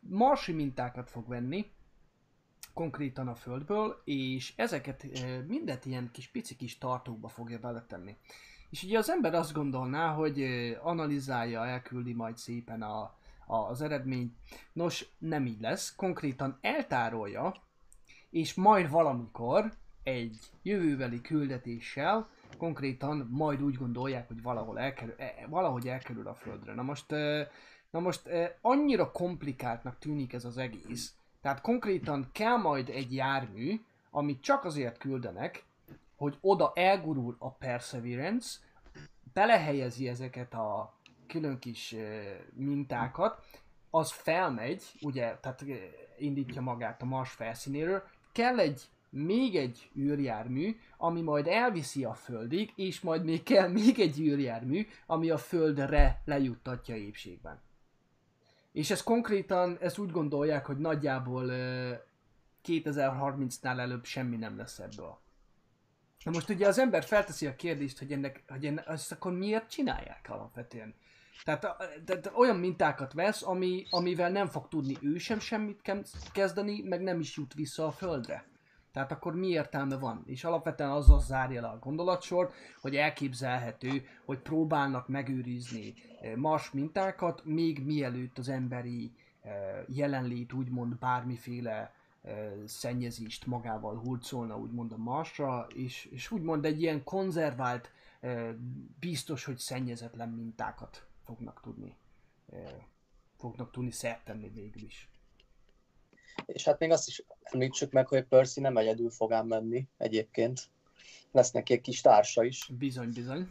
marsi 0.00 0.52
mintákat 0.52 1.10
fog 1.10 1.28
venni, 1.28 1.70
konkrétan 2.74 3.28
a 3.28 3.34
földből, 3.34 4.02
és 4.04 4.52
ezeket 4.56 5.04
e, 5.04 5.40
mindet 5.46 5.86
ilyen 5.86 6.10
kis 6.12 6.28
pici 6.28 6.56
kis 6.56 6.78
tartókba 6.78 7.28
fogja 7.28 7.58
beletenni. 7.58 8.16
És 8.70 8.82
ugye 8.82 8.98
az 8.98 9.10
ember 9.10 9.34
azt 9.34 9.52
gondolná, 9.52 10.12
hogy 10.12 10.40
e, 10.40 10.78
analizálja, 10.82 11.66
elküldi 11.66 12.12
majd 12.12 12.36
szépen 12.36 12.82
a, 12.82 13.00
a, 13.46 13.56
az 13.56 13.82
eredményt. 13.82 14.34
Nos, 14.72 15.06
nem 15.18 15.46
így 15.46 15.60
lesz. 15.60 15.94
Konkrétan 15.94 16.58
eltárolja, 16.60 17.54
és 18.32 18.54
majd 18.54 18.90
valamikor 18.90 19.72
egy 20.02 20.38
jövőbeli 20.62 21.20
küldetéssel 21.20 22.28
konkrétan 22.58 23.28
majd 23.30 23.62
úgy 23.62 23.74
gondolják, 23.74 24.28
hogy 24.28 24.42
valahol 24.42 24.78
elkerül, 24.78 25.14
e, 25.18 25.46
valahogy 25.48 25.88
elkerül 25.88 26.28
a 26.28 26.34
földre. 26.34 26.74
Na 26.74 26.82
most, 26.82 27.10
na 27.90 28.00
most 28.00 28.28
annyira 28.60 29.10
komplikáltnak 29.10 29.98
tűnik 29.98 30.32
ez 30.32 30.44
az 30.44 30.58
egész, 30.58 31.14
tehát 31.40 31.60
konkrétan 31.60 32.28
kell 32.32 32.56
majd 32.56 32.88
egy 32.88 33.14
jármű, 33.14 33.80
amit 34.10 34.42
csak 34.42 34.64
azért 34.64 34.98
küldenek, 34.98 35.64
hogy 36.16 36.38
oda 36.40 36.72
elgurul 36.74 37.36
a 37.38 37.50
Perseverance, 37.50 38.58
belehelyezi 39.32 40.08
ezeket 40.08 40.54
a 40.54 40.94
külön 41.26 41.58
kis 41.58 41.94
mintákat, 42.52 43.44
az 43.94 44.10
felmegy, 44.10 44.82
ugye, 45.00 45.36
tehát 45.40 45.62
eh, 45.62 45.78
indítja 46.18 46.60
magát 46.60 47.02
a 47.02 47.04
Mars 47.04 47.30
felszínéről, 47.30 48.02
kell 48.32 48.58
egy 48.58 48.82
még 49.10 49.56
egy 49.56 49.90
űrjármű, 49.96 50.76
ami 50.96 51.20
majd 51.20 51.46
elviszi 51.46 52.04
a 52.04 52.14
Földig, 52.14 52.72
és 52.76 53.00
majd 53.00 53.24
még 53.24 53.42
kell 53.42 53.68
még 53.68 54.00
egy 54.00 54.20
űrjármű, 54.20 54.86
ami 55.06 55.30
a 55.30 55.38
Földre 55.38 56.22
lejuttatja 56.24 56.96
épségben. 56.96 57.60
És 58.72 58.90
ez 58.90 59.02
konkrétan, 59.02 59.78
ezt 59.80 59.98
úgy 59.98 60.10
gondolják, 60.10 60.66
hogy 60.66 60.78
nagyjából 60.78 61.48
ö, 61.48 61.92
2030-nál 62.64 63.78
előbb 63.78 64.04
semmi 64.04 64.36
nem 64.36 64.56
lesz 64.56 64.78
ebből. 64.78 65.18
Na 66.24 66.30
most 66.30 66.48
ugye 66.48 66.66
az 66.66 66.78
ember 66.78 67.04
felteszi 67.04 67.46
a 67.46 67.56
kérdést, 67.56 67.98
hogy 67.98 68.12
ennek, 68.12 68.42
hogy 68.48 68.66
ennek 68.66 68.88
azt 68.88 69.12
akkor 69.12 69.32
miért 69.32 69.70
csinálják 69.70 70.26
alapvetően? 70.30 70.94
Tehát, 71.44 71.60
tehát 72.04 72.32
olyan 72.34 72.56
mintákat 72.56 73.12
vesz, 73.12 73.42
ami, 73.42 73.84
amivel 73.90 74.30
nem 74.30 74.46
fog 74.46 74.68
tudni 74.68 74.96
ő 75.00 75.18
sem 75.18 75.38
semmit 75.38 75.92
kezdeni, 76.32 76.82
meg 76.82 77.02
nem 77.02 77.20
is 77.20 77.36
jut 77.36 77.54
vissza 77.54 77.86
a 77.86 77.90
földre. 77.90 78.44
Tehát 78.92 79.12
akkor 79.12 79.34
mi 79.34 79.46
értelme 79.46 79.98
van? 79.98 80.22
És 80.26 80.44
alapvetően 80.44 80.90
azzal 80.90 81.20
zárja 81.20 81.60
le 81.60 81.68
a 81.68 81.78
gondolatsort, 81.78 82.54
hogy 82.80 82.96
elképzelhető, 82.96 84.06
hogy 84.24 84.38
próbálnak 84.38 85.08
megőrizni 85.08 85.94
eh, 86.20 86.34
Mars 86.36 86.70
mintákat, 86.70 87.44
még 87.44 87.84
mielőtt 87.84 88.38
az 88.38 88.48
emberi 88.48 89.12
eh, 89.42 89.52
jelenlét 89.86 90.52
úgymond 90.52 90.98
bármiféle 90.98 91.94
eh, 92.22 92.52
szennyezést 92.66 93.46
magával 93.46 93.96
hurcolna 93.96 94.58
úgymond 94.58 94.92
a 94.92 94.96
Marsra, 94.96 95.66
és, 95.74 96.08
és 96.10 96.30
úgymond 96.30 96.64
egy 96.64 96.82
ilyen 96.82 97.04
konzervált, 97.04 97.90
biztos, 99.00 99.44
hogy 99.44 99.58
szennyezetlen 99.58 100.28
mintákat 100.28 101.06
fognak 101.24 101.60
tudni 101.62 101.96
fognak 103.42 103.70
tudni 103.70 103.90
szert 103.90 104.24
tenni 104.24 104.48
végül 104.48 104.82
is. 104.82 105.08
És 106.46 106.64
hát 106.64 106.78
még 106.78 106.90
azt 106.90 107.08
is 107.08 107.24
említsük 107.42 107.92
meg, 107.92 108.08
hogy 108.08 108.24
Percy 108.24 108.60
nem 108.60 108.76
egyedül 108.76 109.10
fog 109.10 109.32
ám 109.32 109.46
menni 109.46 109.88
egyébként. 109.98 110.70
Lesz 111.30 111.50
neki 111.50 111.72
egy 111.72 111.80
kis 111.80 112.00
társa 112.00 112.44
is. 112.44 112.70
Bizony, 112.78 113.12
bizony. 113.12 113.48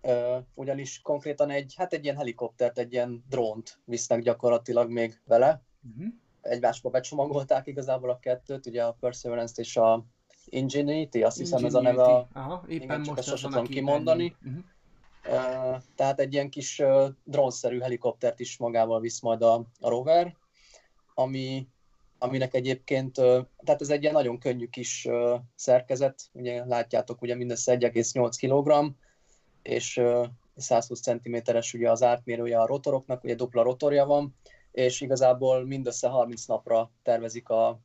Ö, 0.00 0.38
ugyanis 0.54 1.00
konkrétan 1.00 1.50
egy, 1.50 1.74
hát 1.76 1.92
egy 1.92 2.04
ilyen 2.04 2.16
helikoptert, 2.16 2.78
egy 2.78 2.92
ilyen 2.92 3.24
drónt 3.28 3.78
visznek 3.84 4.22
gyakorlatilag 4.22 4.90
még 4.90 5.20
vele. 5.24 5.62
Uh-huh. 5.88 6.12
Egymásba 6.40 6.90
becsomagolták 6.90 7.66
igazából 7.66 8.10
a 8.10 8.18
kettőt, 8.18 8.66
ugye 8.66 8.84
a 8.84 8.96
Perseverance-t 9.00 9.58
és 9.58 9.76
a 9.76 10.04
Ingenuity, 10.44 11.22
azt 11.22 11.38
hiszem 11.38 11.64
ez 11.64 11.74
a 11.74 11.80
neve 11.80 12.02
a, 12.02 12.28
Aha, 12.32 12.64
éppen 12.68 12.82
Igen, 12.82 13.02
csak 13.02 13.06
most 13.06 13.18
ezt 13.18 13.28
az 13.28 13.34
sosem 13.34 13.50
van 13.50 13.58
a 13.58 13.62
tudom 13.62 13.76
kimondani. 13.76 14.36
Uh-huh. 14.44 14.64
Tehát 15.94 16.20
egy 16.20 16.32
ilyen 16.32 16.50
kis 16.50 16.82
drónszerű 17.24 17.78
helikoptert 17.78 18.40
is 18.40 18.56
magával 18.56 19.00
visz 19.00 19.20
majd 19.20 19.42
a, 19.42 19.54
a 19.80 19.88
rover, 19.88 20.36
ami, 21.14 21.66
aminek 22.18 22.54
egyébként, 22.54 23.14
tehát 23.64 23.80
ez 23.80 23.90
egy 23.90 24.02
ilyen 24.02 24.14
nagyon 24.14 24.38
könnyű 24.38 24.66
kis 24.66 25.08
szerkezet, 25.54 26.22
ugye 26.32 26.64
látjátok, 26.64 27.22
ugye 27.22 27.34
mindössze 27.34 27.76
1,8 27.76 28.30
kg, 28.40 28.94
és 29.62 29.96
ö, 29.96 30.24
120 30.56 31.00
cm-es 31.00 31.74
ugye 31.74 31.90
az 31.90 32.02
átmérője 32.02 32.60
a 32.60 32.66
rotoroknak, 32.66 33.24
ugye 33.24 33.34
dupla 33.34 33.62
rotorja 33.62 34.06
van, 34.06 34.34
és 34.72 35.00
igazából 35.00 35.66
mindössze 35.66 36.08
30 36.08 36.44
napra 36.44 36.90
tervezik 37.02 37.48
a, 37.48 37.80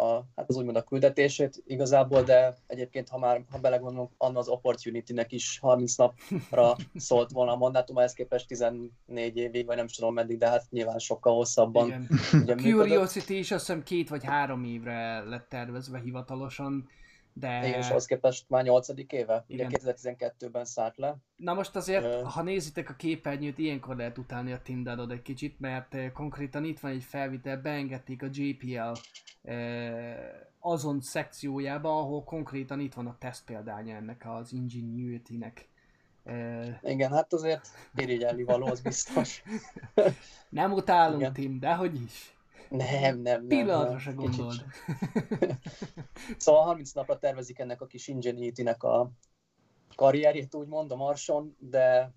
a, 0.00 0.26
hát 0.36 0.48
az 0.48 0.56
úgymond 0.56 0.76
a 0.76 0.82
küldetését 0.82 1.62
igazából, 1.66 2.22
de 2.22 2.56
egyébként, 2.66 3.08
ha 3.08 3.18
már 3.18 3.44
ha 3.50 3.58
belegondolunk, 3.58 4.10
Anna 4.16 4.38
az 4.38 4.48
Opportunity-nek 4.48 5.32
is 5.32 5.58
30 5.58 5.94
napra 5.96 6.76
szólt 6.94 7.30
volna 7.30 7.52
a 7.52 7.56
mandátum, 7.56 7.98
ehhez 7.98 8.12
képest 8.12 8.46
14 8.46 8.90
évig, 9.34 9.66
vagy 9.66 9.76
nem 9.76 9.84
is 9.84 9.92
tudom 9.92 10.14
meddig, 10.14 10.38
de 10.38 10.48
hát 10.48 10.66
nyilván 10.70 10.98
sokkal 10.98 11.34
hosszabban 11.34 11.86
Igen. 11.86 12.08
ugye 12.32 12.52
A 12.52 12.54
működött. 12.54 12.86
Curiosity 12.86 13.30
is 13.30 13.50
azt 13.50 13.66
hiszem 13.66 13.82
két 13.82 14.08
vagy 14.08 14.24
három 14.24 14.64
évre 14.64 15.20
lett 15.20 15.48
tervezve 15.48 15.98
hivatalosan, 15.98 16.88
de... 17.32 17.66
Igen, 17.66 17.78
és 17.78 17.90
ahhoz 17.90 18.06
képest 18.06 18.44
már 18.48 18.62
8. 18.64 18.88
éve, 19.06 19.44
ugye 19.48 19.64
Igen. 19.64 19.80
2012-ben 19.84 20.64
szállt 20.64 20.96
le. 20.96 21.16
Na 21.36 21.54
most 21.54 21.76
azért, 21.76 22.04
Ö. 22.04 22.22
ha 22.24 22.42
nézitek 22.42 22.90
a 22.90 22.94
képernyőt, 22.94 23.58
ilyenkor 23.58 23.96
lehet 23.96 24.18
utálni 24.18 24.52
a 24.52 24.62
Tindadot 24.62 25.10
egy 25.10 25.22
kicsit, 25.22 25.60
mert 25.60 26.12
konkrétan 26.12 26.64
itt 26.64 26.80
van 26.80 26.90
egy 26.90 27.02
felvitel, 27.02 27.56
beengedték 27.56 28.22
a 28.22 28.28
JPL 28.30 28.92
azon 30.58 31.00
szekciójába, 31.00 31.98
ahol 31.98 32.24
konkrétan 32.24 32.80
itt 32.80 32.94
van 32.94 33.06
a 33.06 33.16
teszt 33.18 33.44
példánya 33.44 33.96
ennek 33.96 34.24
az 34.26 34.52
Ingenuity-nek. 34.52 35.68
Igen, 36.82 37.12
hát 37.12 37.32
azért 37.32 37.68
irigyelni 37.96 38.42
való, 38.42 38.66
az 38.66 38.80
biztos. 38.80 39.42
nem 40.48 40.72
utálunk, 40.72 41.20
Igen. 41.20 41.32
Tim, 41.32 41.58
de 41.58 41.74
hogy 41.74 42.02
is. 42.02 42.34
Nem, 42.70 43.18
nem, 43.18 43.20
nem. 43.22 43.46
Pillanatra 43.46 44.14
gondold. 44.14 44.64
Szóval 46.36 46.62
30 46.62 46.92
napra 46.92 47.18
tervezik 47.18 47.58
ennek 47.58 47.80
a 47.80 47.86
kis 47.86 48.08
Ingenuity-nek 48.08 48.82
a 48.82 49.10
karrierjét, 49.94 50.54
úgymond 50.54 50.92
a 50.92 50.96
Marson, 50.96 51.56
de 51.58 52.12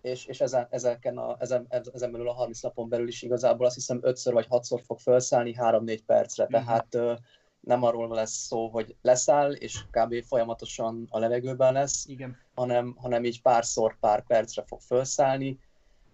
és, 0.00 0.26
és 0.26 0.40
ezen, 0.40 0.66
ezeken 0.70 1.18
a, 1.18 1.36
ezen, 1.38 1.66
ezen 1.68 2.10
belül 2.12 2.28
a 2.28 2.32
30 2.32 2.60
napon 2.60 2.88
belül 2.88 3.08
is 3.08 3.22
igazából 3.22 3.66
azt 3.66 3.74
hiszem 3.74 3.98
5 4.02 4.22
vagy 4.22 4.46
6-szor 4.50 4.80
fog 4.84 4.98
felszállni 4.98 5.54
3-4 5.58 6.00
percre, 6.06 6.44
Mhm. 6.44 6.52
tehát 6.52 6.94
ö, 6.94 7.14
nem 7.60 7.82
arról 7.82 8.08
lesz 8.08 8.32
szó, 8.46 8.68
hogy 8.68 8.96
leszáll, 9.02 9.52
és 9.52 9.84
kb. 9.90 10.24
folyamatosan 10.24 11.06
a 11.10 11.18
levegőben 11.18 11.72
lesz, 11.72 12.06
Igen. 12.06 12.36
hanem, 12.54 12.96
hanem 12.98 13.24
így 13.24 13.42
párszor, 13.42 13.98
pár 14.00 14.26
percre 14.26 14.62
fog 14.66 14.80
felszállni, 14.80 15.58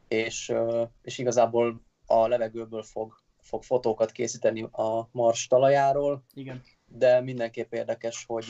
és, 0.09 0.53
és 1.03 1.18
igazából 1.18 1.80
a 2.07 2.26
levegőből 2.26 2.82
fog, 2.82 3.14
fog 3.51 3.62
fotókat 3.62 4.12
készíteni 4.12 4.62
a 4.62 5.09
Mars 5.12 5.46
talajáról, 5.46 6.24
Igen. 6.34 6.62
de 6.86 7.20
mindenképp 7.20 7.72
érdekes, 7.72 8.24
hogy, 8.26 8.46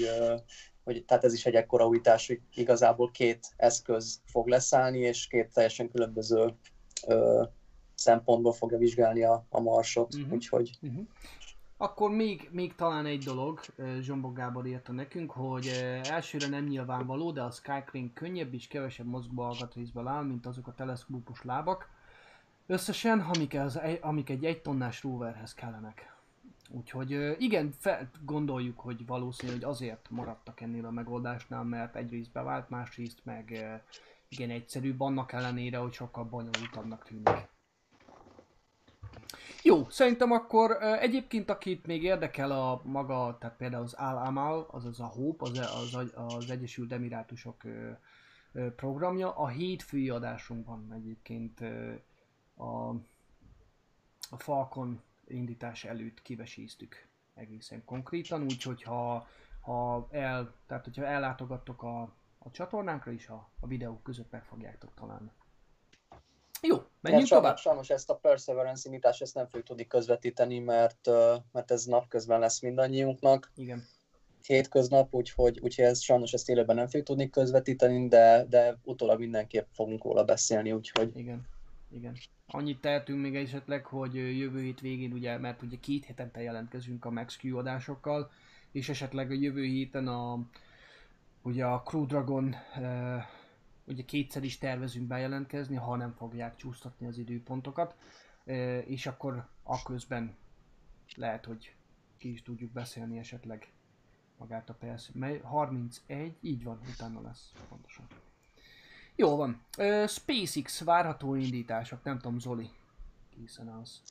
hogy 0.85 1.05
tehát 1.05 1.25
ez 1.25 1.33
is 1.33 1.47
egy 1.47 1.55
ekkora 1.55 1.87
újítás, 1.87 2.27
hogy 2.27 2.41
igazából 2.55 3.11
két 3.11 3.47
eszköz 3.57 4.21
fog 4.25 4.49
leszállni, 4.49 4.99
és 4.99 5.27
két 5.27 5.53
teljesen 5.53 5.91
különböző 5.91 6.55
ö, 7.07 7.45
szempontból 7.95 8.53
fogja 8.53 8.79
vizsgálni 8.79 9.23
a, 9.23 9.47
a 9.49 9.61
marsot, 9.61 10.15
uh-huh. 10.15 10.33
úgyhogy 10.33 10.79
Uh-huh. 10.83 11.07
Akkor 11.77 12.11
még, 12.11 12.49
még 12.53 12.75
talán 12.75 13.07
egy 13.07 13.25
dolog, 13.25 13.61
ö, 13.77 13.99
Zsombor 14.01 14.33
Gábor 14.33 14.67
írta 14.67 14.93
nekünk, 14.93 15.31
hogy 15.31 15.67
elsőre 16.03 16.49
nem 16.49 16.65
nyilvánvaló, 16.65 17.31
de 17.31 17.43
a 17.43 17.51
Skycrane 17.51 18.13
könnyebb 18.15 18.55
és 18.55 18.67
kevesebb 18.67 19.07
mozgó 19.07 19.43
alkatrészből 19.43 20.07
áll, 20.07 20.25
mint 20.25 20.47
azok 20.47 20.67
a 20.67 20.75
teleszkópos 20.75 21.43
lábak. 21.43 21.89
Összesen, 22.71 23.21
amik, 23.21 23.55
az, 23.55 23.81
amik 24.01 24.31
egy 24.31 24.45
egy 24.45 24.63
tonnás 24.63 25.03
roverhez 25.03 25.55
kellenek. 25.55 26.15
Úgyhogy 26.69 27.37
igen, 27.39 27.75
fel, 27.79 28.11
gondoljuk, 28.25 28.81
hogy 28.81 29.07
valószínű, 29.07 29.53
hogy 29.53 29.65
azért 29.65 30.07
maradtak 30.11 30.61
ennél 30.61 30.87
a 30.87 30.91
megoldásnál, 30.91 31.65
mert 31.65 31.97
egyrészt 31.97 32.33
bevált, 32.33 32.69
másrészt 32.69 33.19
meg 33.25 33.65
igen 34.29 34.51
egyszerűbb, 34.51 35.01
annak 35.01 35.33
ellenére, 35.33 35.79
hogy 35.79 35.93
sokkal 35.93 36.25
bonyolultabbnak 36.25 37.05
tűnik. 37.05 37.49
Jó, 39.63 39.89
szerintem 39.89 40.33
akkor 40.33 40.83
egyébként 40.83 41.51
akit 41.51 41.87
még 41.87 42.03
érdekel 42.03 42.51
a 42.51 42.81
maga, 42.85 43.37
tehát 43.41 43.57
például 43.57 43.83
az 43.83 43.93
Al 43.93 44.17
Amal, 44.17 44.69
azaz 44.71 45.01
a 45.01 45.07
Hope, 45.07 45.45
az, 45.45 45.95
az, 45.95 46.13
az 46.15 46.51
Egyesült 46.51 46.93
Emirátusok 46.93 47.63
programja, 48.77 49.37
a 49.37 49.49
hétfői 49.49 50.09
adásunkban 50.09 50.93
egyébként 50.95 51.61
a, 52.61 52.89
a 54.31 54.37
Falcon 54.37 55.03
indítás 55.27 55.85
előtt 55.85 56.23
kiveséztük 56.23 57.09
egészen 57.35 57.85
konkrétan, 57.85 58.43
úgyhogy 58.43 58.83
ha, 58.83 59.27
ha, 59.61 60.09
el, 60.11 60.55
tehát 60.67 60.85
hogyha 60.85 61.07
ellátogattok 61.07 61.83
a, 61.83 62.01
a 62.39 62.51
csatornánkra 62.51 63.11
is, 63.11 63.29
a, 63.29 63.51
a 63.61 63.67
videók 63.67 64.03
között 64.03 64.31
meg 64.31 64.45
fogjátok 64.45 64.95
találni. 64.95 65.31
Jó, 66.63 66.77
menjünk 67.01 67.27
sajnos, 67.27 67.29
tovább. 67.29 67.57
sajnos 67.57 67.91
ezt 67.91 68.11
a 68.11 68.17
Perseverance 68.17 68.89
indítást 68.89 69.23
ezt 69.23 69.35
nem 69.35 69.47
fogjuk 69.47 69.67
tudni 69.67 69.87
közvetíteni, 69.87 70.59
mert, 70.59 71.09
mert 71.53 71.71
ez 71.71 71.85
napközben 71.85 72.41
lesz 72.41 72.61
mindannyiunknak, 72.61 73.51
Igen. 73.55 73.87
hétköznap, 74.43 75.15
úgyhogy, 75.15 75.59
úgyhogy 75.61 75.85
ez, 75.85 76.01
sajnos 76.01 76.33
ezt 76.33 76.49
élőben 76.49 76.77
nem 76.77 76.87
fogjuk 76.87 77.05
tudni 77.05 77.31
közvetíteni, 77.31 78.09
de, 78.09 78.45
de 78.49 78.79
utólag 78.83 79.19
mindenképp 79.19 79.67
fogunk 79.73 80.05
róla 80.05 80.25
beszélni, 80.25 80.73
úgyhogy 80.73 81.17
Igen, 81.17 81.47
igen. 81.93 82.17
Annyit 82.47 82.81
tehetünk 82.81 83.21
még 83.21 83.37
esetleg, 83.37 83.85
hogy 83.85 84.15
jövő 84.15 84.61
hét 84.61 84.81
végén, 84.81 85.13
ugye, 85.13 85.39
mert 85.39 85.63
ugye 85.63 85.77
két 85.81 86.05
hetente 86.05 86.43
jelentkezünk 86.43 87.05
a 87.05 87.11
MaxQ 87.11 87.57
adásokkal, 87.57 88.31
és 88.71 88.89
esetleg 88.89 89.31
a 89.31 89.35
jövő 89.35 89.65
héten 89.65 90.09
a, 90.09 90.39
ugye 91.43 91.65
a 91.65 91.83
Crew 91.83 92.07
Dragon, 92.07 92.55
uh, 92.77 93.23
ugye 93.85 94.05
kétszer 94.05 94.43
is 94.43 94.59
tervezünk 94.59 95.07
bejelentkezni, 95.07 95.77
ha 95.77 95.97
nem 95.97 96.13
fogják 96.13 96.57
csúsztatni 96.57 97.07
az 97.07 97.19
időpontokat, 97.19 97.97
uh, 98.45 98.55
és 98.87 99.07
akkor 99.07 99.49
aközben 99.63 100.37
lehet, 101.17 101.45
hogy 101.45 101.75
ki 102.19 102.31
is 102.31 102.43
tudjuk 102.43 102.71
beszélni 102.71 103.19
esetleg 103.19 103.73
magát 104.39 104.69
a 104.71 104.75
persze. 104.75 105.11
Mely 105.15 105.39
31, 105.39 106.37
így 106.41 106.65
van, 106.65 106.81
utána 106.95 107.21
lesz 107.21 107.53
pontosan. 107.69 108.07
Jó 109.21 109.37
van. 109.37 109.61
Ö, 109.79 110.05
SpaceX 110.09 110.85
várható 110.85 111.35
indítások, 111.35 111.99
nem 112.03 112.19
tudom, 112.19 112.39
Zoli. 112.39 112.71
Készen 113.37 113.69
állsz. 113.69 114.03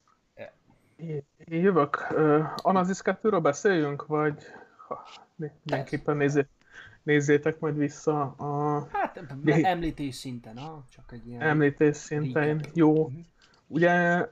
Én 0.96 1.24
én 1.46 1.62
jövök. 1.62 2.08
Uh, 2.12 2.46
Anazis 2.56 2.98
2-ről 3.04 3.40
beszéljünk, 3.42 4.06
vagy 4.06 4.44
ha, 4.88 5.08
mindenképpen 5.36 6.18
nézzé, 6.18 6.46
nézzétek 7.04 7.60
majd 7.60 7.78
vissza 7.78 8.22
a 8.22 8.88
Hát 8.92 9.26
említés 9.46 10.16
szinten, 10.16 10.58
ha? 10.58 10.86
Csak 10.90 11.12
egy 11.12 11.28
ilyen... 11.28 11.42
említés 11.42 11.96
szintén. 11.96 12.34
Recap. 12.34 12.72
Jó. 12.74 13.08
Mhm. 13.08 13.20
Ugye 13.68 14.26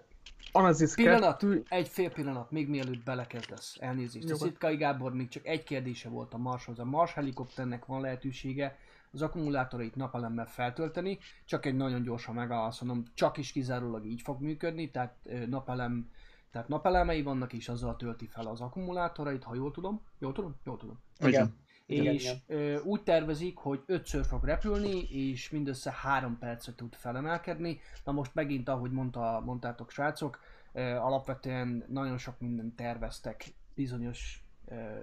Anazis 0.51 0.95
Pillanat, 0.95 1.39
2... 1.39 1.63
egy 1.69 1.87
fél 1.87 2.11
pillanat, 2.11 2.51
még 2.51 2.69
mielőtt 2.69 3.03
belekezdesz. 3.03 3.77
Elnézést. 3.79 4.35
Szitkai 4.35 4.75
Gábor 4.75 5.13
még 5.13 5.27
csak 5.27 5.47
egy 5.47 5.63
kérdése 5.63 6.09
volt 6.09 6.33
a 6.33 6.37
Marshoz. 6.37 6.79
A 6.79 6.85
Mars 6.85 7.13
helikopternek 7.13 7.85
van 7.85 8.01
lehetősége 8.01 8.77
az 9.11 9.21
akkumulátorait 9.21 9.95
napelemmel 9.95 10.45
feltölteni, 10.45 11.19
csak 11.45 11.65
egy 11.65 11.75
nagyon 11.75 12.03
gyorsan 12.03 12.35
megválaszolom, 12.35 13.03
csak 13.13 13.37
is 13.37 13.51
kizárólag 13.51 14.05
így 14.05 14.21
fog 14.21 14.41
működni, 14.41 14.91
tehát 14.91 15.15
napelem, 15.47 16.09
tehát 16.51 16.67
napelemei 16.67 17.21
vannak 17.21 17.53
és 17.53 17.69
azzal 17.69 17.95
tölti 17.95 18.25
fel 18.25 18.47
az 18.47 18.61
akkumulátorait, 18.61 19.43
ha 19.43 19.55
jól 19.55 19.71
tudom. 19.71 20.01
Jól 20.19 20.33
tudom? 20.33 20.55
Jól 20.63 20.77
tudom. 20.77 20.99
igen. 21.19 21.55
Igen, 21.89 22.13
és 22.13 22.33
ö, 22.47 22.81
úgy 22.81 23.03
tervezik, 23.03 23.57
hogy 23.57 23.83
ötször 23.85 24.25
fog 24.25 24.43
repülni, 24.43 25.01
és 25.09 25.49
mindössze 25.49 25.93
három 26.01 26.37
percre 26.37 26.75
tud 26.75 26.95
felemelkedni. 26.95 27.79
Na 28.03 28.11
most 28.11 28.33
megint, 28.33 28.69
ahogy 28.69 28.91
mondta, 28.91 29.41
mondtátok 29.45 29.91
srácok, 29.91 30.39
ö, 30.73 30.81
alapvetően 30.81 31.83
nagyon 31.87 32.17
sok 32.17 32.39
mindent 32.39 32.75
terveztek 32.75 33.53
bizonyos 33.75 34.46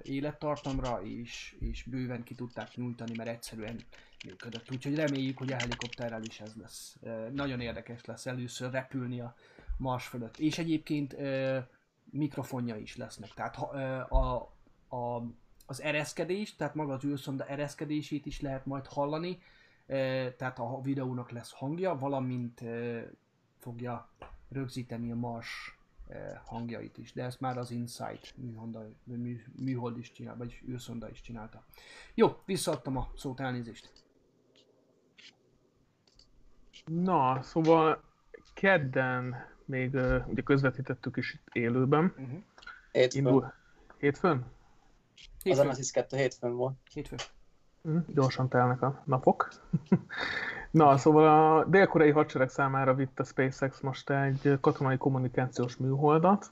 élettartamra, 0.02 1.02
és, 1.02 1.56
és 1.60 1.82
bőven 1.82 2.22
ki 2.22 2.34
tudták 2.34 2.76
nyújtani, 2.76 3.12
mert 3.16 3.28
egyszerűen 3.28 3.80
működött. 4.26 4.70
Úgyhogy 4.70 4.94
reméljük, 4.94 5.38
hogy 5.38 5.52
a 5.52 5.56
helikopterrel 5.56 6.22
is 6.22 6.40
ez 6.40 6.54
lesz. 6.54 6.96
Nagyon 7.32 7.60
érdekes 7.60 8.04
lesz 8.04 8.26
először 8.26 8.70
repülni 8.70 9.20
a 9.20 9.34
Mars 9.76 10.06
fölött. 10.06 10.38
És 10.38 10.58
egyébként 10.58 11.16
mikrofonja 12.10 12.76
is 12.76 12.96
lesznek. 12.96 13.30
Tehát 13.30 13.56
a, 14.10 14.34
a 14.96 15.26
az 15.66 15.82
ereszkedés, 15.82 16.56
tehát 16.56 16.74
maga 16.74 16.92
az 16.92 17.04
űrszonda 17.04 17.46
ereszkedését 17.46 18.26
is 18.26 18.40
lehet 18.40 18.66
majd 18.66 18.86
hallani, 18.86 19.42
eh, 19.86 20.32
tehát 20.36 20.58
a 20.58 20.80
videónak 20.82 21.30
lesz 21.30 21.52
hangja, 21.52 21.98
valamint 21.98 22.62
fogja 23.58 24.08
rögzíteni 24.48 25.10
a 25.10 25.14
Mars 25.14 25.78
hangjait 26.44 26.98
is, 26.98 27.12
de 27.12 27.24
ezt 27.24 27.40
már 27.40 27.58
az 27.58 27.70
Insight 27.70 28.34
műholda, 28.36 28.88
mű, 29.04 29.42
műhold 29.58 29.98
is 29.98 30.12
csinál, 30.12 30.36
vagy 30.36 30.60
űrszonda 30.68 31.10
is 31.10 31.20
csinálta. 31.20 31.64
Jó, 32.14 32.42
visszaadtam 32.44 32.96
a 32.96 33.10
szót, 33.16 33.40
elnézést. 33.40 33.92
Na, 36.84 37.42
szóval 37.42 38.02
kedden 38.54 39.34
még 39.64 39.94
uh, 39.94 40.28
ugye 40.28 40.42
közvetítettük 40.42 41.16
is 41.16 41.34
itt 41.34 41.48
élőben. 41.52 42.04
Uh-huh. 42.04 42.42
Hétfőn. 42.92 43.24
Indul... 43.24 43.52
Hétfőn? 43.98 44.44
Az 45.16 45.42
Hétfő. 45.42 45.60
Anasis 45.60 45.90
2 45.90 46.16
hétfőn 46.16 46.56
volt. 46.56 46.76
Hétfő. 46.92 47.16
Mm, 47.88 47.98
gyorsan 48.06 48.48
telnek 48.48 48.82
a 48.82 49.02
napok. 49.06 49.48
Na, 50.74 50.96
szóval 50.96 51.56
a 51.58 51.64
dél-koreai 51.64 52.10
hadsereg 52.10 52.48
számára 52.48 52.94
vitt 52.94 53.20
a 53.20 53.24
SpaceX 53.24 53.80
most 53.80 54.10
egy 54.10 54.58
katonai 54.60 54.96
kommunikációs 54.96 55.76
műholdat. 55.76 56.50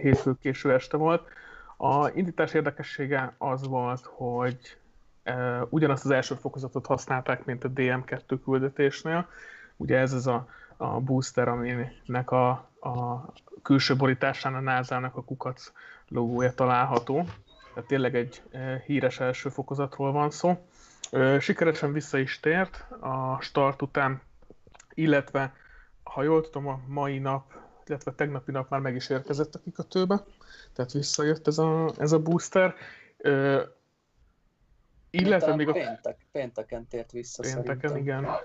Hétfő 0.00 0.34
késő 0.40 0.72
este 0.72 0.96
volt. 0.96 1.28
A 1.76 2.08
indítás 2.08 2.54
érdekessége 2.54 3.34
az 3.38 3.66
volt, 3.66 4.04
hogy 4.04 4.78
e, 5.22 5.62
ugyanazt 5.68 6.04
az 6.04 6.10
első 6.10 6.34
fokozatot 6.34 6.86
használták, 6.86 7.44
mint 7.44 7.64
a 7.64 7.70
DM2 7.70 8.38
küldetésnél. 8.44 9.28
Ugye 9.76 9.98
ez 9.98 10.12
az 10.12 10.26
a, 10.26 10.46
a 10.76 11.00
booster, 11.00 11.48
aminek 11.48 12.30
a, 12.30 12.50
a 12.80 13.26
külső 13.62 13.96
borításán 13.96 14.54
a 14.54 14.60
NASA-nak 14.60 15.16
a 15.16 15.24
kukac 15.24 15.72
logója 16.08 16.54
található. 16.54 17.24
Tehát 17.74 17.88
tényleg 17.88 18.14
egy 18.14 18.42
e, 18.50 18.82
híres 18.86 19.20
első 19.20 19.48
fokozatról 19.48 20.12
van 20.12 20.30
szó. 20.30 20.58
Sikeresen 21.40 21.92
vissza 21.92 22.18
is 22.18 22.40
tért 22.40 22.84
a 23.00 23.38
start 23.40 23.82
után, 23.82 24.22
illetve 24.94 25.54
ha 26.02 26.22
jól 26.22 26.42
tudom, 26.50 26.66
a 26.66 26.80
mai 26.86 27.18
nap, 27.18 27.52
illetve 27.86 28.12
tegnapi 28.12 28.50
nap 28.50 28.70
már 28.70 28.80
meg 28.80 28.94
is 28.94 29.08
érkezett 29.08 29.54
a 29.54 29.58
kikötőbe, 29.58 30.24
tehát 30.72 30.92
visszajött 30.92 31.46
ez 31.46 31.58
a, 31.58 31.92
ez 31.98 32.12
a 32.12 32.18
booster. 32.18 32.74
Ö, 33.16 33.62
illetve 35.10 35.54
még 35.54 35.68
a 35.68 35.72
péntek, 35.72 36.16
pénteken 36.32 36.86
tért 36.86 37.10
vissza 37.10 37.42
pénteken, 37.42 37.90
szerintem. 37.90 37.96
igen. 37.96 38.36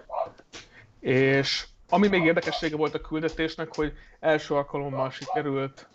És 1.00 1.68
ami 1.90 2.08
még 2.08 2.24
érdekessége 2.24 2.76
volt 2.76 2.94
a 2.94 3.02
küldetésnek, 3.02 3.76
hogy 3.76 3.94
első 4.20 4.54
alkalommal 4.56 5.10
sikerült 5.10 5.88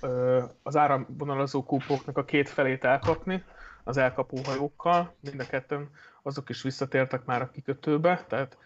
ö, 0.00 0.42
az 0.62 0.76
áramvonalazó 0.76 1.64
kúpoknak 1.64 2.18
a 2.18 2.24
két 2.24 2.48
felét 2.48 2.84
elkapni 2.84 3.44
az 3.86 3.96
elkapó 3.96 4.38
hajókkal. 4.44 5.14
Mind 5.20 5.40
a 5.40 5.46
ketten 5.46 5.90
azok 6.22 6.48
is 6.48 6.62
visszatértek 6.62 7.24
már 7.24 7.42
a 7.42 7.50
kikötőbe, 7.50 8.24
tehát 8.28 8.56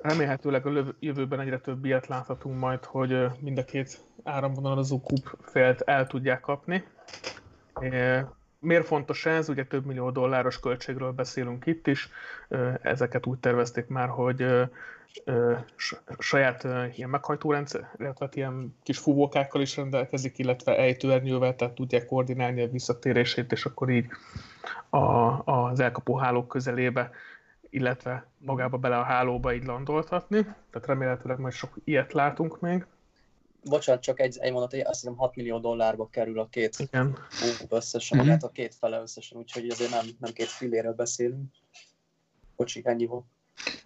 remélhetőleg 0.00 0.66
a 0.66 0.94
jövőben 0.98 1.40
egyre 1.40 1.58
több 1.58 1.84
ilyet 1.84 2.06
láthatunk 2.06 2.58
majd, 2.58 2.84
hogy 2.84 3.26
mind 3.40 3.58
a 3.58 3.64
két 3.64 4.00
áramvonalazó 4.24 5.00
kúp 5.00 5.38
félt 5.40 5.80
el 5.80 6.06
tudják 6.06 6.40
kapni. 6.40 6.84
Miért 8.60 8.86
fontos 8.86 9.26
ez? 9.26 9.48
Ugye 9.48 9.64
több 9.64 9.84
millió 9.84 10.10
dolláros 10.10 10.60
költségről 10.60 11.12
beszélünk 11.12 11.66
itt 11.66 11.86
is. 11.86 12.10
Ezeket 12.82 13.26
úgy 13.26 13.38
tervezték 13.38 13.86
már, 13.86 14.08
hogy 14.08 14.46
saját 16.18 16.64
ilyen 16.94 17.10
meghajtórendszer, 17.10 17.90
illetve 17.98 18.24
hát 18.24 18.36
ilyen 18.36 18.76
kis 18.82 18.98
fúvókákkal 18.98 19.60
is 19.60 19.76
rendelkezik, 19.76 20.38
illetve 20.38 20.76
ejtőernyővel, 20.76 21.56
tehát 21.56 21.74
tudják 21.74 22.06
koordinálni 22.06 22.62
a 22.62 22.68
visszatérését, 22.70 23.52
és 23.52 23.64
akkor 23.64 23.90
így 23.90 24.06
a, 24.88 24.98
az 25.52 25.80
elkapó 25.80 26.16
hálók 26.16 26.48
közelébe, 26.48 27.10
illetve 27.70 28.26
magába 28.38 28.76
bele 28.76 28.98
a 28.98 29.02
hálóba 29.02 29.54
így 29.54 29.64
landoltatni. 29.64 30.42
Tehát 30.42 30.86
remélhetőleg 30.86 31.38
majd 31.38 31.52
sok 31.52 31.74
ilyet 31.84 32.12
látunk 32.12 32.60
még. 32.60 32.86
Bocsánat, 33.68 34.02
csak 34.02 34.20
egy, 34.20 34.36
egy 34.40 34.52
mondat, 34.52 34.74
azt 34.74 35.00
hiszem 35.00 35.16
6 35.16 35.36
millió 35.36 35.58
dollárba 35.58 36.08
kerül 36.08 36.38
a 36.40 36.48
két 36.48 36.76
Igen. 36.78 37.18
összesen, 37.68 38.18
Mhm. 38.18 38.26
magát 38.26 38.42
a 38.42 38.50
két 38.50 38.74
fele 38.74 39.00
összesen, 39.00 39.38
úgyhogy 39.38 39.68
azért 39.68 39.90
nem, 39.90 40.06
nem 40.20 40.32
két 40.32 40.46
filléről 40.46 40.92
beszélünk. 40.94 41.50
Bocsi, 42.56 42.80
ennyi 42.84 43.06
volt. 43.06 43.24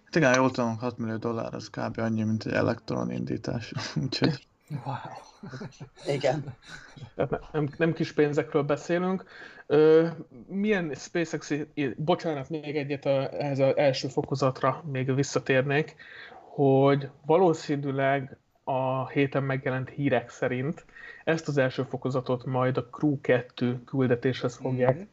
Hát 0.03 0.15
igen, 0.15 0.33
jól 0.35 0.51
tudom, 0.51 0.77
6 0.77 0.97
millió 0.97 1.15
dollár 1.17 1.53
az 1.53 1.69
kb. 1.69 1.97
annyi, 1.97 2.23
mint 2.23 2.45
egy 2.45 2.53
elektron 2.53 3.11
indítás. 3.11 3.73
Úgyhogy 4.03 4.47
Wow. 4.85 4.95
Igen. 6.15 6.55
Tehát 7.15 7.29
ne- 7.31 7.39
nem, 7.51 7.69
nem 7.77 7.93
kis 7.93 8.11
pénzekről 8.13 8.63
beszélünk. 8.63 9.23
Ö, 9.67 10.07
milyen 10.47 10.93
SpaceX, 10.95 11.51
bocsánat, 11.97 12.49
még 12.49 12.77
egyet 12.77 13.05
a, 13.05 13.41
ehhez 13.41 13.59
az 13.59 13.77
első 13.77 14.07
fokozatra 14.07 14.83
még 14.91 15.13
visszatérnék, 15.15 15.95
hogy 16.49 17.09
valószínűleg 17.25 18.37
a 18.63 19.07
héten 19.07 19.43
megjelent 19.43 19.89
hírek 19.89 20.29
szerint 20.29 20.85
ezt 21.23 21.47
az 21.47 21.57
első 21.57 21.83
fokozatot 21.83 22.45
majd 22.45 22.77
a 22.77 22.85
Crew 22.85 23.21
2 23.21 23.83
küldetéshez 23.83 24.55
fogják 24.55 25.07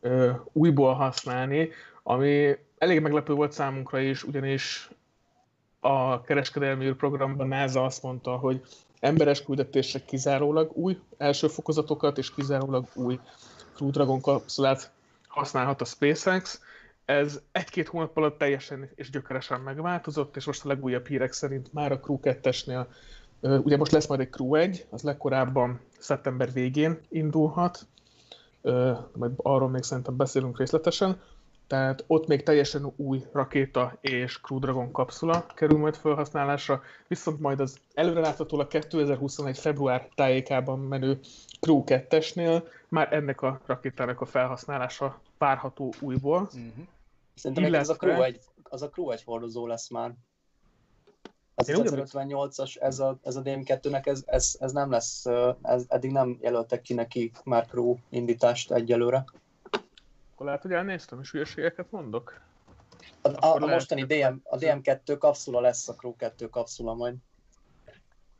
ö, 0.00 0.30
újból 0.52 0.94
használni, 0.94 1.68
ami 2.02 2.56
elég 2.78 3.00
meglepő 3.00 3.32
volt 3.32 3.52
számunkra 3.52 4.00
is, 4.00 4.24
ugyanis 4.24 4.90
a 5.80 6.20
kereskedelmi 6.20 6.84
űrprogramban 6.84 7.48
NASA 7.48 7.84
azt 7.84 8.02
mondta, 8.02 8.36
hogy 8.36 8.62
emberes 9.00 9.42
küldetésre 9.42 10.04
kizárólag 10.04 10.70
új 10.76 10.98
első 11.18 11.48
fokozatokat 11.48 12.18
és 12.18 12.34
kizárólag 12.34 12.88
új 12.94 13.18
Crew 13.74 13.90
Dragon 13.90 14.20
kapszulát 14.20 14.90
használhat 15.28 15.80
a 15.80 15.84
SpaceX. 15.84 16.60
Ez 17.12 17.40
egy-két 17.52 17.88
hónap 17.88 18.16
alatt 18.16 18.38
teljesen 18.38 18.88
és 18.94 19.10
gyökeresen 19.10 19.60
megváltozott, 19.60 20.36
és 20.36 20.44
most 20.44 20.64
a 20.64 20.68
legújabb 20.68 21.06
hírek 21.06 21.32
szerint 21.32 21.72
már 21.72 21.92
a 21.92 22.00
Crew 22.00 22.18
2-esnél, 22.22 22.86
ö, 23.40 23.58
ugye 23.58 23.76
most 23.76 23.92
lesz 23.92 24.06
majd 24.06 24.20
egy 24.20 24.30
Crew 24.30 24.54
1, 24.54 24.86
az 24.90 25.02
legkorábban 25.02 25.80
szeptember 25.98 26.52
végén 26.52 26.98
indulhat, 27.08 27.86
majd 29.12 29.32
arról 29.36 29.68
még 29.68 29.82
szerintem 29.82 30.16
beszélünk 30.16 30.58
részletesen, 30.58 31.20
tehát 31.66 32.04
ott 32.06 32.26
még 32.26 32.42
teljesen 32.42 32.92
új 32.96 33.24
rakéta 33.32 33.96
és 34.00 34.40
Crew 34.40 34.58
Dragon 34.58 34.92
kapszula 34.92 35.46
kerül 35.54 35.78
majd 35.78 35.96
felhasználásra, 35.96 36.82
viszont 37.08 37.40
majd 37.40 37.60
az 37.60 37.78
előreláthatólag 37.94 38.68
2021. 38.68 39.58
február 39.58 40.08
tájékában 40.14 40.78
menő 40.78 41.18
Crew 41.60 41.82
2-esnél 41.86 42.62
már 42.88 43.12
ennek 43.12 43.42
a 43.42 43.60
rakétának 43.66 44.20
a 44.20 44.26
felhasználása 44.26 45.20
várható 45.38 45.92
újból. 46.00 46.48
Mhm. 46.52 46.82
Szerintem 47.34 47.64
még 47.64 47.74
ez 47.74 47.88
a 47.88 47.96
Illetve- 48.00 48.08
Crew 48.12 48.22
egy, 48.22 48.40
az 48.62 48.82
a 48.82 48.88
Crew 48.90 49.10
egy 49.10 49.22
hordozó 49.22 49.66
lesz 49.66 49.88
már. 49.88 50.12
Az 51.54 51.68
Én 51.68 51.74
az 51.74 51.80
ugyanúgy- 51.80 52.10
58-as, 52.12 52.82
ez 52.82 52.98
a, 52.98 53.18
ez 53.22 53.36
a 53.36 53.42
DM2-nek, 53.42 54.06
ez, 54.06 54.22
ez, 54.26 54.56
ez 54.60 54.72
nem 54.72 54.90
lesz, 54.90 55.26
ez, 55.62 55.84
eddig 55.88 56.10
nem 56.12 56.38
jelöltek 56.40 56.80
ki 56.82 56.94
neki 56.94 57.32
már 57.44 57.66
Crew 57.66 57.96
indítást 58.08 58.72
egyelőre. 58.72 59.24
Akkor 60.32 60.46
lehet, 60.46 60.62
hogy 60.62 60.72
elnéztem, 60.72 61.20
és 61.20 61.30
hülyeségeket 61.30 61.90
mondok. 61.90 62.40
A, 63.22 63.28
a, 63.46 63.54
a 63.62 63.66
mostani 63.66 64.04
DM, 64.04 64.34
a 64.42 64.56
DM2 64.56 65.16
kapszula 65.18 65.60
lesz 65.60 65.88
a 65.88 65.94
Crew 65.94 66.16
2 66.16 66.48
kapszula 66.48 66.94
majd. 66.94 67.14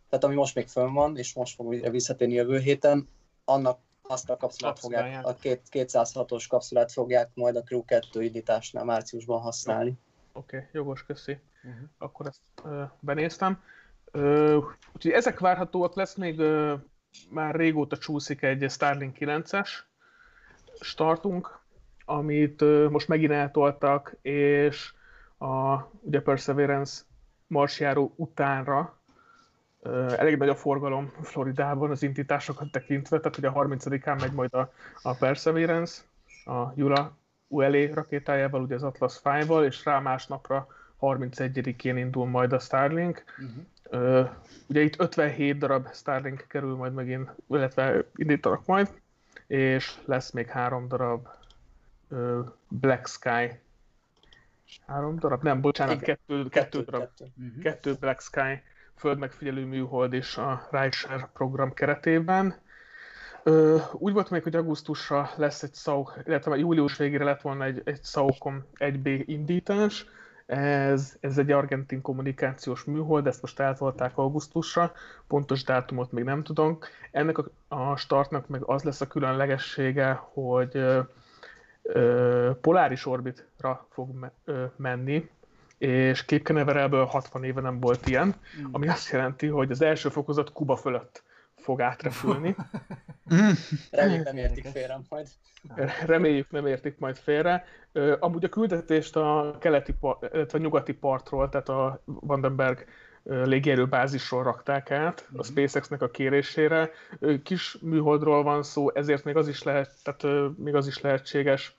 Tehát 0.08 0.24
ami 0.24 0.34
most 0.34 0.54
még 0.54 0.68
fönn 0.68 0.92
van, 0.92 1.16
és 1.16 1.34
most 1.34 1.54
fog 1.54 1.90
visszatérni 1.90 2.34
jövő 2.34 2.58
héten, 2.58 3.08
annak 3.44 3.80
azt 4.02 4.30
a 4.30 4.36
kapszulát 4.36 4.78
fogják, 4.78 5.26
a 5.26 5.34
két, 5.34 5.62
206-os 5.70 6.44
kapszulát 6.48 6.92
fogják 6.92 7.30
majd 7.34 7.56
a 7.56 7.62
Crew 7.62 7.84
2 7.84 8.22
indításnál 8.22 8.84
márciusban 8.84 9.40
használni. 9.40 9.98
Oké, 10.32 10.56
okay, 10.56 10.68
jogos, 10.72 11.04
köszi. 11.04 11.40
Mhm. 11.62 11.84
Akkor 11.98 12.26
ezt 12.26 12.40
ö, 12.64 12.82
benéztem. 13.00 13.62
Ö, 14.10 14.56
úgyhogy 14.94 15.12
ezek 15.12 15.38
várhatóak 15.38 15.94
lesz, 15.94 16.14
még 16.14 16.38
ö, 16.38 16.74
már 17.30 17.54
régóta 17.54 17.98
csúszik 17.98 18.42
egy 18.42 18.70
Starlink 18.70 19.16
9-es 19.20 19.68
startunk, 20.80 21.60
amit 22.04 22.62
ö, 22.62 22.88
most 22.88 23.08
megint 23.08 23.32
eltoltak, 23.32 24.16
és 24.22 24.94
a 25.38 25.82
ugye 26.00 26.20
Perseverance 26.20 27.02
marsjáró 27.46 28.12
utánra 28.16 29.01
elég 30.16 30.36
nagy 30.36 30.48
a 30.48 30.54
forgalom 30.54 31.12
Floridában 31.22 31.90
az 31.90 32.02
indításokat 32.02 32.70
tekintve, 32.70 33.20
tehát 33.20 33.38
ugye 33.38 33.48
a 33.48 33.52
30-án 33.52 34.20
megy 34.20 34.32
majd 34.32 34.54
a, 34.54 34.72
a 35.02 35.14
Perseverance, 35.14 36.02
a 36.44 36.72
Jura 36.74 37.16
ULA 37.48 37.94
rakétájával, 37.94 38.62
ugye 38.62 38.74
az 38.74 38.82
Atlas 38.82 39.20
V-val, 39.22 39.64
és 39.64 39.84
rá 39.84 39.98
másnapra 39.98 40.66
31-én 41.00 41.96
indul 41.96 42.26
majd 42.26 42.52
a 42.52 42.58
Starlink. 42.58 43.24
Ö, 43.82 44.22
ugye 44.66 44.80
itt 44.80 45.00
57 45.00 45.58
darab 45.58 45.88
Starlink 45.92 46.44
kerül 46.48 46.76
majd 46.76 46.92
megint, 46.92 47.30
illetve 47.48 48.04
indítanak 48.14 48.66
majd, 48.66 48.88
és 49.46 49.94
lesz 50.04 50.30
még 50.30 50.48
három 50.48 50.88
darab 50.88 51.28
Black 52.68 53.06
Sky. 53.06 53.60
Három 54.86 55.18
darab? 55.18 55.42
Nem, 55.42 55.60
bocsánat, 55.60 55.94
Igen. 55.94 56.04
kettő, 56.04 56.48
kettő 56.48 56.82
darab 56.82 57.00
kettő. 57.00 57.30
Mhm. 57.34 57.60
kettő 57.60 57.94
Black 58.00 58.20
Sky 58.20 58.62
földmegfigyelő 59.02 59.64
műhold 59.64 60.12
is 60.12 60.36
a 60.36 60.68
Rideshare 60.70 61.30
program 61.32 61.74
keretében. 61.74 62.54
Úgy 63.92 64.12
volt 64.12 64.30
még, 64.30 64.42
hogy 64.42 64.56
augusztusra 64.56 65.30
lesz 65.36 65.62
egy 65.62 65.74
SAO, 65.74 66.06
illetve 66.24 66.56
július 66.56 66.96
végére 66.96 67.24
lett 67.24 67.40
volna 67.40 67.64
egy, 67.64 67.82
egy 67.84 68.04
SAOCOM 68.04 68.64
1B 68.78 69.22
indítás. 69.26 70.06
Ez, 70.46 71.16
ez 71.20 71.38
egy 71.38 71.50
argentin 71.50 72.00
kommunikációs 72.00 72.84
műhold, 72.84 73.26
ezt 73.26 73.42
most 73.42 73.60
eltolták 73.60 74.18
augusztusra, 74.18 74.92
pontos 75.26 75.64
dátumot 75.64 76.12
még 76.12 76.24
nem 76.24 76.42
tudom. 76.42 76.78
Ennek 77.10 77.38
a, 77.38 77.50
a 77.68 77.96
startnak 77.96 78.48
meg 78.48 78.62
az 78.64 78.82
lesz 78.82 79.00
a 79.00 79.06
különlegessége, 79.06 80.12
hogy 80.32 80.76
ö, 80.76 81.00
ö, 81.82 82.50
poláris 82.60 83.06
orbitra 83.06 83.86
fog 83.90 84.14
me, 84.14 84.32
ö, 84.44 84.64
menni, 84.76 85.30
és 85.82 86.24
Cape 86.24 86.42
Canaveralből 86.42 87.04
60 87.04 87.44
éve 87.44 87.60
nem 87.60 87.80
volt 87.80 88.06
ilyen, 88.06 88.34
ami 88.70 88.88
azt 88.88 89.10
jelenti, 89.10 89.46
hogy 89.46 89.70
az 89.70 89.82
első 89.82 90.08
fokozat 90.08 90.52
Kuba 90.52 90.76
fölött 90.76 91.22
fog 91.56 91.80
átrepülni. 91.80 92.54
Mm. 93.34 93.50
Reméljük 93.90 94.24
nem 94.24 94.36
értik 94.36 94.66
félre 94.66 95.00
majd. 95.08 95.26
Reméljük 96.06 96.50
nem 96.50 96.66
értik 96.66 96.98
majd 96.98 97.16
félre. 97.16 97.64
Amúgy 98.18 98.44
a 98.44 98.48
küldetést 98.48 99.16
a 99.16 99.56
keleti, 99.60 99.94
illetve 100.32 100.58
a 100.58 100.60
nyugati 100.60 100.92
partról, 100.92 101.48
tehát 101.48 101.68
a 101.68 102.02
Vandenberg 102.04 102.84
légierőbázisról 103.22 104.42
rakták 104.42 104.90
át 104.90 105.28
a 105.36 105.44
SpaceX-nek 105.44 106.02
a 106.02 106.10
kérésére. 106.10 106.90
Kis 107.42 107.76
műholdról 107.80 108.42
van 108.42 108.62
szó, 108.62 108.90
ezért 108.94 109.24
még 109.24 109.36
az 109.36 109.48
is 109.48 109.62
lehet, 109.62 109.90
tehát 110.02 110.56
még 110.56 110.74
az 110.74 110.86
is 110.86 111.00
lehetséges, 111.00 111.76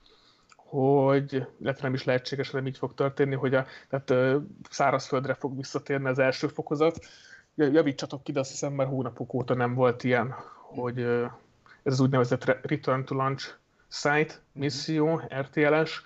hogy, 0.74 1.32
illetve 1.60 1.82
nem 1.82 1.94
is 1.94 2.04
lehetséges, 2.04 2.50
hanem 2.50 2.66
így 2.66 2.78
fog 2.78 2.94
történni, 2.94 3.34
hogy 3.34 3.54
a, 3.54 3.66
tehát 3.88 4.36
szárazföldre 4.70 5.34
fog 5.34 5.56
visszatérni 5.56 6.08
az 6.08 6.18
első 6.18 6.46
fokozat. 6.46 6.98
Ja- 7.54 7.72
Javítsatok 7.72 8.22
ki, 8.22 8.32
de 8.32 8.40
azt 8.40 8.50
hiszem 8.50 8.72
már 8.72 8.86
hónapok 8.86 9.34
óta 9.34 9.54
nem 9.54 9.74
volt 9.74 10.04
ilyen, 10.04 10.34
hogy 10.60 11.00
ez 11.82 11.92
az 11.92 12.00
úgynevezett 12.00 12.44
Re- 12.44 12.60
Return 12.62 13.04
to 13.04 13.14
Launch 13.14 13.54
Site 13.88 14.34
misszió, 14.52 15.22
RTLS, 15.34 16.02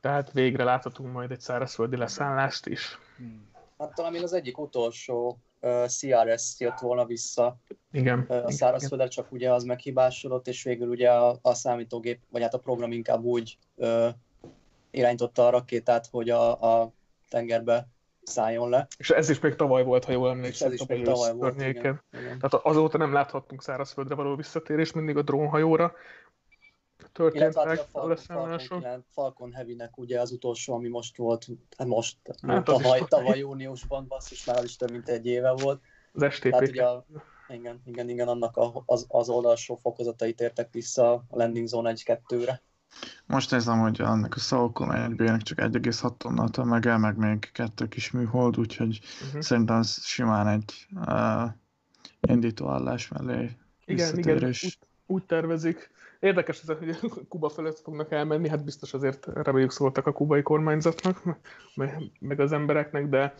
tehát 0.00 0.32
végre 0.32 0.64
láthatunk 0.64 1.12
majd 1.12 1.30
egy 1.30 1.40
szárazföldi 1.40 1.96
leszállást 1.96 2.66
is. 2.66 2.98
Hát 3.78 3.94
talán 3.94 4.12
még 4.12 4.22
az 4.22 4.32
egyik 4.32 4.58
utolsó 4.58 5.38
uh, 5.60 5.84
CRS 5.86 6.54
jött 6.58 6.78
volna 6.78 7.04
vissza 7.04 7.56
Igen. 7.92 8.26
uh, 8.28 8.44
a 8.44 8.50
szárazföldre, 8.50 9.08
csak 9.08 9.32
ugye 9.32 9.52
az 9.52 9.64
meghibásodott, 9.64 10.48
és 10.48 10.62
végül 10.62 10.88
ugye 10.88 11.10
a, 11.10 11.38
a 11.42 11.54
számítógép, 11.54 12.20
vagy 12.30 12.42
hát 12.42 12.54
a 12.54 12.58
program 12.58 12.92
inkább 12.92 13.22
úgy 13.22 13.58
uh, 13.74 14.08
irányította 14.90 15.46
a 15.46 15.50
rakétát, 15.50 16.06
hogy 16.10 16.30
a, 16.30 16.80
a 16.80 16.92
tengerbe 17.28 17.88
szálljon 18.22 18.68
le. 18.68 18.86
És 18.98 19.10
ez 19.10 19.28
is 19.28 19.40
még 19.40 19.54
tavaly 19.54 19.84
volt, 19.84 20.04
ha 20.04 20.12
jól 20.12 20.30
emlékszem, 20.30 20.68
ez 20.68 20.74
is 20.74 20.86
még 20.86 21.04
tavaly 21.04 21.32
volt, 21.32 21.54
igen. 21.54 21.70
igen. 21.70 22.02
Tehát 22.10 22.54
azóta 22.66 22.98
nem 22.98 23.12
láthattunk 23.12 23.62
szárazföldre 23.62 24.14
való 24.14 24.34
visszatérés, 24.34 24.92
mindig 24.92 25.16
a 25.16 25.22
drónhajóra 25.22 25.92
történtek 27.12 27.54
hát 27.54 27.66
a 27.66 27.70
a 27.70 27.74
Falcon, 27.74 27.86
Falcon, 27.92 28.08
leszállások. 28.08 28.78
9, 28.78 29.04
Falcon 29.12 29.52
Heavy-nek 29.52 29.98
ugye 29.98 30.20
az 30.20 30.30
utolsó, 30.32 30.74
ami 30.74 30.88
most 30.88 31.16
volt, 31.16 31.46
hát 31.76 31.86
most, 31.86 32.16
Hát 32.46 32.68
az 32.68 32.74
tavaly, 32.82 33.04
tavaly. 33.08 33.38
júniusban, 33.38 34.06
basszus, 34.08 34.44
már 34.44 34.56
az 34.56 34.64
is 34.64 34.76
több 34.76 34.90
mint 34.90 35.08
egy 35.08 35.26
éve 35.26 35.50
volt. 35.50 35.80
Az 36.12 36.32
STP. 36.32 36.50
Tehát 36.50 36.68
ugye 36.68 36.84
a, 36.84 37.06
Igen, 37.48 37.82
igen, 37.84 38.08
igen, 38.08 38.28
annak 38.28 38.56
a, 38.56 38.82
az, 38.86 39.06
az 39.08 39.28
oldalsó 39.28 39.76
fokozatait 39.76 40.40
értek 40.40 40.72
vissza 40.72 41.12
a 41.12 41.24
landing 41.30 41.66
zone 41.66 41.92
1-2-re. 41.96 42.62
Most 43.26 43.50
nézem, 43.50 43.78
hogy 43.78 44.00
annak 44.00 44.34
a 44.34 44.38
Falcon 44.38 44.92
1 44.94 45.36
csak 45.42 45.58
1,6 45.58 46.16
tonna 46.16 46.48
tömege, 46.48 46.96
meg 46.96 47.16
még 47.16 47.50
kettő 47.52 47.88
kis 47.88 48.10
műhold, 48.10 48.58
úgyhogy 48.58 49.00
Uh-huh. 49.26 49.40
szerintem 49.40 49.76
ez 49.76 50.04
simán 50.04 50.46
egy 50.46 50.86
uh, 50.94 51.50
indítóállás 52.20 53.08
mellé 53.08 53.50
Igen, 53.84 54.18
igen, 54.18 54.44
úgy, 54.44 54.78
úgy 55.06 55.24
tervezik. 55.24 55.90
Érdekes 56.20 56.60
ez, 56.60 56.76
hogy 56.78 56.98
Kuba 57.28 57.48
felett 57.48 57.78
fognak 57.78 58.12
elmenni, 58.12 58.48
hát 58.48 58.64
biztos 58.64 58.94
azért 58.94 59.26
reméljük 59.26 59.70
szóltak 59.70 60.06
a 60.06 60.12
kubai 60.12 60.42
kormányzatnak, 60.42 61.22
meg, 62.20 62.40
az 62.40 62.52
embereknek, 62.52 63.08
de 63.08 63.34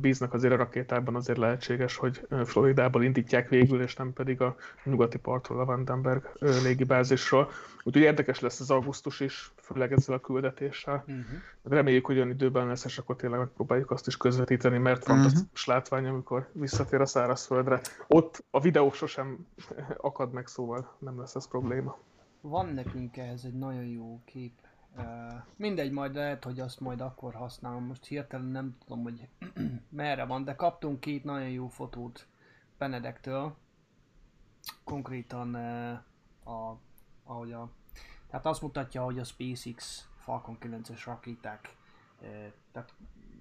bíznak 0.00 0.32
azért 0.34 0.52
a 0.52 0.56
rakétában, 0.56 1.14
azért 1.14 1.38
lehetséges, 1.38 1.96
hogy 1.96 2.26
Floridából 2.44 3.04
indítják 3.04 3.48
végül, 3.48 3.82
és 3.82 3.96
nem 3.96 4.12
pedig 4.12 4.40
a 4.40 4.56
nyugati 4.84 5.18
partról, 5.18 5.60
a 5.60 5.64
Vandenberg 5.64 6.30
légibázisról. 6.38 7.50
Úgyhogy 7.82 8.02
érdekes 8.02 8.40
lesz 8.40 8.60
az 8.60 8.70
augusztus 8.70 9.20
is, 9.20 9.52
főleg 9.64 9.92
ezzel 9.92 10.14
a 10.14 10.20
küldetéssel. 10.20 11.04
Uh-huh. 11.06 11.24
Reméljük, 11.62 12.06
hogy 12.06 12.16
olyan 12.16 12.30
időben 12.30 12.66
lesz, 12.66 12.84
és 12.84 12.98
akkor 12.98 13.16
tényleg 13.16 13.38
megpróbáljuk 13.38 13.90
azt 13.90 14.06
is 14.06 14.16
közvetíteni, 14.16 14.78
mert 14.78 15.06
Mhm. 15.06 15.16
fantasztikus 15.16 15.64
látvány, 15.66 16.06
amikor 16.06 16.50
visszatér 16.52 17.00
a 17.00 17.06
szárazföldre. 17.06 17.80
Ott 18.08 18.44
a 18.50 18.60
videó 18.60 18.92
sosem 18.92 19.46
akad 19.96 20.32
meg, 20.32 20.46
szóval 20.46 20.96
nem 20.98 21.18
lesz 21.18 21.34
ez 21.34 21.48
probléma. 21.48 21.98
Van 22.40 22.66
nekünk 22.66 23.16
ehhez 23.16 23.44
egy 23.44 23.58
nagyon 23.58 23.84
jó 23.84 24.20
kép. 24.24 24.52
Uh, 24.96 25.04
mindegy, 25.56 25.90
majd 25.92 26.14
lehet, 26.14 26.44
hogy 26.44 26.60
azt 26.60 26.80
majd 26.80 27.00
akkor 27.00 27.34
használom. 27.34 27.84
Most 27.84 28.04
hirtelen 28.04 28.46
nem 28.46 28.76
tudom, 28.86 29.02
hogy 29.02 29.28
merre 29.88 30.24
van, 30.24 30.44
de 30.44 30.54
kaptunk 30.54 31.00
két 31.00 31.24
nagyon 31.24 31.48
jó 31.48 31.68
fotót 31.68 32.26
Benedektől. 32.78 33.56
Konkrétan 34.84 35.54
uh, 35.54 36.52
a, 36.54 36.78
ahogy 37.24 37.52
a, 37.52 37.70
tehát 38.34 38.48
azt 38.48 38.62
mutatja, 38.62 39.02
hogy 39.02 39.18
a 39.18 39.24
SpaceX 39.24 40.08
Falcon 40.18 40.58
9-es 40.60 41.02
rakéták 41.04 41.76
tehát 42.72 42.94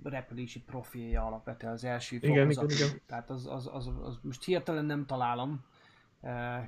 repülési 0.04 0.60
profilja 0.62 1.26
alapvetően 1.26 1.74
az 1.74 1.84
első 1.84 2.16
Igen, 2.16 2.50
fokozat. 2.50 2.72
igen, 2.72 2.88
igen. 2.88 3.02
Tehát 3.06 3.30
az, 3.30 3.48
az, 3.48 3.70
az, 3.74 3.90
az, 4.04 4.20
most 4.22 4.44
hirtelen 4.44 4.86
nem 4.86 5.06
találom, 5.06 5.64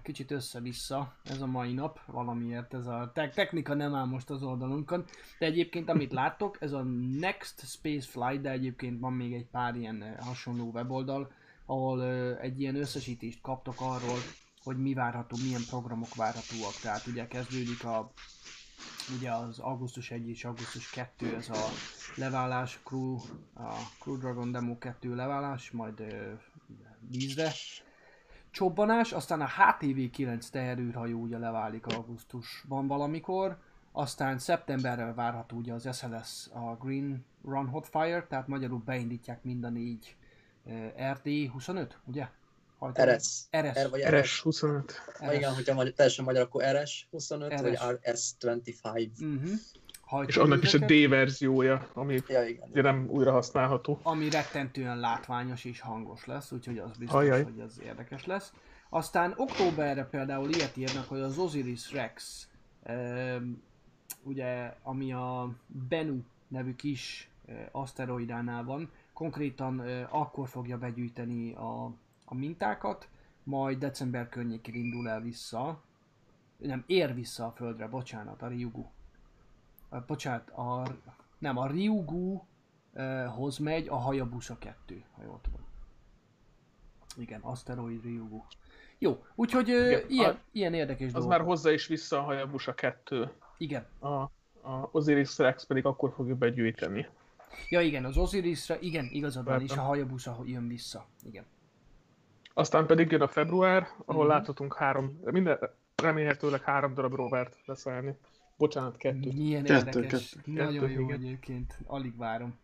kicsit 0.02 0.32
össze-vissza 0.32 1.16
ez 1.24 1.42
a 1.42 1.46
mai 1.46 1.74
nap, 1.74 2.00
valamiért 2.06 2.74
ez 2.74 2.88
a 2.88 3.12
te- 3.14 3.30
technika 3.30 3.74
nem 3.74 3.96
áll 3.96 4.06
most 4.06 4.30
az 4.30 4.44
oldalunkon, 4.44 5.06
de 5.40 5.46
egyébként 5.46 5.90
amit 5.90 6.14
láttok, 6.22 6.58
ez 6.62 6.72
a 6.72 6.84
Next 7.20 7.68
Space 7.68 8.08
Flight, 8.10 8.42
de 8.42 8.50
egyébként 8.50 9.00
van 9.00 9.14
még 9.14 9.34
egy 9.34 9.48
pár 9.48 9.76
ilyen 9.76 10.16
hasonló 10.20 10.72
weboldal, 10.74 11.32
ahol 11.66 12.06
egy 12.38 12.60
ilyen 12.60 12.76
összesítést 12.76 13.42
kaptok 13.42 13.76
arról, 13.78 14.18
hogy 14.66 14.78
mi 14.78 14.94
várható, 14.94 15.38
milyen 15.44 15.66
programok 15.70 16.16
várhatóak. 16.16 16.74
Tehát 16.82 17.08
ugye 17.08 17.28
kezdődik 17.28 17.84
a 17.84 18.12
ugye 19.18 19.32
az 19.32 19.60
augusztus 19.60 20.12
1 20.12 20.30
és 20.30 20.46
augusztus 20.46 20.90
2 20.90 21.36
ez 21.36 21.50
a 21.50 21.66
leválás, 22.16 22.80
Crew, 22.84 23.16
a 23.54 23.74
Crew 24.00 24.18
Dragon 24.18 24.52
Demo 24.52 24.78
2 24.78 25.16
leválás, 25.16 25.72
majd 25.72 26.00
ö, 26.00 26.34
vízre 27.10 27.52
csobbanás, 28.52 29.12
aztán 29.12 29.42
a 29.42 29.48
HTV9 29.48 30.50
teherűrhajó 30.50 31.22
ugye 31.22 31.38
leválik 31.38 31.86
augusztusban 31.86 32.88
valamikor, 32.88 33.58
aztán 33.92 34.38
szeptemberre 34.38 35.14
várható 35.14 35.58
ugye 35.58 35.74
az 35.74 35.98
SLS, 35.98 36.48
a 36.54 36.76
Green 36.76 37.26
Run 37.44 37.68
Hot 37.68 37.88
Fire, 37.88 38.26
tehát 38.30 38.48
magyarul 38.48 38.82
beindítják 38.86 39.44
mind 39.44 39.64
a 39.64 39.70
négy 39.70 40.16
uh, 40.64 40.74
RD25, 40.98 41.90
ugye? 42.06 42.28
Hajtó- 42.80 43.04
RS. 43.04 43.44
RS. 43.52 43.84
R 43.84 43.90
vagy 43.90 44.02
RS. 44.02 44.42
RS25. 44.46 44.90
Ha 45.20 45.34
igen, 45.34 45.54
hogyha 45.54 45.74
magyar, 45.74 45.94
teljesen 45.94 46.26
magyar, 46.26 46.42
akkor 46.42 46.64
RS 46.64 47.08
25 47.12 47.54
RS. 47.54 47.62
vagy 47.62 47.78
RS25. 48.02 49.10
Uh-huh. 49.20 49.50
És 50.28 50.38
annak 50.38 50.64
is 50.64 50.74
a 50.74 50.78
D 50.78 51.08
verziója, 51.10 51.88
ami 51.94 52.20
Ja, 52.28 52.44
igen. 52.48 52.70
ugye 52.72 52.82
nem 52.82 53.08
újra 53.10 53.32
használható. 53.32 54.00
ami 54.04 54.30
rettentően 54.30 55.00
látványos 55.00 55.64
és 55.66 55.80
hangos 55.80 56.26
lesz, 56.26 56.52
úgyhogy 56.52 56.78
az 56.78 56.98
biztos, 56.98 57.20
Ajaj. 57.20 57.44
hogy 57.44 57.60
az 57.60 57.80
érdekes 57.84 58.26
lesz. 58.26 58.52
Aztán 58.90 59.34
októberre 59.38 60.04
például 60.06 60.50
ilyet 60.50 60.78
írnak, 60.78 61.08
hogy 61.08 61.20
az 61.20 61.38
Osiris 61.38 61.92
Rex, 61.92 62.48
um, 62.88 63.64
ugye, 64.24 64.74
ami 64.84 65.14
a 65.14 65.50
Bennu 65.68 66.20
nevű 66.48 66.76
kis 66.76 67.30
uh, 67.46 67.56
aszteroidánál 67.72 68.64
van, 68.64 68.92
konkrétan 69.14 69.80
uh, 69.80 70.02
akkor 70.10 70.48
fogja 70.48 70.78
begyűjteni 70.78 71.54
a, 71.54 71.92
a 72.26 72.34
mintákat, 72.36 73.08
majd 73.44 73.78
december 73.78 74.30
környékén 74.30 74.76
indul 74.76 75.10
el 75.10 75.22
vissza, 75.22 75.82
nem, 76.58 76.84
ér 76.88 77.14
vissza 77.14 77.46
a 77.46 77.52
Földre, 77.52 77.88
bocsánat, 77.88 78.42
a 78.42 78.48
Ryugu. 78.48 78.86
Uh, 79.90 80.06
bocsánat, 80.06 80.50
a, 80.50 80.88
nem, 81.38 81.58
a 81.58 81.68
Ryugu 81.68 82.42
uh, 82.94 83.26
hoz 83.26 83.58
megy 83.58 83.88
a 83.88 83.96
Hayabusa 83.96 84.58
2, 84.58 85.04
ha 85.12 85.24
jól 85.24 85.40
tudom. 85.42 85.60
Igen, 87.18 87.42
Asteroid 87.42 88.04
Ryugu. 88.04 88.44
Jó, 88.98 89.24
úgyhogy 89.36 89.68
Igen, 89.68 90.10
ilyen, 90.10 90.30
a- 90.32 90.40
ilyen 90.52 90.74
érdekes 90.74 91.06
Az 91.08 91.12
dolgok. 91.14 91.30
már 91.30 91.42
hozzá 91.42 91.72
is 91.72 91.88
vissza 91.88 92.18
a 92.20 92.22
Hayabusa 92.22 92.74
2. 92.74 93.32
Igen. 93.58 93.86
A, 94.00 94.08
a 94.62 94.90
Osiris 94.92 95.38
Rex 95.38 95.66
pedig 95.66 95.86
akkor 95.86 96.12
fogja 96.14 96.36
begyűjteni. 96.36 97.08
Ja 97.70 97.82
igen, 97.82 98.06
az 98.06 98.18
Osirisre, 98.18 98.80
igen, 98.80 99.06
igazad 99.12 99.46
van, 99.46 99.62
és 99.62 99.72
a. 99.72 99.82
Hayabusa 99.82 100.38
jön 100.46 100.68
vissza. 100.68 101.06
Igen. 101.24 101.46
Aztán 102.58 102.86
pedig 102.86 103.12
jön 103.12 103.22
a 103.22 103.28
február, 103.28 103.88
ahol 104.06 104.24
Mhm. 104.24 104.34
láthatunk 104.34 104.74
három, 104.76 105.20
minden, 105.24 105.58
remélhetőleg 105.96 106.62
három 106.62 106.94
darab 106.94 107.14
rovert 107.14 107.58
leszállni. 107.66 108.18
Bocsánat, 108.58 108.98
kettő. 108.98 109.32
Milyen 109.34 109.64
Kettő, 109.64 110.00
érdekes. 110.00 110.30
kettő. 110.30 110.52
Nagyon 110.52 110.74
Kettő, 110.74 110.92
jó 110.92 111.00
igen. 111.00 111.20
egyébként. 111.20 111.78
Alig 111.86 112.18
várom. 112.18 112.58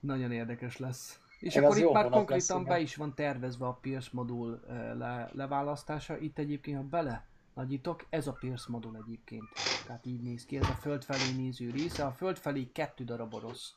Nagyon 0.00 0.32
érdekes 0.32 0.76
lesz. 0.78 1.20
És 1.40 1.54
Meg 1.54 1.64
akkor 1.64 1.76
itt 1.78 1.92
már 1.92 2.08
konkrétan 2.08 2.56
lesz, 2.56 2.66
be 2.66 2.72
igen. 2.72 2.80
is 2.80 2.96
van 2.96 3.14
tervezve 3.14 3.66
a 3.66 3.72
Pierce 3.72 4.08
modul 4.12 4.60
eh, 4.68 4.94
le, 4.94 5.30
leválasztása. 5.32 6.18
Itt 6.18 6.38
egyébként, 6.38 6.76
ha 6.76 6.82
bele 6.82 7.26
nagyítok, 7.54 8.04
ez 8.10 8.26
a 8.26 8.32
Pierce 8.32 8.66
modul 8.68 8.96
egyébként. 9.06 9.44
Tehát 9.86 10.06
így 10.06 10.20
néz 10.22 10.44
ki, 10.46 10.56
ez 10.56 10.68
a 10.68 10.74
föld 10.80 11.04
felé 11.04 11.32
néző 11.36 11.70
része. 11.70 12.04
A 12.04 12.10
föld 12.12 12.36
felé 12.38 12.68
kettő 12.72 13.04
darab 13.04 13.34
orosz 13.34 13.74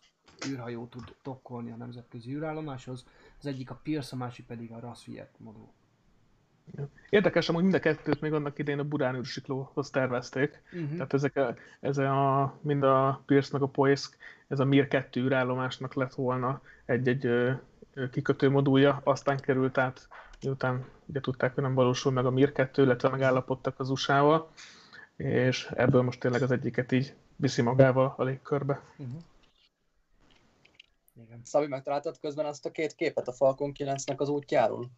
űrhajó 0.48 0.86
tud 0.88 1.16
tokkolni 1.22 1.72
a 1.72 1.76
nemzetközi 1.76 2.34
űrállomáshoz. 2.34 3.06
Az 3.40 3.46
egyik 3.46 3.70
a 3.70 3.80
Pierce, 3.84 4.16
a 4.16 4.18
másik 4.18 4.46
pedig 4.46 4.72
a 4.72 4.80
Rassviet 4.80 5.32
modul. 5.38 5.68
Érdekes, 7.10 7.50
amúgy 7.50 7.62
mind 7.62 7.74
a 7.74 7.80
kettőt 7.80 8.22
még 8.22 8.34
annak 8.34 8.60
idején 8.60 8.80
a 8.80 8.84
Burán 8.84 9.16
űrsiklóhoz 9.16 9.90
tervezték. 9.90 10.62
Uh-huh. 10.74 10.92
Tehát 10.92 11.14
ezek 11.14 11.36
a, 11.36 11.56
ez 11.80 11.98
a, 11.98 12.54
mind 12.62 12.84
a 12.84 13.22
Pierce 13.26 13.50
meg 13.52 13.62
a 13.62 13.68
Poisk, 13.68 14.18
ez 14.48 14.60
a 14.60 14.66
Mir 14.66 14.88
2 14.88 15.22
űrállomásnak 15.22 15.94
lett 15.94 16.14
volna 16.14 16.62
egy-egy 16.86 17.30
kikötő 18.12 18.50
modulja, 18.50 19.02
aztán 19.04 19.40
került 19.40 19.78
át, 19.78 20.08
miután 20.42 20.86
ugye 21.06 21.20
tudták, 21.20 21.54
hogy 21.54 21.64
nem 21.64 21.74
valósul 21.74 22.12
meg 22.12 22.26
a 22.26 22.32
Mir 22.32 22.52
2, 22.52 22.84
illetve 22.84 23.10
megállapodtak 23.10 23.80
az 23.80 23.90
USA-val, 23.90 24.50
és 25.16 25.72
ebből 25.76 26.02
most 26.02 26.20
tényleg 26.20 26.42
az 26.42 26.52
egyiket 26.52 26.92
így 26.92 27.14
viszi 27.36 27.62
magával 27.62 28.14
a 28.18 28.24
légkörbe. 28.24 28.82
Uh-huh. 28.98 29.22
Igen. 31.24 31.42
Szabi, 31.44 31.68
megtaláltad 31.68 32.20
közben 32.20 32.46
azt 32.46 32.66
a 32.66 32.72
két 32.72 32.96
képet 32.96 33.28
a 33.28 33.34
Falcon 33.34 33.72
9-nek 33.78 34.18
az 34.18 34.30
útjáról? 34.30 34.90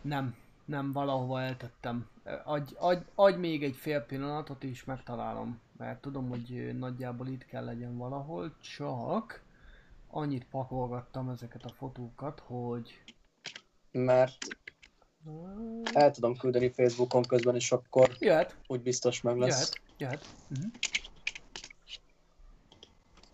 Nem, 0.00 0.36
nem, 0.64 0.92
valahova 0.92 1.40
eltettem. 1.40 2.08
Adj, 2.44 2.72
adj, 2.76 3.04
adj 3.14 3.38
még 3.38 3.62
egy 3.62 3.76
fél 3.76 4.00
pillanatot 4.00 4.64
és 4.64 4.84
megtalálom, 4.84 5.60
mert 5.76 6.00
tudom, 6.00 6.28
hogy 6.28 6.76
nagyjából 6.78 7.26
itt 7.28 7.44
kell 7.44 7.64
legyen 7.64 7.96
valahol, 7.96 8.56
csak 8.60 9.44
annyit 10.08 10.44
pakolgattam 10.44 11.28
ezeket 11.28 11.64
a 11.64 11.68
fotókat, 11.68 12.42
hogy 12.46 13.02
Mert 13.90 14.36
el 15.92 16.10
tudom 16.10 16.36
küldeni 16.36 16.70
Facebookon 16.70 17.22
közben, 17.22 17.54
és 17.54 17.72
akkor 17.72 18.16
jöhet, 18.18 18.56
úgy 18.66 18.80
biztos 18.80 19.20
meg 19.20 19.36
lesz. 19.36 19.72
jöhet, 19.98 20.22
jöhet. 20.22 20.34
Uh-huh. 20.50 20.70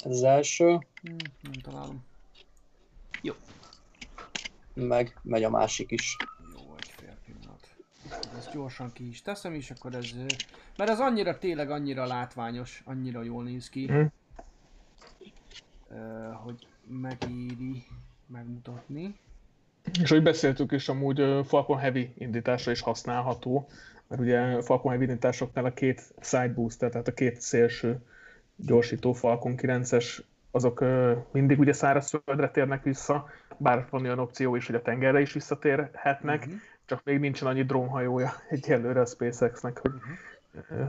Ez 0.05 0.11
az 0.11 0.23
első, 0.23 0.87
Hmm, 1.03 1.17
nem 1.41 1.53
találom. 1.53 2.11
Meg 4.75 5.19
megy 5.23 5.45
a 5.45 5.51
másik 5.51 5.91
is. 5.91 6.17
Jó, 6.55 6.75
egy 6.77 6.93
fél 6.97 7.17
pillanat. 7.25 7.75
Ezt 8.37 8.53
gyorsan 8.53 8.93
ki 8.93 9.09
is 9.09 9.23
teszem, 9.23 9.55
és 9.55 9.71
akkor 9.71 9.95
ez... 9.95 10.11
Mert 10.77 10.91
ez 10.91 11.01
annyira, 11.01 11.39
tényleg 11.39 11.71
annyira 11.71 12.07
látványos, 12.07 12.83
annyira 12.85 13.23
jól 13.23 13.43
néz 13.43 13.69
ki, 13.69 13.91
ö, 15.91 16.31
hogy 16.33 16.67
megéri 16.87 17.85
megmutatni. 18.27 19.19
És 20.03 20.11
ahogy 20.11 20.23
beszéltük 20.23 20.73
is, 20.73 20.89
amúgy 20.89 21.47
Falcon 21.47 21.79
Heavy 21.79 22.13
indításra 22.19 22.71
is 22.71 22.81
használható, 22.81 23.69
mert 24.09 24.21
ugye 24.21 24.63
Falcon 24.63 24.91
Heavy 24.91 25.05
indításoknál 25.05 25.65
a 25.65 25.73
két 25.73 26.15
side 26.21 26.53
booster, 26.53 26.91
tehát 26.91 27.09
a 27.09 27.15
két 27.15 27.41
szélső 27.41 28.01
gyorsító 28.57 29.13
Falcon 29.13 29.55
9-es 29.57 30.23
azok 30.55 30.85
mindig 31.33 31.59
ugye 31.59 31.73
szárazföldre 31.73 32.51
térnek 32.51 32.83
vissza, 32.83 33.27
bár 33.57 33.87
van 33.91 34.03
olyan 34.03 34.19
opció 34.19 34.57
is, 34.57 34.67
hogy 34.67 34.75
a 34.75 34.83
tengerre 34.83 35.21
is 35.21 35.33
visszatérhetnek, 35.33 36.47
Mhm. 36.47 36.55
csak 36.85 37.01
még 37.05 37.19
nincsen 37.19 37.49
annyi 37.49 37.63
drónhajója 37.63 38.33
egyelőre 38.49 39.01
a 39.01 39.07
SpaceX-nek, 39.07 39.79
hogy 39.79 39.93
ö, 40.71 40.83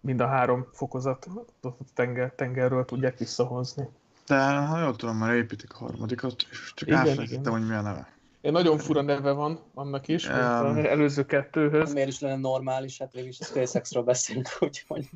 mind 0.00 0.20
a 0.20 0.26
három 0.26 0.66
fokozatot 0.72 1.52
a 1.62 1.68
tenger, 1.94 2.32
tengerről 2.32 2.84
tudják 2.84 3.18
visszahozni. 3.18 3.88
De 4.26 4.56
ha 4.56 4.80
jól 4.80 4.96
tudom, 4.96 5.16
már 5.16 5.34
építik 5.34 5.74
a 5.74 5.78
harmadikat, 5.78 6.34
és 6.50 6.72
csak 6.74 6.88
Igen, 6.88 7.00
elfelejtettem, 7.00 7.52
hogy 7.52 7.66
mi 7.66 7.74
a 7.74 7.80
neve. 7.80 8.08
Egy 8.40 8.52
nagyon 8.52 8.78
fura 8.78 9.02
neve 9.02 9.32
van 9.32 9.60
annak 9.74 10.08
is, 10.08 10.26
mint 10.26 10.38
Um, 10.38 10.66
az 10.66 10.76
előző 10.76 11.26
kettőhöz. 11.26 11.92
Miért 11.92 12.08
is 12.08 12.20
lenne 12.20 12.36
normális, 12.36 12.98
hát 12.98 13.12
végül 13.12 13.28
is 13.28 13.40
a 13.40 13.44
SpaceX-ről 13.44 14.02
beszélünk, 14.02 14.48
úgyhogy... 14.60 15.08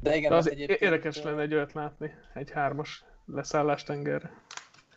De 0.00 0.16
igen, 0.16 0.30
De 0.30 0.36
az 0.36 0.50
egyébként, 0.50 0.80
érdekes 0.80 1.22
lenne 1.22 1.40
egy 1.40 1.54
olyat 1.54 1.72
látni, 1.72 2.14
egy 2.34 2.50
hármas 2.50 3.04
leszállás 3.26 3.82
tengerre. 3.82 4.30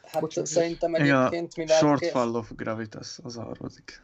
Hát 0.03 0.21
bocsánat. 0.21 0.49
szerintem 0.49 0.95
egyébként 0.95 1.55
mivel... 1.55 1.77
Short 1.77 2.05
Fall 2.05 2.35
of 2.35 2.51
Gravitas 2.55 3.19
az 3.23 3.37
a 3.37 3.43
harmadik. 3.43 4.01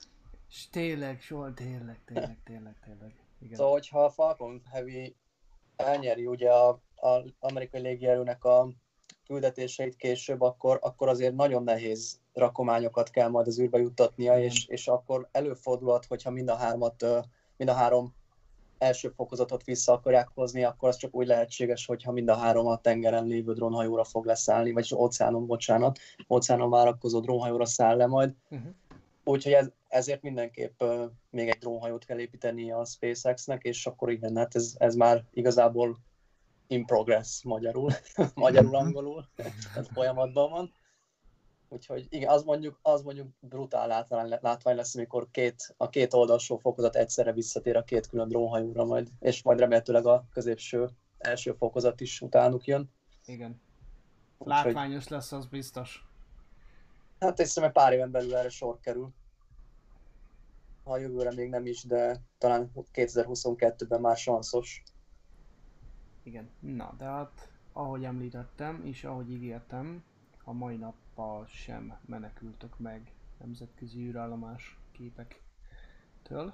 És 0.50 0.70
tényleg, 0.70 1.22
soha, 1.22 1.54
tényleg, 1.54 2.00
tényleg, 2.06 2.38
tényleg, 2.44 2.76
tényleg. 2.86 3.14
Igen. 3.40 3.56
Szóval, 3.56 3.72
hogyha 3.72 4.04
a 4.04 4.10
Falcon 4.10 4.62
Heavy 4.72 5.16
elnyeri 5.76 6.26
ugye 6.26 6.52
a, 6.52 6.70
a 6.96 7.24
amerikai 7.40 7.82
légierőnek 7.82 8.44
a 8.44 8.68
küldetéseit 9.28 9.96
később, 9.96 10.42
akkor, 10.42 10.80
akkor 10.82 11.08
azért 11.08 11.36
nagyon 11.36 11.64
nehéz 11.64 12.20
rakományokat 12.34 13.10
kell 13.10 13.30
majd 13.30 13.48
az 13.48 13.60
űrbe 13.60 13.78
juttatnia, 13.78 14.40
és, 14.40 14.68
és 14.68 14.88
akkor 14.88 15.28
előfordulhat, 15.32 16.06
hogyha 16.06 16.32
mind 16.32 16.50
a 16.50 16.56
hármat, 16.56 17.06
mind 17.58 17.70
a 17.70 17.74
három 17.74 18.14
első 18.78 19.14
fokozatot 19.16 19.64
vissza 19.64 19.94
akarják 19.94 20.30
hozni, 20.34 20.64
akkor 20.64 20.90
az 20.90 20.98
csak 20.98 21.16
úgy 21.16 21.28
lehetséges, 21.28 21.86
hogyha 21.86 22.12
mind 22.12 22.30
a 22.30 22.36
három 22.36 22.68
a 22.68 22.82
tengeren 22.82 23.26
lévő 23.26 23.54
drónhajóra 23.54 24.04
fog 24.04 24.26
leszállni, 24.26 24.72
vagyis 24.72 24.92
óceánon, 24.92 25.46
bocsánat, 25.46 26.00
óceánon 26.30 26.70
várakozó 26.70 27.20
drónhajóra 27.20 27.66
száll 27.66 27.98
le 27.98 28.06
majd. 28.06 28.34
Uh-huh. 28.50 28.70
Úgyhogy 29.24 29.52
ez, 29.54 29.70
ezért 29.88 30.22
mindenképp 30.22 30.82
uh, 30.82 31.04
még 31.30 31.50
egy 31.50 31.58
drónhajót 31.58 32.06
kell 32.06 32.20
építeni 32.20 32.72
a 32.72 32.86
SpaceX-nek, 32.86 33.64
és 33.64 33.86
akkor 33.86 34.12
igen, 34.12 34.38
hát 34.38 34.56
ez, 34.56 34.76
ez 34.78 34.96
már 34.96 35.24
igazából 35.34 35.98
in 36.68 36.86
progress 36.86 37.44
magyarul, 37.44 37.92
magyarul 38.36 38.76
angolul, 38.76 39.26
tehát 39.36 39.88
folyamatban 39.94 40.50
van. 40.50 40.74
Úgyhogy 41.70 42.06
igen, 42.10 42.30
az 42.30 42.44
mondjuk, 42.44 42.80
az 42.82 43.02
mondjuk 43.02 43.28
brutál 43.40 43.88
látvány, 43.88 44.38
látvány 44.42 44.76
lesz, 44.76 44.96
amikor 44.96 45.28
két, 45.32 45.74
a 45.78 45.90
két 45.90 46.14
oldalsó 46.14 46.58
fokozat 46.58 46.96
egyszerre 46.96 47.34
visszatér 47.34 47.76
a 47.76 47.84
két 47.84 48.08
külön 48.08 48.28
drónhajóra 48.28 48.86
majd, 48.86 49.10
és 49.20 49.44
majd 49.44 49.60
remélhetőleg 49.60 50.06
a 50.06 50.26
középső 50.32 50.90
első 51.18 51.52
fokozat 51.52 52.02
is 52.02 52.22
utánuk 52.22 52.66
jön. 52.66 52.92
Igen. 53.26 53.62
Úgyhogy, 54.38 54.64
Látványos 54.64 55.08
lesz, 55.08 55.32
az 55.32 55.46
biztos. 55.46 56.06
hát 57.20 57.38
hiszem, 57.38 57.64
hogy 57.64 57.72
pár 57.72 57.94
éven 57.94 58.12
belül 58.12 58.36
erre 58.36 58.50
sor 58.50 58.80
kerül. 58.80 59.10
Ha 60.84 60.98
jövőre 60.98 61.34
még 61.34 61.50
nem 61.50 61.66
is, 61.66 61.84
de 61.84 62.22
talán 62.38 62.72
2022-ben 62.94 64.02
már 64.02 64.18
sanszos. 64.18 64.84
Igen. 66.24 66.50
Na, 66.60 66.94
de 66.98 67.06
hát, 67.06 67.50
ahogy 67.74 68.04
említettem, 68.04 68.82
és 68.86 69.04
ahogy 69.04 69.32
ígértem, 69.32 70.04
a 70.44 70.54
mai 70.54 70.78
nappal 71.16 71.46
sem 71.48 71.98
menekültök 72.06 72.80
meg 72.80 73.12
nemzetközi 73.40 74.00
űrállomás 74.00 74.78
képektől. 74.92 76.54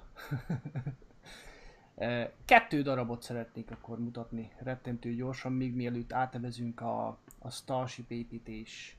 Eh, 1.94 2.30
Kettő 2.44 2.82
darabot 2.82 3.22
szeretnék 3.22 3.70
akkor 3.70 3.98
mutatni 3.98 4.52
rettentő 4.58 5.14
gyorsan, 5.14 5.52
még 5.52 5.74
mielőtt 5.74 6.12
átevezünk 6.12 6.80
a, 6.80 7.18
a 7.38 7.50
Starship 7.50 8.10
építés 8.10 8.96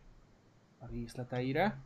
részleteire. 0.79 1.79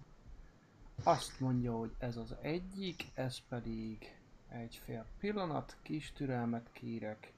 Azt 1.03 1.39
mondja, 1.39 1.77
hogy 1.77 1.95
ez 1.97 2.17
az 2.17 2.35
egyik, 2.41 3.03
ez 3.13 3.37
pedig 3.49 4.15
egy 4.47 4.75
fél 4.83 5.05
pillanat, 5.19 5.77
kis 5.81 6.11
türelmet 6.11 6.69
kérek. 6.73 7.33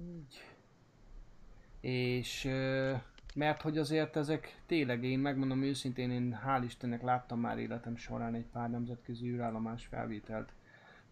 Így. 0.00 0.44
És 1.80 2.44
ö, 2.44 2.96
mert 3.34 3.62
hogy 3.62 3.78
azért 3.78 4.16
ezek 4.16 4.60
tényleg, 4.66 5.04
én 5.04 5.18
megmondom 5.18 5.62
őszintén, 5.62 6.10
én 6.10 6.38
hál' 6.46 6.62
Istennek 6.64 7.02
láttam 7.02 7.40
már 7.40 7.58
életem 7.58 7.96
során 7.96 8.34
egy 8.34 8.46
pár 8.52 8.70
nemzetközi 8.70 9.28
űrállomás 9.28 9.86
felvételt, 9.86 10.52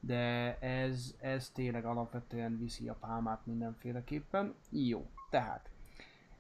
de 0.01 0.59
ez, 0.59 1.15
ez 1.21 1.51
tényleg 1.51 1.85
alapvetően 1.85 2.59
viszi 2.59 2.89
a 2.89 2.95
pálmát 2.95 3.47
mindenféleképpen. 3.47 4.55
Jó, 4.71 5.07
tehát 5.31 5.71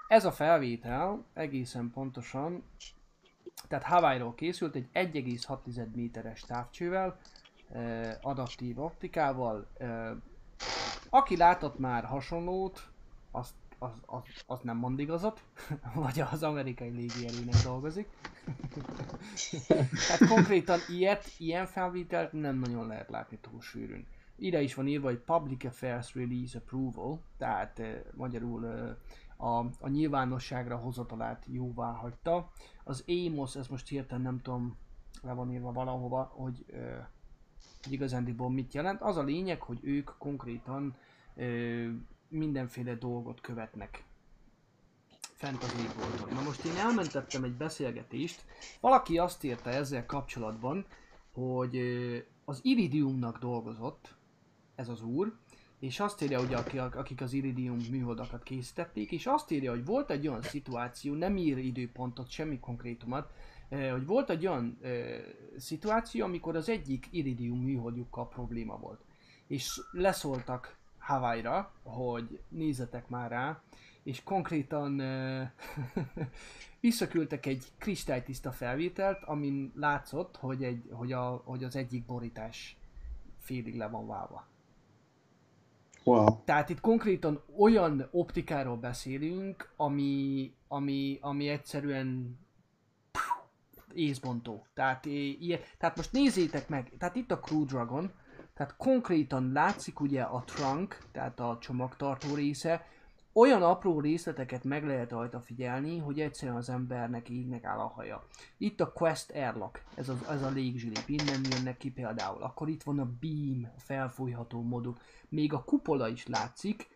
ez 0.08 0.24
a 0.24 0.32
felvétel 0.32 1.24
egészen 1.32 1.90
pontosan, 1.90 2.62
tehát 3.68 3.84
Hawaii-ról 3.84 4.34
készült 4.34 4.74
egy 4.74 4.88
1,6 4.92 5.92
méteres 5.94 6.40
távcsővel, 6.40 7.18
eh, 7.72 8.16
adaptív 8.20 8.80
optikával. 8.80 9.66
eh, 9.78 10.10
Aki 11.10 11.36
látott 11.36 11.78
már 11.78 12.04
hasonlót, 12.04 12.88
azt 13.30 13.54
az, 13.82 13.90
az, 14.06 14.22
az 14.46 14.60
nem 14.62 14.76
mond 14.76 14.98
igazat, 14.98 15.42
vagy 15.94 16.20
az 16.20 16.42
amerikai 16.42 16.90
légierőnek 16.90 17.54
dolgozik. 17.64 18.08
Tehát 20.06 20.28
konkrétan 20.28 20.78
ilyet, 20.88 21.24
ilyen 21.38 21.66
felvételt 21.66 22.32
nem 22.32 22.58
nagyon 22.58 22.86
lehet 22.86 23.10
látni 23.10 23.38
túl 23.40 23.60
sűrűn. 23.60 24.06
Ide 24.36 24.62
is 24.62 24.74
van 24.74 24.86
írva, 24.86 25.08
hogy 25.08 25.18
Public 25.18 25.64
Affairs 25.64 26.14
Release 26.14 26.58
Approval, 26.58 27.20
tehát 27.38 27.78
eh, 27.78 28.00
magyarul 28.14 28.66
eh, 28.66 28.94
a, 29.36 29.58
a 29.80 29.88
nyilvánosságra 29.88 30.76
hozatalát 30.76 31.44
jóvá 31.46 31.92
hagyta. 31.92 32.50
Az 32.84 33.04
AMOS, 33.06 33.56
ez 33.56 33.66
most 33.66 33.88
hirtelen 33.88 34.22
nem 34.22 34.40
tudom, 34.42 34.76
le 35.22 35.32
van 35.32 35.52
írva 35.52 35.72
valahova, 35.72 36.22
hogy, 36.34 36.64
eh, 36.72 37.06
igazándiból 37.90 38.50
mit 38.50 38.74
jelent. 38.74 39.00
Az 39.00 39.16
a 39.16 39.22
lényeg, 39.22 39.62
hogy 39.62 39.78
ők 39.82 40.10
konkrétan 40.18 40.94
eh, 41.34 41.88
mindenféle 42.30 42.94
dolgot 42.94 43.40
követnek 43.40 44.04
fent 45.34 45.62
az 45.62 45.74
égbolton. 45.80 46.34
Na 46.34 46.42
most 46.42 46.64
én 46.64 46.76
elmentettem 46.76 47.44
egy 47.44 47.54
beszélgetést, 47.54 48.44
valaki 48.80 49.18
azt 49.18 49.44
írta 49.44 49.70
ezzel 49.70 50.06
kapcsolatban, 50.06 50.86
hogy 51.32 51.76
az 52.44 52.60
Iridiumnak 52.62 53.38
dolgozott 53.38 54.14
ez 54.74 54.88
az 54.88 55.02
úr, 55.02 55.38
és 55.78 56.00
azt 56.00 56.22
írja, 56.22 56.58
aki, 56.58 56.78
akik 56.78 57.20
az 57.20 57.32
Iridium 57.32 57.78
műholdakat 57.90 58.42
készítették, 58.42 59.12
és 59.12 59.26
azt 59.26 59.50
írja, 59.50 59.70
hogy 59.70 59.84
volt 59.84 60.10
egy 60.10 60.28
olyan 60.28 60.42
szituáció, 60.42 61.14
nem 61.14 61.36
ír 61.36 61.58
időpontot, 61.58 62.30
semmi 62.30 62.58
konkrétumot, 62.58 63.32
ö, 63.68 63.88
hogy 63.88 64.06
volt 64.06 64.30
egy 64.30 64.46
olyan 64.46 64.78
szituáció, 65.56 66.24
amikor 66.24 66.56
az 66.56 66.68
egyik 66.68 67.08
Iridium 67.10 67.62
műholdjukkal 67.62 68.28
probléma 68.28 68.76
volt. 68.76 69.00
És 69.46 69.80
leszóltak 69.92 70.79
Hawaii-ra, 71.10 71.72
hogy 71.82 72.40
nézzetek 72.48 73.08
már 73.08 73.30
rá, 73.30 73.62
és 74.02 74.22
konkrétan 74.22 75.02
visszaküldtek 76.80 77.46
egy 77.46 77.64
kristálytiszta 77.78 78.52
felvételt, 78.52 79.22
amin 79.24 79.72
látszott, 79.76 80.36
hogy, 80.36 80.64
egy, 80.64 80.88
hogy, 80.92 81.12
a, 81.12 81.42
hogy 81.44 81.64
az 81.64 81.76
egyik 81.76 82.06
borítás 82.06 82.76
félig 83.38 83.76
le 83.76 83.88
van 83.88 84.06
válva. 84.06 84.46
Wow. 86.04 86.44
Tehát 86.44 86.68
itt 86.68 86.80
konkrétan 86.80 87.42
olyan 87.58 88.08
optikáról 88.10 88.76
beszélünk, 88.76 89.72
ami, 89.76 90.52
ami, 90.68 91.18
ami 91.20 91.48
egyszerűen 91.48 92.38
észbontó. 93.94 94.66
Tehát, 94.74 95.04
ilyen, 95.04 95.60
tehát 95.78 95.96
most 95.96 96.12
nézzétek 96.12 96.68
meg, 96.68 96.92
tehát 96.98 97.16
itt 97.16 97.30
a 97.30 97.38
Crew 97.38 97.64
Dragon, 97.64 98.12
tehát 98.60 98.76
konkrétan 98.76 99.52
látszik 99.52 100.00
ugye 100.00 100.22
a 100.22 100.44
trunk, 100.44 100.98
tehát 101.12 101.40
a 101.40 101.58
csomagtartó 101.60 102.34
része, 102.34 102.86
olyan 103.32 103.62
apró 103.62 104.00
részleteket 104.00 104.64
meg 104.64 104.86
lehet 104.86 105.10
rajta 105.10 105.40
figyelni, 105.40 105.98
hogy 105.98 106.20
egyszerűen 106.20 106.56
az 106.56 106.68
embernek 106.68 107.28
égnek 107.28 107.64
áll 107.64 107.78
a 107.78 107.86
haja. 107.86 108.26
Itt 108.58 108.80
a 108.80 108.92
Quest 108.92 109.30
Airlock, 109.30 109.84
ez, 109.94 110.08
az, 110.08 110.16
ez 110.30 110.42
a 110.42 110.48
légzsilip, 110.48 111.04
innen 111.06 111.40
jönnek 111.50 111.76
ki 111.76 111.90
például. 111.90 112.42
Akkor 112.42 112.68
itt 112.68 112.82
van 112.82 112.98
a 112.98 113.10
Beam, 113.20 113.72
a 113.76 113.80
felfújható 113.80 114.62
modul. 114.62 114.96
Még 115.28 115.52
a 115.52 115.64
kupola 115.64 116.08
is 116.08 116.26
látszik, 116.26 116.88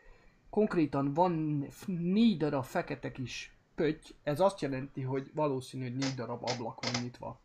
konkrétan 0.50 1.14
van 1.14 1.64
négy 1.86 2.36
darab 2.36 2.64
fekete 2.64 3.12
kis 3.12 3.56
pötty, 3.74 4.14
ez 4.22 4.40
azt 4.40 4.60
jelenti, 4.60 5.02
hogy 5.02 5.30
valószínű, 5.34 5.82
hogy 5.82 5.96
négy 5.96 6.14
darab 6.14 6.42
ablak 6.42 6.84
van 6.84 7.02
nyitva. 7.02 7.43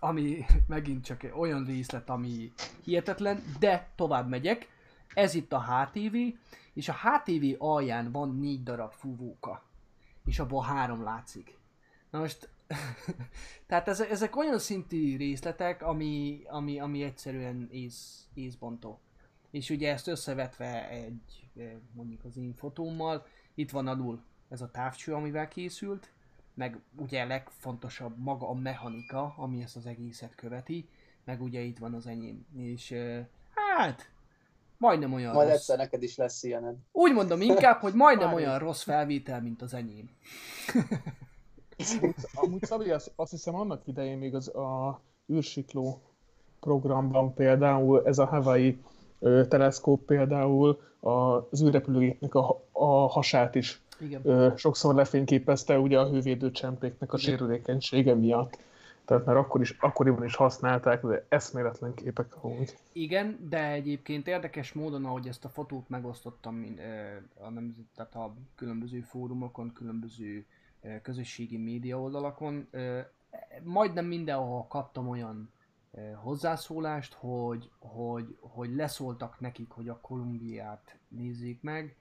Ami 0.00 0.44
megint 0.66 1.04
csak 1.04 1.26
olyan 1.34 1.64
részlet, 1.64 2.10
ami 2.10 2.52
hihetetlen, 2.84 3.42
de 3.58 3.90
tovább 3.94 4.28
megyek. 4.28 4.68
Ez 5.14 5.34
itt 5.34 5.52
a 5.52 5.64
HTV, 5.64 6.16
és 6.72 6.88
a 6.88 6.94
HTV 6.94 7.44
alján 7.58 8.12
van 8.12 8.38
négy 8.38 8.62
darab 8.62 8.92
fúvóka. 8.92 9.62
És 10.24 10.38
abból 10.38 10.62
három 10.62 11.02
látszik. 11.02 11.58
Na 12.10 12.18
most, 12.18 12.48
tehát 13.66 13.88
ezek, 13.88 14.10
ezek 14.10 14.36
olyan 14.36 14.58
szintű 14.58 15.16
részletek, 15.16 15.82
ami, 15.82 16.42
ami, 16.48 16.80
ami 16.80 17.02
egyszerűen 17.02 17.68
ész, 17.70 18.28
észbontó. 18.34 19.00
És 19.50 19.70
ugye 19.70 19.92
ezt 19.92 20.06
összevetve 20.06 20.88
egy, 20.88 21.50
eh, 21.56 21.72
mondjuk 21.92 22.24
az 22.24 22.36
én 22.36 22.54
fotómmal, 22.54 23.26
itt 23.54 23.70
van 23.70 23.86
alul 23.86 24.22
ez 24.48 24.60
a 24.60 24.70
távcső, 24.70 25.14
amivel 25.14 25.48
készült, 25.48 26.12
meg 26.60 26.80
ugye 26.96 27.24
legfontosabb 27.24 28.18
maga 28.18 28.48
a 28.48 28.54
mechanika, 28.54 29.34
ami 29.36 29.62
ezt 29.62 29.76
az 29.76 29.86
egészet 29.86 30.34
követi, 30.34 30.88
meg 31.24 31.42
ugye 31.42 31.60
itt 31.60 31.78
van 31.78 31.94
az 31.94 32.06
enyém. 32.06 32.46
És 32.56 32.94
hát, 33.54 34.10
majdnem 34.76 35.12
olyan 35.12 35.34
Majd 35.34 35.48
rossz. 35.48 35.56
egyszer 35.56 35.76
neked 35.76 36.02
is 36.02 36.16
lesz 36.16 36.42
ilyened. 36.42 36.76
Úgy 36.92 37.12
mondom 37.12 37.40
inkább, 37.40 37.80
hogy 37.80 37.94
majdnem 37.94 38.32
olyan 38.32 38.58
rossz 38.58 38.82
felvétel, 38.82 39.42
mint 39.42 39.62
az 39.62 39.74
enyém. 39.74 40.10
Amúgy, 42.00 42.14
amúgy 42.34 42.64
Szabi, 42.64 42.90
azt, 42.90 43.12
azt 43.16 43.30
hiszem 43.30 43.54
annak 43.54 43.86
idején 43.86 44.18
még 44.18 44.34
az 44.34 44.54
a 44.54 45.00
űrsikló 45.32 46.02
programban 46.60 47.34
például 47.34 48.06
ez 48.06 48.18
a 48.18 48.26
Hawaii 48.26 48.82
ö, 49.18 49.46
teleszkóp 49.46 50.04
például 50.04 50.80
az 51.00 51.62
űrrepülőgépnek 51.62 52.34
a, 52.34 52.64
a 52.72 52.86
hasát 52.86 53.54
is 53.54 53.82
Igen. 54.00 54.20
ö, 54.24 54.52
sokszor 54.56 54.94
lefényképezte 54.94 55.78
ugye 55.78 55.98
a 55.98 56.08
hővédő 56.08 56.50
csempéknek 56.50 57.12
a 57.12 57.18
Igen. 57.18 57.30
sérülékenysége 57.30 58.14
miatt. 58.14 58.58
Tehát 59.04 59.24
már 59.24 59.36
akkor 59.36 59.60
is, 59.60 59.76
akkoriban 59.80 60.24
is 60.24 60.34
használták, 60.36 61.06
de 61.06 61.24
eszméletlen 61.28 61.94
képek 61.94 62.36
amúgy. 62.44 62.76
Igen, 62.92 63.46
de 63.48 63.70
egyébként 63.70 64.26
érdekes 64.26 64.72
módon, 64.72 65.04
ahogy 65.04 65.26
ezt 65.28 65.44
a 65.44 65.48
fotót 65.48 65.88
megosztottam 65.88 66.54
min- 66.54 66.78
ö, 66.78 67.44
a, 67.44 67.50
nemzet, 67.50 67.84
tehát 67.96 68.14
a 68.14 68.34
különböző 68.54 69.00
fórumokon, 69.00 69.72
különböző 69.72 70.46
közösségi 71.02 71.56
média 71.56 72.00
oldalakon, 72.00 72.68
majdnem 73.62 74.04
mindenhol 74.06 74.66
kaptam 74.68 75.08
olyan 75.08 75.50
hozzászólást, 76.14 77.14
hogy, 77.14 77.70
hogy, 77.78 78.36
hogy 78.40 78.74
leszóltak 78.74 79.40
nekik, 79.40 79.70
hogy 79.70 79.88
a 79.88 79.98
Kolumbiát 80.00 80.98
nézzék 81.08 81.62
meg, 81.62 81.96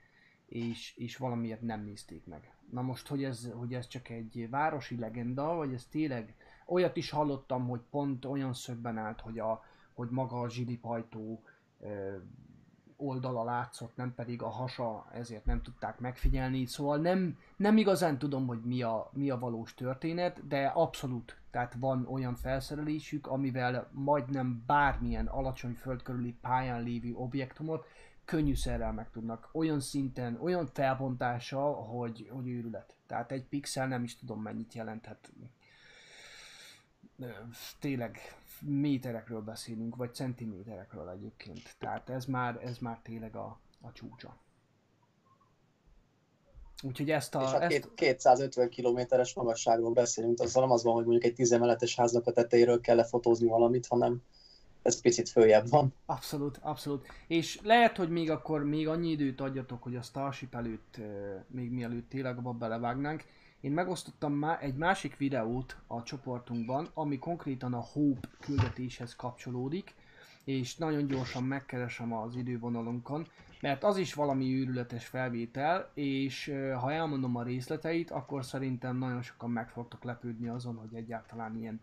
és, 0.49 0.95
és 0.97 1.17
valamiért 1.17 1.61
nem 1.61 1.83
nézték 1.83 2.25
meg. 2.25 2.53
Na 2.71 2.81
most, 2.81 3.07
hogy 3.07 3.23
ez, 3.23 3.51
hogy 3.53 3.73
ez 3.73 3.87
csak 3.87 4.09
egy 4.09 4.47
városi 4.49 4.97
legenda, 4.99 5.55
vagy 5.55 5.73
ez 5.73 5.85
tényleg 5.85 6.35
olyat 6.65 6.95
is 6.97 7.09
hallottam, 7.09 7.67
hogy 7.67 7.81
pont 7.89 8.25
olyan 8.25 8.53
szögben 8.53 8.97
állt, 8.97 9.21
hogy, 9.21 9.39
a, 9.39 9.63
hogy 9.93 10.09
maga 10.09 10.39
a 10.39 10.49
zsilipajtó 10.49 11.43
ö, 11.79 12.17
oldala 12.97 13.43
látszott, 13.43 13.95
nem 13.95 14.13
pedig 14.15 14.41
a 14.41 14.49
hasa, 14.49 15.07
ezért 15.13 15.45
nem 15.45 15.61
tudták 15.61 15.99
megfigyelni, 15.99 16.65
szóval 16.65 16.97
nem, 16.97 17.37
nem 17.55 17.77
igazán 17.77 18.17
tudom, 18.17 18.47
hogy 18.47 18.61
mi 18.63 18.81
a, 18.81 19.09
mi 19.13 19.29
a 19.29 19.39
valós 19.39 19.73
történet, 19.73 20.47
de 20.47 20.65
abszolút, 20.65 21.37
tehát 21.51 21.75
van 21.79 22.07
olyan 22.07 22.35
felszerelésük, 22.35 23.27
amivel 23.27 23.89
majdnem 23.91 24.63
bármilyen 24.65 25.25
alacsony 25.25 25.73
föld 25.73 26.01
körüli 26.01 26.35
pályán 26.41 26.83
lévő 26.83 27.13
objektumot 27.13 27.85
könnyűszerrel 28.30 28.93
meg 28.93 29.09
tudnak, 29.09 29.49
olyan 29.51 29.80
szinten, 29.80 30.38
olyan 30.41 30.65
felbontása, 30.73 31.61
hogy, 31.73 32.30
hogy 32.32 32.47
őrület. 32.47 32.95
Tehát 33.07 33.32
egy 33.32 33.43
pixel 33.43 33.88
nem 33.88 34.03
is 34.03 34.17
tudom 34.17 34.41
mennyit 34.41 34.73
jelenthet. 34.73 35.32
Tényleg 37.80 38.17
méterekről 38.61 39.41
beszélünk, 39.41 39.95
vagy 39.95 40.13
centiméterekről 40.13 41.09
egyébként. 41.09 41.75
Tehát 41.80 42.09
ez 42.09 42.25
már, 42.25 42.59
ez 42.63 42.77
már 42.77 42.99
tényleg 43.03 43.36
a, 43.36 43.59
a 43.82 43.91
csúcsa. 43.91 44.38
Úgyhogy 46.84 47.11
ezt 47.11 47.36
És 47.36 47.41
a... 47.41 47.61
Ezt, 47.61 47.71
két, 47.71 47.93
250 47.93 48.69
kilométeres 48.69 49.34
magasságról 49.34 49.91
beszélünk, 49.91 50.39
azzal 50.39 50.61
nem 50.61 50.71
az 50.71 50.84
van, 50.84 50.93
hogy 50.93 51.05
mondjuk 51.05 51.25
egy 51.25 51.36
10 51.36 51.51
emeletes 51.51 51.95
háznak 51.95 52.27
a 52.27 52.32
tetejéről 52.32 52.82
kell 52.82 52.95
lefotózni 52.95 53.47
valamit, 53.47 53.88
hanem 53.88 54.23
ez 54.82 55.01
picit 55.01 55.30
följebb 55.30 55.69
van. 55.69 55.93
Abszolút, 56.05 56.59
abszolút. 56.61 57.07
És 57.27 57.59
lehet, 57.63 57.97
hogy 57.97 58.09
még 58.09 58.30
akkor 58.30 58.63
még 58.63 58.88
annyi 58.88 59.09
időt 59.09 59.41
adjatok, 59.41 59.84
hogy 59.84 59.95
a 59.95 60.01
Starship 60.01 60.55
előtt, 60.55 60.99
még 61.47 61.71
mielőtt 61.71 62.09
tényleg 62.09 62.38
abba 62.38 62.51
belevágnánk. 62.51 63.23
Én 63.61 63.71
megosztottam 63.71 64.34
má- 64.34 64.61
egy 64.61 64.75
másik 64.75 65.17
videót 65.17 65.77
a 65.88 66.03
csoportunkban, 66.03 66.89
ami 66.93 67.17
konkrétan 67.19 67.73
a 67.73 67.80
Hope 67.93 68.27
küldetéshez 68.39 69.15
kapcsolódik, 69.15 69.93
és 70.43 70.75
nagyon 70.75 71.07
gyorsan 71.07 71.43
megkeresem 71.43 72.13
az 72.13 72.36
idővonalunkon, 72.36 73.27
mert 73.61 73.84
az 73.84 73.97
is 73.97 74.13
valami 74.13 74.59
őrületes 74.59 75.05
felvétel, 75.05 75.89
és 75.93 76.53
ha 76.80 76.91
elmondom 76.91 77.36
a 77.36 77.43
részleteit, 77.43 78.11
akkor 78.11 78.45
szerintem 78.45 78.97
nagyon 78.97 79.21
sokan 79.21 79.49
meg 79.49 79.69
fogtok 79.69 80.03
lepődni 80.03 80.47
azon, 80.47 80.75
hogy 80.75 80.97
egyáltalán 80.97 81.57
ilyen 81.57 81.80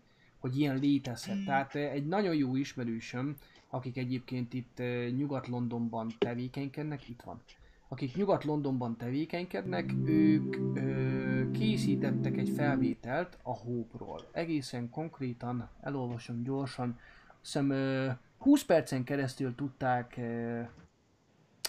hogy 0.47 0.59
ilyen 0.59 0.79
létezhet. 0.79 1.45
Tehát 1.45 1.75
eh, 1.75 1.93
egy 1.93 2.07
nagyon 2.07 2.35
jó 2.35 2.57
ismerősöm, 2.57 3.37
akik 3.69 3.97
egyébként 3.97 4.55
itt 4.55 4.79
eh, 4.79 5.11
Nyugat-Londonban 5.11 6.13
tevékenykednek, 6.19 7.09
itt 7.09 7.23
van. 7.23 7.41
Akik 7.89 8.17
Nyugat-Londonban 8.17 8.97
tevékenykednek, 8.97 9.93
ők 10.05 10.57
ö, 10.75 11.51
készítettek 11.51 12.37
egy 12.37 12.49
felvételt 12.49 13.39
a 13.43 13.57
Hope-ról. 13.57 14.29
Egészen 14.33 14.91
konkrétan, 14.91 15.69
elolvasom 15.81 16.43
gyorsan, 16.43 16.99
hiszem 17.43 17.71
ö, 17.71 18.11
20 18.39 18.65
percen 18.65 19.05
keresztül 19.05 19.55
tudták, 19.55 20.15
ö, 20.17 20.61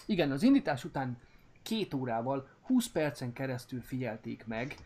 igen, 0.06 0.30
az 0.30 0.42
indítás 0.42 0.84
után 0.84 1.18
két 1.62 1.94
órával, 1.94 2.48
20 2.62 2.88
percen 2.88 3.32
keresztül 3.32 3.80
figyelték 3.80 4.46
meg 4.46 4.76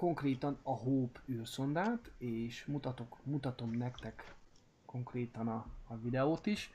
konkrétan 0.00 0.58
a 0.62 0.72
Hope 0.72 1.20
űrszondát, 1.28 2.10
és 2.18 2.64
mutatok, 2.64 3.16
mutatom 3.22 3.70
nektek 3.70 4.34
konkrétan 4.86 5.48
a, 5.48 5.66
a 5.86 5.96
videót 5.96 6.46
is. 6.46 6.72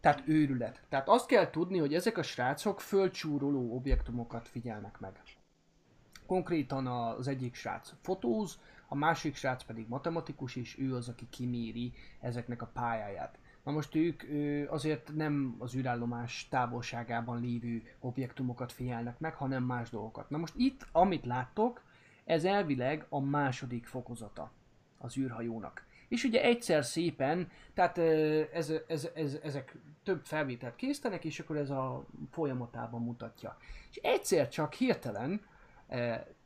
Tehát 0.00 0.22
őrület. 0.28 0.82
Tehát 0.88 1.08
azt 1.08 1.26
kell 1.26 1.50
tudni, 1.50 1.78
hogy 1.78 1.94
ezek 1.94 2.18
a 2.18 2.22
srácok 2.22 2.80
földcsúroló 2.80 3.74
objektumokat 3.74 4.48
figyelnek 4.48 5.00
meg. 5.00 5.22
Konkrétan 6.26 6.86
az 6.86 7.28
egyik 7.28 7.54
srác 7.54 7.92
fotóz, 8.00 8.60
a 8.88 8.94
másik 8.94 9.34
srác 9.34 9.62
pedig 9.62 9.88
matematikus, 9.88 10.56
és 10.56 10.78
ő 10.78 10.94
az, 10.94 11.08
aki 11.08 11.26
kiméri 11.30 11.92
ezeknek 12.20 12.62
a 12.62 12.70
pályáját. 12.72 13.38
Na 13.62 13.72
most 13.72 13.94
ők 13.94 14.22
azért 14.70 15.14
nem 15.14 15.56
az 15.58 15.74
űrállomás 15.74 16.48
távolságában 16.50 17.40
lévő 17.40 17.82
objektumokat 18.00 18.72
figyelnek 18.72 19.18
meg, 19.18 19.34
hanem 19.34 19.62
más 19.62 19.90
dolgokat. 19.90 20.30
Na 20.30 20.38
most 20.38 20.54
itt, 20.56 20.86
amit 20.92 21.24
láttok, 21.24 21.90
ez 22.32 22.44
elvileg 22.44 23.06
a 23.08 23.20
második 23.20 23.86
fokozata 23.86 24.52
az 24.98 25.18
űrhajónak. 25.18 25.86
És 26.08 26.24
ugye 26.24 26.42
egyszer 26.42 26.84
szépen, 26.84 27.50
tehát 27.74 27.98
ez, 28.52 28.72
ez, 28.86 29.08
ez, 29.14 29.38
ezek 29.42 29.76
több 30.02 30.24
felvételt 30.24 30.76
készítenek, 30.76 31.24
és 31.24 31.40
akkor 31.40 31.56
ez 31.56 31.70
a 31.70 32.04
folyamatában 32.30 33.02
mutatja. 33.02 33.56
És 33.90 33.96
egyszer 33.96 34.48
csak 34.48 34.72
hirtelen, 34.72 35.40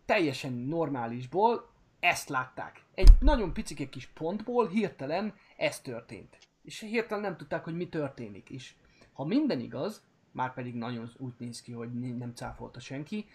teljesen 0.05 0.53
normálisból 0.53 1.69
ezt 2.01 2.29
látták. 2.29 2.85
Egy 2.95 3.09
nagyon 3.21 3.53
picike 3.53 3.89
kis 3.89 4.07
pontból 4.07 4.69
hirtelen 4.69 5.35
ez 5.57 5.81
történt. 5.81 6.39
És 6.63 6.81
hirtelen 6.81 7.23
nem 7.23 7.37
tudták, 7.37 7.65
hogy 7.65 7.77
mi 7.77 7.89
történik. 7.89 8.51
És 8.51 8.75
ha 9.13 9.25
minden 9.25 9.61
igaz, 9.61 10.03
már 10.33 10.55
pedig 10.55 10.75
nagyon 10.75 11.11
úgy 11.19 11.33
néz 11.39 11.63
ki, 11.63 11.73
hogy 11.73 11.93
nem 12.17 12.33
cáfolta 12.35 12.81
senki, 12.81 13.27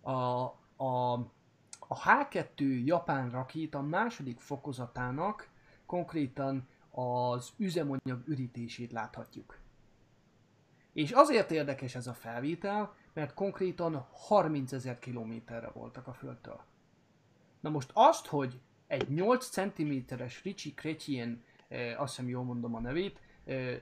a, 0.00 0.10
a, 0.84 1.12
a 1.88 2.00
H2 2.00 2.84
japán 2.84 3.30
rakéta 3.30 3.82
második 3.82 4.40
fokozatának 4.40 5.48
konkrétan 5.86 6.68
az 6.90 7.52
üzemanyag 7.56 8.22
ürítését 8.26 8.92
láthatjuk. 8.92 9.58
És 10.92 11.10
azért 11.10 11.50
érdekes 11.50 11.94
ez 11.94 12.06
a 12.06 12.14
felvétel, 12.14 12.94
mert 13.12 13.34
konkrétan 13.34 14.06
30 14.10 14.72
ezer 14.72 14.98
kilométerre 14.98 15.68
voltak 15.68 16.06
a 16.06 16.12
Földtől. 16.12 16.60
Na 17.60 17.70
most 17.70 17.90
azt, 17.92 18.26
hogy 18.26 18.60
egy 18.86 19.08
8 19.08 19.48
cm-es 19.48 20.42
Ricci 20.42 20.74
Chrétien, 20.74 21.44
eh, 21.68 22.00
azt 22.00 22.16
hiszem 22.16 22.30
jól 22.30 22.44
mondom 22.44 22.74
a 22.74 22.80
nevét, 22.80 23.20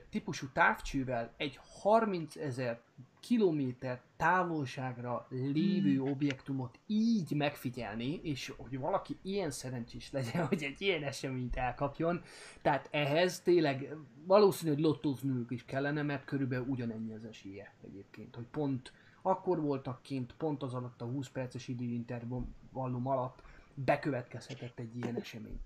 típusú 0.09 0.47
távcsővel 0.53 1.33
egy 1.37 1.59
30 1.81 2.35
ezer 2.35 2.81
kilométer 3.19 4.01
távolságra 4.17 5.27
lévő 5.29 6.01
objektumot 6.01 6.79
így 6.85 7.31
megfigyelni, 7.31 8.19
és 8.23 8.53
hogy 8.57 8.79
valaki 8.79 9.17
ilyen 9.21 9.51
szerencsés 9.51 10.11
legyen, 10.11 10.45
hogy 10.47 10.63
egy 10.63 10.81
ilyen 10.81 11.03
eseményt 11.03 11.55
elkapjon, 11.55 12.21
tehát 12.61 12.87
ehhez 12.91 13.41
tényleg 13.41 13.95
valószínű, 14.25 14.73
hogy 14.73 14.83
lottóznünk 14.83 15.51
is 15.51 15.65
kellene, 15.65 16.01
mert 16.01 16.25
körülbelül 16.25 16.65
ugyanennyi 16.67 17.13
az 17.13 17.23
esélye 17.23 17.73
egyébként, 17.83 18.35
hogy 18.35 18.45
pont 18.51 18.91
akkor 19.21 19.61
voltak 19.61 20.01
kint, 20.01 20.33
pont 20.37 20.63
az 20.63 20.73
alatt 20.73 21.01
a 21.01 21.05
20 21.05 21.29
perces 21.29 21.67
időintervallum 21.67 23.07
alatt 23.07 23.41
bekövetkezhetett 23.73 24.79
egy 24.79 24.95
ilyen 24.95 25.15
esemény. 25.15 25.59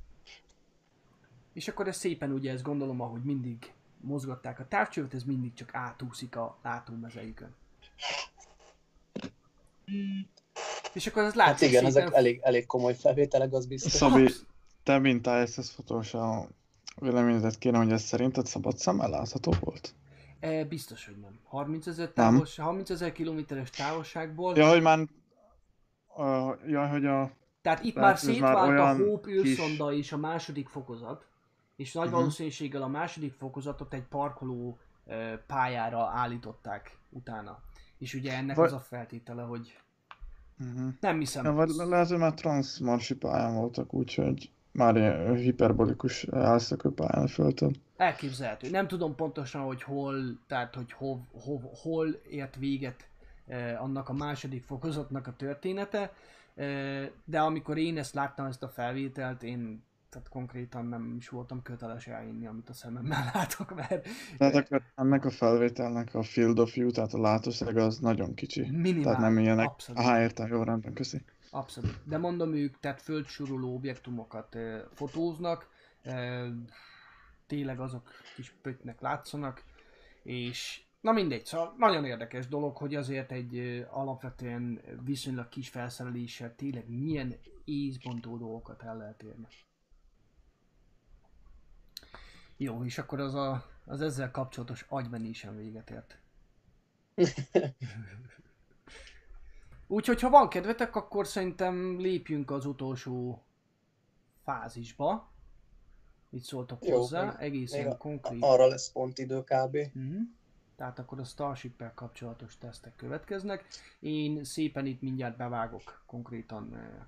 És 1.53 1.67
akkor 1.67 1.87
ez 1.87 1.97
szépen 1.97 2.31
ugye 2.31 2.51
ezt 2.51 2.63
gondolom, 2.63 3.01
ahogy 3.01 3.23
mindig 3.23 3.73
mozgatták 4.01 4.59
a 4.59 4.67
távcsövet, 4.67 5.13
ez 5.13 5.23
mindig 5.23 5.53
csak 5.53 5.75
átúszik 5.75 6.35
a 6.35 6.57
látómezejükön. 6.63 7.55
És 10.93 11.07
akkor 11.07 11.21
ez 11.21 11.33
Hát 11.33 11.47
látszik 11.47 11.69
igen, 11.69 11.83
szépen... 11.83 12.01
ezek 12.01 12.13
elég, 12.13 12.39
elég 12.43 12.65
komoly 12.65 12.95
felvételek, 12.95 13.53
az 13.53 13.65
biztos. 13.65 13.91
Szabi, 13.91 14.29
te 14.83 14.99
mint 14.99 15.27
ISS 15.27 15.69
fotós 15.69 16.13
a 16.13 16.47
véleményedet 16.95 17.57
kéne, 17.57 17.77
hogy 17.77 17.91
ez 17.91 18.01
szerinted 18.01 18.45
szabad 18.45 18.77
szemmel 18.77 19.09
látható 19.09 19.53
volt? 19.59 19.93
E, 20.39 20.65
biztos, 20.65 21.05
hogy 21.05 21.17
nem. 21.17 21.39
30 21.43 21.87
ezer 21.87 22.11
Nem. 22.15 22.33
távos, 22.33 22.57
30 22.57 22.89
ezer 22.89 23.11
kilométeres 23.11 23.69
távolságból. 23.69 24.57
Ja, 24.57 24.69
hogy 24.69 24.81
már... 24.81 24.99
Uh, 26.17 26.53
ja, 26.67 26.87
hogy 26.87 27.05
a... 27.05 27.31
Tehát 27.61 27.83
itt 27.83 27.95
már 27.95 28.13
ez 28.13 28.23
már 28.23 28.33
szétvált 28.33 28.99
a 28.99 29.03
Hope 29.03 29.31
kis- 29.41 29.59
és 29.91 30.11
a 30.11 30.17
második 30.17 30.67
fokozat, 30.67 31.25
és 31.81 31.93
nagy 31.93 32.07
Mhm. 32.07 32.15
valószínűséggel 32.15 32.81
a 32.81 32.87
második 32.87 33.33
fokozatot 33.33 33.93
egy 33.93 34.03
parkoló 34.03 34.77
ö, 35.07 35.33
pályára 35.47 36.05
állították 36.13 36.97
utána. 37.09 37.59
És 37.97 38.13
ugye 38.13 38.33
ennek 38.35 38.55
Vagy- 38.55 38.65
az 38.67 38.73
a 38.73 38.79
feltétele, 38.79 39.41
hogy 39.43 39.75
Uh-huh. 40.59 40.93
nem 40.99 41.19
hiszem. 41.19 41.45
Ja, 41.45 41.51
vagy 41.51 41.69
le- 41.69 41.83
lehet, 41.85 42.07
hogy 42.07 42.17
már 42.17 42.33
transzmarsi 42.33 43.15
pályán 43.15 43.55
voltak, 43.55 43.93
úgyhogy 43.93 44.51
már 44.71 44.95
ilyen 44.95 45.35
hiperbolikus 45.35 46.23
elszökő 46.23 46.89
pályán 46.89 47.27
föltön. 47.27 47.75
Elképzelhető. 47.97 48.69
Nem 48.69 48.87
tudom 48.87 49.15
pontosan, 49.15 49.61
hogy 49.61 49.83
hol, 49.83 50.15
tehát 50.47 50.75
hogy 50.75 50.91
hov, 50.91 51.19
hov, 51.43 51.61
hol 51.81 52.07
ért 52.29 52.55
véget 52.55 53.07
eh, 53.47 53.83
annak 53.83 54.09
a 54.09 54.13
második 54.13 54.63
fokozatnak 54.63 55.27
a 55.27 55.33
története, 55.35 56.13
eh, 56.55 57.09
de 57.25 57.39
amikor 57.39 57.77
én 57.77 57.97
ezt 57.97 58.13
láttam, 58.13 58.45
ezt 58.45 58.63
a 58.63 58.69
felvételt, 58.69 59.43
én 59.43 59.83
tehát 60.11 60.29
konkrétan 60.29 60.85
nem 60.85 61.15
is 61.17 61.29
voltam 61.29 61.61
köteles 61.61 62.07
elhinni, 62.07 62.47
amit 62.47 62.69
a 62.69 62.73
szememmel 62.73 63.29
látok, 63.33 63.75
mert 63.75 64.07
Tehát 64.37 64.55
akkor 64.55 64.81
ennek 64.95 65.25
a 65.25 65.29
felvételnek 65.29 66.15
a 66.15 66.23
field 66.23 66.59
of 66.59 66.73
view, 66.73 66.91
tehát 66.91 67.13
a 67.13 67.21
látószög 67.21 67.77
az 67.77 67.99
nagyon 67.99 68.33
kicsi. 68.33 68.71
minimál. 68.71 69.03
Tehát 69.03 69.19
nem 69.19 69.37
ilyenek. 69.37 69.69
Abszolút. 69.69 70.01
Aha, 70.01 70.21
értem, 70.21 70.47
jó, 70.47 70.63
rendben, 70.63 70.93
köszi. 70.93 71.21
Abszolút. 71.51 71.99
De 72.05 72.17
mondom, 72.17 72.53
ők 72.53 72.79
tehát 72.79 73.01
földsuruló 73.01 73.73
objektumokat 73.73 74.55
ö, 74.55 74.79
fotóznak, 74.93 75.69
tényleg 77.47 77.79
azok 77.79 78.09
kis 78.35 78.55
pöttynek 78.61 79.01
látszanak, 79.01 79.63
és 80.23 80.81
na 81.01 81.11
mindegy, 81.11 81.45
szóval 81.45 81.75
nagyon 81.77 82.05
érdekes 82.05 82.47
dolog, 82.47 82.77
hogy 82.77 82.95
azért 82.95 83.31
egy 83.31 83.85
alapvetően 83.89 84.81
viszonylag 85.03 85.49
kis 85.49 85.69
felszereléssel 85.69 86.55
tényleg 86.55 86.89
milyen 86.89 87.35
észbontó 87.65 88.37
dolgokat 88.37 88.83
el 88.83 88.97
lehet 88.97 89.23
érni. 89.23 89.47
Jó, 92.61 92.83
és 92.85 92.97
akkor 92.97 93.19
az, 93.19 93.35
a, 93.35 93.65
az 93.85 94.01
ezzel 94.01 94.31
kapcsolatos 94.31 94.85
agymenésem 94.89 95.55
véget 95.55 95.89
ért. 95.89 96.17
Úgyhogy 99.87 100.21
ha 100.21 100.29
van 100.29 100.49
kedvetek, 100.49 100.95
akkor 100.95 101.27
szerintem 101.27 101.99
lépjünk 101.99 102.51
az 102.51 102.65
utolsó 102.65 103.43
fázisba. 104.43 105.31
Mit 106.29 106.43
szóltok 106.43 106.85
Jó, 106.85 106.97
hozzá? 106.97 107.37
Egészen 107.37 107.87
a- 107.87 107.97
konkrét. 107.97 108.43
Arra 108.43 108.67
lesz 108.67 108.91
pont 108.91 109.17
idő 109.17 109.43
kb. 109.43 109.77
Mhm. 109.93 110.21
Tehát 110.75 110.99
akkor 110.99 111.19
a 111.19 111.23
starship 111.23 111.83
kapcsolatos 111.93 112.57
tesztek 112.57 112.95
következnek. 112.95 113.65
Én 113.99 114.43
szépen 114.43 114.85
itt 114.85 115.01
mindjárt 115.01 115.37
bevágok 115.37 116.03
konkrétan 116.05 116.75
eh, 116.75 117.05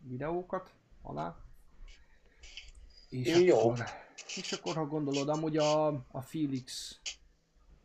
videókat 0.00 0.72
alá. 1.02 1.36
És 3.12 3.38
Jó. 3.38 3.58
akkor, 3.58 3.84
és 4.36 4.52
akkor 4.52 4.74
ha 4.74 4.86
gondolod, 4.86 5.28
amúgy 5.28 5.56
a, 5.56 5.86
a 6.10 6.20
Felix, 6.20 6.98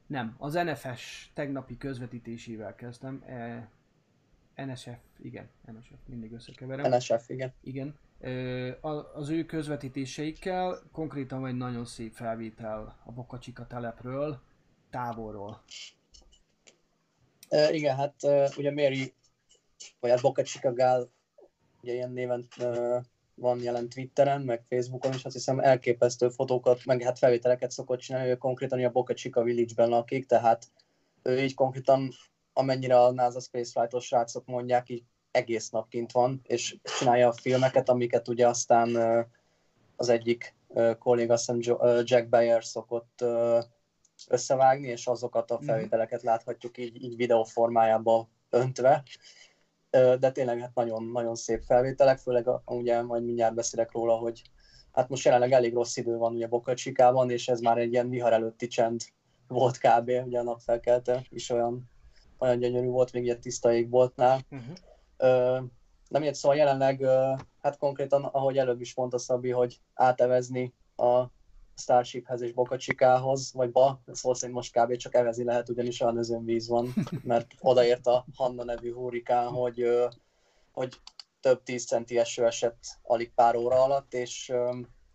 nem, 0.08 0.36
az 0.38 0.54
NFS 0.54 1.32
tegnapi 1.34 1.78
közvetítésével 1.78 2.76
kezdtem. 2.76 3.24
Eh, 3.26 3.64
NSF, 4.66 4.98
igen, 5.22 5.50
NSF, 5.78 5.92
mindig 6.06 6.32
összekeverem. 6.32 6.92
NSF, 6.96 7.30
igen. 7.30 7.54
Igen. 7.64 7.96
A- 8.82 9.16
Az 9.16 9.30
ő 9.30 9.46
közvetítéseikkel 9.46 10.80
konkrétan 10.92 11.46
egy 11.48 11.56
nagyon 11.56 11.86
szép 11.86 12.14
felvétel 12.14 13.00
a 13.06 13.12
Boca 13.12 13.40
Chica 13.40 13.68
telepről, 13.68 14.42
távolról. 14.90 15.64
Uh, 17.50 17.76
igen, 17.76 17.96
hát 17.96 18.16
ugye 18.58 18.72
Mary, 18.72 19.14
vagy 20.00 20.10
hát 20.12 20.22
Boca 20.22 20.44
Chica 20.44 20.74
Gal, 20.74 21.10
ugye 21.82 21.94
ilyen 21.94 22.12
néven 22.12 22.48
van 23.40 23.62
jelen 23.62 23.90
Twitteren, 23.90 24.42
meg 24.42 24.64
Facebookon 24.70 25.14
is, 25.14 25.26
azt 25.26 25.36
hiszem 25.36 25.60
elképesztő 25.60 26.30
fotókat, 26.30 26.86
meg 26.86 27.02
hát 27.02 27.18
felvételeket 27.18 27.72
szokott 27.72 28.00
csinálni, 28.00 28.30
ő 28.30 28.36
konkrétan 28.36 28.84
a 28.84 28.90
Boca 28.90 29.14
Chica 29.14 29.44
Village-ben 29.44 29.90
lakik, 29.90 30.26
tehát 30.26 30.72
ő 31.24 31.40
így 31.40 31.54
konkrétan, 31.54 32.10
amennyire 32.54 33.00
a 33.00 33.12
NASA 33.12 33.40
Spaceflight-os 33.40 34.06
srácok 34.06 34.46
mondják, 34.46 34.90
így 34.90 35.04
egész 35.32 35.70
nap 35.70 35.90
kint 35.90 36.12
van, 36.12 36.42
és 36.44 36.78
csinálja 37.00 37.28
a 37.28 37.34
filmeket, 37.34 37.90
amiket 37.90 38.28
ugye 38.28 38.48
aztán 38.48 38.96
az 39.96 40.10
egyik 40.10 40.56
kolléga, 41.00 41.38
uh, 41.48 42.02
Jack 42.04 42.30
Bayer 42.30 42.64
szokott 42.64 43.24
összevágni, 44.28 44.88
és 44.88 45.08
azokat 45.08 45.52
a 45.52 45.60
felvételeket 45.60 46.22
láthatjuk 46.22 46.78
így, 46.78 47.04
így 47.04 47.16
videó 47.16 47.44
formájába 47.44 48.30
öntve. 48.50 49.04
De 49.90 50.32
tényleg 50.32 50.60
hát 50.60 50.76
nagyon, 50.76 51.04
nagyon 51.04 51.36
szép 51.36 51.64
felvételek, 51.64 52.18
főleg 52.18 52.48
a, 52.48 52.64
ugye 52.66 53.02
majd 53.02 53.24
mindjárt 53.24 53.56
beszélek 53.56 53.92
róla, 53.92 54.16
hogy 54.16 54.42
hát 54.92 55.10
most 55.10 55.26
jelenleg 55.26 55.52
elég 55.52 55.74
rossz 55.74 55.98
idő 55.98 56.18
van 56.18 56.34
ugye 56.34 56.48
Boca 56.48 56.74
Chicában, 56.74 57.30
és 57.30 57.48
ez 57.48 57.60
már 57.60 57.78
egy 57.78 57.92
ilyen 57.92 58.10
vihar 58.10 58.34
előtti 58.34 58.68
csend 58.68 59.02
volt 59.48 59.78
kb. 59.78 60.12
ugye 60.26 60.40
a 60.40 60.44
napfelkelte 60.44 61.26
is 61.30 61.50
olyan, 61.50 61.90
olyan 62.38 62.60
gyönyörű 62.60 62.88
volt, 62.88 63.12
még 63.14 63.24
ilyen 63.24 63.40
tiszta 63.40 63.74
égboltnál. 63.74 64.42
Uh-huh. 64.52 64.76
Ö, 65.18 65.60
nem 66.08 66.22
ilyet, 66.22 66.36
szóval 66.36 66.58
jelenleg, 66.58 67.06
hát 67.62 67.78
konkrétan, 67.78 68.24
ahogy 68.24 68.58
előbb 68.58 68.82
is 68.82 68.96
mondta 68.96 69.18
Szabi, 69.18 69.50
hogy 69.50 69.80
átevezni 69.94 70.74
a 70.96 71.24
Starshiphez 71.78 72.42
és 72.42 72.54
Chicahoz, 72.78 73.54
vagy 73.54 73.72
ba, 73.72 74.02
szó 74.12 74.34
szerint 74.34 74.58
most 74.58 74.80
kb. 74.80 74.96
csak 74.96 75.14
evezni 75.16 75.44
lehet, 75.44 75.70
ugyanis 75.70 76.02
olyan 76.02 76.18
özönvíz 76.18 76.68
van, 76.68 76.94
mert 77.24 77.48
odaért 77.60 78.08
a 78.08 78.26
Hanna 78.36 78.64
nevű 78.64 78.94
hurrikán, 78.94 79.48
hogy, 79.48 79.86
hogy 80.72 81.00
több 81.40 81.64
tíz 81.64 81.86
centi 81.86 82.18
eső 82.18 82.46
esett 82.46 82.84
alig 83.04 83.34
pár 83.34 83.56
óra 83.56 83.84
alatt, 83.84 84.14
és, 84.14 84.54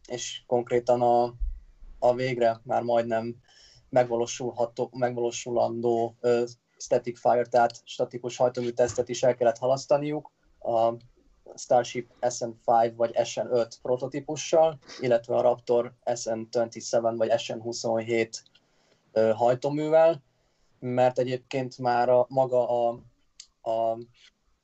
és 0.09 0.43
konkrétan 0.47 1.03
a, 1.03 1.35
a 1.99 2.15
végre 2.15 2.61
már 2.65 2.83
majdnem 2.83 3.37
megvalósulható, 3.89 4.91
megvalósulandó 4.93 6.17
ö, 6.21 6.45
static 6.77 7.21
fire, 7.21 7.47
tehát 7.47 7.81
statikus 7.85 8.37
hajtómű 8.37 8.71
tesztet 8.71 9.09
is 9.09 9.23
el 9.23 9.35
kellett 9.35 9.59
halasztaniuk 9.59 10.31
a 10.59 10.95
Starship 11.57 12.11
SN5 12.21 12.93
vagy 12.97 13.11
SN5 13.15 13.73
prototípussal, 13.83 14.79
illetve 15.01 15.37
a 15.37 15.41
Raptor 15.41 15.93
SN27 16.05 17.15
vagy 17.17 17.31
SN27 17.37 18.35
ö, 19.13 19.31
hajtóművel, 19.35 20.23
mert 20.79 21.19
egyébként 21.19 21.79
már 21.79 22.09
a, 22.09 22.27
maga 22.29 22.89
a, 22.89 23.01
a 23.71 23.99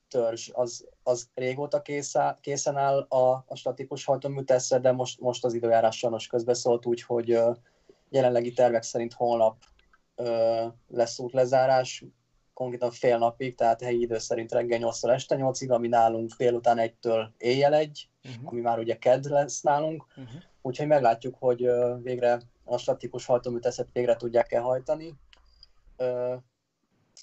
törzs 0.09 0.51
az, 0.53 0.89
az 1.03 1.29
régóta 1.35 1.83
kész 1.83 2.15
készen 2.41 2.77
áll 2.77 2.99
a, 2.99 3.45
a 3.47 3.55
statikus 3.55 4.05
hajtómű 4.05 4.43
tesztre, 4.43 4.79
de 4.79 4.93
most, 4.93 5.21
most 5.21 5.45
az 5.45 5.55
időjárás 5.55 5.99
sajnos 5.99 6.27
közbeszólt, 6.27 6.87
úgyhogy 6.87 7.39
jelenlegi 8.09 8.53
tervek 8.53 8.83
szerint 8.83 9.13
holnap 9.13 9.57
lesz 10.89 11.19
útlezárás, 11.19 12.05
konkrétan 12.59 12.91
fél 12.91 13.19
napig, 13.19 13.55
tehát 13.55 13.83
helyi 13.83 14.01
idő 14.01 14.19
szerint 14.19 14.53
reggel 14.53 14.79
8-tól 14.83 15.11
este 15.13 15.37
8-ig, 15.39 15.71
ami 15.71 15.89
nálunk 15.89 16.33
délután 16.37 16.79
1-től 16.81 17.29
éjjel 17.37 17.75
1, 17.75 18.09
Uh-huh. 18.25 18.49
ami 18.49 18.61
már 18.61 18.79
ugye 18.79 18.99
kedd 18.99 19.29
lesz 19.29 19.61
nálunk, 19.61 20.07
Uh-huh. 20.09 20.43
úgyhogy 20.63 20.87
meglátjuk, 20.87 21.37
hogy 21.39 21.69
végre 22.03 22.41
a 22.65 22.79
statikus 22.79 23.25
hajtóműteszet 23.27 23.89
végre 23.93 24.17
tudják-e 24.17 24.59
hajtani, 24.61 25.15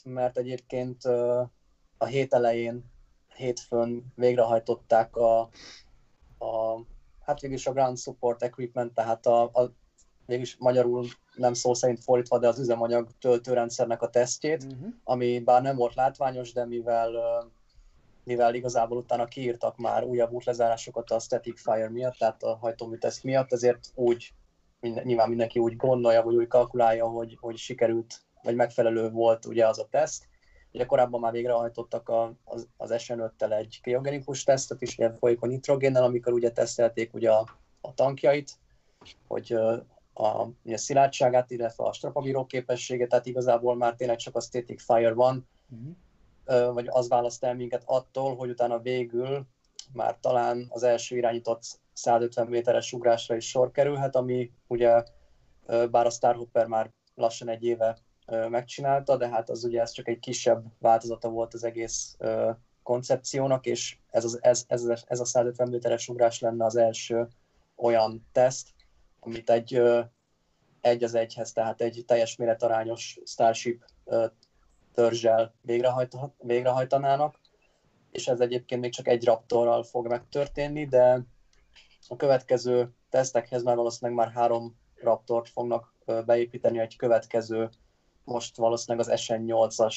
mert 0.03 0.37
egyébként 0.37 1.03
a 1.97 2.05
hét 2.05 2.33
elején, 2.33 2.83
hétfőn 3.35 4.05
végrehajtották 4.15 5.15
a, 5.15 5.39
a 6.39 6.79
hát 7.21 7.39
végülis 7.39 7.67
a 7.67 7.71
ground 7.71 7.97
support 7.97 8.43
equipment, 8.43 8.93
tehát 8.93 9.25
a, 9.25 9.43
a 9.43 9.71
végülis 10.25 10.57
magyarul 10.57 11.05
nem 11.35 11.53
szó 11.53 11.73
szerint 11.73 12.03
fordítva, 12.03 12.39
de 12.39 12.47
az 12.47 12.59
üzemanyag 12.59 13.07
töltőrendszernek 13.19 14.01
a 14.01 14.09
tesztjét, 14.09 14.63
Uh-huh. 14.63 14.93
ami 15.03 15.39
bár 15.39 15.61
nem 15.61 15.75
volt 15.75 15.95
látványos, 15.95 16.53
de 16.53 16.65
mivel, 16.65 17.11
mivel 18.23 18.55
igazából 18.55 18.97
utána 18.97 19.25
kiírtak 19.25 19.77
már 19.77 20.03
újabb 20.03 20.31
útlezárásokat 20.31 21.11
a 21.11 21.19
static 21.19 21.61
fire 21.61 21.89
miatt, 21.89 22.15
tehát 22.17 22.43
a 22.43 22.55
hajtómű 22.55 22.97
teszt 22.97 23.23
miatt, 23.23 23.51
ezért 23.51 23.91
úgy, 23.95 24.33
nyilván 24.79 25.29
mindenki 25.29 25.59
úgy 25.59 25.75
gondolja, 25.75 26.21
vagy 26.23 26.35
úgy 26.35 26.47
kalkulálja, 26.47 27.05
hogy, 27.05 27.37
hogy 27.39 27.57
sikerült, 27.57 28.21
vagy 28.43 28.55
megfelelő 28.55 29.09
volt 29.09 29.45
ugye 29.45 29.67
az 29.67 29.79
a 29.79 29.87
teszt. 29.89 30.27
Ugye 30.71 30.85
korábban 30.85 31.19
már 31.19 31.31
végrehajtottak 31.31 32.09
a, 32.09 32.33
az, 32.43 32.67
az 32.77 32.93
SN5-tel 32.97 33.57
egy 33.57 33.79
kriogenikus 33.81 34.43
tesztet 34.43 34.81
is, 34.81 34.97
ilyen 34.97 35.17
folyékony 35.17 35.49
nitrogénnel, 35.49 36.03
amikor 36.03 36.33
ugye 36.33 36.51
tesztelték 36.51 37.13
ugye 37.13 37.31
a, 37.31 37.57
a 37.81 37.93
tankjait, 37.93 38.51
hogy 39.27 39.57
a, 40.17 40.27
a 40.27 40.53
szilárdságát, 40.65 41.51
illetve 41.51 41.83
a 41.83 41.93
strapabíró 41.93 42.45
képességet, 42.45 43.09
tehát 43.09 43.25
igazából 43.25 43.75
már 43.75 43.95
tényleg 43.95 44.17
csak 44.17 44.35
a 44.35 44.41
static 44.41 44.83
fire 44.83 45.13
van, 45.13 45.47
Uh-huh. 45.69 46.73
vagy 46.73 46.87
az 46.89 47.07
választ 47.07 47.43
el 47.43 47.55
minket 47.55 47.83
attól, 47.85 48.35
hogy 48.35 48.49
utána 48.49 48.79
végül 48.79 49.45
már 49.93 50.17
talán 50.19 50.65
az 50.69 50.83
első 50.83 51.17
irányított 51.17 51.61
150 51.93 52.47
méteres 52.47 52.93
ugrásra 52.93 53.35
is 53.35 53.49
sor 53.49 53.71
kerülhet, 53.71 54.15
ami 54.15 54.51
ugye 54.67 55.03
bár 55.91 56.05
a 56.05 56.09
Starhopper 56.09 56.67
már 56.67 56.91
lassan 57.15 57.49
egy 57.49 57.63
éve 57.63 57.97
megcsinálta, 58.49 59.17
de 59.17 59.29
hát 59.29 59.49
az 59.49 59.63
ugye 59.63 59.81
ez 59.81 59.91
csak 59.91 60.07
egy 60.07 60.19
kisebb 60.19 60.65
változata 60.79 61.29
volt 61.29 61.53
az 61.53 61.63
egész 61.63 62.17
koncepciónak, 62.83 63.65
és 63.65 63.97
ez, 64.09 64.23
az, 64.23 64.39
ez, 64.41 64.65
ez, 64.67 65.03
ez 65.07 65.19
a 65.19 65.25
150 65.25 65.69
méteres 65.69 66.07
ugrás 66.07 66.39
lenne 66.39 66.65
az 66.65 66.75
első 66.75 67.27
olyan 67.75 68.27
teszt, 68.31 68.67
amit 69.25 69.49
egy 69.49 69.81
egy 70.81 71.03
az 71.03 71.15
egyhez, 71.15 71.51
tehát 71.51 71.81
egy 71.81 72.03
teljes 72.07 72.35
méretarányos 72.35 73.19
Starship 73.25 73.85
törzsel 74.93 75.53
végrehajt, 75.61 76.17
végrehajtanának, 76.37 77.39
és 78.11 78.27
ez 78.27 78.39
egyébként 78.39 78.81
még 78.81 78.91
csak 78.91 79.07
egy 79.07 79.25
Raptorral 79.25 79.83
fog 79.83 80.07
megtörténni, 80.07 80.85
de 80.85 81.25
a 82.07 82.15
következő 82.15 82.93
tesztekhez 83.09 83.63
már 83.63 83.75
valószínűleg 83.75 84.25
már 84.25 84.35
három 84.35 84.77
Raptort 84.95 85.49
fognak 85.49 85.93
beépíteni 86.25 86.79
egy 86.79 86.95
következő, 86.95 87.69
most 88.23 88.57
valószínűleg 88.57 89.07
az 89.07 89.21
SN8-as 89.21 89.95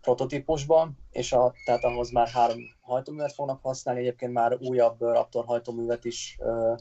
prototípusban, 0.00 0.98
és 1.10 1.32
a, 1.32 1.52
tehát 1.64 1.84
ahhoz 1.84 2.10
már 2.10 2.28
három 2.28 2.58
hajtóművet 2.80 3.32
fognak 3.32 3.62
használni, 3.62 4.00
egyébként 4.00 4.32
már 4.32 4.56
újabb 4.60 5.00
Raptor 5.00 5.44
hajtóművet 5.44 6.04
is 6.04 6.36
ö, 6.40 6.74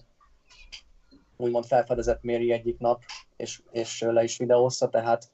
úgymond 1.38 1.66
felfedezett 1.66 2.22
Méri 2.22 2.52
egyik 2.52 2.80
nap, 2.80 3.04
és, 3.36 3.62
és 3.72 4.02
le 4.02 4.24
is 4.24 4.38
videózta, 4.38 4.90
tehát 4.90 5.32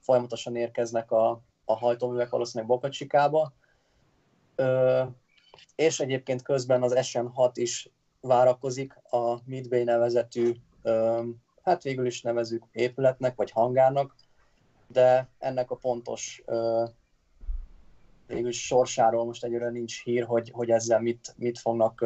folyamatosan 0.00 0.56
érkeznek 0.56 1.10
a, 1.10 1.42
a 1.64 1.76
hajtóművek 1.76 2.28
valószínűleg. 2.28 2.78
Ö, 4.54 5.02
és 5.74 6.00
egyébként 6.00 6.42
közben 6.42 6.82
az 6.82 6.94
SN6 6.96 7.50
is 7.54 7.90
várakozik 8.20 8.94
a 9.10 9.38
Midway 9.44 9.84
nevezetű, 9.84 10.54
ö, 10.82 11.22
hát 11.62 11.82
végül 11.82 12.06
is 12.06 12.22
nevezük 12.22 12.64
épületnek, 12.72 13.36
vagy 13.36 13.50
hangárnak, 13.50 14.14
de 14.88 15.28
ennek 15.38 15.70
a 15.70 15.76
pontos 15.76 16.42
végül 18.26 18.52
sorsáról 18.52 19.24
most 19.24 19.44
egyre 19.44 19.70
nincs 19.70 20.02
hír, 20.02 20.24
hogy, 20.24 20.50
hogy 20.50 20.70
ezzel 20.70 21.00
mit, 21.00 21.34
mit 21.36 21.58
fognak, 21.58 22.00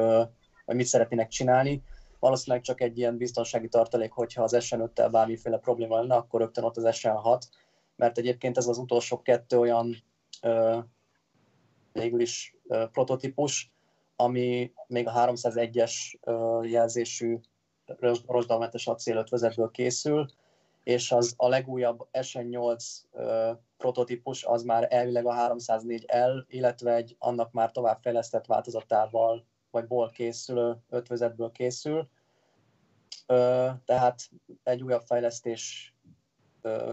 vagy 0.65 0.77
mit 0.77 0.87
szeretnének 0.87 1.29
csinálni. 1.29 1.83
Valószínűleg 2.19 2.65
csak 2.65 2.81
egy 2.81 2.99
ilyen 2.99 3.17
biztonsági 3.17 3.69
tartalék, 3.69 4.13
hogyha 4.13 4.43
az 4.43 4.57
SN5-tel 4.59 5.09
bármiféle 5.11 5.59
probléma 5.59 5.99
lenne, 5.99 6.15
akkor 6.15 6.41
rögtön 6.41 6.65
ott 6.65 6.77
az 6.77 6.85
SN6, 6.91 7.43
mert 7.97 8.19
egyébként 8.19 8.57
ez 8.57 8.67
az 8.67 8.79
utolsó 8.79 9.23
kettő 9.23 9.59
olyan 9.59 9.97
ö, 10.43 10.79
végül 11.93 12.21
is 12.21 12.57
ö, 12.69 12.85
prototípus, 12.93 13.73
ami 14.17 14.73
még 14.87 15.09
a 15.09 15.13
301-es 15.13 15.93
ö, 16.21 16.63
jelzésű 16.65 17.39
rozsdalmentes 18.27 18.87
acélötvezetből 18.87 19.71
készül, 19.71 20.27
és 20.83 21.13
az 21.13 21.35
a 21.37 21.49
legújabb 21.49 22.09
SN8 22.13 22.85
ö, 23.13 23.51
prototípus 23.77 24.45
az 24.45 24.63
már 24.63 24.87
elvileg 24.91 25.27
a 25.27 25.35
304L, 25.35 26.45
illetve 26.47 26.95
egy 26.95 27.17
annak 27.19 27.53
már 27.53 27.71
továbbfejlesztett 27.71 28.47
változatával 28.47 29.47
vagy 29.71 29.87
ból 29.87 30.11
készülő 30.11 30.77
ötvezetből 30.89 31.51
készül. 31.51 32.09
Ö, 33.27 33.69
tehát 33.85 34.31
egy 34.63 34.83
újabb 34.83 35.03
fejlesztés 35.03 35.95
ö, 36.63 36.91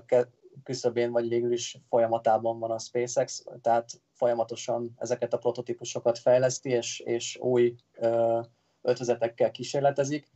küszöbén, 0.64 1.12
vagy 1.12 1.30
végül 1.30 1.52
is 1.52 1.78
folyamatában 1.90 2.60
van 2.60 2.72
a 2.72 2.80
SpaceX, 2.80 3.46
tehát 3.62 4.02
folyamatosan 4.14 4.96
ezeket 4.98 5.34
a 5.34 5.38
prototípusokat 5.38 6.18
fejleszti, 6.18 6.70
és, 6.70 7.00
és 7.00 7.38
új 7.38 7.76
ö, 7.94 8.40
ötvezetekkel 8.82 9.52
kísérletezik, 9.52 10.28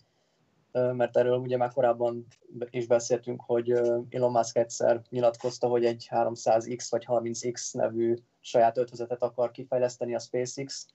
mert 0.73 1.17
erről 1.17 1.37
ugye 1.37 1.57
már 1.57 1.71
korábban 1.71 2.27
is 2.69 2.87
beszéltünk, 2.87 3.41
hogy 3.41 3.71
Elon 4.09 4.31
Musk 4.31 4.57
egyszer 4.57 5.01
nyilatkozta, 5.09 5.67
hogy 5.67 5.85
egy 5.85 6.07
300X 6.11 6.87
vagy 6.89 7.05
30X 7.07 7.73
nevű 7.73 8.15
saját 8.39 8.77
ötvezetet 8.77 9.21
akar 9.21 9.51
kifejleszteni 9.51 10.15
a 10.15 10.19
SpaceX, 10.19 10.87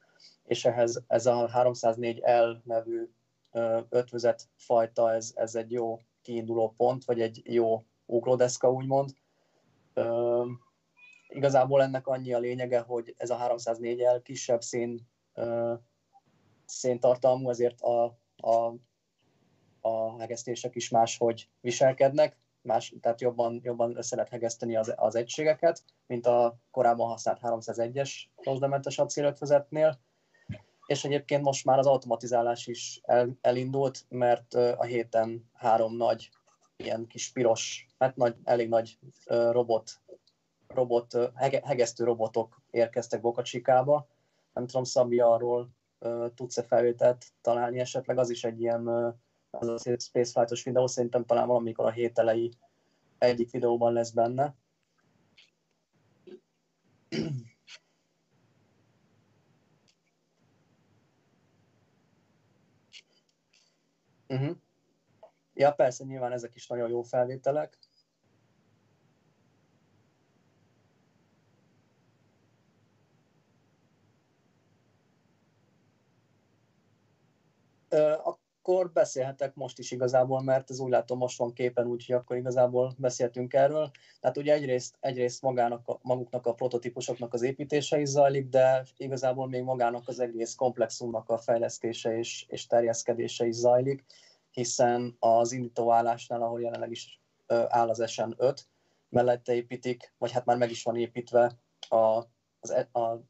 és 0.45 0.65
ehhez 0.65 1.03
ez 1.07 1.27
a 1.27 1.51
304L 1.55 2.63
nevű 2.65 3.09
ö, 3.53 3.81
ötvezet 3.89 4.49
fajta, 4.57 5.13
ez, 5.13 5.33
ez 5.35 5.55
egy 5.55 5.73
jó 5.73 6.01
kiinduló 6.23 6.75
pont, 6.77 7.05
vagy 7.05 7.21
egy 7.21 7.41
jó 7.45 7.85
ugródeszka, 8.07 8.73
úgymond. 8.73 9.11
Ö, 9.95 10.45
igazából 11.29 11.83
ennek 11.83 12.07
annyi 12.07 12.33
a 12.33 12.39
lényege, 12.39 12.81
hogy 12.81 13.15
ez 13.17 13.31
a 13.31 13.37
304 13.37 14.01
el 14.01 14.23
kisebb 14.23 14.63
szén, 14.63 15.09
ö, 15.35 15.75
széntartalmú, 16.65 17.51
ezért 17.51 17.81
a, 17.81 18.05
a, 18.37 18.75
a 19.81 20.19
hegesztések 20.19 20.75
is 20.75 20.89
máshogy 20.89 21.49
viselkednek, 21.61 22.37
más, 22.63 22.95
tehát 23.01 23.21
jobban, 23.21 23.61
jobban 23.63 23.97
össze 23.97 24.17
lehet 24.17 24.31
hegeszteni 24.31 24.77
az, 24.77 24.93
az 24.97 25.15
egységeket, 25.15 25.83
mint 26.07 26.27
a 26.27 26.57
korábban 26.71 27.09
használt 27.09 27.41
301-es 27.43 28.11
rozdementes 28.37 28.99
acélötvezetnél. 28.99 29.99
És 30.87 31.05
egyébként 31.05 31.43
most 31.43 31.65
már 31.65 31.79
az 31.79 31.87
automatizálás 31.87 32.67
is 32.67 33.01
el, 33.03 33.39
elindult, 33.41 34.05
mert 34.09 34.55
a 34.55 34.83
héten 34.83 35.51
három 35.55 35.97
nagy 35.97 36.31
ilyen 36.77 37.07
kis 37.07 37.33
piros, 37.33 37.87
hát 37.99 38.17
nagy, 38.17 38.37
elég 38.45 38.69
nagy 38.69 38.99
robot, 39.27 39.91
robot 40.67 41.17
hege, 41.35 41.61
hegesztő 41.65 42.05
robotok 42.05 42.63
érkeztek 42.71 43.21
Bokacsikába. 43.21 44.07
Nem 44.53 44.67
tudom, 44.67 44.85
Szabi, 44.85 45.21
arról 45.21 45.69
tudsz-e 46.35 46.63
felvételt 46.63 47.27
találni 47.41 47.79
esetleg? 47.79 48.19
Az 48.19 48.31
is 48.31 48.45
egy 48.45 48.61
ilyen 48.61 49.15
az 49.51 49.69
a 49.69 49.79
spaceflight-os 49.79 50.65
videó, 50.65 50.87
szerintem 50.87 51.25
talán 51.25 51.47
valamikor 51.47 51.85
a 51.87 51.91
hét 51.91 52.19
elejé 52.19 52.51
egyik 53.19 53.51
videóban 53.51 53.93
lesz 53.93 54.11
benne. 54.11 54.55
uh-huh. 64.29 64.57
Ja, 65.55 65.73
persze, 65.73 66.05
nyilván 66.05 66.33
ezek 66.33 66.55
is 66.55 66.67
nagyon 66.67 66.89
jó 66.89 67.03
felvételek. 67.03 67.79
Akkor 78.69 78.93
beszélhetek 78.93 79.55
most 79.55 79.79
is 79.79 79.91
igazából, 79.91 80.43
mert 80.43 80.71
ez 80.71 80.79
úgy 80.79 80.91
látom 80.91 81.19
most 81.19 81.39
van 81.39 81.53
képen, 81.53 81.87
úgyhogy 81.87 82.15
akkor 82.15 82.37
igazából 82.37 82.95
beszéltünk 82.99 83.55
erről. 83.55 83.91
Tehát 84.21 84.37
ugye 84.37 84.53
egyrészt, 84.53 84.97
egyrészt 85.01 85.43
magának 85.43 85.89
a, 85.89 85.99
maguknak 86.03 86.47
a 86.47 86.55
prototípusoknak 86.55 87.35
az 87.35 87.43
építése 87.43 88.01
is 88.01 88.09
zajlik, 88.09 88.49
de 88.49 88.85
igazából 88.97 89.49
még 89.49 89.63
magának 89.63 90.09
az 90.09 90.21
egész 90.21 90.55
komplexumnak 90.55 91.29
a 91.29 91.39
fejlesztése 91.39 92.19
és, 92.19 92.45
és 92.49 92.67
terjeszkedése 92.67 93.47
is 93.47 93.55
zajlik 93.55 94.05
hiszen 94.51 95.17
az 95.19 95.53
indítóállásnál, 95.53 96.43
ahol 96.43 96.61
jelenleg 96.61 96.91
is 96.91 97.21
áll 97.47 97.89
az 97.89 98.03
SN5, 98.07 98.59
mellette 99.09 99.55
építik, 99.55 100.13
vagy 100.19 100.33
hát 100.33 100.45
már 100.45 100.57
meg 100.57 100.71
is 100.71 100.83
van 100.83 100.97
építve 100.97 101.59
a, 101.89 102.25
az, 102.61 102.71
e, 102.71 102.89
a, 102.93 103.21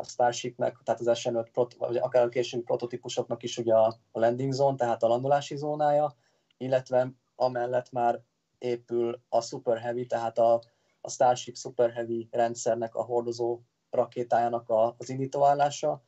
a 0.00 0.04
Starshipnek, 0.04 0.76
tehát 0.84 1.00
az 1.00 1.20
SN5, 1.22 1.70
vagy 1.78 1.96
akár 1.96 2.24
a 2.24 2.28
későbbi 2.28 2.62
prototípusoknak 2.62 3.42
is 3.42 3.58
ugye 3.58 3.74
a, 3.74 3.96
landing 4.12 4.52
zone, 4.52 4.76
tehát 4.76 5.02
a 5.02 5.08
landolási 5.08 5.56
zónája, 5.56 6.14
illetve 6.56 7.12
amellett 7.34 7.90
már 7.90 8.20
épül 8.58 9.20
a 9.28 9.40
Super 9.40 9.78
Heavy, 9.78 10.06
tehát 10.06 10.38
a, 10.38 10.62
a 11.00 11.10
Starship 11.10 11.56
Super 11.56 11.90
Heavy 11.92 12.28
rendszernek 12.30 12.94
a 12.94 13.02
hordozó 13.02 13.60
rakétájának 13.90 14.68
a, 14.68 14.94
az 14.98 15.08
indítóállása, 15.08 16.02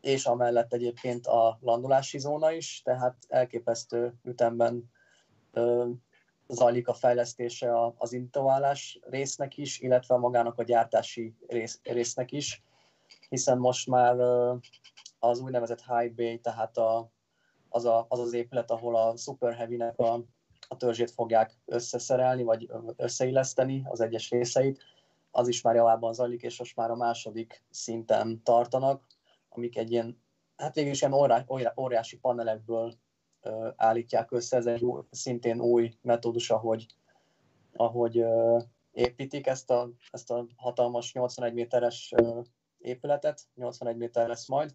és 0.00 0.26
amellett 0.26 0.72
egyébként 0.72 1.26
a 1.26 1.58
landolási 1.60 2.18
zóna 2.18 2.52
is, 2.52 2.82
tehát 2.84 3.16
elképesztő 3.28 4.14
ütemben 4.22 4.90
ö, 5.52 5.90
zajlik 6.48 6.88
a 6.88 6.94
fejlesztése 6.94 7.92
az 7.96 8.12
intoválás 8.12 8.98
résznek 9.02 9.56
is, 9.56 9.80
illetve 9.80 10.16
magának 10.16 10.58
a 10.58 10.62
gyártási 10.62 11.36
rész, 11.46 11.80
résznek 11.82 12.32
is, 12.32 12.62
hiszen 13.34 13.58
most 13.58 13.88
már 13.88 14.16
ö, 14.18 14.54
az 15.18 15.40
úgynevezett 15.40 15.84
High 15.84 16.14
Bay, 16.14 16.40
tehát 16.40 16.76
a, 16.76 17.10
az, 17.68 17.84
a, 17.84 18.06
az 18.08 18.18
az 18.18 18.32
épület, 18.32 18.70
ahol 18.70 18.96
a 18.96 19.16
Super 19.16 19.54
Heavy-nek 19.54 19.98
a, 19.98 20.24
a 20.68 20.76
törzsét 20.76 21.10
fogják 21.10 21.58
összeszerelni, 21.64 22.42
vagy 22.42 22.70
összeilleszteni 22.96 23.82
az 23.88 24.00
egyes 24.00 24.30
részeit, 24.30 24.82
az 25.30 25.48
is 25.48 25.62
már 25.62 25.74
javában 25.74 26.12
zajlik, 26.12 26.42
és 26.42 26.58
most 26.58 26.76
már 26.76 26.90
a 26.90 26.96
második 26.96 27.64
szinten 27.70 28.42
tartanak, 28.42 29.06
amik 29.48 29.76
egy 29.76 29.90
ilyen, 29.90 30.22
hát 30.56 30.74
végül 30.74 30.90
is 30.90 31.00
ilyen 31.00 31.12
órá, 31.12 31.44
óriási 31.80 32.18
panelekből 32.18 32.94
uh, 33.42 33.68
állítják 33.76 34.32
össze, 34.32 34.56
ez 34.56 34.66
egy 34.66 34.84
új, 34.84 35.02
szintén 35.10 35.60
új 35.60 35.92
metódus, 36.02 36.50
ahogy, 36.50 36.86
ahogy 37.72 38.18
uh, 38.18 38.62
építik 38.92 39.46
ezt 39.46 39.70
a, 39.70 39.90
ezt 40.10 40.30
a 40.30 40.46
hatalmas 40.56 41.12
81 41.12 41.52
méteres 41.52 42.12
épületet, 42.84 43.42
81 43.54 43.96
méter 43.96 44.28
lesz 44.28 44.48
majd, 44.48 44.72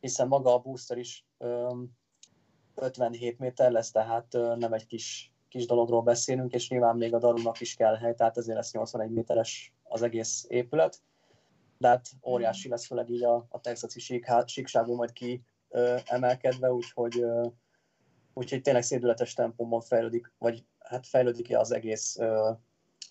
hiszen 0.00 0.28
maga 0.28 0.54
a 0.54 0.58
booster 0.58 0.98
is 0.98 1.26
um, 1.38 1.96
57 2.74 3.38
méter 3.38 3.70
lesz, 3.70 3.90
tehát 3.90 4.32
nem 4.32 4.72
egy 4.72 4.86
kis, 4.86 5.32
kis 5.48 5.66
dologról 5.66 6.02
beszélünk, 6.02 6.52
és 6.52 6.68
nyilván 6.68 6.96
még 6.96 7.14
a 7.14 7.18
darunak 7.18 7.60
is 7.60 7.74
kell 7.74 7.96
hely, 7.96 8.14
tehát 8.14 8.38
ezért 8.38 8.56
lesz 8.56 8.72
81 8.72 9.10
méteres 9.10 9.72
az 9.82 10.02
egész 10.02 10.46
épület. 10.48 11.02
De 11.78 11.88
hát 11.88 12.06
óriási 12.26 12.68
lesz 12.68 12.86
főleg 12.86 13.10
így 13.10 13.24
a, 13.24 13.46
a 13.48 13.60
texasi 13.60 14.00
sík, 14.00 14.26
majd 14.86 15.12
ki 15.12 15.42
ö, 15.68 15.96
emelkedve, 16.04 16.72
úgyhogy, 16.72 17.20
ö, 17.20 17.46
úgyhogy 18.34 18.62
tényleg 18.62 18.82
szédületes 18.82 19.34
tempóban 19.34 19.80
fejlődik, 19.80 20.32
vagy 20.38 20.64
hát 20.78 21.06
fejlődik 21.06 21.56
az 21.56 21.72
egész 21.72 22.18
ö, 22.18 22.50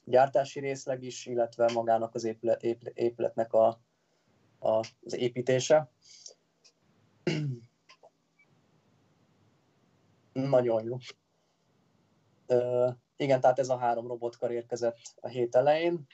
gyártási 0.05 0.59
részleg 0.59 1.03
is, 1.03 1.25
illetve 1.25 1.71
magának 1.73 2.15
az 2.15 2.23
épület, 2.23 2.63
épület, 2.63 2.97
épületnek 2.97 3.53
a, 3.53 3.79
az 4.65 5.13
építése. 5.13 5.91
Nagyon 10.33 10.83
jó. 10.83 10.97
Ö, 12.47 12.89
igen, 13.15 13.41
tehát 13.41 13.59
ez 13.59 13.69
a 13.69 13.77
három 13.77 14.07
robotkar 14.07 14.51
érkezett 14.51 14.97
a 15.15 15.27
hét 15.27 15.55
elején, 15.55 16.07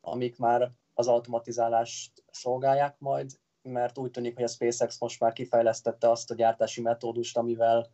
amik 0.00 0.38
már 0.38 0.70
az 0.94 1.08
automatizálást 1.08 2.24
szolgálják 2.30 2.98
majd, 2.98 3.30
mert 3.62 3.98
úgy 3.98 4.10
tűnik, 4.10 4.34
hogy 4.34 4.44
a 4.44 4.48
SpaceX 4.48 5.00
most 5.00 5.20
már 5.20 5.32
kifejlesztette 5.32 6.10
azt 6.10 6.30
a 6.30 6.34
gyártási 6.34 6.80
metódust, 6.80 7.36
amivel 7.36 7.90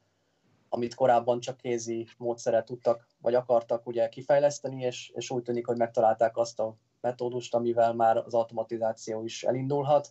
amit 0.68 0.94
korábban 0.94 1.40
csak 1.40 1.56
kézi 1.56 2.08
módszere 2.18 2.64
tudtak, 2.64 3.06
vagy 3.20 3.34
akartak 3.34 3.86
ugye 3.86 4.08
kifejleszteni, 4.08 4.82
és, 4.82 5.08
és 5.14 5.30
úgy 5.30 5.42
tűnik, 5.42 5.66
hogy 5.66 5.76
megtalálták 5.76 6.36
azt 6.36 6.60
a 6.60 6.76
metódust, 7.00 7.54
amivel 7.54 7.94
már 7.94 8.16
az 8.16 8.34
automatizáció 8.34 9.24
is 9.24 9.44
elindulhat, 9.44 10.10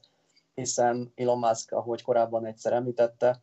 hiszen 0.54 1.12
Elon 1.16 1.38
Musk, 1.38 1.72
ahogy 1.72 2.02
korábban 2.02 2.46
egyszer 2.46 2.74
említette, 2.74 3.42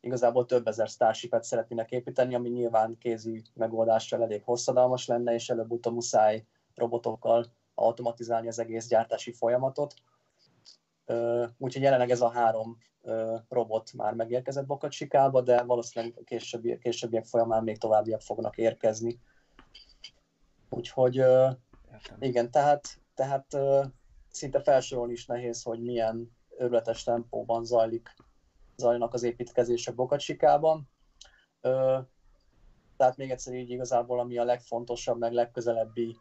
igazából 0.00 0.46
több 0.46 0.66
ezer 0.66 0.88
Starship-et 0.88 1.44
szeretnének 1.44 1.90
építeni, 1.90 2.34
ami 2.34 2.48
nyilván 2.48 2.98
kézi 2.98 3.42
megoldással 3.54 4.22
elég 4.22 4.42
hosszadalmas 4.44 5.06
lenne, 5.06 5.34
és 5.34 5.50
előbb-utóbb 5.50 5.94
muszáj 5.94 6.44
robotokkal 6.74 7.46
automatizálni 7.74 8.48
az 8.48 8.58
egész 8.58 8.88
gyártási 8.88 9.32
folyamatot. 9.32 9.94
Úgyhogy 11.58 11.82
jelenleg 11.82 12.10
ez 12.10 12.20
a 12.20 12.30
három 12.30 12.78
robot 13.48 13.92
már 13.92 14.14
megérkezett 14.14 14.66
Bokacsikába, 14.66 15.40
de 15.40 15.62
valószínűleg 15.62 16.22
későbbi, 16.24 16.78
későbbiek 16.78 17.24
folyamán 17.24 17.62
még 17.62 17.78
továbbiak 17.78 18.20
fognak 18.20 18.56
érkezni. 18.56 19.20
Úgyhogy 20.70 21.22
igen, 22.18 22.50
tehát, 22.50 23.00
tehát 23.14 23.46
szinte 24.30 24.62
felsorolni 24.62 25.12
is 25.12 25.26
nehéz, 25.26 25.62
hogy 25.62 25.82
milyen 25.82 26.36
őrületes 26.58 27.02
tempóban 27.02 27.64
zajlik 27.64 28.14
zajlanak 28.76 29.14
az 29.14 29.22
építkezések 29.22 29.94
Bokacsikában. 29.94 30.88
Tehát 32.96 33.16
még 33.16 33.30
egyszer 33.30 33.54
így 33.54 33.70
igazából, 33.70 34.20
ami 34.20 34.38
a 34.38 34.44
legfontosabb, 34.44 35.18
meg 35.18 35.32
legközelebbi 35.32 36.16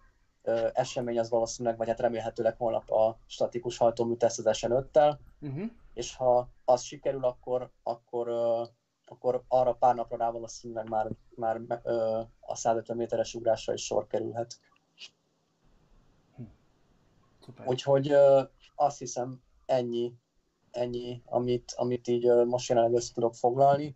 esemény 0.73 1.19
az 1.19 1.29
valószínűleg, 1.29 1.77
vagy 1.77 1.87
hát 1.87 1.99
remélhetőleg 1.99 2.57
holnap 2.57 2.91
a 2.91 3.19
statikus 3.25 3.77
hajtómű 3.77 4.15
teszt 4.15 4.45
az 4.45 4.57
SN5-tel, 4.59 5.17
uh-huh. 5.41 5.69
és 5.93 6.15
ha 6.15 6.49
az 6.65 6.81
sikerül, 6.81 7.25
akkor, 7.25 7.71
akkor, 7.83 8.29
akkor 9.05 9.43
arra 9.47 9.73
pár 9.73 9.95
napra 9.95 10.17
rá 10.17 10.29
valószínűleg 10.29 10.89
már, 10.89 11.07
már 11.35 11.61
a 12.39 12.55
150 12.55 12.97
méteres 12.97 13.33
ugrásra 13.33 13.73
is 13.73 13.85
sor 13.85 14.07
kerülhet. 14.07 14.59
Hm. 17.55 17.67
Úgyhogy 17.67 18.13
azt 18.75 18.99
hiszem 18.99 19.41
ennyi 19.65 20.13
ennyi, 20.77 21.21
amit, 21.25 21.73
amit 21.75 22.07
így 22.07 22.25
most 22.45 22.69
jelenleg 22.69 22.93
össze 22.93 23.13
tudok 23.13 23.35
foglalni. 23.35 23.95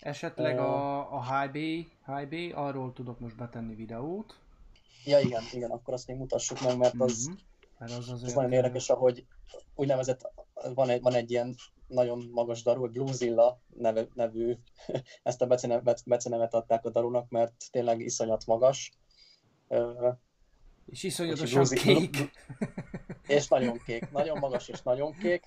Esetleg 0.00 0.58
a, 0.58 1.12
a 1.12 1.40
High 1.40 2.28
Bay, 2.28 2.52
arról 2.52 2.92
tudok 2.92 3.18
most 3.20 3.36
betenni 3.36 3.74
videót. 3.74 4.38
Ja 5.04 5.18
igen, 5.18 5.42
igen, 5.52 5.70
akkor 5.70 5.94
azt 5.94 6.06
még 6.06 6.16
mutassuk 6.16 6.60
meg, 6.60 6.76
mert 6.78 6.94
az, 6.98 7.28
mm-hmm. 7.28 7.38
mert 7.78 7.92
az, 7.92 8.08
az, 8.08 8.22
az 8.22 8.32
nagyon 8.32 8.52
érdekes, 8.52 8.90
ahogy 8.90 9.26
úgynevezett, 9.74 10.32
van 10.74 10.88
egy, 10.88 11.02
van 11.02 11.14
egy 11.14 11.30
ilyen 11.30 11.54
nagyon 11.86 12.28
magas 12.32 12.62
daru, 12.62 12.80
hogy 12.80 12.90
Bluezilla 12.90 13.60
neve, 13.76 14.06
nevű, 14.14 14.56
ezt 15.22 15.42
a 15.42 15.46
becenevet, 15.46 16.02
becenevet 16.06 16.54
adták 16.54 16.84
a 16.84 16.90
darunak, 16.90 17.30
mert 17.30 17.52
tényleg 17.70 18.00
iszonyat 18.00 18.46
magas. 18.46 18.92
És 20.86 21.02
iszonyatosan 21.02 21.64
kék. 21.64 22.30
és 23.26 23.48
nagyon 23.48 23.78
kék, 23.86 24.10
nagyon 24.10 24.38
magas 24.38 24.68
és 24.68 24.82
nagyon 24.82 25.12
kék. 25.12 25.46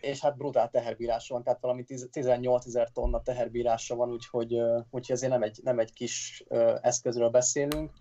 És 0.00 0.20
hát 0.20 0.36
brutál 0.36 0.70
teherbírása 0.70 1.34
van, 1.34 1.42
tehát 1.42 1.60
valami 1.60 1.84
18 2.10 2.66
ezer 2.66 2.90
tonna 2.92 3.22
teherbírása 3.22 3.94
van, 3.94 4.10
úgyhogy, 4.10 4.54
úgyhogy 4.90 5.16
azért 5.16 5.32
nem 5.32 5.42
egy, 5.42 5.60
nem 5.62 5.78
egy 5.78 5.92
kis 5.92 6.44
eszközről 6.80 7.28
beszélünk. 7.28 7.92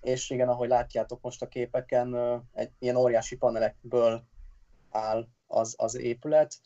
és 0.00 0.30
igen, 0.30 0.48
ahogy 0.48 0.68
látjátok 0.68 1.20
most 1.20 1.42
a 1.42 1.48
képeken, 1.48 2.16
egy 2.52 2.70
ilyen 2.78 2.96
óriási 2.96 3.36
panelekből 3.36 4.22
áll 4.90 5.26
az, 5.46 5.74
az 5.78 5.96
épület, 5.96 6.60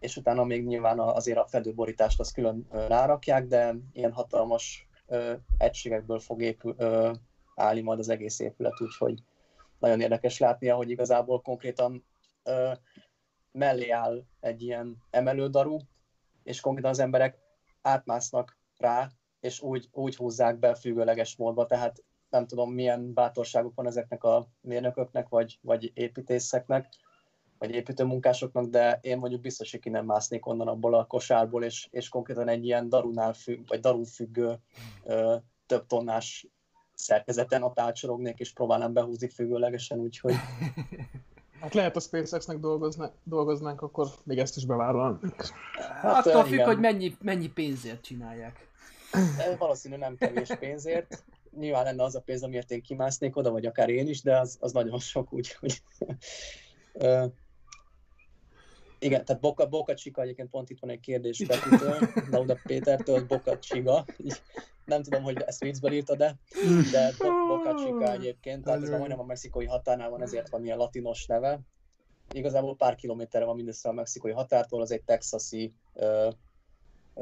és 0.00 0.16
utána 0.16 0.44
még 0.44 0.66
nyilván 0.66 0.98
azért 0.98 1.38
a 1.38 1.46
fedőborítást 1.46 2.20
azt 2.20 2.34
külön 2.34 2.66
rárakják, 2.70 3.46
de 3.46 3.74
ilyen 3.92 4.12
hatalmas 4.12 4.88
egységekből 5.58 6.18
fog 6.18 6.42
épül, 6.42 6.76
állni 7.54 7.80
majd 7.80 7.98
az 7.98 8.08
egész 8.08 8.38
épület, 8.38 8.80
úgyhogy 8.80 9.22
nagyon 9.78 10.00
érdekes 10.00 10.38
látni, 10.38 10.68
hogy 10.68 10.90
igazából 10.90 11.40
konkrétan 11.40 12.04
ö, 12.42 12.72
mellé 13.52 13.90
áll 13.90 14.24
egy 14.40 14.62
ilyen 14.62 14.96
emelődarú, 15.10 15.78
és 16.42 16.60
konkrétan 16.60 16.90
az 16.90 16.98
emberek 16.98 17.38
átmásznak 17.82 18.56
rá, 18.78 19.10
és 19.40 19.60
úgy, 19.60 19.88
úgy 19.92 20.16
húzzák 20.16 20.58
be 20.58 20.74
függőleges 20.74 21.36
módba, 21.36 21.66
tehát 21.66 22.02
nem 22.30 22.46
tudom 22.46 22.72
milyen 22.72 23.12
bátorságuk 23.12 23.74
van 23.74 23.86
ezeknek 23.86 24.24
a 24.24 24.46
mérnököknek, 24.60 25.28
vagy, 25.28 25.58
vagy 25.62 25.90
építészeknek, 25.94 26.88
vagy 27.58 27.70
építőmunkásoknak, 27.70 28.66
de 28.66 28.98
én 29.02 29.18
mondjuk 29.18 29.40
biztos, 29.40 29.70
hogy 29.70 29.80
ki 29.80 29.88
nem 29.88 30.04
másznék 30.04 30.46
onnan 30.46 30.68
abból 30.68 30.94
a 30.94 31.06
kosárból, 31.06 31.64
és, 31.64 31.88
és 31.90 32.08
konkrétan 32.08 32.48
egy 32.48 32.64
ilyen 32.64 32.88
darunál 32.88 33.32
függ, 33.32 33.68
vagy 33.68 33.80
darun 33.80 34.04
függő 34.04 34.58
ö, 35.04 35.36
több 35.66 35.86
tonnás 35.86 36.46
szerkezeten 37.04 37.62
ott 37.62 37.80
átsorognék, 37.80 38.38
és 38.38 38.52
próbálnám 38.52 38.92
behúzni 38.92 39.28
függőlegesen, 39.28 39.98
úgyhogy... 39.98 40.34
Hát 41.60 41.74
lehet 41.74 41.96
a 41.96 42.00
SpaceX-nek 42.00 42.58
dolgozna, 42.58 43.12
dolgoznánk, 43.22 43.82
akkor 43.82 44.08
még 44.24 44.38
ezt 44.38 44.56
is 44.56 44.66
bevállalnánk. 44.66 45.46
Hát, 46.00 46.26
Attól 46.26 46.44
függ, 46.44 46.60
hogy 46.60 46.78
mennyi, 46.78 47.16
mennyi 47.20 47.48
pénzért 47.48 48.02
csinálják. 48.02 48.68
De 49.36 49.56
valószínű 49.58 49.96
nem 49.96 50.16
kevés 50.16 50.48
pénzért. 50.58 51.24
Nyilván 51.58 51.84
lenne 51.84 52.02
az 52.02 52.14
a 52.14 52.20
pénz, 52.20 52.42
amiért 52.42 52.70
én 52.70 52.82
kimásznék 52.82 53.36
oda, 53.36 53.50
vagy 53.50 53.66
akár 53.66 53.88
én 53.88 54.08
is, 54.08 54.22
de 54.22 54.38
az, 54.38 54.56
az 54.60 54.72
nagyon 54.72 54.98
sok, 54.98 55.32
úgyhogy... 55.32 55.82
Igen, 58.98 59.24
tehát 59.24 59.42
Boka, 59.42 59.68
Boka 59.68 59.94
Csika, 59.94 60.22
egyébként 60.22 60.50
pont 60.50 60.70
itt 60.70 60.80
van 60.80 60.90
egy 60.90 61.00
kérdés 61.00 61.44
Petitől, 61.46 61.98
Lauda 62.30 62.58
Pétertől, 62.62 63.26
Boka 63.26 63.58
Csiga. 63.58 64.04
Nem 64.84 65.02
tudom, 65.02 65.22
hogy 65.22 65.42
ezt 65.46 65.60
viccből 65.60 65.92
írta, 65.92 66.16
de, 66.16 66.36
de 66.92 67.12
Boka 67.48 67.74
Csika 67.74 68.12
egyébként, 68.12 68.64
tehát 68.64 68.82
ez 68.82 68.88
majdnem 68.88 69.20
a 69.20 69.24
mexikói 69.24 69.66
határnál 69.66 70.10
van, 70.10 70.22
ezért 70.22 70.48
van 70.48 70.64
ilyen 70.64 70.76
latinos 70.76 71.26
neve. 71.26 71.60
Igazából 72.32 72.76
pár 72.76 72.94
kilométerre 72.94 73.44
van 73.44 73.56
mindössze 73.56 73.88
a 73.88 73.92
mexikói 73.92 74.32
határtól, 74.32 74.80
az 74.80 74.90
egy 74.90 75.02
texasi 75.02 75.74
uh, 75.92 76.32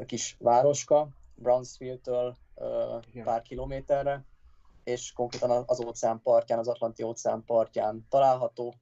kis 0.05 0.35
városka, 0.39 1.07
Brownsville-től 1.35 2.35
uh, 2.55 3.23
pár 3.23 3.41
kilométerre, 3.41 4.25
és 4.83 5.11
konkrétan 5.13 5.63
az 5.65 5.85
óceán 5.85 6.21
partján, 6.21 6.59
az 6.59 6.67
Atlanti 6.67 7.03
óceán 7.03 7.43
partján 7.45 8.05
található, 8.09 8.73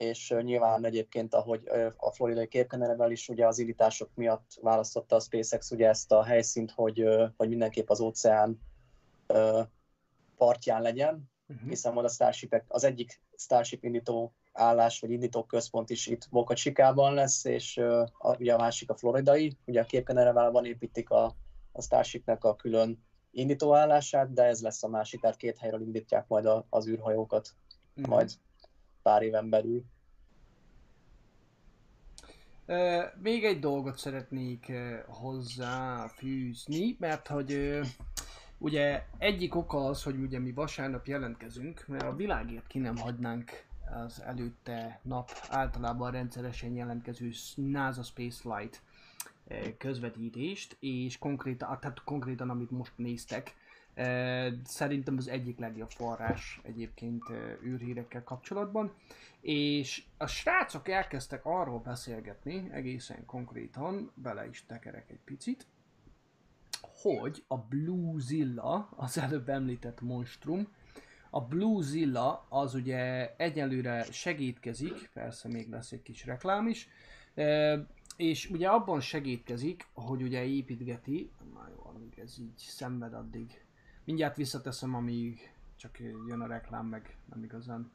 és 0.00 0.34
nyilván 0.42 0.84
egyébként, 0.84 1.34
ahogy 1.34 1.68
a 1.96 2.10
floridai 2.10 2.48
képkenerevel 2.48 3.10
is 3.10 3.28
ugye 3.28 3.46
az 3.46 3.58
indítások 3.58 4.10
miatt 4.14 4.58
választotta 4.60 5.16
a 5.16 5.20
SpaceX 5.20 5.70
ugye 5.70 5.88
ezt 5.88 6.12
a 6.12 6.22
helyszínt, 6.22 6.70
hogy, 6.70 7.04
hogy 7.36 7.48
mindenképp 7.48 7.88
az 7.88 8.00
óceán 8.00 8.60
partján 10.36 10.82
legyen, 10.82 11.30
uh-huh. 11.48 11.68
hiszen 11.68 11.96
a 11.96 12.08
Starship, 12.08 12.62
az 12.68 12.84
egyik 12.84 13.22
Starship 13.36 13.84
indító 13.84 14.34
állás, 14.52 15.00
vagy 15.00 15.10
indító 15.10 15.44
központ 15.44 15.90
is 15.90 16.06
itt 16.06 16.28
Boca 16.30 16.54
Chicában 16.54 17.14
lesz, 17.14 17.44
és 17.44 17.76
a, 18.18 18.36
ugye 18.38 18.54
a 18.54 18.58
másik 18.58 18.90
a 18.90 18.96
floridai, 18.96 19.56
ugye 19.64 19.80
a 19.80 19.84
képkenereválban 19.84 20.64
építik 20.64 21.10
a, 21.10 21.34
a 21.72 21.82
Starshipnek 21.82 22.44
a 22.44 22.56
külön 22.56 23.04
indítóállását, 23.30 24.32
de 24.32 24.42
ez 24.42 24.60
lesz 24.60 24.82
a 24.82 24.88
másik, 24.88 25.20
tehát 25.20 25.36
két 25.36 25.58
helyről 25.58 25.80
indítják 25.80 26.28
majd 26.28 26.46
a, 26.46 26.66
az 26.68 26.88
űrhajókat 26.88 27.48
uh-huh. 27.96 28.14
majd 28.14 28.30
pár 29.02 29.22
éven 29.22 29.48
belül. 29.48 29.84
még 33.22 33.44
egy 33.44 33.58
dolgot 33.58 33.98
szeretnék 33.98 34.72
hozzáfűzni, 35.06 36.96
mert 36.98 37.26
hogy 37.28 37.80
ugye 38.58 39.06
egyik 39.18 39.54
oka 39.54 39.84
az, 39.84 40.02
hogy 40.02 40.16
ugye 40.16 40.38
mi 40.38 40.52
vasárnap 40.52 41.06
jelentkezünk, 41.06 41.84
mert 41.86 42.02
a 42.02 42.16
világért 42.16 42.66
ki 42.66 42.78
nem 42.78 42.96
hagynánk 42.96 43.64
az 44.04 44.22
előtte 44.22 45.00
nap 45.02 45.30
általában 45.48 46.10
rendszeresen 46.10 46.74
jelentkező 46.74 47.30
NASA 47.54 48.02
Spaceflight 48.02 48.82
eh, 49.46 49.72
közvetítést, 49.78 50.76
és 50.80 51.18
konkrétan, 51.18 51.78
tehát 51.80 52.04
konkrétan 52.04 52.50
amit 52.50 52.70
most 52.70 52.92
néztek, 52.96 53.54
szerintem 54.64 55.16
az 55.16 55.28
egyik 55.28 55.58
legjobb 55.58 55.90
forrás 55.90 56.60
egyébként 56.62 57.24
űrhírekkel 57.64 58.24
kapcsolatban, 58.24 58.94
és 59.40 60.04
a 60.16 60.26
srácok 60.26 60.88
elkezdtek 60.88 61.44
arról 61.44 61.78
beszélgetni, 61.78 62.68
egészen 62.72 63.24
konkrétan, 63.26 64.12
bele 64.14 64.48
is 64.48 64.64
tekerek 64.66 65.10
egy 65.10 65.20
picit, 65.24 65.66
hogy 67.02 67.44
a 67.46 67.58
Bluezilla, 67.58 68.88
az 68.96 69.18
előbb 69.18 69.48
említett 69.48 70.00
monstrum, 70.00 70.68
a 71.30 71.40
Bluezilla 71.40 72.46
az 72.48 72.74
ugye 72.74 73.34
egyelőre 73.36 74.04
segítkezik, 74.04 75.10
persze 75.14 75.48
még 75.48 75.68
lesz 75.68 75.92
egy 75.92 76.02
kis 76.02 76.24
reklám 76.24 76.68
is, 76.68 76.88
és 78.16 78.50
ugye 78.50 78.68
abban 78.68 79.00
segítkezik, 79.00 79.86
hogy 79.92 80.22
ugye 80.22 80.44
építgeti, 80.44 81.30
na 81.54 81.68
jó, 81.74 81.90
amíg 81.94 82.18
ez 82.18 82.38
így 82.38 82.56
szenved 82.56 83.14
addig. 83.14 83.64
Mindjárt 84.04 84.36
visszateszem, 84.36 84.94
amíg 84.94 85.52
csak 85.76 85.98
jön 85.98 86.40
a 86.40 86.46
reklám, 86.46 86.86
meg 86.86 87.16
nem 87.32 87.42
igazán 87.42 87.90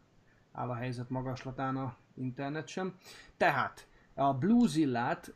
áll 0.52 0.69
a 0.69 0.76
helyzet 0.76 1.10
magaslatán 1.10 1.77
a 1.77 1.98
internet 2.15 2.68
sem. 2.68 2.98
Tehát 3.38 3.88
a 4.14 4.34
Bluezillát 4.34 5.34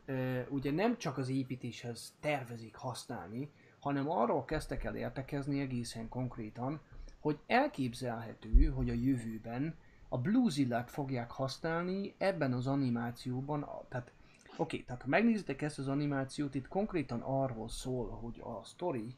ugye 0.50 0.72
nem 0.72 0.98
csak 0.98 1.18
az 1.18 1.30
építéshez 1.30 2.16
tervezik 2.20 2.76
használni, 2.76 3.52
hanem 3.80 4.10
arról 4.10 4.46
kezdtek 4.46 4.84
el 4.84 4.96
értekezni 4.96 5.60
egészen 5.60 6.10
konkrétan, 6.10 6.80
hogy 7.20 7.40
elképzelhető, 7.48 8.66
hogy 8.66 8.90
a 8.90 8.94
jövőben 8.94 9.76
a 10.10 10.18
Bluezilla-t 10.18 10.90
fogják 10.90 11.32
használni 11.32 12.14
ebben 12.18 12.54
az 12.54 12.68
animációban, 12.68 13.60
tehát 13.90 14.12
oké, 14.52 14.58
okay, 14.58 14.84
tehát 14.84 15.02
ha 15.02 15.08
megnézitek 15.08 15.62
ezt 15.62 15.80
az 15.80 15.88
animációt, 15.88 16.56
itt 16.56 16.68
konkrétan 16.68 17.22
arról 17.22 17.70
szól, 17.70 18.10
hogy 18.10 18.41
a 18.44 18.64
story, 18.64 19.16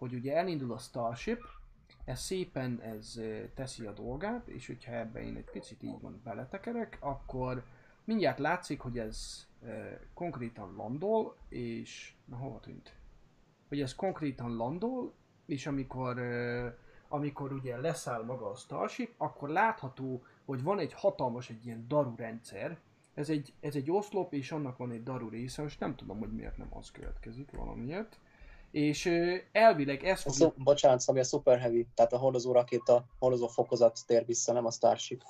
hogy 0.00 0.14
ugye 0.14 0.36
elindul 0.36 0.72
a 0.72 0.78
Starship, 0.78 1.40
ez 2.04 2.20
szépen 2.20 2.80
ez 2.80 3.20
teszi 3.54 3.86
a 3.86 3.92
dolgát, 3.92 4.48
és 4.48 4.66
hogyha 4.66 4.92
ebbe 4.92 5.22
én 5.22 5.36
egy 5.36 5.50
picit 5.50 5.82
így 5.82 6.00
van 6.00 6.20
beletekerek, 6.24 6.98
akkor 7.00 7.64
mindjárt 8.04 8.38
látszik, 8.38 8.80
hogy 8.80 8.98
ez 8.98 9.46
konkrétan 10.14 10.74
landol, 10.74 11.36
és 11.48 12.14
na 12.24 12.36
hova 12.36 12.60
tűnt? 12.60 12.94
Hogy 13.68 13.80
ez 13.80 13.94
konkrétan 13.94 14.56
landol, 14.56 15.12
és 15.46 15.66
amikor 15.66 16.20
amikor 17.08 17.52
ugye 17.52 17.76
leszáll 17.76 18.24
maga 18.24 18.50
a 18.50 18.54
Starship, 18.54 19.14
akkor 19.16 19.48
látható, 19.48 20.24
hogy 20.44 20.62
van 20.62 20.78
egy 20.78 20.92
hatalmas, 20.92 21.50
egy 21.50 21.66
ilyen 21.66 21.84
daru 21.88 22.16
rendszer. 22.16 22.78
Ez 23.14 23.28
egy, 23.28 23.52
ez 23.60 23.74
egy 23.74 23.90
oszlop, 23.90 24.32
és 24.32 24.52
annak 24.52 24.76
van 24.76 24.90
egy 24.90 25.02
daru 25.02 25.28
része, 25.28 25.62
most 25.62 25.80
nem 25.80 25.96
tudom, 25.96 26.18
hogy 26.18 26.32
miért 26.32 26.56
nem 26.56 26.76
az 26.76 26.90
következik 26.90 27.50
valamiért. 27.50 28.18
És 28.70 29.06
elvileg 29.52 30.04
ez 30.04 30.18
A 30.18 30.30
fogja... 30.30 30.46
szu- 30.46 30.62
bocsánat, 30.62 31.00
Szabi, 31.00 31.18
a 31.18 31.24
Super 31.24 31.58
Heavy, 31.58 31.86
tehát 31.94 32.12
a 32.12 32.18
hordozó 32.18 32.52
rakéta, 32.52 33.04
hordozó 33.18 33.46
fokozat 33.46 33.98
tér 34.06 34.24
vissza, 34.26 34.52
nem 34.52 34.66
a 34.66 34.70
Starship. 34.70 35.22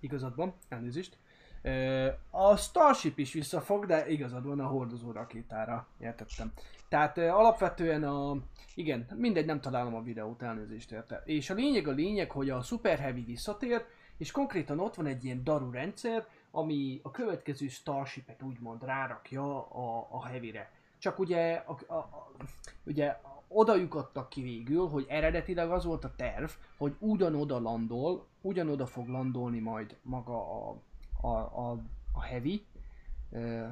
Igazad 0.00 0.36
van, 0.36 0.54
elnézést. 0.68 1.18
A 2.30 2.56
Starship 2.56 3.18
is 3.18 3.32
visszafog, 3.32 3.86
de 3.86 4.08
igazad 4.08 4.46
van 4.46 4.60
a 4.60 4.66
hordozó 4.66 5.12
rakétára, 5.12 5.88
értettem. 5.98 6.52
Tehát 6.88 7.18
alapvetően 7.18 8.04
a... 8.04 8.36
Igen, 8.74 9.06
mindegy, 9.16 9.46
nem 9.46 9.60
találom 9.60 9.94
a 9.94 10.02
videót, 10.02 10.42
elnézést 10.42 10.92
érte. 10.92 11.22
És 11.24 11.50
a 11.50 11.54
lényeg 11.54 11.88
a 11.88 11.92
lényeg, 11.92 12.30
hogy 12.30 12.50
a 12.50 12.62
Super 12.62 12.98
Heavy 12.98 13.24
visszatér, 13.24 13.84
és 14.18 14.30
konkrétan 14.30 14.80
ott 14.80 14.94
van 14.94 15.06
egy 15.06 15.24
ilyen 15.24 15.44
daru 15.44 15.70
rendszer, 15.70 16.26
ami 16.50 17.00
a 17.02 17.10
következő 17.10 17.68
Starshipet 17.68 18.42
úgymond 18.42 18.84
rárakja 18.84 19.68
a, 19.68 20.06
a 20.10 20.26
Heavy-re. 20.26 20.70
Csak 21.04 21.18
ugye, 21.18 21.54
a, 21.54 21.78
a, 21.86 21.94
a, 21.94 22.30
ugye 22.84 23.16
oda 23.48 23.74
jutottak 23.74 24.28
ki 24.28 24.42
végül, 24.42 24.88
hogy 24.88 25.06
eredetileg 25.08 25.70
az 25.70 25.84
volt 25.84 26.04
a 26.04 26.14
terv, 26.16 26.50
hogy 26.76 26.96
ugyanoda 26.98 27.60
landol, 27.60 28.26
ugyanoda 28.40 28.86
fog 28.86 29.08
landolni 29.08 29.58
majd 29.58 29.96
maga 30.02 30.68
a, 30.68 30.76
a, 31.20 31.28
a, 31.28 31.78
a 32.12 32.22
Heavy, 32.22 32.66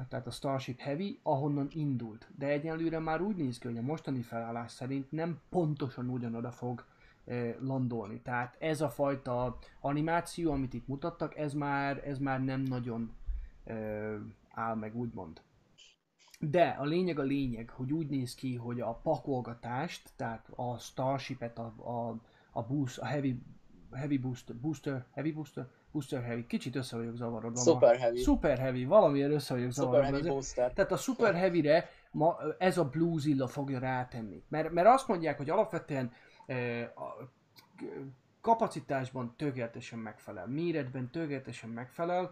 tehát 0.09 0.27
a 0.27 0.31
Starship 0.31 0.79
Heavy, 0.79 1.19
ahonnan 1.23 1.67
indult. 1.71 2.27
De 2.37 2.47
egyelőre 2.47 2.99
már 2.99 3.21
úgy 3.21 3.35
néz 3.35 3.57
ki, 3.57 3.67
hogy 3.67 3.77
a 3.77 3.81
mostani 3.81 4.21
felállás 4.21 4.71
szerint 4.71 5.11
nem 5.11 5.39
pontosan 5.49 6.09
ugyanoda 6.09 6.51
fog 6.51 6.85
landolni. 7.59 8.21
Tehát 8.21 8.55
ez 8.59 8.81
a 8.81 8.89
fajta 8.89 9.57
animáció, 9.81 10.51
amit 10.51 10.73
itt 10.73 10.87
mutattak, 10.87 11.37
ez 11.37 11.53
már, 11.53 12.07
ez 12.07 12.17
már 12.17 12.43
nem 12.43 12.61
nagyon 12.61 13.13
áll 14.53 14.75
meg, 14.75 14.95
úgymond. 14.95 15.41
De 16.49 16.75
a 16.79 16.83
lényeg 16.83 17.19
a 17.19 17.23
lényeg, 17.23 17.69
hogy 17.69 17.93
úgy 17.93 18.07
néz 18.07 18.35
ki, 18.35 18.55
hogy 18.55 18.79
a 18.79 18.93
pakolgatást, 19.03 20.09
tehát 20.15 20.49
a 20.55 20.77
Starship-et, 20.77 21.57
a, 21.57 21.73
a, 21.77 22.15
a, 22.51 22.63
boost, 22.63 22.97
a 22.97 23.05
Heavy, 23.05 23.41
heavy 23.91 24.17
booster, 24.17 24.55
booster, 24.55 25.05
Heavy 25.13 25.31
Booster, 25.31 25.67
Booster 25.91 26.23
Heavy, 26.23 26.45
kicsit 26.45 26.75
össze 26.75 26.97
vagyok 26.97 27.15
zavarodva. 27.15 27.49
ma. 27.49 27.71
Super 27.71 27.97
Heavy. 27.97 28.17
Super 28.17 28.57
Heavy, 28.57 28.85
valamiért 28.85 29.31
össze 29.31 29.53
vagyok 29.53 29.71
Super 29.71 29.85
zavarodva. 29.85 30.15
Heavy 30.15 30.29
Booster. 30.29 30.73
tehát 30.73 30.91
a 30.91 30.97
Super 30.97 31.33
Heavy-re 31.33 31.89
ma 32.11 32.37
ez 32.57 32.77
a 32.77 32.89
Bluezilla 32.89 33.47
fogja 33.47 33.79
rátenni. 33.79 34.43
Mert, 34.47 34.71
mert 34.71 34.87
azt 34.87 35.07
mondják, 35.07 35.37
hogy 35.37 35.49
alapvetően 35.49 36.11
e, 36.45 36.81
a 36.81 37.31
kapacitásban 38.41 39.33
tökéletesen 39.37 39.99
megfelel, 39.99 40.47
méretben 40.47 41.09
tökéletesen 41.11 41.69
megfelel. 41.69 42.31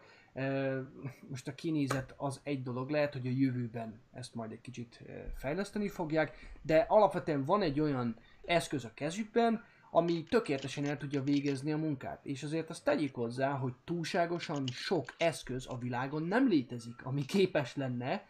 Most 1.29 1.47
a 1.47 1.55
kinézet 1.55 2.13
az 2.17 2.39
egy 2.43 2.63
dolog, 2.63 2.89
lehet, 2.89 3.13
hogy 3.13 3.27
a 3.27 3.29
jövőben 3.29 4.01
ezt 4.13 4.35
majd 4.35 4.51
egy 4.51 4.61
kicsit 4.61 5.03
fejleszteni 5.35 5.87
fogják, 5.87 6.57
de 6.61 6.85
alapvetően 6.87 7.45
van 7.45 7.61
egy 7.61 7.79
olyan 7.79 8.15
eszköz 8.45 8.85
a 8.85 8.91
kezükben, 8.93 9.63
ami 9.91 10.23
tökéletesen 10.23 10.85
el 10.85 10.97
tudja 10.97 11.23
végezni 11.23 11.71
a 11.71 11.77
munkát. 11.77 12.25
És 12.25 12.43
azért 12.43 12.69
azt 12.69 12.83
tegyék 12.83 13.13
hozzá, 13.13 13.51
hogy 13.51 13.73
túlságosan 13.83 14.67
sok 14.67 15.13
eszköz 15.17 15.65
a 15.67 15.77
világon 15.77 16.23
nem 16.23 16.47
létezik, 16.47 17.05
ami 17.05 17.25
képes 17.25 17.75
lenne 17.75 18.27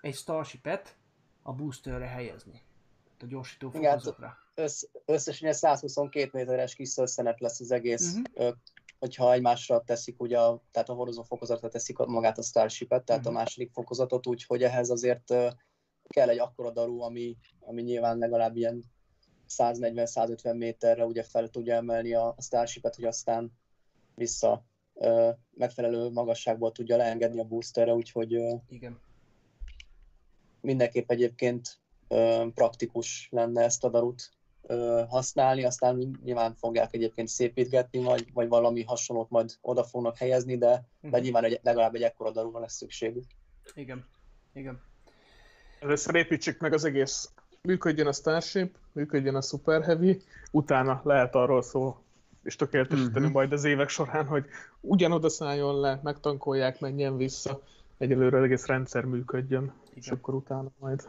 egy 0.00 0.14
Starship-et 0.14 0.96
a 1.42 1.52
boosterre 1.52 2.06
helyezni. 2.06 2.62
Tehát 3.04 3.22
a 3.22 3.26
gyorsító 3.26 3.70
hát- 3.70 3.82
fokozatra. 3.82 4.38
Össz, 4.54 4.84
összesen 5.04 5.48
egy 5.48 5.54
122 5.54 6.30
méteres 6.32 6.74
kis 6.74 6.88
szösszenet 6.88 7.40
lesz 7.40 7.60
az 7.60 7.70
egész, 7.70 8.14
Mhm. 8.14 8.46
Hogyha 9.04 9.32
egymásra 9.32 9.82
teszik, 9.84 10.20
ugye, 10.20 10.38
a, 10.40 10.62
tehát 10.70 10.88
a 10.88 10.92
hordozó 10.94 11.22
fokozatra 11.22 11.68
teszik 11.68 11.96
magát 11.96 12.38
a 12.38 12.42
Starship-et, 12.42 13.04
tehát 13.04 13.22
Mhm. 13.24 13.30
a 13.30 13.38
második 13.38 13.70
fokozatot, 13.72 14.26
úgyhogy 14.26 14.62
ehhez 14.62 14.90
azért 14.90 15.34
kell 16.08 16.28
egy 16.28 16.38
akkora 16.38 16.70
daru, 16.70 17.00
ami, 17.00 17.36
ami 17.60 17.82
nyilván 17.82 18.18
legalább 18.18 18.56
ilyen 18.56 18.84
140-150 19.48 20.56
méterre 20.56 21.04
ugye 21.04 21.22
fel 21.22 21.48
tudja 21.48 21.74
emelni 21.74 22.14
a, 22.14 22.26
a 22.36 22.42
Starship-et, 22.42 22.94
hogy 22.94 23.04
aztán 23.04 23.52
vissza 24.14 24.64
ö, 24.94 25.30
megfelelő 25.50 26.10
magasságból 26.10 26.72
tudja 26.72 26.96
leengedni 26.96 27.40
a 27.40 27.44
boosterre, 27.44 27.94
úgyhogy 27.94 28.34
ö, 28.34 28.54
Igen. 28.68 29.00
mindenképp 30.60 31.10
egyébként 31.10 31.80
ö, 32.08 32.46
praktikus 32.54 33.28
lenne 33.30 33.62
ezt 33.62 33.84
a 33.84 33.88
darut 33.88 34.30
ö, 34.66 35.02
használni, 35.08 35.64
aztán 35.64 36.18
nyilván 36.24 36.54
fogják 36.54 36.94
egyébként 36.94 37.28
szépítgetni, 37.28 37.98
vagy, 38.02 38.26
vagy 38.32 38.48
valami 38.48 38.82
hasonlót 38.82 39.30
majd 39.30 39.50
oda 39.60 39.84
fognak 39.84 40.16
helyezni, 40.16 40.58
de, 40.58 40.84
de 41.00 41.08
Mhm. 41.08 41.20
nyilván 41.20 41.44
egy, 41.44 41.60
legalább 41.62 41.94
egy 41.94 42.02
ekkora 42.02 42.30
darúra 42.30 42.58
lesz 42.60 42.74
szükségük. 42.76 43.24
Igen. 43.74 44.06
Igen. 44.52 44.80
Először 45.80 46.14
építsük 46.14 46.60
meg 46.60 46.72
az 46.72 46.84
egész. 46.84 47.30
Működjön 47.62 48.06
a 48.06 48.12
Starship, 48.12 48.76
működjön 48.92 49.34
a 49.34 49.40
Super 49.42 49.82
Heavy, 49.82 50.22
utána 50.50 51.00
lehet 51.04 51.34
arról 51.34 51.62
szó, 51.62 51.96
és 52.42 52.56
tökéletesíteni 52.56 53.24
Mhm. 53.24 53.34
majd 53.34 53.52
az 53.52 53.64
évek 53.64 53.88
során, 53.88 54.26
hogy 54.26 54.44
ugyanoda 54.80 55.28
szálljon 55.28 55.80
le, 55.80 56.00
megtankolják, 56.02 56.80
menjen 56.80 57.16
vissza, 57.16 57.60
egyelőre 57.98 58.36
az 58.36 58.42
egész 58.42 58.66
rendszer 58.66 59.04
működjön, 59.04 59.72
és 59.94 60.06
Igen. 60.06 60.18
akkor 60.18 60.34
utána 60.34 60.68
majd. 60.78 61.08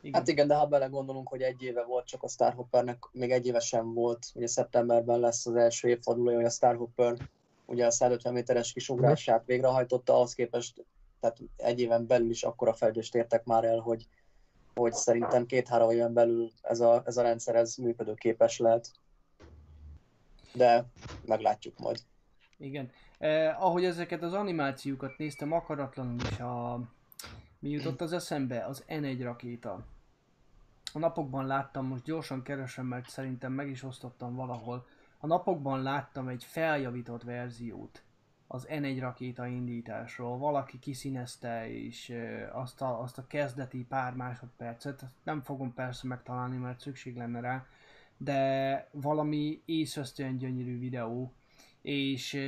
Igen. 0.00 0.20
Hát 0.20 0.28
igen, 0.28 0.46
de 0.46 0.54
ha 0.54 0.66
belegondolunk, 0.66 1.28
hogy 1.28 1.42
egy 1.42 1.62
éve 1.62 1.84
volt 1.84 2.06
csak 2.06 2.22
a 2.22 2.28
Starhoppernek, 2.28 2.98
még 3.12 3.30
egy 3.30 3.46
éve 3.46 3.60
sem 3.60 3.94
volt, 3.94 4.26
ugye 4.34 4.46
szeptemberben 4.46 5.20
lesz 5.20 5.46
az 5.46 5.54
első 5.54 5.88
évfordulója, 5.88 6.36
hogy 6.36 6.44
a 6.44 6.50
Starhopper 6.50 7.16
ugye 7.66 7.86
a 7.86 7.90
150 7.90 8.32
méteres 8.32 8.72
kisugrását 8.72 9.46
végrehajtotta, 9.46 10.14
ahhoz 10.14 10.34
képest 10.34 10.84
tehát 11.20 11.38
egy 11.56 11.80
éven 11.80 12.06
belül 12.06 12.30
is 12.30 12.42
akkora 12.42 12.72
fejlődést 12.72 13.14
értek 13.14 13.44
már 13.44 13.64
el, 13.64 13.78
hogy, 13.78 14.06
hogy 14.74 14.92
szerintem 14.92 15.46
két-három 15.46 15.90
éven 15.90 16.12
belül 16.12 16.50
ez 16.62 16.80
a, 16.80 17.02
ez 17.06 17.16
a 17.16 17.22
rendszer 17.22 17.54
ez 17.54 17.76
működőképes 17.76 18.58
lehet. 18.58 18.90
De 20.54 20.84
meglátjuk 21.26 21.78
majd. 21.78 21.98
Igen. 22.58 22.90
Eh, 23.18 23.62
ahogy 23.62 23.84
ezeket 23.84 24.22
az 24.22 24.32
animációkat 24.32 25.18
néztem, 25.18 25.52
akaratlanul 25.52 26.20
is 26.30 26.38
a... 26.38 26.80
Mi 27.60 27.70
jutott 27.70 28.00
az 28.00 28.12
eszembe? 28.12 28.64
Az 28.64 28.84
N1 28.88 29.18
rakéta. 29.22 29.84
A 30.92 30.98
napokban 30.98 31.46
láttam, 31.46 31.86
most 31.86 32.04
gyorsan 32.04 32.42
keresem, 32.42 32.86
mert 32.86 33.08
szerintem 33.08 33.52
meg 33.52 33.68
is 33.68 33.82
osztottam 33.82 34.34
valahol. 34.34 34.86
A 35.18 35.26
napokban 35.26 35.82
láttam 35.82 36.28
egy 36.28 36.44
feljavított 36.44 37.22
verziót 37.22 38.02
az 38.52 38.66
N1 38.70 38.96
rakéta 39.00 39.46
indításról. 39.46 40.38
Valaki 40.38 40.78
kiszínezte 40.78 41.70
és 41.72 42.14
azt 42.52 42.82
a, 42.82 43.00
azt 43.00 43.18
a 43.18 43.26
kezdeti 43.26 43.84
pár 43.84 44.14
másodpercet, 44.14 45.04
nem 45.22 45.42
fogom 45.42 45.74
persze 45.74 46.06
megtalálni, 46.06 46.56
mert 46.56 46.80
szükség 46.80 47.16
lenne 47.16 47.40
rá, 47.40 47.66
de 48.16 48.88
valami 48.92 49.62
észöztően 49.64 50.36
gyönyörű 50.36 50.78
videó, 50.78 51.32
és 51.82 52.38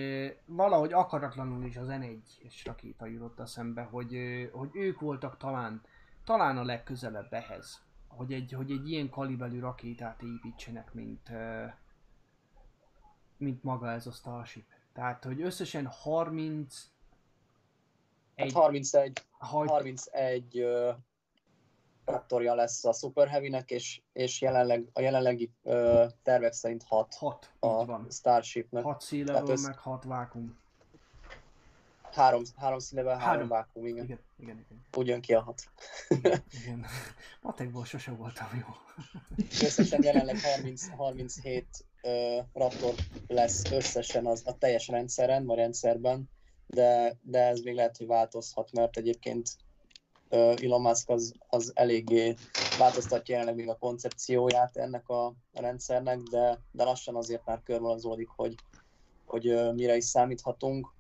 valahogy 0.45 0.93
akaratlanul 0.93 1.65
is 1.65 1.77
az 1.77 1.87
N1-es 1.91 2.61
rakéta 2.65 3.07
jutott 3.07 3.41
eszembe, 3.41 3.83
hogy, 3.83 4.17
hogy 4.53 4.71
ők 4.73 5.01
voltak 5.01 5.37
talán, 5.37 5.83
talán 6.25 6.59
a 6.59 6.65
legközelebb 6.65 7.33
ehhez, 7.33 7.83
hogy 8.09 8.33
egy, 8.33 8.53
hogy 8.53 8.71
egy 8.71 8.91
ilyen 8.91 9.11
kaliberű 9.11 9.59
rakétát 9.59 10.23
építsenek, 10.23 10.95
mint, 10.95 11.31
mint 13.37 13.63
maga 13.63 13.91
ez 13.91 14.07
a 14.07 14.11
Starship. 14.11 14.67
Tehát, 14.93 15.25
hogy 15.25 15.41
összesen 15.41 15.87
30 15.87 16.91
Hát 18.37 18.47
egy 18.47 18.53
31, 18.53 19.13
hajt, 19.39 19.71
31 19.71 20.59
ö, 20.59 20.91
raptorja 22.05 22.55
lesz 22.55 22.85
a 22.85 22.93
Super 22.93 23.29
Heavy-nek, 23.29 23.71
és, 23.71 24.01
és 24.13 24.41
jelenleg, 24.41 24.89
a 24.93 25.01
jelenlegi 25.01 25.51
ö, 25.63 26.05
tervek 26.23 26.53
szerint 26.53 26.83
6 26.83 27.15
6, 27.15 27.45
így 27.45 27.71
a 27.71 27.85
van. 27.85 28.07
Starshipnek. 28.11 28.83
6 28.83 28.91
Tehát 28.93 29.03
széleről, 29.03 29.51
ez- 29.53 29.63
meg 29.63 29.79
6 29.79 30.05
vákum. 30.05 30.61
Három, 32.13 32.43
három 32.57 32.79
színevel, 32.79 33.13
három 33.19 33.29
Három. 33.29 33.49
vákum, 33.49 33.87
igen. 33.87 34.05
Igen, 34.05 34.19
igen, 34.39 34.59
igen. 34.69 34.85
Úgy 34.97 35.07
jön 35.07 35.21
ki 35.21 35.35
a 35.35 35.41
hat. 35.43 35.63
igen, 36.09 36.43
igen. 36.63 36.87
Matekból 37.41 37.85
sose 37.85 38.11
voltam 38.11 38.49
jó. 38.55 38.75
Összesen 39.63 40.03
jelenleg 40.03 40.41
30, 40.41 40.89
37 40.89 41.67
ö, 42.03 42.39
Raptor 42.53 42.95
lesz 43.27 43.71
összesen 43.71 44.27
az, 44.27 44.43
a 44.47 44.59
teljes 44.59 44.89
rendszeren, 44.89 45.45
vagy 45.47 45.57
rendszerben, 45.57 46.31
de, 46.67 47.17
de 47.23 47.47
ez 47.47 47.61
még 47.61 47.75
lehet, 47.75 47.97
hogy 47.97 48.07
változhat, 48.07 48.73
mert 48.73 48.97
egyébként 48.97 49.49
Elon 50.33 50.81
Musk 50.81 51.09
az, 51.09 51.35
az 51.49 51.73
eléggé 51.75 52.35
változtatja 52.79 53.35
jelenleg 53.35 53.57
még 53.57 53.69
a 53.69 53.79
koncepcióját 53.79 54.77
ennek 54.77 55.09
a, 55.09 55.27
a 55.27 55.61
rendszernek, 55.61 56.19
de, 56.19 56.59
de 56.71 56.85
lassan 56.85 57.17
azért 57.17 57.45
már 57.45 57.61
körvonalazódik, 57.65 58.29
hogy, 58.29 58.55
hogy 59.25 59.75
mire 59.75 59.97
is 59.97 60.05
számíthatunk, 60.05 60.93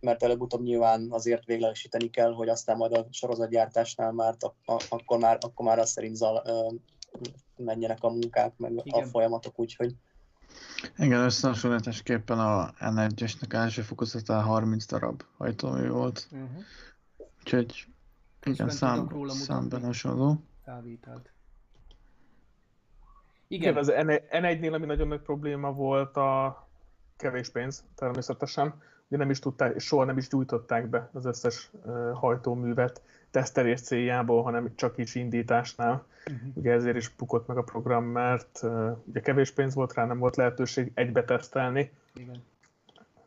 mert 0.00 0.22
előbb-utóbb 0.22 0.62
nyilván 0.62 1.06
azért 1.10 1.44
véglegesíteni 1.44 2.10
kell, 2.10 2.32
hogy 2.32 2.48
aztán 2.48 2.76
majd 2.76 2.92
a 2.92 3.06
sorozatgyártásnál 3.10 4.12
már, 4.12 4.36
a, 4.40 4.72
a, 4.72 4.82
akkor 4.88 5.18
már, 5.18 5.38
akkor 5.40 5.66
már 5.66 5.78
azt 5.78 5.92
szerint 5.92 6.16
zal, 6.16 6.42
ö, 6.46 6.68
menjenek 7.56 8.02
a 8.02 8.08
munkák, 8.10 8.52
meg 8.56 8.72
Igen. 8.82 9.02
a 9.02 9.06
folyamatok, 9.06 9.58
úgyhogy 9.58 9.94
Igen, 10.98 11.20
összehasonlításképpen 11.20 12.38
a 12.38 12.72
N1-esnek 12.80 13.52
első 13.52 13.82
fokozatán 13.82 14.42
30 14.42 14.86
darab 14.86 15.22
hajtómű 15.36 15.88
volt. 15.88 16.28
Uh-huh. 16.30 16.48
Úgyhogy 17.38 17.86
igen, 18.44 18.68
szám, 18.70 19.08
róla 19.08 19.30
számban 19.32 19.82
hasonló. 19.82 20.36
Felvételt. 20.64 21.30
Igen, 23.48 23.68
Igen, 23.70 23.76
az 23.76 23.86
N- 23.86 24.22
N1-nél, 24.30 24.72
ami 24.72 24.86
nagyon 24.86 25.08
nagy 25.08 25.20
probléma 25.20 25.72
volt 25.72 26.16
a 26.16 26.66
kevés 27.16 27.48
pénz, 27.48 27.84
természetesen. 27.94 28.82
Ugye 29.08 29.16
nem 29.16 29.30
is 29.30 29.38
tudták, 29.38 29.74
és 29.74 29.84
soha 29.84 30.04
nem 30.04 30.16
is 30.18 30.28
gyújtották 30.28 30.86
be 30.88 31.10
az 31.12 31.24
összes 31.24 31.70
hajtóművet 32.14 33.02
tesztelés 33.30 33.80
céljából, 33.80 34.42
hanem 34.42 34.74
csak 34.74 34.98
is 34.98 35.14
indításnál. 35.14 36.04
uh-huh. 36.26 36.48
Ugye 36.54 36.72
ezért 36.72 36.96
is 36.96 37.08
bukott 37.08 37.46
meg 37.46 37.56
a 37.56 37.62
program, 37.62 38.04
mert 38.04 38.62
ugye 39.04 39.20
kevés 39.20 39.50
pénz 39.50 39.74
volt 39.74 39.94
rá, 39.94 40.06
nem 40.06 40.18
volt 40.18 40.36
lehetőség 40.36 40.90
egybe 40.94 41.24
tesztelni. 41.24 41.90
igen. 42.14 42.42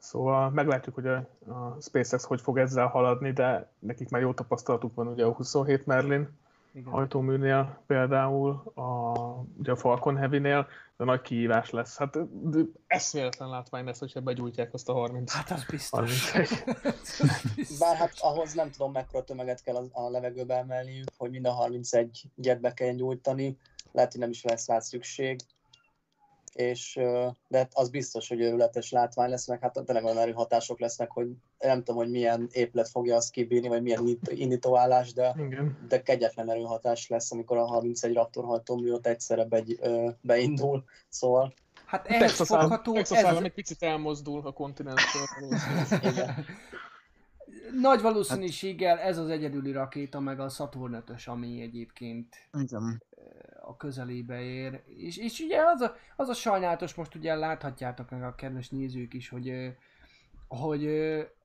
Szóval 0.02 0.49
meglátjuk, 0.49 0.95
hogy 0.95 1.07
a, 1.07 1.15
a 1.48 1.78
SpaceX 1.82 2.23
hogy 2.23 2.41
fog 2.41 2.57
ezzel 2.57 2.88
haladni, 2.88 3.32
de 3.32 3.72
nekik 3.80 4.10
már 4.10 4.22
jó 4.22 4.34
tapasztalatuk 4.34 4.95
van 4.95 5.07
ugye 5.07 5.26
a 5.26 5.32
27 5.32 5.86
Merlin 5.86 6.30
igen. 6.73 6.91
hajtóműnél 6.91 7.78
például, 7.88 8.72
a, 8.76 9.11
ugye 9.60 9.72
a 9.72 9.76
Falcon 9.76 10.18
Heavy-nél, 10.18 10.68
de 10.98 11.03
nagy 11.06 11.22
kihívás 11.22 11.69
lesz. 11.69 11.98
Hát 11.98 12.18
eszméletlen 12.88 13.49
látvány 13.49 13.86
lesz, 13.86 13.99
hogyha 13.99 14.22
begyújtják 14.22 14.73
azt 14.73 14.90
a 14.90 14.94
30. 14.94 15.32
Hát 15.32 15.52
az 15.52 15.65
biztos. 15.69 16.32
31. 16.34 16.64
Az 17.19 17.52
biztos. 17.56 17.78
Bár 17.78 17.95
hát 17.95 18.14
ahhoz 18.19 18.53
nem 18.53 18.72
tudom 18.72 18.91
mekkora 18.91 19.23
tömeget 19.23 19.64
kell 19.64 19.76
a 19.91 20.10
levegőbe 20.10 20.57
emelniük, 20.57 21.07
hogy 21.18 21.30
mind 21.30 21.45
a 21.45 21.52
31 21.52 22.23
jetbe 22.36 22.73
kelljen 22.73 22.95
nyújtani, 22.95 23.57
lehet, 23.91 24.11
hogy 24.11 24.22
nem 24.22 24.30
is 24.30 24.44
lesz 24.44 24.68
rá 24.68 24.80
szükség, 24.80 25.40
és, 26.56 26.99
de 27.48 27.57
hát 27.57 27.72
az 27.73 27.90
biztos, 27.90 28.28
hogy 28.28 28.41
őrületes 28.41 28.91
látvány 28.91 29.30
lesz, 29.30 29.48
meg 29.48 29.60
hát 29.61 29.80
tényleg 29.86 30.03
olyan 30.03 30.18
erő 30.18 30.32
hatások 30.32 30.80
lesznek, 30.80 31.11
hogy 31.11 31.28
nem 31.60 31.78
tudom, 31.78 31.95
hogy 31.95 32.10
milyen 32.10 32.48
épület 32.52 32.90
fogja 32.90 33.15
azt 33.15 33.32
kibírni, 33.32 33.68
vagy 33.68 33.82
milyen 33.82 33.99
indít- 33.99 34.32
indítóállás, 34.32 35.14
de, 35.14 35.36
Igen. 35.38 35.78
de 35.88 36.02
kegyetlen 36.02 36.49
erőhatás 36.49 37.07
lesz, 37.07 37.32
amikor 37.32 37.57
a 37.57 37.65
31 37.65 38.14
Raptor 38.14 38.44
hajtómű 38.44 38.91
ott 38.91 39.07
egyszerre 39.07 39.48
ö, 39.82 40.10
beindul, 40.22 40.84
szóval 41.10 41.53
Hát 41.86 42.07
ehhez 42.07 42.22
Texas, 42.22 42.52
állam, 42.52 42.69
fogható, 42.69 42.94
Texas 42.94 43.18
ez 43.18 43.23
állam 43.23 43.38
az, 43.38 43.44
egy 43.44 43.53
picit 43.53 43.84
elmozdul 43.84 44.41
a 44.48 44.52
kontinenstől. 44.52 45.22
nagy 47.82 48.02
valószínűséggel 48.02 48.98
ez 48.99 49.18
az 49.18 49.30
egyedüli 49.30 49.72
rakéta, 49.72 50.19
meg 50.19 50.40
a 50.40 50.49
Saturn 50.49 50.94
5 50.94 51.03
ami 51.26 51.61
egyébként 51.61 52.36
Igen. 52.60 53.03
A 53.72 53.77
közelébe 53.77 54.41
ér. 54.41 54.84
És, 54.85 55.18
és 55.18 55.39
ugye 55.39 55.61
az 55.65 55.81
a, 55.81 55.95
az 56.15 56.30
a 56.30 56.34
sajnálatos, 56.34 56.93
most 56.93 57.15
ugye 57.15 57.35
láthatjátok 57.35 58.10
meg 58.10 58.23
a 58.23 58.35
kedves 58.35 58.69
nézők 58.69 59.14
is, 59.14 59.30
hogy, 59.30 59.76
hogy, 60.48 60.88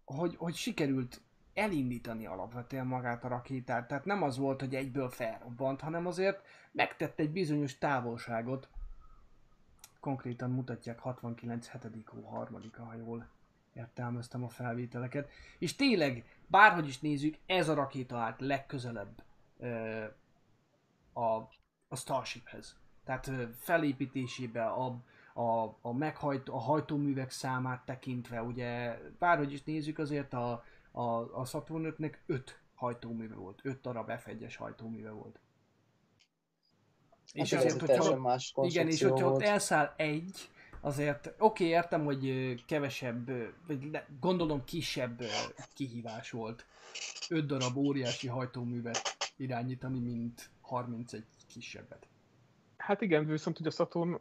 hogy, 0.05 0.37
hogy 0.37 0.55
sikerült 0.55 1.21
elindítani 1.55 2.27
alapvetően 2.27 2.87
magát 2.87 3.25
a 3.25 3.29
rakétát. 3.29 3.89
Tehát 3.89 4.05
nem 4.05 4.23
az 4.23 4.39
volt, 4.39 4.61
hogy 4.61 4.75
egyből 4.75 5.09
felrobbant, 5.09 5.81
hanem 5.81 6.07
azért 6.07 6.43
megtett 6.73 7.19
egy 7.19 7.31
bizonyos 7.31 7.79
távolságot. 7.79 8.69
Konkrétan 10.01 10.51
mutatják 10.51 10.99
69 10.99 11.71
7 11.71 11.83
hó 12.07 12.21
harmadika, 12.21 12.85
ha 12.85 12.95
jól 12.95 13.29
értelmeztem 13.75 14.45
a 14.45 14.49
felvételeket. 14.49 15.31
És 15.59 15.77
tényleg, 15.77 16.25
bárhogy 16.47 16.87
is 16.87 17.01
nézzük, 17.01 17.37
ez 17.47 17.69
a 17.69 17.75
rakéta 17.75 18.19
állt 18.19 18.41
legközelebb 18.41 19.23
ö, 19.59 20.05
a, 21.13 21.49
a 21.89 21.97
Starshiphez. 21.97 22.77
Tehát 23.05 23.31
felépítésébe, 23.59 24.65
a, 24.65 25.05
a, 25.35 25.79
a, 25.81 25.93
meghajt, 25.93 26.49
a 26.49 26.59
hajtóművek 26.59 27.31
számát 27.31 27.85
tekintve, 27.85 28.43
ugye 28.43 28.99
bárhogy 29.19 29.53
is 29.53 29.63
nézzük, 29.63 29.99
azért 29.99 30.33
a, 30.33 30.65
a, 30.91 31.41
a 31.41 31.45
Saturn 31.45 31.95
5-nek 31.99 32.15
5 32.27 32.61
hajtóműve 32.75 33.35
volt, 33.35 33.61
5 33.63 33.81
darab 33.81 34.11
F1-es 34.11 34.55
hajtóműve 34.59 35.11
volt. 35.11 35.41
És 37.33 37.41
És 37.41 37.53
azért, 37.53 37.81
hogyha, 37.81 38.17
más 38.17 38.55
igen, 38.63 38.89
és 38.89 39.03
hogyha 39.03 39.31
ott 39.31 39.43
elszáll 39.43 39.95
egy, 39.97 40.51
azért 40.81 41.27
oké, 41.27 41.65
okay, 41.65 41.67
értem, 41.67 42.05
hogy 42.05 42.55
kevesebb, 42.67 43.31
vagy 43.67 44.03
gondolom 44.21 44.65
kisebb 44.65 45.23
kihívás 45.75 46.31
volt. 46.31 46.67
5 47.29 47.47
darab 47.47 47.77
óriási 47.77 48.29
hajtóművet 48.29 49.17
irányítani, 49.37 49.99
mint 49.99 50.51
31 50.61 51.25
kisebbet. 51.61 52.07
Hát 52.77 53.01
igen, 53.01 53.27
viszont 53.27 53.61
ugye 53.61 53.69
a 53.69 53.73
Saturn 53.73 54.15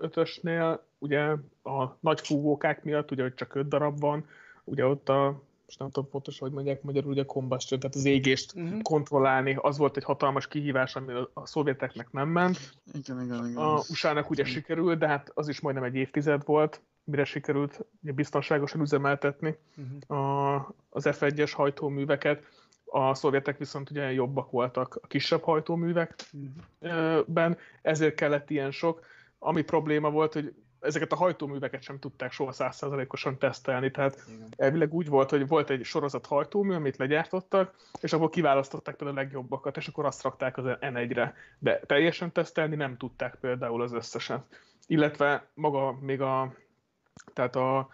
5-ösnél 0.00 0.78
ugye 0.98 1.20
a 1.62 1.96
nagy 2.00 2.20
fúvókák 2.20 2.84
miatt, 2.84 3.10
ugye 3.10 3.22
hogy 3.22 3.34
csak 3.34 3.54
5 3.54 3.68
darab 3.68 4.00
van, 4.00 4.26
ugye 4.64 4.86
ott 4.86 5.08
a 5.08 5.42
most 5.66 5.78
nem 5.78 5.90
tudom 5.90 6.10
pontosan, 6.10 6.46
hogy 6.46 6.56
mondják 6.56 6.82
magyarul, 6.82 7.10
ugye 7.10 7.22
a 7.22 7.24
combustion, 7.24 7.80
tehát 7.80 7.94
az 7.96 8.04
égést 8.04 8.54
Mhm. 8.54 8.80
kontrollálni, 8.80 9.56
az 9.60 9.78
volt 9.78 9.96
egy 9.96 10.04
hatalmas 10.04 10.48
kihívás, 10.48 10.96
ami 10.96 11.12
a- 11.12 11.30
a 11.34 11.46
szovjeteknek 11.46 12.10
nem 12.12 12.28
ment. 12.28 12.58
Igen, 12.92 13.22
igen, 13.22 13.44
igen. 13.46 13.56
A 13.56 13.74
USA-nak 13.74 14.30
ugye 14.30 14.44
sikerült, 14.44 14.98
de 14.98 15.08
hát 15.08 15.30
az 15.34 15.48
is 15.48 15.60
majdnem 15.60 15.84
egy 15.84 15.94
évtized 15.94 16.44
volt, 16.44 16.80
mire 17.04 17.24
sikerült 17.24 17.84
ugye 18.02 18.12
biztonságosan 18.12 18.80
üzemeltetni 18.80 19.56
Uh-huh. 19.76 20.18
a, 20.18 20.54
az 20.90 21.04
F1-es 21.10 21.52
hajtóműveket. 21.54 22.44
A 22.94 23.14
szovjetek 23.14 23.58
viszont 23.58 23.90
ugye 23.90 24.12
jobbak 24.12 24.50
voltak 24.50 24.98
a 25.02 25.06
kisebb 25.06 25.42
hajtóművekben, 25.42 27.58
ezért 27.82 28.14
kellett 28.14 28.50
ilyen 28.50 28.70
sok. 28.70 29.06
Ami 29.38 29.62
probléma 29.62 30.10
volt, 30.10 30.32
hogy 30.32 30.54
ezeket 30.80 31.12
a 31.12 31.16
hajtóműveket 31.16 31.82
sem 31.82 31.98
tudták 31.98 32.32
soha 32.32 32.52
százszerzalékosan 32.52 33.38
tesztelni, 33.38 33.90
tehát 33.90 34.24
Igen. 34.34 34.48
elvileg 34.56 34.94
úgy 34.94 35.08
volt, 35.08 35.30
hogy 35.30 35.48
volt 35.48 35.70
egy 35.70 35.84
sorozat 35.84 36.26
hajtómű, 36.26 36.74
amit 36.74 36.96
legyártottak, 36.96 37.74
és 38.00 38.12
akkor 38.12 38.30
kiválasztották 38.30 38.96
például 38.96 39.18
a 39.18 39.22
legjobbakat, 39.22 39.76
és 39.76 39.88
akkor 39.88 40.04
azt 40.04 40.22
rakták 40.22 40.56
az 40.56 40.64
N1-re. 40.66 41.34
De 41.58 41.80
teljesen 41.86 42.32
tesztelni 42.32 42.76
nem 42.76 42.96
tudták 42.96 43.34
például 43.40 43.82
az 43.82 43.92
összeset. 43.92 44.42
Illetve 44.86 45.46
maga 45.54 45.98
még 46.00 46.20
a, 46.20 46.54
tehát 47.32 47.56
a 47.56 47.88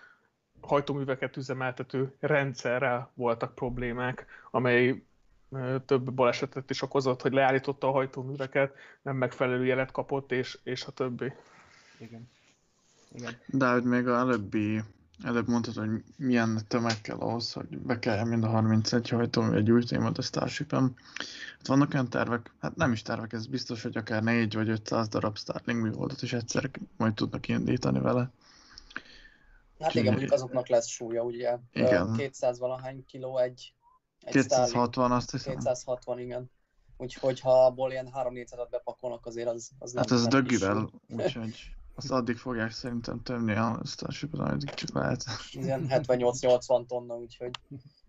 hajtóműveket 0.61 1.37
üzemeltető 1.37 2.15
rendszerrel 2.21 3.11
voltak 3.15 3.55
problémák, 3.55 4.27
amely 4.51 5.03
több 5.87 6.13
balesetet 6.13 6.71
is 6.71 6.83
okozott, 6.83 7.23
hogy 7.23 7.33
leállította 7.33 7.89
a 7.89 7.93
hajtóműveket, 7.93 8.75
nem 9.03 9.17
megfelelő 9.17 9.65
jelet 9.65 9.91
kapott, 9.91 10.33
és, 10.33 10.59
és 10.63 10.85
a 10.85 10.91
többi. 10.91 11.33
Igen. 11.99 12.31
Igen. 13.13 13.37
De 13.47 13.71
hogy 13.71 13.85
még 13.85 14.09
a 14.09 14.19
előbbi 14.19 14.83
előbb 15.23 15.49
mondtad, 15.49 15.75
hogy 15.75 16.05
milyen 16.17 16.61
tömeg 16.69 17.01
kell 17.01 17.17
ahhoz, 17.17 17.53
hogy 17.53 17.79
bekeljen 17.79 18.29
mind 18.29 18.45
a 18.45 18.49
31 18.49 19.09
hajtó 19.09 19.53
egy 19.53 19.71
új 19.71 19.83
témát 19.83 20.19
a 20.19 20.23
Starship-en. 20.23 20.95
Hát 21.57 21.67
vannak 21.67 21.95
olyan 21.95 22.09
tervek, 22.09 22.53
hát 22.61 22.77
nem 22.77 22.93
is 22.93 23.03
tervek, 23.03 23.33
ez 23.33 23.47
biztos, 23.47 23.83
hogy 23.83 23.97
akár 23.97 24.23
4 24.23 24.55
vagy 24.55 24.69
500 24.69 25.09
darab 25.09 25.39
Starlink 25.39 25.83
műholdat 25.83 26.23
is 26.23 26.33
egyszer 26.33 26.71
majd 26.97 27.15
tudnak 27.15 27.49
indítani 27.49 28.01
vele. 28.01 28.31
Hát 29.81 29.95
igen, 29.95 30.13
mondjuk 30.13 30.33
azoknak 30.33 30.69
lesz 30.69 30.87
súlya, 30.87 31.23
ugye? 31.23 31.59
Igen. 31.73 32.13
200 32.17 32.59
valahány 32.59 33.05
kiló 33.07 33.39
egy, 33.39 33.75
egy 34.21 34.33
260 34.33 34.89
Starlink. 34.89 35.17
azt 35.17 35.31
hiszem. 35.31 35.53
260, 35.53 36.19
igen. 36.19 36.51
Úgyhogy 36.97 37.41
ha 37.41 37.65
abból 37.65 37.91
ilyen 37.91 38.09
3-400-at 38.15 38.67
bepakolnak, 38.71 39.27
azért 39.27 39.49
az, 39.49 39.71
az 39.79 39.93
nem 39.93 40.03
Hát 40.03 40.19
ez 40.19 40.27
dögivel, 40.27 40.91
úgyhogy 41.09 41.73
azt 41.95 42.11
addig 42.11 42.37
fogják 42.37 42.71
szerintem 42.71 43.23
tömni 43.23 43.53
a 43.53 43.81
Starship-et, 43.85 44.41
ameddig 44.41 44.71
csak 44.71 44.95
lehet. 44.95 45.25
Ilyen 45.51 45.87
78-80 45.89 46.87
tonna, 46.87 47.15
úgyhogy 47.15 47.51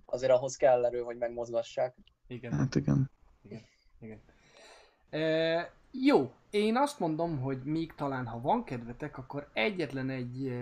azért 0.06 0.32
ahhoz 0.32 0.56
kell 0.56 0.86
erő, 0.86 1.02
hogy 1.02 1.18
megmozgassák. 1.18 1.96
Igen. 2.28 2.54
Hát 2.54 2.76
igen. 2.76 3.12
Igen. 4.00 4.22
E, 5.10 5.72
jó, 5.91 6.32
én 6.50 6.78
azt 6.78 7.00
mondom, 7.00 7.40
hogy 7.40 7.64
még 7.64 7.94
talán 7.96 8.26
ha 8.26 8.41
van 8.41 8.64
kedvetek, 8.64 9.18
akkor 9.18 9.50
egyetlen 9.54 10.10
egy 10.10 10.54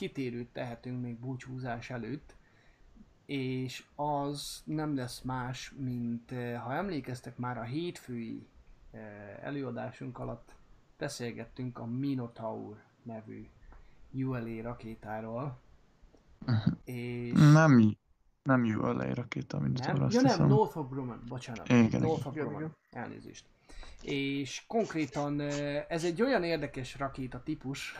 kitérőt 0.00 0.52
tehetünk 0.52 1.02
még 1.02 1.18
búcsúzás 1.18 1.90
előtt, 1.90 2.36
és 3.26 3.84
az 3.94 4.62
nem 4.64 4.96
lesz 4.96 5.20
más, 5.20 5.74
mint 5.76 6.32
e, 6.32 6.58
ha 6.58 6.74
emlékeztek 6.74 7.36
már 7.36 7.58
a 7.58 7.62
hétfői 7.62 8.48
e, 8.90 8.98
előadásunk 9.42 10.18
alatt 10.18 10.56
beszélgettünk 10.98 11.78
a 11.78 11.86
Minotaur 11.86 12.82
nevű 13.02 13.48
ULA 14.12 14.62
rakétáról, 14.62 15.60
és... 16.84 17.32
Nem, 17.52 17.96
nem 18.42 18.64
jó 18.64 18.86
elej 18.86 19.14
rakéta, 19.14 19.58
mint 19.58 19.86
Nem? 19.86 19.96
Ja 19.96 20.00
nem, 20.00 20.24
hiszem. 20.24 20.48
Northrop 20.48 20.90
Grumman, 20.90 21.22
bocsánat. 21.28 21.68
Igen, 21.68 22.00
Northrop. 22.00 22.34
Grumman, 22.34 22.76
elnézést. 22.90 23.44
És 24.02 24.62
konkrétan 24.66 25.40
ez 25.88 26.04
egy 26.04 26.22
olyan 26.22 26.44
érdekes 26.44 26.98
rakéta 26.98 27.42
típus, 27.42 27.94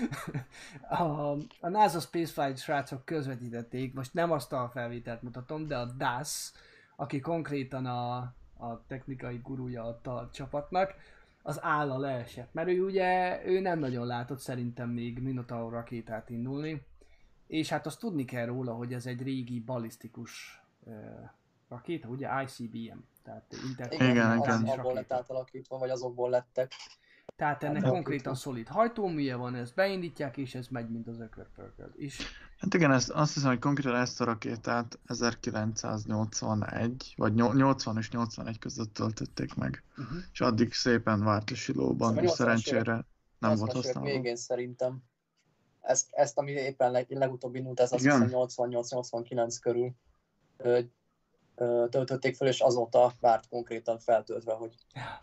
a, 0.88 1.30
a 1.60 1.68
NASA 1.68 2.00
Spaceflight 2.00 2.58
srácok 2.58 3.04
közvetítették, 3.04 3.94
most 3.94 4.14
nem 4.14 4.30
azt 4.30 4.52
a 4.52 4.70
felvételt 4.72 5.22
mutatom, 5.22 5.66
de 5.66 5.76
a 5.76 5.84
DAS, 5.84 6.52
aki 6.96 7.20
konkrétan 7.20 7.86
a, 7.86 8.16
a 8.56 8.84
technikai 8.86 9.40
gurúja 9.42 9.84
ott 9.86 10.06
a 10.06 10.30
csapatnak, 10.32 10.94
az 11.42 11.62
álla 11.62 11.98
leesett, 11.98 12.52
mert 12.52 12.68
ő 12.68 12.84
ugye, 12.84 13.42
ő 13.46 13.60
nem 13.60 13.78
nagyon 13.78 14.06
látott 14.06 14.38
szerintem 14.38 14.90
még 14.90 15.18
Minotaur 15.18 15.72
rakétát 15.72 16.30
indulni, 16.30 16.82
és 17.46 17.68
hát 17.68 17.86
azt 17.86 18.00
tudni 18.00 18.24
kell 18.24 18.46
róla, 18.46 18.74
hogy 18.74 18.92
ez 18.92 19.06
egy 19.06 19.22
régi 19.22 19.60
balisztikus 19.60 20.62
uh, 20.84 20.94
rakéta, 21.68 22.08
ugye 22.08 22.28
ICBM, 22.42 22.98
tehát 23.26 23.92
Igen, 23.92 24.10
Igen, 24.10 24.40
az, 24.40 24.62
abból 24.78 24.94
lett 24.94 25.12
átalakítva, 25.12 25.78
vagy 25.78 25.90
azokból 25.90 26.30
lettek. 26.30 26.72
Tehát 27.36 27.62
ennek 27.62 27.82
Hát, 27.82 27.90
konkrétan 27.90 28.34
szolid 28.34 28.68
hajtóműje 28.68 29.36
van, 29.36 29.54
ezt 29.54 29.74
beindítják, 29.74 30.36
és 30.36 30.54
ez 30.54 30.66
megy, 30.68 30.90
mint 30.90 31.08
az 31.08 31.20
ökörpörköd. 31.20 31.90
És 31.96 32.20
Hát 32.58 32.74
igen, 32.74 32.92
ezt, 32.92 33.10
azt 33.10 33.34
hiszem, 33.34 33.48
hogy 33.48 33.58
konkrétan 33.58 33.94
ezt 33.94 34.20
a 34.20 34.24
rakétát 34.24 34.98
1981, 35.06 37.14
vagy 37.16 37.34
nyol- 37.34 37.54
80 37.54 37.96
és 37.96 38.10
81 38.10 38.58
között 38.58 38.94
töltötték 38.94 39.54
meg. 39.54 39.82
uh-huh. 39.98 40.16
És 40.32 40.40
addig 40.40 40.72
szépen 40.72 41.24
várt 41.24 41.50
a 41.50 41.54
silóban, 41.54 42.08
Szóval 42.08 42.24
és 42.24 42.30
80-as 42.30 42.34
szerencsére 42.34 43.04
nem 43.38 43.52
80-as 43.52 43.56
volt 43.58 43.70
évek 43.70 43.84
használva. 43.84 44.10
végén 44.10 44.36
szerintem. 44.36 44.98
Ezt, 45.80 46.08
ezt 46.12 46.38
ami 46.38 46.50
éppen 46.50 46.90
leg, 46.90 47.06
legutóbb 47.08 47.54
indult, 47.54 47.80
ez 47.80 47.92
azt 47.92 48.02
hiszem 48.02 48.28
88-89 48.32 49.56
körül 49.60 49.92
töltötték 51.90 52.36
fel, 52.36 52.48
és 52.48 52.60
azóta 52.60 53.12
várt 53.20 53.48
konkrétan 53.48 53.98
feltöltve, 53.98 54.52
hogy 54.52 54.74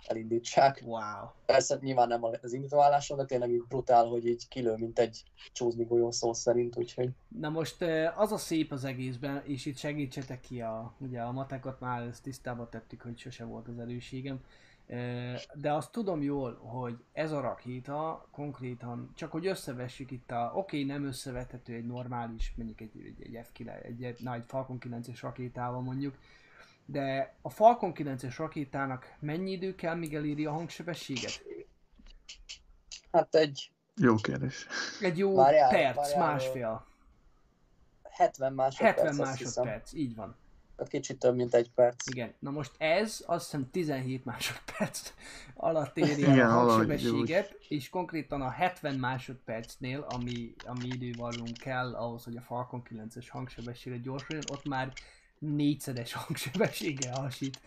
elindítsák. 0.07 0.81
wow. 0.85 1.27
Persze 1.45 1.77
nyilván 1.81 2.07
nem 2.07 2.23
az 2.41 2.53
indítóálláson, 2.53 3.17
de 3.17 3.25
tényleg 3.25 3.51
így 3.51 3.63
brutál, 3.67 4.05
hogy 4.05 4.25
így 4.25 4.47
kilő, 4.47 4.75
mint 4.75 4.99
egy 4.99 5.23
csúszni 5.51 5.83
golyó 5.83 6.11
szó 6.11 6.33
szerint, 6.33 6.77
úgyhogy 6.77 7.09
Na 7.27 7.49
most 7.49 7.85
az 8.15 8.31
a 8.31 8.37
szép 8.37 8.71
az 8.71 8.83
egészben, 8.83 9.43
és 9.45 9.65
itt 9.65 9.77
segítsetek 9.77 10.39
ki 10.39 10.61
a, 10.61 10.93
ugye 10.97 11.21
a 11.21 11.31
matekot 11.31 11.79
már 11.79 12.01
ezt 12.01 12.23
tisztába 12.23 12.69
tettük, 12.69 13.01
hogy 13.01 13.17
sose 13.17 13.43
volt 13.43 13.67
az 13.67 13.79
erőségem, 13.79 14.39
de 15.53 15.73
azt 15.73 15.91
tudom 15.91 16.21
jól, 16.21 16.55
hogy 16.55 17.03
ez 17.13 17.31
a 17.31 17.41
rakéta 17.41 18.27
konkrétan, 18.31 19.11
csak 19.15 19.31
hogy 19.31 19.47
összevessük 19.47 20.11
itt 20.11 20.31
a, 20.31 20.51
oké, 20.55 20.81
okay, 20.81 20.83
nem 20.83 21.05
összevethető 21.05 21.73
egy 21.73 21.85
normális, 21.85 22.53
mondjuk 22.55 22.81
egy, 22.81 22.91
egy, 22.95 23.35
egy 23.35 23.47
F9, 23.53 23.83
egy, 23.83 24.03
egy, 24.03 24.19
na, 24.23 24.33
egy 24.33 24.43
Falcon 24.47 24.77
9-es 24.79 25.17
rakétával 25.21 25.81
mondjuk, 25.81 26.15
de 26.85 27.35
a 27.41 27.49
Falcon 27.49 27.91
9-es 27.95 28.33
rakétának 28.37 29.15
mennyi 29.19 29.51
idő 29.51 29.75
kell, 29.75 29.95
míg 29.95 30.15
eléri 30.15 30.45
a 30.45 30.51
hangsebességet? 30.51 31.43
hát 33.11 33.35
egy 33.35 33.71
Jó 33.95 34.15
kérdés. 34.15 34.67
Egy 35.01 35.17
jó 35.17 35.35
Várjál, 35.35 35.69
perc, 35.69 35.95
várjál, 35.95 36.19
másfél. 36.19 36.85
70 38.03 38.53
másodperc, 38.53 38.97
70 38.97 39.27
azt 39.27 39.37
hiszem. 39.37 39.63
másodperc, 39.63 39.93
így 39.93 40.15
van. 40.15 40.35
Tehát 40.83 40.97
kicsit 40.97 41.19
több, 41.19 41.35
mint 41.35 41.53
egy 41.53 41.69
perc. 41.75 42.07
Igen, 42.07 42.33
na 42.39 42.51
most 42.51 42.71
ez 42.77 43.23
azt 43.25 43.43
hiszem 43.43 43.69
17 43.71 44.25
másodperc 44.25 45.13
alatt 45.53 45.97
éri 45.97 46.21
Igen, 46.21 46.39
el 46.39 46.49
a 46.49 46.53
hangsebességet, 46.53 47.57
és 47.67 47.89
konkrétan 47.89 48.41
a 48.41 48.49
70 48.49 48.95
másodpercnél, 48.95 50.05
ami, 50.09 50.53
ami 50.65 50.87
idővallunk 50.87 51.57
kell 51.57 51.95
ahhoz, 51.95 52.23
hogy 52.23 52.35
a 52.35 52.41
Falcon 52.41 52.83
9-es 52.89 53.25
hangsebességre 53.29 53.97
gyorsuljon, 53.97 54.43
ott 54.51 54.65
már 54.65 54.93
négyszeres 55.39 56.13
hangsebességgel 56.13 57.21
hasít. 57.21 57.59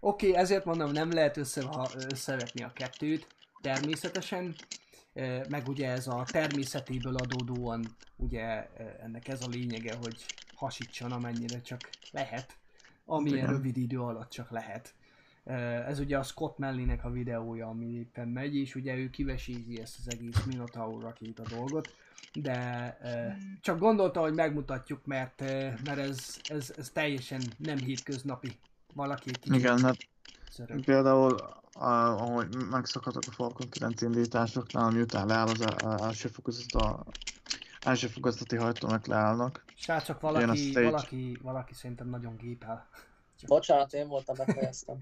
Oké, 0.00 0.28
okay, 0.28 0.40
ezért 0.40 0.64
mondom, 0.64 0.92
nem 0.92 1.12
lehet 1.12 1.36
össze, 1.36 1.62
összevetni 2.10 2.62
a 2.62 2.72
kettőt, 2.72 3.26
természetesen, 3.60 4.54
meg 5.48 5.68
ugye 5.68 5.90
ez 5.90 6.06
a 6.06 6.24
természetéből 6.30 7.16
adódóan, 7.16 7.84
ugye 8.16 8.68
ennek 9.02 9.28
ez 9.28 9.42
a 9.42 9.48
lényege, 9.48 9.94
hogy 9.96 10.24
hasítson 10.54 11.12
amennyire 11.12 11.60
csak 11.60 11.80
lehet, 12.10 12.56
amilyen 13.04 13.36
Igen. 13.38 13.50
rövid 13.50 13.76
idő 13.76 14.00
alatt 14.00 14.30
csak 14.30 14.50
lehet. 14.50 14.94
Eh, 15.44 15.86
Ez 15.88 15.98
ugye 15.98 16.18
a 16.18 16.22
Scott 16.22 16.58
Mellinek 16.58 17.04
a 17.04 17.10
videója, 17.10 17.68
ami 17.68 17.86
éppen 17.86 18.28
megy, 18.28 18.56
és 18.56 18.74
ugye 18.74 18.94
ő 18.94 19.10
kivesézi 19.10 19.80
ezt 19.80 19.96
az 19.98 20.12
egész 20.12 20.44
Minotaur 20.44 21.02
rakéta 21.02 21.42
dolgot, 21.48 21.94
de 22.32 22.52
eh, 23.00 23.36
csak 23.60 23.78
gondolta, 23.78 24.20
hogy 24.20 24.34
megmutatjuk, 24.34 25.06
mert, 25.06 25.40
mert 25.84 25.98
ez, 25.98 26.40
ez, 26.48 26.72
ez 26.76 26.90
teljesen 26.90 27.40
nem 27.58 27.76
hétköznapi. 27.78 28.50
Valaki 28.94 29.28
egy 29.28 29.38
kicsit 29.38 29.58
Igen, 29.58 29.78
hát 29.82 29.96
szörög. 30.50 30.84
például 30.84 31.34
a- 31.34 31.59
ahogy 31.80 32.56
megszakadtak 32.70 33.22
a 33.26 33.30
Falcon 33.30 33.68
9 33.68 34.02
indításoknál, 34.02 34.90
miután 34.90 35.26
leáll 35.26 35.46
az 35.46 35.60
el- 35.60 35.98
első 36.02 36.28
fokozat, 36.28 36.72
a 36.72 37.04
első 37.80 38.06
fokozati 38.06 38.56
hajtónak 38.56 39.06
leállnak. 39.06 39.64
Srácok, 39.76 40.20
valaki, 40.20 40.56
stage. 40.70 40.90
valaki, 40.90 41.38
valaki 41.42 41.74
szerintem 41.74 42.08
nagyon 42.08 42.36
gépel. 42.36 42.88
Bocsánat, 43.46 43.92
én 43.92 44.08
voltam, 44.08 44.36
befejeztem. 44.36 44.96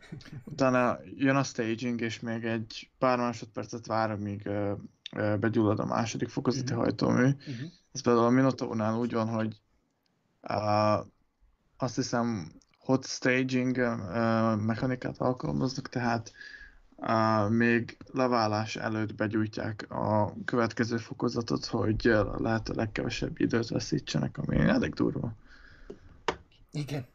Utána 0.44 0.98
jön 1.16 1.36
a 1.36 1.42
staging, 1.42 2.00
és 2.00 2.20
még 2.20 2.44
egy 2.44 2.90
pár 2.98 3.18
másodpercet 3.18 3.86
vár, 3.86 4.10
amíg 4.10 4.46
ö, 4.46 4.72
begyullad 5.40 5.78
a 5.78 5.84
második 5.84 6.28
fokozati 6.28 6.72
Mhm. 6.72 6.80
hajtómű. 6.80 7.24
Uh-huh. 7.26 7.70
Ez 7.92 8.02
például 8.02 8.26
a 8.26 8.30
Minotaurnál 8.30 8.94
úgy 8.98 9.12
van, 9.12 9.28
hogy 9.28 9.60
uh, 10.48 11.06
azt 11.76 11.94
hiszem 11.94 12.52
hot 12.86 13.04
staging 13.06 13.76
mechanikát 14.66 15.18
alkalmaznak, 15.18 15.88
tehát 15.88 16.32
még 17.48 17.96
leválás 18.12 18.76
előtt 18.76 19.14
begyújtják 19.14 19.90
a 19.90 20.34
következő 20.44 20.96
fokozatot, 20.96 21.64
hogy 21.64 22.06
a 22.06 22.40
lehető 22.40 22.72
legkevesebb 22.72 23.40
időt 23.40 23.68
veszítsenek, 23.68 24.38
ami 24.38 24.56
elég 24.58 24.94
durva. 24.94 25.32
Igen. 26.72 27.06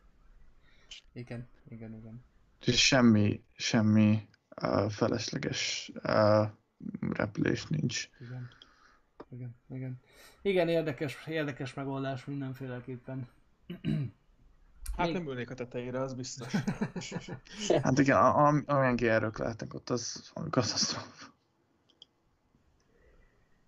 Igen, 1.14 1.48
igen, 1.70 1.96
igen. 1.96 2.24
És 2.66 2.86
semmi, 2.86 3.44
semmi 3.56 4.28
uh, 4.62 4.90
felesleges 4.90 5.92
uh, 6.04 6.48
repülés 7.12 7.66
nincs. 7.66 8.10
Igen. 8.20 8.50
Igen, 9.30 9.56
igen. 9.70 10.00
Igen, 10.42 10.68
érdekes, 10.68 11.18
érdekes 11.28 11.74
megoldás 11.74 12.26
mindenféleképpen. 12.26 13.28
Hát 14.98 15.06
Még- 15.06 15.16
nem 15.16 15.28
ülnék 15.28 15.50
a 15.50 15.54
tetejére, 15.54 16.02
az 16.02 16.14
biztos. 16.14 16.54
Hát 17.84 18.00
igen, 18.00 18.18
amilyen 18.66 18.96
GR-ök 18.96 19.38
lehetnek 19.38 19.74
ott, 19.74 19.90
az 19.90 20.32
valami 20.34 20.52
katasztrófa. 20.52 21.30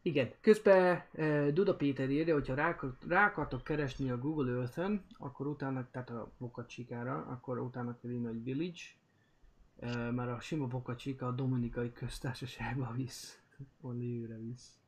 Igen, 0.02 0.32
közben 0.42 1.04
uh, 1.14 1.48
Duda 1.50 1.76
Péter 1.76 2.10
írja, 2.10 2.34
hogyha 2.34 2.56
rá, 2.56 2.80
rá 3.08 3.26
akartok 3.26 3.64
keresni 3.64 4.10
a 4.10 4.18
Google 4.18 4.52
Earth-ön, 4.52 5.06
akkor 5.18 5.48
utána, 5.48 5.88
tehát 5.92 6.10
a 6.10 6.32
Boca 6.38 6.66
Chica-ra, 6.66 7.26
akkor 7.26 7.60
utána 7.60 7.98
kell 8.02 8.12
írni, 8.12 8.26
hogy 8.26 8.44
Village, 8.44 8.82
uh, 9.76 10.12
mert 10.12 10.30
a 10.30 10.40
sima 10.40 10.68
Boca 10.68 10.96
Chica 10.96 11.28
a 11.28 11.32
Dominikai 11.32 11.92
Köztársaságba 11.92 12.92
visz. 12.96 13.42
Only 13.82 14.26
visz. 14.40 14.83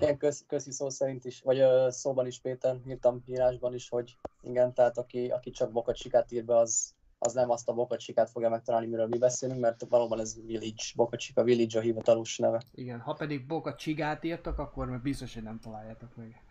Ilyen 0.00 0.16
köz, 0.16 0.44
köszi 0.46 0.70
szó 0.70 0.88
szerint 0.88 1.24
is, 1.24 1.40
vagy 1.40 1.58
ö, 1.58 1.86
szóban 1.90 2.26
is 2.26 2.40
Péter, 2.40 2.76
írtam 2.86 3.22
írásban 3.26 3.74
is, 3.74 3.88
hogy 3.88 4.16
igen, 4.42 4.74
tehát 4.74 4.98
aki, 4.98 5.28
aki 5.28 5.50
csak 5.50 5.72
Bokacsikát 5.72 6.32
ír 6.32 6.44
be, 6.44 6.56
az, 6.56 6.94
az 7.18 7.32
nem 7.32 7.50
azt 7.50 7.68
a 7.68 7.72
Bokacsikát 7.72 8.30
fogja 8.30 8.48
megtalálni, 8.48 8.86
miről 8.86 9.06
mi 9.06 9.18
beszélünk, 9.18 9.60
mert 9.60 9.86
valóban 9.88 10.20
ez 10.20 10.36
Village, 10.46 10.84
Bokacsika 10.94 11.42
Village 11.42 11.78
a 11.78 11.82
hivatalos 11.82 12.38
neve. 12.38 12.62
Igen, 12.74 13.00
ha 13.00 13.12
pedig 13.12 13.46
Boca 13.46 13.74
Csigát 13.74 14.24
írtak, 14.24 14.58
akkor 14.58 14.86
meg 14.86 15.02
biztos, 15.02 15.34
hogy 15.34 15.42
nem 15.42 15.60
találjátok 15.60 16.16
meg. 16.16 16.42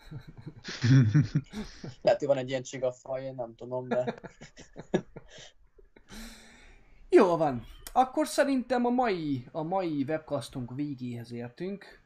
Lehet, 2.02 2.20
hogy 2.20 2.28
van 2.28 2.38
egy 2.38 2.50
ilyen 2.50 2.64
csigafaj, 2.64 3.24
én 3.24 3.36
nem 3.36 3.56
tudom, 3.56 3.88
de 3.88 4.16
Jó 7.10 7.38
van. 7.38 7.66
Akkor 7.94 8.28
szerintem 8.28 8.86
a 8.86 8.90
mai, 8.90 9.48
a 9.52 9.64
mai 9.64 10.04
webcastunk 10.08 10.76
végéhez 10.76 11.32
értünk, 11.32 11.99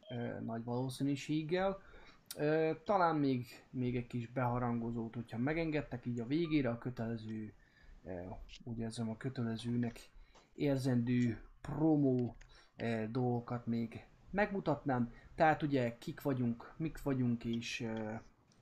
nagy 0.44 0.64
valószínűséggel. 0.64 1.82
Talán 2.84 3.16
még, 3.16 3.46
még 3.70 3.96
egy 3.96 4.08
kis 4.08 4.28
beharangozót, 4.28 5.16
hogyha 5.16 5.38
megengedtek 5.38 6.06
így 6.06 6.20
a 6.20 6.26
végére, 6.26 6.70
a 6.70 6.78
kötelező, 6.78 7.54
úgy 8.64 8.80
érzem 8.80 9.10
a 9.10 9.18
kötelezőnek 9.18 10.10
érzendő 10.56 11.42
promo 11.62 12.34
ö, 12.78 13.04
dolgokat 13.10 13.66
még 13.66 14.06
megmutatnám. 14.32 15.14
Tehát 15.36 15.62
ugye 15.62 15.98
kik 15.98 16.22
vagyunk, 16.22 16.74
mik 16.78 17.02
vagyunk 17.02 17.46
és 17.46 17.88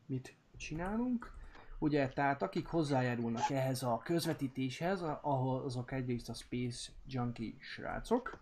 mit 0.06 0.36
csinálunk. 0.58 1.34
Ugye, 1.80 2.10
tehát 2.10 2.42
akik 2.42 2.68
hozzájárulnak 2.68 3.50
ehhez 3.50 3.84
a 3.84 4.02
közvetítéshez, 4.04 5.04
azok 5.22 5.92
egyrészt 5.92 6.30
a 6.30 6.34
Space 6.34 6.92
Junkie 7.08 7.54
srácok, 7.60 8.40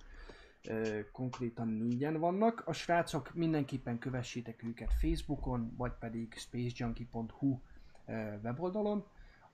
ö, 0.67 0.99
konkrétan 1.11 1.67
négyen 1.67 2.19
vannak. 2.19 2.63
A 2.65 2.73
srácok 2.73 3.33
mindenképpen 3.33 3.99
kövessétek 3.99 4.63
őket 4.63 4.93
Facebookon, 5.01 5.73
vagy 5.77 5.91
pedig 5.99 6.33
spacejunkie.hu 6.37 7.59
ö, 8.05 8.11
weboldalon. 8.43 9.05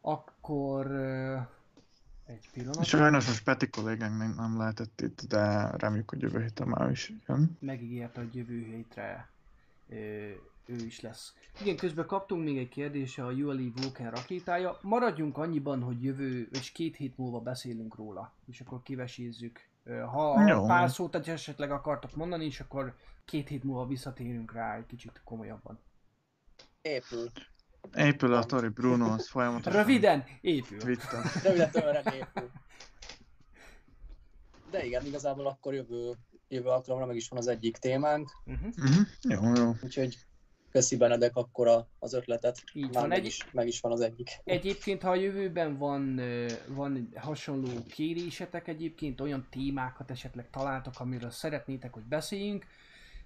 Akkor 0.02 0.86
ö, 0.92 1.38
egy 2.26 2.50
pillanat, 2.54 2.84
Sajnos 2.84 3.28
most 3.28 3.44
Peti 3.44 3.70
kollégánk 3.70 4.18
nem, 4.18 4.34
nem 4.38 4.58
lehetett 4.58 5.02
itt, 5.02 5.22
de 5.22 5.70
reméljük, 5.78 6.10
hogy 6.10 6.22
jövő 6.22 6.42
héten 6.42 6.68
már 6.68 6.92
is 6.92 7.14
jön. 7.28 7.58
megígérte, 7.60 8.20
hogy 8.20 8.36
jövő 8.36 8.64
hétre 8.64 9.30
ö, 9.90 10.30
ő 10.66 10.76
is 10.86 11.02
lesz. 11.02 11.34
Igen, 11.62 11.76
közben 11.76 12.06
kaptunk 12.06 12.44
még 12.44 12.58
egy 12.58 12.70
kérdése 12.70 13.26
a 13.26 13.32
ULE 13.32 13.72
Vulcan 13.76 14.10
rakétája. 14.10 14.78
Maradjunk 14.82 15.38
annyiban, 15.38 15.82
hogy 15.82 16.04
jövő, 16.04 16.48
és 16.52 16.72
két 16.72 16.96
hét 16.96 17.18
múlva 17.18 17.40
beszélünk 17.40 17.96
róla, 17.96 18.34
és 18.46 18.60
akkor 18.60 18.84
kivesézzük. 18.84 19.68
Ha 19.86 20.48
Jó. 20.48 20.66
pár 20.66 20.90
szót 20.90 21.16
egy 21.16 21.30
esetleg 21.30 21.72
akartok 21.72 22.16
mondani, 22.16 22.46
és 22.46 22.60
akkor 22.60 22.96
két 23.26 23.48
hét 23.48 23.64
múlva 23.64 23.86
visszatérünk 23.88 24.54
rá 24.54 24.76
egy 24.76 24.86
kicsit 24.86 25.22
komolyabban. 25.24 25.80
épül. 26.82 27.32
Épül 27.96 28.34
a 28.34 28.44
Tori 28.44 28.68
Bruno, 28.68 29.12
az 29.12 29.30
folyamatosan 29.30 29.82
Röviden, 29.82 30.24
épül. 30.42 30.78
Twitter. 30.80 31.24
Röviden 31.44 31.72
tömören 31.72 32.14
épül. 32.14 32.52
De 34.72 34.86
igen, 34.86 35.06
igazából 35.06 35.48
akkor 35.48 35.74
jövő, 35.74 36.14
jövő 36.48 36.68
alkalomra 36.68 37.06
meg 37.06 37.16
is 37.16 37.30
van 37.30 37.40
az 37.40 37.48
egyik 37.48 37.78
témánk, 37.78 38.30
Uh-huh. 38.46 38.68
Uh-huh. 38.78 39.06
Jó, 39.54 39.64
jó. 39.64 39.74
úgyhogy 39.84 40.18
köszi 40.76 40.98
Benedek 40.98 41.36
akkor 41.36 41.68
a, 41.68 41.88
az 42.00 42.14
ötletet. 42.14 42.64
Így 42.74 42.84
Már 42.84 42.94
van. 42.94 43.08
meg 43.08 43.18
Egy, 43.18 43.26
is, 43.26 43.48
meg 43.52 43.68
is 43.68 43.80
van 43.80 43.92
az 43.92 44.02
egyik. 44.02 44.30
Egyébként, 44.44 45.02
ha 45.02 45.10
a 45.10 45.16
jövőben 45.16 45.78
van, 45.78 46.22
van 46.68 47.10
hasonló 47.16 47.84
kérésetek 47.90 48.68
egyébként, 48.68 49.22
olyan 49.22 49.48
témákat 49.50 50.12
esetleg 50.12 50.50
találtak, 50.50 50.94
amiről 50.98 51.30
szeretnétek, 51.30 51.94
hogy 51.94 52.04
beszéljünk, 52.04 52.66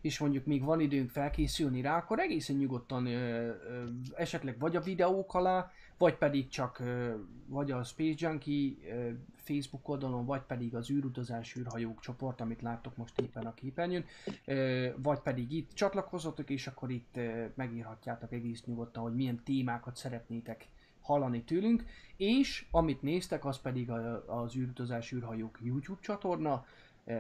és 0.02 0.20
mondjuk 0.20 0.46
még 0.46 0.64
van 0.64 0.80
időnk 0.80 1.10
felkészülni 1.10 1.82
rá, 1.82 1.98
akkor 1.98 2.20
egészen 2.20 2.56
nyugodtan 2.56 3.06
ö, 3.06 3.48
ö, 3.48 3.84
esetleg 4.16 4.60
vagy 4.60 4.76
a 4.76 4.82
videók 4.82 5.34
alá, 5.34 5.72
vagy 5.98 6.16
pedig 6.16 6.48
csak 6.48 6.80
ö, 6.80 7.14
vagy 7.48 7.72
a 7.72 7.84
Space 7.84 8.28
Junkie 8.28 8.74
ö, 8.90 9.10
Facebook 9.36 9.90
oldalon, 9.90 10.26
vagy 10.26 10.42
pedig 10.42 10.76
az 10.76 10.90
űrutazás 10.92 11.56
űrhajók 11.56 12.00
csoport, 12.00 12.42
amit 12.42 12.62
láttok 12.62 12.98
most 12.98 13.20
éppen 13.20 13.46
a 13.46 13.54
képernyőn, 13.54 14.06
ö, 14.46 14.88
vagy 14.98 15.20
pedig 15.20 15.52
itt 15.52 15.74
csatlakozzatok, 15.74 16.50
és 16.50 16.68
akkor 16.68 16.92
itt 16.92 17.18
ö, 17.18 17.46
megírhatjátok 17.56 18.32
egész 18.32 18.64
nyugodtan, 18.66 19.04
hogy 19.04 19.16
milyen 19.16 19.44
témákat 19.44 19.96
szeretnétek 19.96 20.68
hallani 21.02 21.44
tőlünk, 21.44 21.84
és 22.18 22.66
amit 22.72 23.02
néztek, 23.02 23.46
az 23.46 23.58
pedig 23.62 23.90
a, 23.90 24.24
az 24.42 24.56
űrutazás 24.56 25.12
űrhajók 25.12 25.60
YouTube 25.64 26.00
csatorna, 26.02 26.66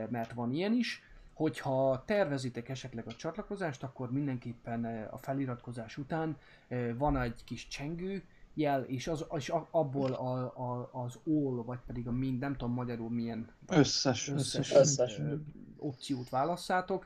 mert 0.09 0.33
van 0.33 0.51
ilyen 0.51 0.73
is, 0.73 1.03
Hogyha 1.39 2.03
tervezitek 2.05 2.69
esetleg 2.69 3.07
a 3.07 3.15
csatlakozást, 3.15 3.83
akkor 3.83 4.11
mindenképpen 4.11 4.85
eh, 4.85 5.13
a 5.13 5.17
feliratkozás 5.17 5.97
után 5.97 6.37
eh, 6.67 6.95
van 6.97 7.17
egy 7.17 7.43
kis 7.43 7.67
csengő 7.67 8.23
jel, 8.53 8.83
és, 8.83 9.07
az, 9.07 9.25
és 9.35 9.53
abból 9.71 10.13
a, 10.13 10.33
a, 10.41 10.89
az 10.91 11.19
all, 11.25 11.63
vagy 11.65 11.79
pedig 11.85 12.07
a 12.07 12.11
mind, 12.11 12.39
nem 12.39 12.55
tudom 12.55 12.73
magyarul 12.73 13.09
milyen 13.09 13.51
Összes, 13.67 14.29
összes, 14.29 14.71
összes. 14.71 14.77
Összes. 14.77 15.19
ö, 15.19 15.35
opciót 15.77 16.29
válasszátok. 16.29 17.05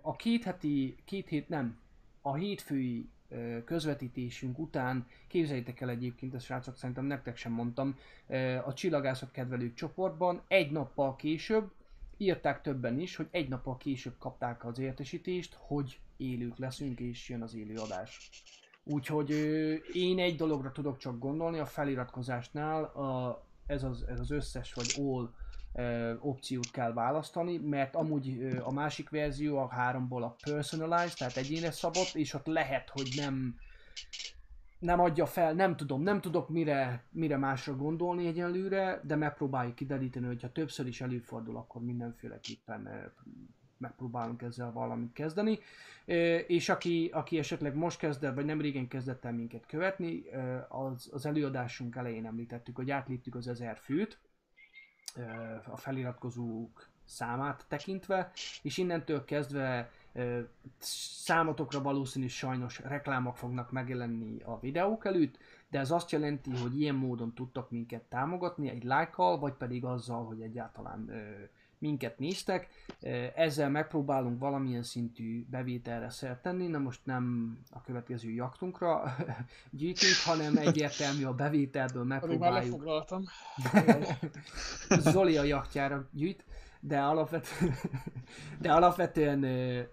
A 0.00 0.16
két 0.16 0.44
heti, 0.44 0.96
két 1.04 1.28
hét 1.28 1.48
nem, 1.48 1.78
a 2.22 2.34
hétfői 2.34 3.08
közvetítésünk 3.64 4.58
után, 4.58 5.06
képzeljétek 5.26 5.80
el 5.80 5.88
egyébként, 5.88 6.34
ezt 6.34 6.44
srácok 6.44 6.76
szerintem 6.76 7.04
nektek 7.04 7.36
sem 7.36 7.52
mondtam, 7.52 7.96
a 8.64 8.72
csillagászat 8.72 9.30
kedvelők 9.30 9.74
csoportban 9.74 10.42
egy 10.48 10.70
nappal 10.70 11.16
később, 11.16 11.70
írták 12.18 12.62
többen 12.62 13.00
is, 13.00 13.16
hogy 13.16 13.28
egy 13.30 13.48
nappal 13.48 13.76
később 13.76 14.14
kapták 14.18 14.64
az 14.64 14.78
értesítést, 14.78 15.56
hogy 15.58 16.00
élők 16.16 16.58
leszünk 16.58 17.00
és 17.00 17.28
jön 17.28 17.42
az 17.42 17.54
élő 17.54 17.74
adás. 17.74 18.30
Úgyhogy 18.84 19.30
én 19.92 20.18
egy 20.18 20.36
dologra 20.36 20.72
tudok 20.72 20.98
csak 20.98 21.18
gondolni, 21.18 21.58
a 21.58 21.66
feliratkozásnál 21.66 22.84
a, 22.84 23.42
ez, 23.66 23.82
az, 23.82 24.04
ez 24.08 24.20
az 24.20 24.30
összes 24.30 24.72
vagy 24.72 24.94
all 24.98 25.30
ö, 25.74 26.14
opciót 26.20 26.70
kell 26.70 26.92
választani, 26.92 27.56
mert 27.56 27.94
amúgy 27.94 28.42
ö, 28.42 28.62
a 28.62 28.72
másik 28.72 29.10
verzió 29.10 29.58
a 29.58 29.68
háromból 29.68 30.22
a 30.22 30.36
personalized, 30.42 31.16
tehát 31.16 31.36
egyénes 31.36 31.74
szabott, 31.74 32.14
és 32.14 32.34
ott 32.34 32.46
lehet, 32.46 32.88
hogy 32.88 33.12
nem 33.16 33.56
nem 34.78 35.00
adja 35.00 35.26
fel, 35.26 35.52
nem 35.52 35.76
tudom, 35.76 36.02
nem 36.02 36.20
tudok 36.20 36.48
mire, 36.48 37.04
mire 37.10 37.36
másra 37.36 37.76
gondolni 37.76 38.26
egyelőre, 38.26 39.00
de 39.04 39.16
megpróbáljuk 39.16 39.74
kideríteni, 39.74 40.26
hogyha 40.26 40.52
többször 40.52 40.86
is 40.86 41.00
előfordul, 41.00 41.56
akkor 41.56 41.82
mindenféleképpen 41.82 42.86
ö, 42.86 43.06
megpróbálunk 43.78 44.42
ezzel 44.42 44.72
valamit 44.72 45.12
kezdeni. 45.12 45.58
Ö, 46.04 46.36
És 46.36 46.68
aki, 46.68 47.10
aki 47.12 47.38
esetleg 47.38 47.74
most 47.74 47.98
kezdett, 47.98 48.34
vagy 48.34 48.44
nem 48.44 48.60
régen 48.60 48.88
kezdett 48.88 49.24
el 49.24 49.32
minket 49.32 49.66
követni, 49.66 50.24
ö, 50.32 50.56
az, 50.68 51.08
az 51.12 51.26
előadásunk 51.26 51.96
elején 51.96 52.26
említettük, 52.26 52.76
hogy 52.76 52.90
átléptük 52.90 53.34
az 53.34 53.48
1000 53.48 53.76
főt, 53.76 54.18
a 55.66 55.76
feliratkozók 55.76 56.88
számát 57.04 57.64
tekintve, 57.68 58.30
és 58.62 58.76
innentől 58.76 59.24
kezdve 59.24 59.90
számotokra 60.78 61.82
valószínű 61.82 62.26
sajnos 62.26 62.80
reklámok 62.80 63.36
fognak 63.36 63.70
megjelenni 63.70 64.42
a 64.42 64.60
videók 64.60 65.04
előtt, 65.04 65.38
de 65.70 65.78
ez 65.78 65.90
azt 65.90 66.10
jelenti, 66.10 66.50
hogy 66.50 66.80
ilyen 66.80 66.94
módon 66.94 67.34
tudtok 67.34 67.70
minket 67.70 68.02
támogatni, 68.02 68.70
egy 68.70 68.84
lájkkal, 68.84 69.38
vagy 69.38 69.52
pedig 69.52 69.84
azzal, 69.84 70.24
hogy 70.24 70.40
egyáltalán 70.40 71.10
minket 71.78 72.18
néztek. 72.18 72.68
Ezzel 73.34 73.70
megpróbálunk 73.70 74.38
valamilyen 74.38 74.82
szintű 74.82 75.46
bevételre 75.50 76.10
szert 76.10 76.42
tenni, 76.42 76.66
na 76.66 76.78
most 76.78 77.00
nem 77.04 77.56
a 77.70 77.82
következő 77.82 78.30
jaktunkra 78.30 79.02
gyűjtünk, 79.70 80.14
hanem 80.24 80.56
egyértelmű 80.56 81.24
a 81.24 81.34
bevételből 81.34 82.06
Pedig 82.06 82.08
már 82.08 82.20
megpróbáljuk 82.20 82.64
lefoglaltam. 82.64 83.24
Zoli 85.12 85.36
a 85.36 85.42
jachtjára 85.42 86.08
gyűjt, 86.12 86.44
de, 86.80 87.00
alapvetően, 87.00 87.74
de 88.62 88.72
alapvetően, 88.72 89.40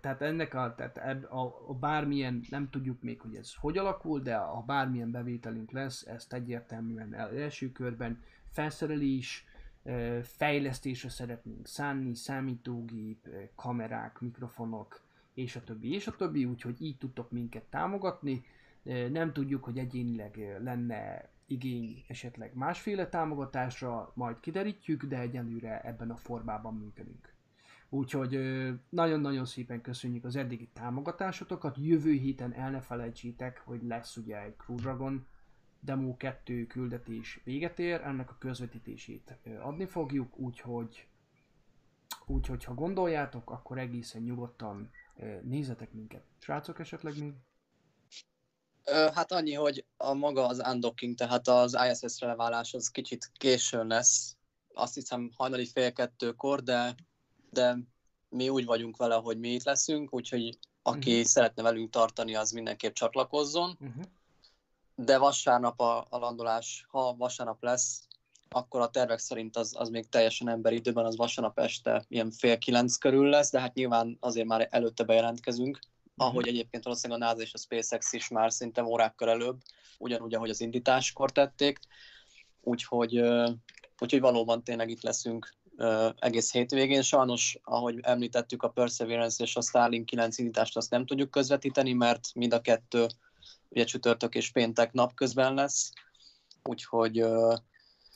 tehát 0.02 0.22
ennek 0.22 0.54
a, 0.54 0.74
tehát 0.76 0.98
eb, 0.98 1.24
a, 1.24 1.64
a 1.68 1.74
bármilyen, 1.74 2.42
nem 2.50 2.70
tudjuk 2.70 3.02
még, 3.02 3.22
hogy 3.22 3.36
ez 3.36 3.54
hogy 3.54 3.78
alakul, 3.78 4.20
de 4.20 4.36
ha 4.36 4.64
bármilyen 4.66 5.12
bevételünk 5.12 5.72
lesz, 5.72 6.02
ezt 6.02 6.34
egyértelműen 6.34 7.14
el, 7.14 7.38
első 7.38 7.72
körben 7.72 8.22
felszerelés, 8.52 9.46
fejlesztésre 10.22 11.10
szeretnénk 11.10 11.68
szánni, 11.68 12.16
számítógép, 12.16 13.28
kamerák, 13.56 14.20
mikrofonok, 14.20 15.02
és 15.34 15.56
a 15.56 15.64
többi, 15.64 15.94
és 15.94 16.08
a 16.08 16.16
többi, 16.16 16.46
úgyhogy 16.46 16.82
így 16.82 16.98
tudtok 16.98 17.32
minket 17.32 17.64
támogatni. 17.64 18.46
Nem 19.12 19.34
tudjuk, 19.34 19.64
hogy 19.64 19.78
egyénileg 19.78 20.58
lenne 20.64 21.30
igény 21.46 22.04
esetleg 22.08 22.54
másféle 22.54 23.10
támogatásra, 23.10 24.12
majd 24.16 24.40
kiderítjük, 24.40 25.04
de 25.04 25.20
egyelőre 25.20 25.82
ebben 25.82 26.12
a 26.12 26.18
formában 26.18 26.74
működünk. 26.74 27.34
Úgyhogy 27.90 28.40
nagyon-nagyon 28.90 29.46
szépen 29.46 29.82
köszönjük 29.82 30.26
az 30.26 30.36
eddigi 30.36 30.70
támogatásotokat. 30.74 31.78
Jövő 31.78 32.12
héten 32.12 32.54
el 32.54 32.72
ne 32.72 32.82
felejtsétek, 32.82 33.62
hogy 33.66 33.84
lesz 33.84 34.18
ugye 34.18 34.42
egy 34.42 34.56
Crew 34.56 34.78
Dragon 34.78 35.28
Demo 35.80 36.18
2 36.18 36.68
küldetés 36.68 37.42
véget 37.44 37.80
ér, 37.80 38.02
ennek 38.02 38.30
a 38.30 38.38
közvetítését 38.40 39.38
adni 39.62 39.86
fogjuk, 39.86 40.38
úgyhogy 40.38 41.08
Úgyhogy 42.26 42.64
ha 42.64 42.74
gondoljátok, 42.74 43.50
akkor 43.50 43.78
egészen 43.78 44.22
nyugodtan 44.22 44.92
nézzetek 45.42 45.92
minket. 45.92 46.24
Srácok 46.40 46.80
esetleg 46.80 47.18
még? 47.20 47.34
Hát 49.14 49.32
annyi, 49.32 49.54
hogy 49.54 49.85
a 49.98 50.14
maga 50.14 50.48
az 50.48 50.62
undocking, 50.72 51.16
tehát 51.16 51.48
az 51.48 51.78
ISS-re 51.92 52.28
leválás 52.28 52.74
az 52.74 52.88
kicsit 52.90 53.32
későn 53.38 53.88
lesz. 53.88 54.36
Azt 54.74 54.94
hiszem 54.94 55.32
hajnali 55.36 55.66
fél 55.66 55.92
kettőkor, 55.92 56.64
de, 56.64 56.96
de 57.50 57.78
mi 58.30 58.50
úgy 58.50 58.66
vagyunk 58.66 58.98
vele, 58.98 59.16
hogy 59.16 59.40
mi 59.40 59.50
itt 59.50 59.64
leszünk, 59.64 60.14
úgyhogy 60.14 60.58
aki 60.82 61.14
Mhm. 61.14 61.22
szeretne 61.22 61.64
velünk 61.64 61.90
tartani, 61.90 62.36
az 62.36 62.52
mindenképp 62.52 62.94
csatlakozzon. 62.94 63.78
Uh-huh. 63.80 64.04
De 64.96 65.18
vasárnap 65.18 65.80
a, 65.80 66.08
a 66.10 66.18
landolás, 66.18 66.86
ha 66.90 67.16
vasárnap 67.16 67.64
lesz, 67.64 68.08
akkor 68.50 68.82
a 68.82 68.90
tervek 68.90 69.20
szerint 69.20 69.58
az, 69.58 69.74
az 69.78 69.90
még 69.90 70.10
teljesen 70.10 70.50
emberi 70.50 70.76
időben, 70.76 71.06
az 71.06 71.16
vasárnap 71.16 71.60
este 71.60 72.06
ilyen 72.08 72.32
fél 72.32 72.58
kilenc 72.58 72.96
körül 72.96 73.30
lesz, 73.30 73.52
de 73.52 73.60
hát 73.60 73.74
nyilván 73.74 74.18
azért 74.20 74.48
már 74.48 74.68
előtte 74.72 75.04
bejelentkezünk, 75.04 75.80
ahogy 76.18 76.48
egyébként 76.48 76.84
valószínűleg 76.84 77.22
a 77.22 77.26
NASA 77.26 77.42
és 77.42 77.54
a 77.54 77.58
SpaceX 77.58 78.14
is 78.14 78.28
már 78.28 78.52
szinte 78.52 78.84
órákkal 78.84 79.30
előbb, 79.30 79.62
ugyanúgy, 79.98 80.34
ahogy 80.34 80.50
az 80.50 80.62
indításkor 80.62 81.32
tették. 81.32 81.80
Úgyhogy, 82.62 83.18
úgyhogy 84.00 84.20
valóban 84.20 84.64
tényleg 84.64 84.90
itt 84.90 85.02
leszünk 85.02 85.50
egész 86.20 86.52
hétvégén. 86.52 87.02
Sajnos, 87.02 87.60
ahogy 87.64 88.00
említettük, 88.02 88.64
a 88.64 88.70
Perseverance 88.70 89.44
és 89.44 89.56
a 89.56 89.62
Starlink 89.62 90.06
9 90.06 90.38
indítást 90.38 90.78
azt 90.78 90.90
nem 90.90 91.06
tudjuk 91.06 91.32
közvetíteni, 91.32 91.94
mert 91.94 92.34
mind 92.36 92.54
a 92.54 92.62
kettő 92.62 93.06
ugye 93.70 93.84
csütörtök 93.84 94.36
és 94.36 94.52
péntek 94.52 94.92
napközben 94.92 95.54
lesz. 95.54 95.92
Úgyhogy 96.64 97.24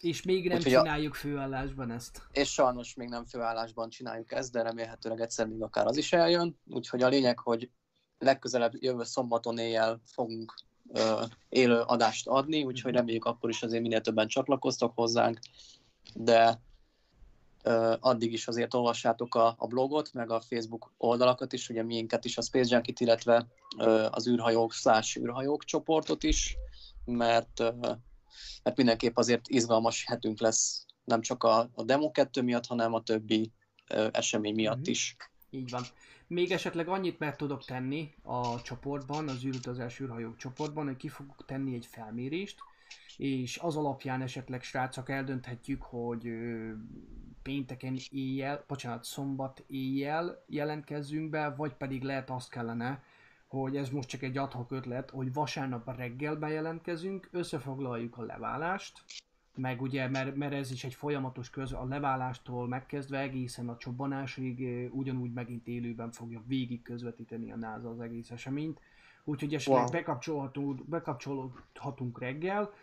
És 0.01 0.21
még 0.23 0.47
nem 0.47 0.57
Úgyhogy 0.57 0.73
a- 0.73 0.81
csináljuk 0.81 1.15
főállásban 1.15 1.91
ezt. 1.91 2.21
és 2.31 2.49
sajnos 2.51 2.93
még 2.93 3.09
nem 3.09 3.26
főállásban 3.26 3.89
csináljuk 3.89 4.31
ezt, 4.31 4.51
de 4.51 4.61
remélhetőleg 4.61 5.19
egyszer 5.21 5.47
még 5.47 5.61
akár 5.61 5.85
az 5.85 5.97
is 5.97 6.13
eljön. 6.13 6.59
Úgyhogy 6.67 7.01
a 7.01 7.07
lényeg, 7.07 7.39
hogy 7.39 7.69
legközelebb 8.20 8.74
jövő 8.80 9.04
szombaton 9.04 9.58
éjjel 9.58 10.02
fogunk 10.06 10.54
ö, 10.94 11.24
élő 11.50 11.80
adást 11.80 12.28
adni, 12.28 12.64
úgyhogy 12.64 12.94
reméljük 12.94 13.26
akkor 13.26 13.50
is 13.50 13.64
azért 13.64 13.82
minél 13.82 14.02
többen 14.02 14.28
csatlakoztok 14.28 14.91
hozzánk, 14.96 15.40
de 16.14 16.62
ö, 17.64 17.96
addig 18.00 18.34
is 18.34 18.48
azért 18.48 18.74
olvassátok 18.74 19.36
a, 19.36 19.56
a 19.58 19.68
blogot, 19.68 20.14
meg 20.14 20.32
a 20.32 20.40
Facebook 20.41 20.91
oldalakat 20.98 21.54
is, 21.54 21.70
ugye 21.70 21.84
miénket 21.84 22.26
is, 22.26 22.38
a 22.38 22.41
Space 22.41 22.74
Junkie-t, 22.74 23.00
illetve 23.00 23.48
ö, 23.78 24.08
az 24.12 24.28
űrhajók 24.28 24.74
slash 24.74 25.18
űrhajók 25.18 25.64
csoportot 25.64 26.24
is, 26.24 26.58
mert, 27.06 27.60
ö, 27.60 27.70
mert 28.64 28.78
mindenképp 28.78 29.18
azért 29.18 29.48
izgalmas 29.48 30.06
hetünk 30.06 30.40
lesz 30.40 30.86
nem 31.04 31.22
csak 31.22 31.44
a, 31.44 31.70
a 31.74 31.84
Demo 31.84 32.12
2 32.12 32.41
miatt, 32.41 32.66
hanem 32.66 32.94
a 32.94 33.02
többi 33.04 33.52
ö, 33.90 34.08
esemény 34.12 34.54
miatt 34.54 34.80
Mhm. 34.80 34.90
is. 34.90 35.16
Így 35.50 35.70
van. 35.70 35.84
Még 36.30 36.51
esetleg 36.51 36.88
annyit 36.88 37.19
meg 37.19 37.35
tudok 37.35 37.65
tenni 37.65 38.14
a 38.23 38.61
csoportban, 38.61 39.27
az 39.30 39.45
űrutazás 39.45 39.99
űrhajók 39.99 40.38
csoportban, 40.38 40.85
hogy 40.85 40.97
ki 40.97 41.07
fogok 41.07 41.45
tenni 41.45 41.76
egy 41.76 41.85
felmérést, 41.85 42.60
és 43.18 43.57
az 43.57 43.76
alapján 43.76 44.22
esetleg 44.22 44.64
srácok 44.64 45.10
eldönthetjük, 45.10 45.81
hogy 45.81 46.31
pénteken 47.41 47.97
éjjel, 48.11 48.64
bocsánat, 48.68 49.03
szombat 49.03 49.64
éjjel 49.68 50.43
jelentkezzünk 50.47 51.30
be, 51.30 51.56
vagy 51.56 51.73
pedig 51.73 52.03
lehet 52.03 52.30
azt 52.30 52.49
kellene, 52.49 53.03
hogy 53.47 53.77
ez 53.77 53.89
most 53.89 54.10
csak 54.10 54.22
egy 54.22 54.38
adhok 54.38 54.72
ötlet, 54.72 55.10
hogy 55.10 55.34
vasárnap 55.34 55.95
reggel 55.97 56.35
bejelentkezünk, 56.35 57.30
összefoglaljuk 57.31 58.18
a 58.18 58.23
leválást, 58.23 59.03
meg 59.60 59.81
ugye, 59.81 60.07
mert, 60.07 60.36
mert 60.36 60.53
ez 60.53 60.72
is 60.72 60.84
egy 60.84 60.94
folyamatos 60.94 61.49
köz, 61.49 61.73
a 61.73 61.86
leválástól 61.86 62.68
megkezdve 62.68 63.19
egészen 63.19 63.69
a 63.69 63.77
csobbanásig 63.77 64.90
ugyanúgy 64.91 65.34
megint 65.34 65.68
élőben 65.68 66.11
fogja 66.11 66.41
végig 66.48 66.81
közvetíteni 66.81 67.52
a 67.52 67.56
NASA 67.56 67.90
az 67.90 67.99
egész 67.99 68.31
eseményt. 68.31 68.80
Úgyhogy 69.23 69.53
esetleg 69.53 69.84
Wow. 69.84 69.91
bekapcsolhatunk, 69.91 70.86
bekapcsolhatunk 70.86 72.19
reggel, 72.19 72.73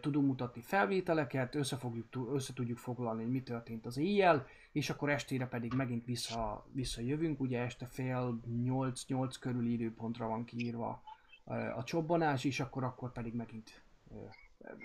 tudunk 0.00 0.26
mutatni 0.26 0.60
felvételeket, 0.62 1.54
össze, 1.54 1.76
fogjuk, 1.76 2.06
össze 2.32 2.52
tudjuk 2.52 2.78
foglalni, 2.78 3.22
hogy 3.22 3.32
mi 3.32 3.42
történt 3.42 3.86
az 3.86 3.96
éjjel, 3.96 4.46
és 4.72 4.90
akkor 4.90 5.10
estére 5.10 5.46
pedig 5.46 5.72
megint 5.74 6.04
vissza, 6.04 6.66
visszajövünk, 6.72 7.40
ugye 7.40 7.60
este 7.60 7.86
fél 7.86 8.40
8-8 8.64 9.34
körül 9.40 9.66
időpontra 9.66 10.28
van 10.28 10.44
kiírva 10.44 11.02
a 11.76 11.84
csobbanás, 11.84 12.44
és 12.44 12.60
akkor, 12.60 12.84
akkor 12.84 13.12
pedig 13.12 13.34
megint 13.34 13.82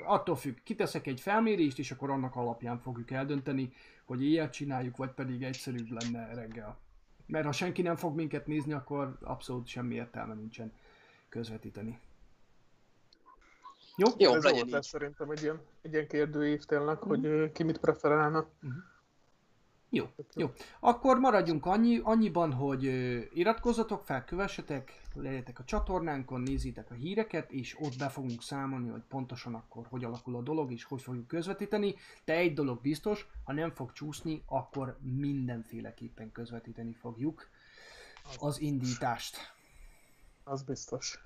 attól 0.06 0.36
függ, 0.36 0.58
kiteszek 0.64 1.08
egy 1.08 1.20
felmérést, 1.22 1.80
és 1.80 1.92
akkor 1.92 2.10
annak 2.10 2.36
alapján 2.36 2.80
fogjuk 2.80 3.12
eldönteni, 3.12 3.74
hogy 4.06 4.24
ilyet 4.24 4.54
csináljuk, 4.54 4.98
vagy 4.98 5.12
pedig 5.12 5.44
egyszerűbb 5.44 5.90
lenne 5.92 6.34
reggel. 6.34 6.78
Mert 7.26 7.46
ha 7.46 7.52
senki 7.52 7.82
nem 7.82 7.96
fog 7.96 8.16
minket 8.16 8.48
nézni, 8.48 8.74
akkor 8.74 9.18
abszolút 9.22 9.68
semmi 9.68 9.96
értelme 9.96 10.34
nincsen 10.34 10.74
közvetíteni. 11.30 12.00
Jó? 13.96 14.08
Jó, 14.18 14.34
Ez 14.34 14.44
legyen 14.44 14.54
volt 14.54 14.66
így. 14.66 14.72
lesz 14.72 14.88
szerintem 14.88 15.30
egy 15.30 15.42
ilyen, 15.42 15.62
egy 15.82 15.94
ilyen 15.94 16.08
kérdőív 16.08 16.64
tényleg, 16.64 16.98
hogy 16.98 17.26
ö, 17.26 17.52
ki 17.52 17.64
mit 17.64 17.78
preferálna. 17.80 18.48
Jó, 19.90 20.06
jó. 20.36 20.52
Akkor 20.80 21.20
maradjunk 21.20 21.66
annyi, 21.66 22.00
annyiban, 22.04 22.54
hogy 22.54 22.84
iratkozzatok 23.34 24.06
fel, 24.06 24.26
kövessetek, 24.26 25.02
legyetek 25.14 25.60
a 25.60 25.64
csatornánkon, 25.64 26.42
nézzétek 26.42 26.92
a 26.92 26.94
híreket, 26.94 27.52
és 27.52 27.76
ott 27.80 27.98
be 27.98 28.10
fogunk 28.10 28.42
számolni, 28.42 28.90
hogy 28.90 29.02
pontosan 29.08 29.54
akkor 29.54 29.86
hogy 29.90 30.04
alakul 30.04 30.36
a 30.36 30.42
dolog, 30.42 30.72
és 30.72 30.84
hogy 30.84 31.02
fogjuk 31.02 31.28
közvetíteni. 31.28 31.96
De 32.26 32.34
egy 32.34 32.54
dolog 32.54 32.82
biztos, 32.82 33.28
ha 33.44 33.54
nem 33.54 33.72
fog 33.72 33.92
csúszni, 33.92 34.44
akkor 34.46 34.98
mindenféleképpen 35.02 36.32
közvetíteni 36.32 36.94
fogjuk 36.94 37.50
az 38.40 38.60
indítást. 38.60 39.38
Az 40.44 40.64
biztos. 40.64 41.20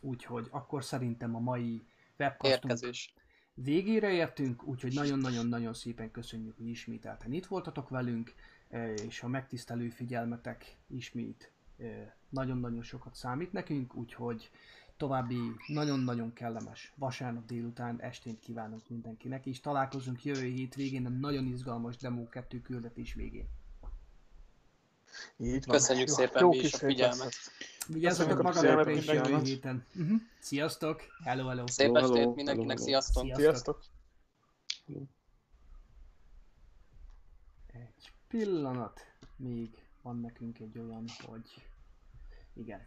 Úgyhogy 0.00 0.48
akkor 0.50 0.84
szerintem 0.84 1.34
a 1.34 1.38
mai 1.38 1.82
webcastunk 2.18 2.62
Érkezés. 2.62 3.14
Végére 3.54 4.10
értünk, 4.10 4.64
úgyhogy 4.64 4.94
nagyon-nagyon-nagyon 4.94 5.74
szépen 5.74 6.10
köszönjük, 6.10 6.56
hogy 6.56 6.68
ismételten 6.68 7.32
itt 7.32 7.46
voltatok 7.46 7.88
velünk, 7.88 8.34
eh, 8.68 8.94
és 9.06 9.22
a 9.22 9.28
megtisztelő 9.28 9.88
figyelmetek 9.88 10.76
ismét 10.86 11.50
eh, 11.78 12.10
nagyon-nagyon 12.28 12.82
sokat 12.82 13.14
számít 13.14 13.52
nekünk, 13.52 13.94
úgyhogy 13.94 14.50
további 14.96 15.38
nagyon-nagyon 15.66 16.32
kellemes 16.32 16.92
vasárnap 16.96 17.46
délután 17.46 18.00
estét 18.00 18.40
kívánunk 18.40 18.88
mindenkinek, 18.88 19.46
és 19.46 19.60
találkozunk 19.60 20.24
jövő 20.24 20.46
hét 20.46 20.74
végén 20.74 21.06
a 21.06 21.08
nagyon 21.08 21.46
izgalmas 21.46 21.96
Demo 21.96 22.28
2 22.28 22.60
küldetés 22.60 23.14
végén. 23.14 23.46
Így 25.36 25.64
van. 25.66 25.76
Köszönjük 25.76 26.08
Jó, 26.08 26.14
szépen 26.14 26.42
jó 26.42 26.48
mi 26.48 26.56
is 26.56 26.74
a 26.74 26.78
figyelmet. 26.78 27.18
lesz. 27.18 27.50
Vigyázzatok 27.86 28.36
Köszönjük 28.36 28.66
a 28.66 28.70
magatokra 28.70 28.84
figyelmet 28.84 29.24
és 29.24 29.30
jövő 29.30 29.42
héten. 29.42 29.86
Uh-huh. 29.94 30.20
Sziasztok! 30.40 31.02
Hello, 31.24 31.48
hello! 31.48 31.66
Szép 31.66 31.86
Hello, 31.86 32.00
hello, 32.00 32.14
estét 32.14 32.34
mindenkinek, 32.34 32.78
hello, 32.78 32.90
hello. 32.90 33.00
sziasztok! 33.00 33.34
Sziasztok! 33.34 33.82
Egy 37.66 38.12
pillanat, 38.28 39.00
még 39.36 39.70
van 40.02 40.20
nekünk 40.20 40.58
egy 40.58 40.78
olyan, 40.78 41.04
hogy 41.22 41.66
igen. 42.54 42.86